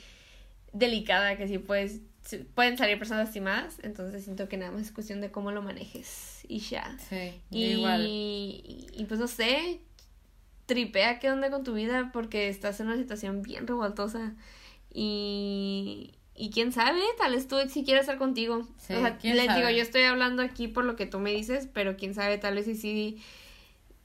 delicada 0.74 1.38
que 1.38 1.48
sí 1.48 1.58
puedes 1.58 2.02
pueden 2.56 2.76
salir 2.76 2.98
personas 2.98 3.26
lastimadas, 3.26 3.78
entonces 3.84 4.24
siento 4.24 4.50
que 4.50 4.58
nada 4.58 4.72
más 4.72 4.82
es 4.82 4.92
cuestión 4.92 5.22
de 5.22 5.30
cómo 5.30 5.52
lo 5.52 5.62
manejes 5.62 6.40
y 6.48 6.58
ya. 6.58 6.98
Sí, 7.08 7.40
y, 7.52 7.66
igual. 7.66 8.08
Y, 8.08 9.06
pues 9.08 9.20
no 9.20 9.28
sé, 9.28 9.80
tripea 10.66 11.20
qué 11.20 11.30
onda 11.30 11.52
con 11.52 11.64
tu 11.64 11.76
vida 11.76 12.10
porque 12.12 12.50
estás 12.50 12.80
en 12.80 12.88
una 12.88 12.98
situación 12.98 13.44
bien 13.44 13.68
revoltosa 13.68 14.34
y, 14.92 16.16
y 16.36 16.50
quién 16.50 16.72
sabe, 16.74 17.02
tal 17.18 17.34
vez 17.34 17.48
tú 17.48 17.58
si 17.70 17.84
quieres 17.84 18.02
estar 18.02 18.18
contigo. 18.18 18.58
o 18.58 18.80
sea, 18.80 19.18
les 19.22 19.56
digo, 19.56 19.70
yo 19.70 19.82
estoy 19.82 20.04
hablando 20.04 20.44
aquí 20.44 20.68
por 20.68 20.84
lo 20.84 20.96
que 20.96 21.06
tú 21.06 21.20
me 21.20 21.32
dices, 21.32 21.70
pero 21.74 21.96
quién 21.96 22.14
sabe, 22.14 22.38
tal 22.38 22.56
vez 22.56 22.66
si 22.66 22.76
sí 22.76 23.24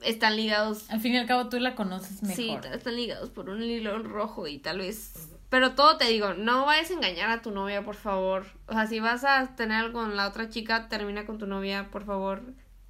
están 0.00 0.36
ligados. 0.36 0.88
Al 0.90 1.00
fin 1.00 1.14
y 1.14 1.18
al 1.18 1.26
cabo 1.26 1.48
tú 1.48 1.58
la 1.58 1.74
conoces 1.74 2.22
mejor. 2.22 2.36
Sí, 2.36 2.56
están 2.72 2.96
ligados 2.96 3.30
por 3.30 3.50
un 3.50 3.62
hilo 3.62 3.98
rojo 3.98 4.46
y 4.46 4.58
tal 4.58 4.78
vez. 4.78 5.28
Pero 5.48 5.72
todo 5.72 5.96
te 5.96 6.06
digo, 6.06 6.34
no 6.34 6.64
vayas 6.66 6.90
a 6.90 6.94
engañar 6.94 7.30
a 7.30 7.42
tu 7.42 7.50
novia, 7.50 7.82
por 7.82 7.96
favor. 7.96 8.46
O 8.66 8.72
sea, 8.72 8.86
si 8.86 9.00
vas 9.00 9.24
a 9.24 9.56
tener 9.56 9.78
algo 9.78 10.00
con 10.00 10.16
la 10.16 10.28
otra 10.28 10.48
chica, 10.48 10.88
termina 10.88 11.26
con 11.26 11.38
tu 11.38 11.46
novia, 11.46 11.88
por 11.90 12.04
favor. 12.04 12.42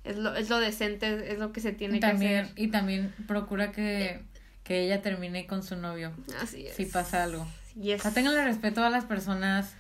Es 0.05 0.19
lo, 0.19 0.35
es 0.35 0.51
lo 0.51 0.59
decente, 0.59 1.33
es 1.33 1.39
lo 1.39 1.53
que 1.53 1.61
se 1.61 1.73
tiene 1.73 2.01
que 2.01 2.07
hacer. 2.07 2.49
Y 2.57 2.69
también 2.69 3.15
procura 3.27 3.73
que, 3.73 4.21
que 4.65 4.85
ella 4.85 5.01
termine 5.01 5.47
con 5.47 5.63
su 5.63 5.77
novio. 5.77 6.13
Así 6.41 6.67
es. 6.67 6.75
Si 6.75 6.85
pasa 6.85 7.25
algo. 7.25 7.47
O 7.77 7.99
sea, 7.99 8.11
tenganle 8.13 8.45
respeto 8.45 8.85
a 8.85 8.91
las 8.91 9.05
personas. 9.05 9.75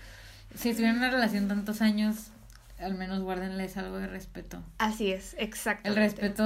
Si 0.55 0.71
estuvieron 0.71 0.97
en 0.97 1.03
una 1.05 1.13
relación 1.13 1.49
tantos 1.49 1.81
años, 1.81 2.31
al 2.79 2.95
menos 2.95 3.21
guárdenles 3.21 3.77
algo 3.77 3.99
de 3.99 4.07
respeto. 4.07 4.63
Así 4.79 5.11
es, 5.13 5.35
exacto. 5.39 5.89
El 5.89 5.97
respeto 5.97 6.43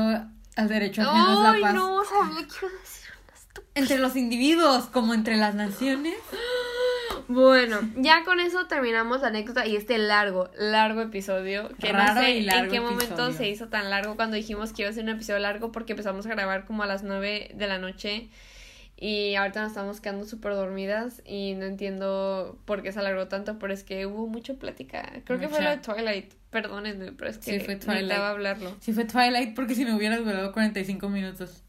al 0.56 0.68
derecho 0.68 1.02
ajeno 1.02 1.42
la 1.42 1.60
paz. 1.60 1.74
no, 1.74 2.04
sabía 2.04 2.46
que 2.46 2.66
Entre 3.74 3.98
los 3.98 4.16
individuos, 4.16 4.86
como 4.86 5.14
entre 5.14 5.36
las 5.36 5.54
naciones. 5.54 6.16
Bueno, 7.26 7.78
ya 7.96 8.24
con 8.24 8.38
eso 8.38 8.66
terminamos 8.66 9.22
la 9.22 9.28
anécdota 9.28 9.66
y 9.66 9.76
este 9.76 9.96
largo, 9.96 10.50
largo 10.58 11.00
episodio. 11.00 11.70
Que 11.80 11.92
no 11.92 12.14
sé 12.14 12.38
en 12.38 12.68
qué 12.68 12.80
momento 12.80 13.32
se 13.32 13.48
hizo 13.48 13.68
tan 13.68 13.88
largo 13.88 14.16
cuando 14.16 14.36
dijimos 14.36 14.72
que 14.72 14.82
iba 14.82 14.90
a 14.90 14.92
ser 14.92 15.04
un 15.04 15.10
episodio 15.10 15.38
largo 15.38 15.72
porque 15.72 15.92
empezamos 15.92 16.26
a 16.26 16.30
grabar 16.30 16.66
como 16.66 16.82
a 16.82 16.86
las 16.86 17.02
9 17.02 17.52
de 17.54 17.66
la 17.66 17.78
noche 17.78 18.28
y 18.96 19.34
ahorita 19.34 19.62
nos 19.62 19.70
estamos 19.70 20.00
quedando 20.00 20.24
súper 20.26 20.52
dormidas 20.54 21.22
y 21.26 21.54
no 21.54 21.64
entiendo 21.64 22.58
por 22.64 22.82
qué 22.82 22.92
se 22.92 23.00
alargó 23.00 23.28
tanto, 23.28 23.58
pero 23.58 23.72
es 23.72 23.82
que 23.82 24.06
hubo 24.06 24.26
mucha 24.26 24.54
plática. 24.54 25.10
Creo 25.24 25.38
que 25.38 25.48
fue 25.48 25.62
lo 25.62 25.70
de 25.70 25.78
Twilight, 25.78 26.32
perdónenme, 26.50 27.12
pero 27.12 27.30
es 27.30 27.38
que 27.38 27.58
sí, 27.58 27.64
fue 27.64 27.76
Twilight. 27.76 28.02
necesitaba 28.02 28.30
hablarlo. 28.30 28.76
Sí 28.80 28.92
fue 28.92 29.04
Twilight 29.04 29.54
porque 29.54 29.74
si 29.74 29.84
me 29.84 29.94
hubieras 29.94 30.24
durado 30.24 30.52
45 30.52 31.08
minutos. 31.08 31.62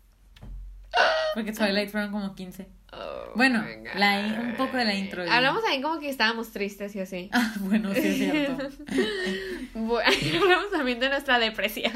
Porque 1.34 1.51
Twilight 1.51 1.89
fueron 1.89 2.11
como 2.11 2.34
15. 2.34 2.65
Oh 2.94 3.26
bueno, 3.36 3.66
la, 3.96 4.42
un 4.42 4.56
poco 4.56 4.78
de 4.78 4.86
la 4.86 4.96
intro. 4.96 5.24
Hablamos 5.30 5.62
ahí 5.70 5.82
como 5.82 6.00
que 6.00 6.10
estábamos 6.10 6.52
tristes 6.52 6.96
y 6.96 7.02
así. 7.02 7.30
Ah, 7.34 7.54
bueno, 7.60 7.94
sí 7.94 8.00
es 8.00 8.16
cierto. 8.16 8.70
bueno, 9.74 10.10
hablamos 10.42 10.72
también 10.72 11.00
de 11.02 11.10
nuestra 11.10 11.38
depresión. 11.38 11.92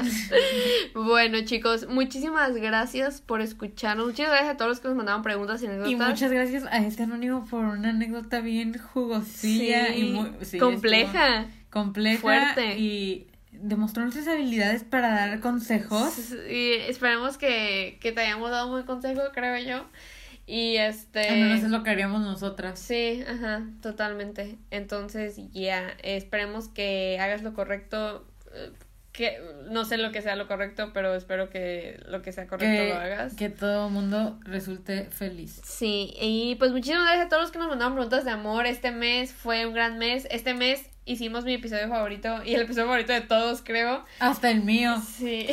bueno, 0.94 1.40
chicos, 1.44 1.88
muchísimas 1.88 2.54
gracias 2.54 3.22
por 3.22 3.40
escucharnos. 3.40 4.06
Muchas 4.06 4.28
gracias 4.28 4.50
a 4.50 4.56
todos 4.58 4.68
los 4.68 4.80
que 4.80 4.88
nos 4.88 4.96
mandaban 4.98 5.22
preguntas 5.22 5.62
y 5.62 5.66
anécdotas. 5.66 5.92
Y 5.92 5.96
muchas 5.96 6.30
gracias 6.30 6.64
a 6.66 6.78
este 6.78 7.04
anónimo 7.04 7.46
por 7.46 7.64
una 7.64 7.88
anécdota 7.88 8.40
bien 8.40 8.78
jugosilla 8.78 9.94
y 9.94 10.10
muy 10.10 10.30
compleja. 10.58 11.46
Compleja. 11.70 12.20
Fuerte. 12.20 12.78
Y 12.78 13.28
demostró 13.52 14.02
nuestras 14.02 14.28
habilidades 14.28 14.84
para 14.84 15.08
dar 15.08 15.40
consejos. 15.40 16.34
Y 16.50 16.72
esperemos 16.72 17.38
que, 17.38 17.98
que 18.02 18.12
te 18.12 18.20
hayamos 18.20 18.50
dado 18.50 18.66
un 18.66 18.72
buen 18.72 18.86
consejo, 18.86 19.22
creo 19.32 19.56
yo. 19.58 19.86
Y 20.50 20.78
este... 20.78 21.28
Al 21.28 21.38
menos 21.38 21.62
es 21.62 21.70
lo 21.70 21.84
que 21.84 21.90
haríamos 21.90 22.22
nosotras. 22.22 22.80
Sí, 22.80 23.22
ajá, 23.24 23.62
totalmente. 23.80 24.58
Entonces, 24.72 25.36
ya, 25.52 25.96
esperemos 26.02 26.66
que 26.66 27.18
hagas 27.20 27.42
lo 27.42 27.54
correcto. 27.54 28.26
Eh, 28.52 28.72
que 29.12 29.38
no 29.68 29.84
sé 29.84 29.96
lo 29.96 30.10
que 30.10 30.22
sea 30.22 30.34
lo 30.34 30.48
correcto, 30.48 30.90
pero 30.92 31.14
espero 31.14 31.50
que 31.50 32.00
lo 32.08 32.20
que 32.20 32.32
sea 32.32 32.48
correcto 32.48 32.94
lo 32.94 33.00
hagas. 33.00 33.34
Que 33.36 33.48
todo 33.48 33.86
el 33.86 33.92
mundo 33.92 34.40
resulte 34.42 35.04
feliz. 35.04 35.60
Sí, 35.62 36.14
y 36.20 36.56
pues 36.56 36.72
muchísimas 36.72 37.04
gracias 37.04 37.26
a 37.26 37.28
todos 37.28 37.42
los 37.42 37.52
que 37.52 37.58
nos 37.60 37.68
mandaron 37.68 37.94
preguntas 37.94 38.24
de 38.24 38.32
amor. 38.32 38.66
Este 38.66 38.90
mes 38.90 39.32
fue 39.32 39.66
un 39.66 39.74
gran 39.74 39.98
mes. 39.98 40.26
Este 40.32 40.54
mes 40.54 40.89
hicimos 41.10 41.44
mi 41.44 41.54
episodio 41.54 41.88
favorito 41.88 42.40
y 42.44 42.54
el 42.54 42.62
episodio 42.62 42.86
favorito 42.86 43.12
de 43.12 43.20
todos, 43.22 43.62
creo. 43.62 44.04
Hasta 44.20 44.50
el 44.50 44.62
mío. 44.62 45.02
Sí. 45.16 45.46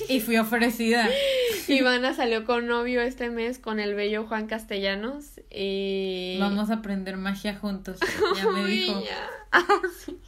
y 0.08 0.20
fui 0.20 0.36
ofrecida. 0.36 1.08
Ivana 1.68 2.14
salió 2.14 2.44
con 2.44 2.66
novio 2.66 3.00
este 3.00 3.30
mes 3.30 3.58
con 3.58 3.78
el 3.78 3.94
bello 3.94 4.26
Juan 4.26 4.46
Castellanos 4.46 5.40
y... 5.50 6.36
Vamos 6.40 6.70
a 6.70 6.74
aprender 6.74 7.16
magia 7.16 7.54
juntos. 7.54 8.00
Ya 8.36 8.50
me 8.50 8.64
dijo. 8.64 9.02
Ah, 9.52 9.64
sí. 10.04 10.18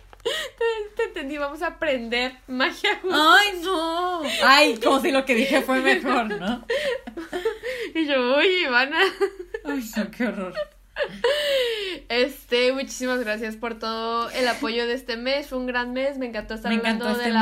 Te, 0.96 1.04
entendí, 1.04 1.36
vamos 1.36 1.62
a 1.62 1.68
aprender 1.68 2.36
magia 2.46 2.98
juntos. 3.00 3.20
Ay, 3.20 3.60
no. 3.62 4.22
Ay, 4.44 4.76
como 4.78 5.00
si 5.00 5.10
lo 5.10 5.24
que 5.24 5.34
dije 5.34 5.62
fue 5.62 5.80
mejor, 5.80 6.26
¿no? 6.26 6.64
y 7.94 8.06
yo, 8.06 8.36
uy, 8.38 8.46
Ivana. 8.66 9.00
Ay, 9.64 9.84
no, 9.96 10.10
qué 10.10 10.26
horror. 10.26 10.54
Muchísimas 12.76 13.20
gracias 13.20 13.56
por 13.56 13.78
todo 13.78 14.28
el 14.32 14.46
apoyo 14.48 14.86
de 14.86 14.92
este 14.92 15.16
mes. 15.16 15.48
Fue 15.48 15.56
un 15.56 15.66
gran 15.66 15.94
mes. 15.94 16.18
Me 16.18 16.26
encantó 16.26 16.52
estar 16.52 16.70
hablando 16.70 17.08
este 17.08 17.24
del, 17.24 17.36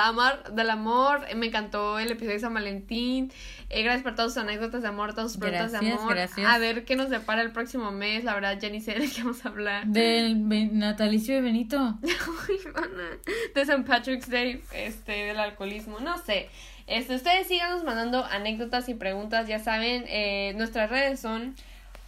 amor, 0.00 0.54
del 0.54 0.70
amor. 0.70 1.20
Me 1.36 1.46
encantó 1.46 1.98
el 1.98 2.10
episodio 2.10 2.32
de 2.32 2.40
San 2.40 2.54
Valentín. 2.54 3.30
Eh, 3.68 3.82
gracias 3.82 4.02
por 4.02 4.14
todas 4.14 4.32
sus 4.32 4.42
anécdotas 4.42 4.80
de 4.80 4.88
amor, 4.88 5.12
todas 5.12 5.32
sus 5.32 5.40
preguntas 5.40 5.72
de 5.72 5.78
amor. 5.78 6.14
Gracias. 6.14 6.46
A 6.46 6.56
ver 6.56 6.86
qué 6.86 6.96
nos 6.96 7.10
depara 7.10 7.42
el 7.42 7.52
próximo 7.52 7.90
mes. 7.90 8.24
La 8.24 8.32
verdad, 8.32 8.58
ya 8.58 8.70
ni 8.70 8.80
sé 8.80 8.94
de 8.94 9.06
qué 9.10 9.22
vamos 9.22 9.44
a 9.44 9.50
hablar. 9.50 9.86
Del 9.86 10.48
natalicio 10.78 11.34
de 11.34 11.42
Benito. 11.42 11.98
de 13.54 13.60
St. 13.60 13.82
Patrick's 13.82 14.30
Day, 14.30 14.62
este, 14.72 15.12
del 15.12 15.40
alcoholismo. 15.40 16.00
No 16.00 16.16
sé. 16.16 16.48
Este, 16.86 17.16
ustedes 17.16 17.48
síganos 17.48 17.84
mandando 17.84 18.24
anécdotas 18.24 18.88
y 18.88 18.94
preguntas. 18.94 19.46
Ya 19.46 19.58
saben, 19.58 20.04
eh, 20.08 20.54
nuestras 20.56 20.88
redes 20.88 21.20
son 21.20 21.54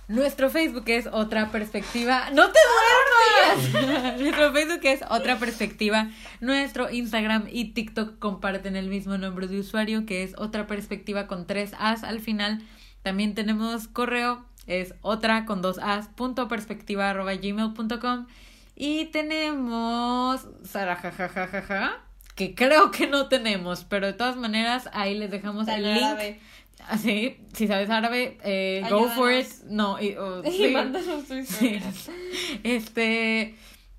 nuestro 0.09 0.51
Facebook 0.51 0.85
es 0.87 1.09
otra 1.11 1.51
perspectiva. 1.51 2.31
¡No 2.31 2.51
te 2.51 2.59
duermas! 3.75 4.19
Nuestro 4.21 4.53
Facebook 4.53 4.81
es 4.85 5.01
otra 5.11 5.39
perspectiva. 5.39 6.11
Nuestro 6.41 6.91
Instagram 6.91 7.49
y 7.51 7.73
TikTok 7.73 8.19
comparten 8.19 8.77
el 8.77 8.89
mismo 8.89 9.19
nombre 9.19 9.49
de 9.49 9.61
usuario, 9.61 10.07
que 10.07 10.23
es 10.23 10.35
otra 10.39 10.67
perspectiva 10.67 11.27
con 11.27 11.47
tres 11.47 11.73
As 11.79 12.05
al 12.05 12.21
final. 12.21 12.63
También 13.03 13.35
tenemos 13.35 13.89
correo, 13.89 14.45
es 14.67 14.95
otra 15.01 15.45
con 15.45 15.61
dos 15.61 15.79
As, 15.79 16.09
punto 16.09 16.49
perspectiva 16.49 17.11
arroba 17.11 17.35
gmail.com. 17.35 18.27
Y 18.77 19.07
tenemos 19.07 20.47
Sarajajajaja, 20.65 22.01
que 22.35 22.55
creo 22.55 22.91
que 22.91 23.07
no 23.07 23.29
tenemos, 23.29 23.85
pero 23.85 24.07
de 24.07 24.13
todas 24.13 24.37
maneras 24.37 24.89
ahí 24.93 25.19
les 25.19 25.31
dejamos 25.31 25.67
el 25.69 25.95
link. 25.95 26.39
Así, 26.89 27.39
si 27.53 27.66
sabes 27.66 27.91
árabe, 27.91 28.39
eh, 28.45 28.84
go 28.89 29.09
for 29.09 29.32
it. 29.32 29.47
No, 29.68 30.01
y, 30.01 30.14
oh, 30.16 30.43
sí. 31.45 31.80
Este, 32.62 33.57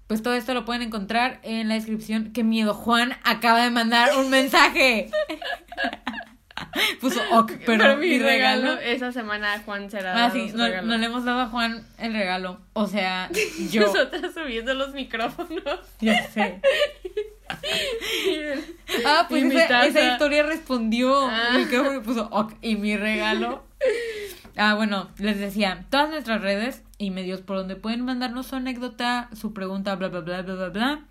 pues 0.07 0.21
todo 0.21 0.33
esto 0.35 0.53
lo 0.53 0.63
pueden 0.63 0.81
encontrar 0.83 1.39
en 1.43 1.67
la 1.67 1.75
descripción. 1.75 2.31
Qué 2.33 2.43
miedo, 2.43 2.73
Juan 2.73 3.13
acaba 3.23 3.63
de 3.63 3.71
mandar 3.71 4.17
un 4.17 4.29
mensaje. 4.29 5.09
Puso 7.01 7.21
ok, 7.31 7.51
pero, 7.65 7.97
mi 7.97 8.19
regalo, 8.19 8.73
esa 8.79 9.11
semana 9.11 9.61
Juan 9.65 9.89
será. 9.89 10.25
Ah, 10.25 10.31
sí, 10.31 10.51
no, 10.53 10.81
no, 10.81 10.97
le 10.97 11.05
hemos 11.05 11.23
dado 11.23 11.41
a 11.41 11.47
Juan 11.47 11.85
el 11.97 12.13
regalo. 12.13 12.59
O 12.73 12.87
sea, 12.87 13.29
yo. 13.71 13.81
Nosotras 13.81 14.33
subiendo 14.33 14.73
los 14.73 14.93
micrófonos. 14.93 15.79
Ya 15.99 16.27
sé. 16.29 16.61
ah, 19.05 19.25
pues 19.29 19.43
esa, 19.53 20.11
historia 20.11 20.43
respondió. 20.43 21.27
Ah. 21.27 21.57
Y 21.59 21.99
puso 21.99 22.27
ok, 22.31 22.53
y 22.61 22.75
mi 22.75 22.97
regalo. 22.97 23.63
Ah, 24.55 24.73
bueno, 24.73 25.09
les 25.19 25.39
decía, 25.39 25.85
todas 25.91 26.09
nuestras 26.09 26.41
redes 26.41 26.83
y 26.97 27.11
medios 27.11 27.41
por 27.41 27.57
donde 27.57 27.75
pueden 27.75 28.03
mandarnos 28.03 28.47
su 28.47 28.55
anécdota, 28.55 29.29
su 29.33 29.53
pregunta, 29.53 29.95
bla, 29.95 30.07
bla, 30.07 30.21
bla, 30.21 30.41
bla, 30.41 30.55
bla, 30.55 30.69
bla 30.69 31.05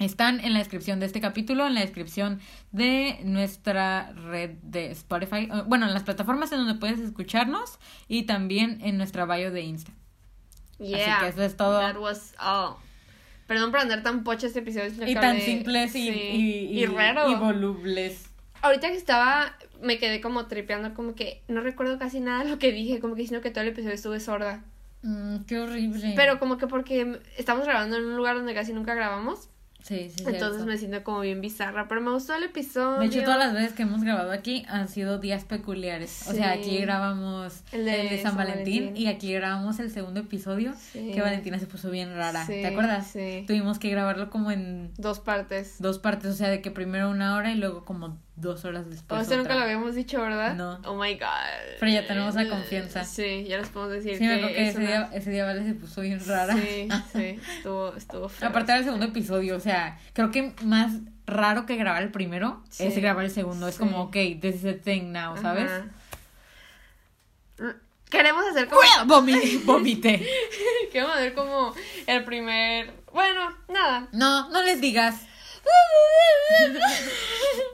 están 0.00 0.40
en 0.40 0.54
la 0.54 0.58
descripción 0.58 0.98
de 0.98 1.06
este 1.06 1.20
capítulo, 1.20 1.66
en 1.66 1.74
la 1.74 1.82
descripción 1.82 2.40
de 2.72 3.20
nuestra 3.22 4.12
red 4.12 4.50
de 4.62 4.90
Spotify, 4.90 5.48
eh, 5.52 5.62
bueno, 5.66 5.86
en 5.86 5.92
las 5.92 6.02
plataformas 6.02 6.50
en 6.52 6.58
donde 6.58 6.74
puedes 6.74 6.98
escucharnos 6.98 7.78
y 8.08 8.24
también 8.24 8.78
en 8.82 8.96
nuestra 8.96 9.26
bio 9.26 9.52
de 9.52 9.60
Insta. 9.60 9.92
Así 10.80 10.94
que 11.20 11.28
eso 11.28 11.42
es 11.42 11.56
todo. 11.56 11.78
That 11.78 11.98
was 11.98 12.34
all. 12.40 12.76
Perdón 13.46 13.70
por 13.70 13.80
andar 13.80 14.02
tan 14.02 14.24
pocha 14.24 14.46
este 14.46 14.60
episodio. 14.60 14.90
Y 15.06 15.14
tan 15.14 15.38
simples 15.40 15.94
y, 15.94 16.08
y, 16.08 16.80
y, 16.80 16.84
y, 16.84 16.86
volubles. 16.86 18.30
Ahorita 18.62 18.88
que 18.88 18.96
estaba, 18.96 19.56
me 19.82 19.98
quedé 19.98 20.22
como 20.22 20.46
tripeando, 20.46 20.94
como 20.94 21.14
que 21.14 21.42
no 21.48 21.60
recuerdo 21.60 21.98
casi 21.98 22.20
nada 22.20 22.44
de 22.44 22.50
lo 22.50 22.58
que 22.58 22.72
dije, 22.72 23.00
como 23.00 23.16
que 23.16 23.26
sino 23.26 23.42
que 23.42 23.50
todo 23.50 23.62
el 23.62 23.70
episodio 23.70 23.94
estuve 23.94 24.20
sorda. 24.20 24.64
Mm, 25.02 25.40
qué 25.46 25.58
horrible. 25.58 26.14
Pero 26.16 26.38
como 26.38 26.56
que 26.56 26.66
porque 26.66 27.20
estamos 27.36 27.66
grabando 27.66 27.96
en 27.96 28.04
un 28.04 28.16
lugar 28.16 28.36
donde 28.36 28.54
casi 28.54 28.72
nunca 28.72 28.94
grabamos. 28.94 29.49
Sí, 29.82 30.10
sí, 30.14 30.24
Entonces 30.26 30.64
me 30.64 30.76
siento 30.76 31.02
como 31.04 31.20
bien 31.20 31.40
bizarra, 31.40 31.88
pero 31.88 32.00
me 32.00 32.10
gustó 32.10 32.34
el 32.34 32.44
episodio. 32.44 33.00
De 33.00 33.06
hecho, 33.06 33.22
todas 33.22 33.38
las 33.38 33.52
veces 33.52 33.72
que 33.72 33.82
hemos 33.82 34.02
grabado 34.02 34.32
aquí 34.32 34.64
han 34.68 34.88
sido 34.88 35.18
días 35.18 35.44
peculiares. 35.44 36.28
O 36.28 36.32
sea, 36.32 36.52
aquí 36.52 36.78
grabamos 36.78 37.62
el 37.72 37.84
de, 37.84 38.20
San, 38.22 38.36
Valentín, 38.36 38.96
y 38.96 39.06
aquí 39.06 39.32
grabamos 39.32 39.80
el 39.80 39.90
segundo 39.90 40.20
episodio 40.20 40.72
que 40.92 41.20
Valentina 41.20 41.58
se 41.58 41.66
puso 41.66 41.90
bien 41.90 42.14
rara. 42.14 42.46
¿Te 42.46 42.66
acuerdas? 42.66 43.06
Sí. 43.06 43.44
Tuvimos 43.46 43.78
que 43.78 43.90
grabarlo 43.90 44.30
como 44.30 44.50
en... 44.50 44.92
Dos 44.96 45.20
partes. 45.20 45.76
Dos 45.78 45.98
partes, 45.98 46.30
o 46.30 46.34
sea, 46.34 46.48
de 46.48 46.60
que 46.60 46.70
primero 46.70 47.10
una 47.10 47.36
hora 47.36 47.52
y 47.52 47.56
luego 47.56 47.84
como 47.84 48.18
dos 48.40 48.64
horas 48.64 48.88
después. 48.88 49.20
O 49.20 49.24
sea, 49.24 49.36
nunca 49.36 49.54
lo 49.54 49.62
habíamos 49.62 49.94
dicho, 49.94 50.20
¿verdad? 50.20 50.54
No. 50.54 50.80
Oh 50.84 50.96
my 50.96 51.14
god. 51.14 51.28
Pero 51.78 51.92
ya 51.92 52.06
tenemos 52.06 52.34
la 52.34 52.48
confianza. 52.48 53.04
Sí, 53.04 53.44
ya 53.44 53.58
les 53.58 53.68
podemos 53.68 53.94
decir. 53.94 54.18
Sí, 54.18 54.26
que, 54.26 54.40
que 54.40 54.68
ese, 54.68 54.80
día, 54.80 55.10
ese 55.12 55.30
día 55.30 55.44
Vale 55.44 55.64
se 55.64 55.74
puso 55.74 56.00
bien 56.00 56.20
rara. 56.26 56.54
Sí, 56.54 56.88
sí, 57.12 57.40
estuvo, 57.56 57.94
estuvo 57.94 58.28
feo. 58.28 58.48
Aparte 58.48 58.72
del 58.72 58.84
segundo 58.84 59.06
episodio, 59.06 59.56
o 59.56 59.60
sea, 59.60 59.98
creo 60.12 60.30
que 60.30 60.52
más 60.62 60.92
raro 61.26 61.66
que 61.66 61.76
grabar 61.76 62.02
el 62.02 62.10
primero 62.10 62.62
es 62.78 62.96
grabar 62.96 63.24
el 63.24 63.30
segundo. 63.30 63.68
Es 63.68 63.78
como, 63.78 64.02
ok, 64.02 64.16
this 64.40 64.56
is 64.56 64.64
a 64.64 64.74
thing 64.74 65.12
now, 65.12 65.36
¿sabes? 65.36 65.70
Queremos 68.10 68.44
hacer 68.50 68.68
como. 68.68 68.82
vomité. 69.64 70.26
Queremos 70.92 71.16
hacer 71.16 71.34
como 71.34 71.74
el 72.06 72.24
primer. 72.24 72.92
Bueno, 73.12 73.56
nada. 73.68 74.08
No, 74.12 74.48
no 74.50 74.62
les 74.62 74.80
digas. 74.80 75.16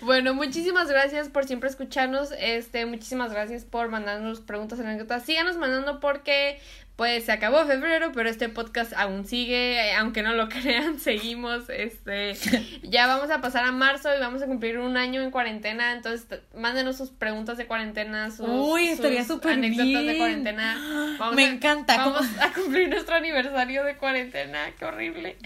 Bueno, 0.00 0.34
muchísimas 0.34 0.88
gracias 0.88 1.28
por 1.28 1.44
siempre 1.44 1.68
escucharnos. 1.68 2.30
Este, 2.38 2.86
muchísimas 2.86 3.32
gracias 3.32 3.64
por 3.64 3.88
mandarnos 3.88 4.40
preguntas, 4.40 4.80
anécdotas. 4.80 5.24
Síganos 5.24 5.56
mandando 5.56 6.00
porque 6.00 6.58
pues 7.02 7.24
se 7.24 7.32
acabó 7.32 7.66
febrero, 7.66 8.12
pero 8.14 8.28
este 8.28 8.48
podcast 8.48 8.92
aún 8.92 9.26
sigue, 9.26 9.88
eh, 9.88 9.94
aunque 9.94 10.22
no 10.22 10.34
lo 10.34 10.48
crean, 10.48 11.00
seguimos, 11.00 11.68
este, 11.68 12.34
ya 12.84 13.08
vamos 13.08 13.28
a 13.32 13.40
pasar 13.40 13.64
a 13.64 13.72
marzo 13.72 14.08
y 14.16 14.20
vamos 14.20 14.40
a 14.40 14.46
cumplir 14.46 14.78
un 14.78 14.96
año 14.96 15.20
en 15.20 15.32
cuarentena, 15.32 15.94
entonces 15.94 16.28
mándenos 16.54 16.96
sus 16.96 17.10
preguntas 17.10 17.58
de 17.58 17.66
cuarentena, 17.66 18.30
sus, 18.30 18.46
Uy, 18.48 18.86
estaría 18.86 19.24
súper 19.24 19.54
anécdotas 19.54 20.06
de 20.06 20.16
cuarentena. 20.16 21.18
Me 21.34 21.44
encanta. 21.44 21.96
Vamos 21.96 22.24
a 22.40 22.52
cumplir 22.52 22.88
nuestro 22.88 23.16
aniversario 23.16 23.82
de 23.82 23.96
cuarentena, 23.96 24.70
qué 24.78 24.84
horrible. 24.84 25.38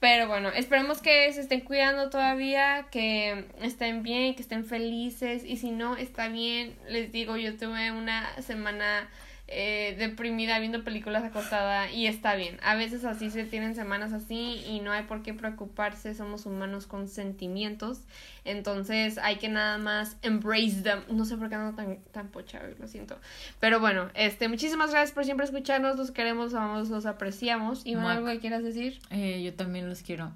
Pero 0.00 0.26
bueno, 0.26 0.48
esperemos 0.48 1.00
que 1.00 1.32
se 1.32 1.42
estén 1.42 1.60
cuidando 1.60 2.10
todavía, 2.10 2.88
que 2.90 3.44
estén 3.62 4.02
bien, 4.02 4.34
que 4.34 4.42
estén 4.42 4.64
felices 4.64 5.44
y 5.44 5.58
si 5.58 5.70
no 5.70 5.96
está 5.96 6.26
bien, 6.26 6.74
les 6.88 7.12
digo, 7.12 7.36
yo 7.36 7.56
tuve 7.56 7.92
una 7.92 8.28
semana 8.42 9.08
eh, 9.50 9.96
deprimida 9.98 10.58
viendo 10.58 10.84
películas 10.84 11.24
acostada 11.24 11.90
y 11.90 12.06
está 12.06 12.34
bien. 12.34 12.58
A 12.62 12.74
veces 12.74 13.04
así 13.06 13.30
se 13.30 13.44
tienen 13.44 13.74
semanas 13.74 14.12
así 14.12 14.62
y 14.66 14.80
no 14.80 14.92
hay 14.92 15.04
por 15.04 15.22
qué 15.22 15.32
preocuparse, 15.32 16.14
somos 16.14 16.44
humanos 16.44 16.86
con 16.86 17.08
sentimientos, 17.08 18.02
entonces 18.44 19.16
hay 19.16 19.36
que 19.36 19.48
nada 19.48 19.78
más 19.78 20.18
embrace 20.20 20.82
them. 20.82 21.00
No 21.10 21.24
sé 21.24 21.38
por 21.38 21.48
qué 21.48 21.54
ando 21.54 21.74
tan, 21.74 21.98
tan 22.12 22.28
pocha, 22.28 22.60
lo 22.78 22.86
siento. 22.88 23.18
Pero 23.58 23.80
bueno, 23.80 24.10
este, 24.12 24.48
muchísimas 24.48 24.90
gracias 24.90 25.12
por 25.12 25.24
siempre 25.24 25.46
escucharnos, 25.46 25.96
los 25.96 26.10
queremos, 26.10 26.52
los 26.52 26.54
amamos, 26.54 26.90
los 26.90 27.06
apreciamos. 27.06 27.86
¿Y 27.86 27.94
algo 27.94 28.26
que 28.26 28.40
quieras 28.40 28.62
decir? 28.62 29.00
Eh, 29.10 29.42
yo 29.42 29.54
también 29.54 29.88
los 29.88 30.02
quiero. 30.02 30.32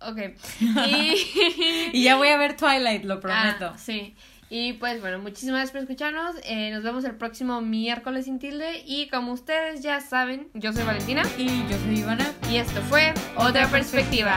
Ok. 0.00 0.18
Y... 1.92 2.02
ya 2.02 2.16
voy 2.16 2.28
a 2.28 2.38
ver 2.38 2.56
Twilight, 2.56 3.04
lo 3.04 3.20
prometo. 3.20 3.72
Ah, 3.74 3.78
sí. 3.78 4.14
Y 4.52 4.72
pues 4.74 5.00
bueno, 5.00 5.20
muchísimas 5.20 5.60
gracias 5.60 5.70
por 5.70 5.80
escucharnos. 5.82 6.34
Eh, 6.42 6.72
nos 6.72 6.82
vemos 6.82 7.04
el 7.04 7.14
próximo 7.14 7.60
miércoles 7.60 8.24
sin 8.24 8.40
tilde. 8.40 8.82
Y 8.84 9.08
como 9.08 9.32
ustedes 9.32 9.80
ya 9.80 10.00
saben, 10.00 10.50
yo 10.54 10.72
soy 10.72 10.82
Valentina. 10.82 11.22
Y 11.38 11.46
yo 11.68 11.78
soy 11.84 12.00
Ivana. 12.00 12.34
Y 12.50 12.56
esto 12.56 12.80
fue 12.82 13.14
Otra, 13.36 13.68
perspectiva. 13.68 14.34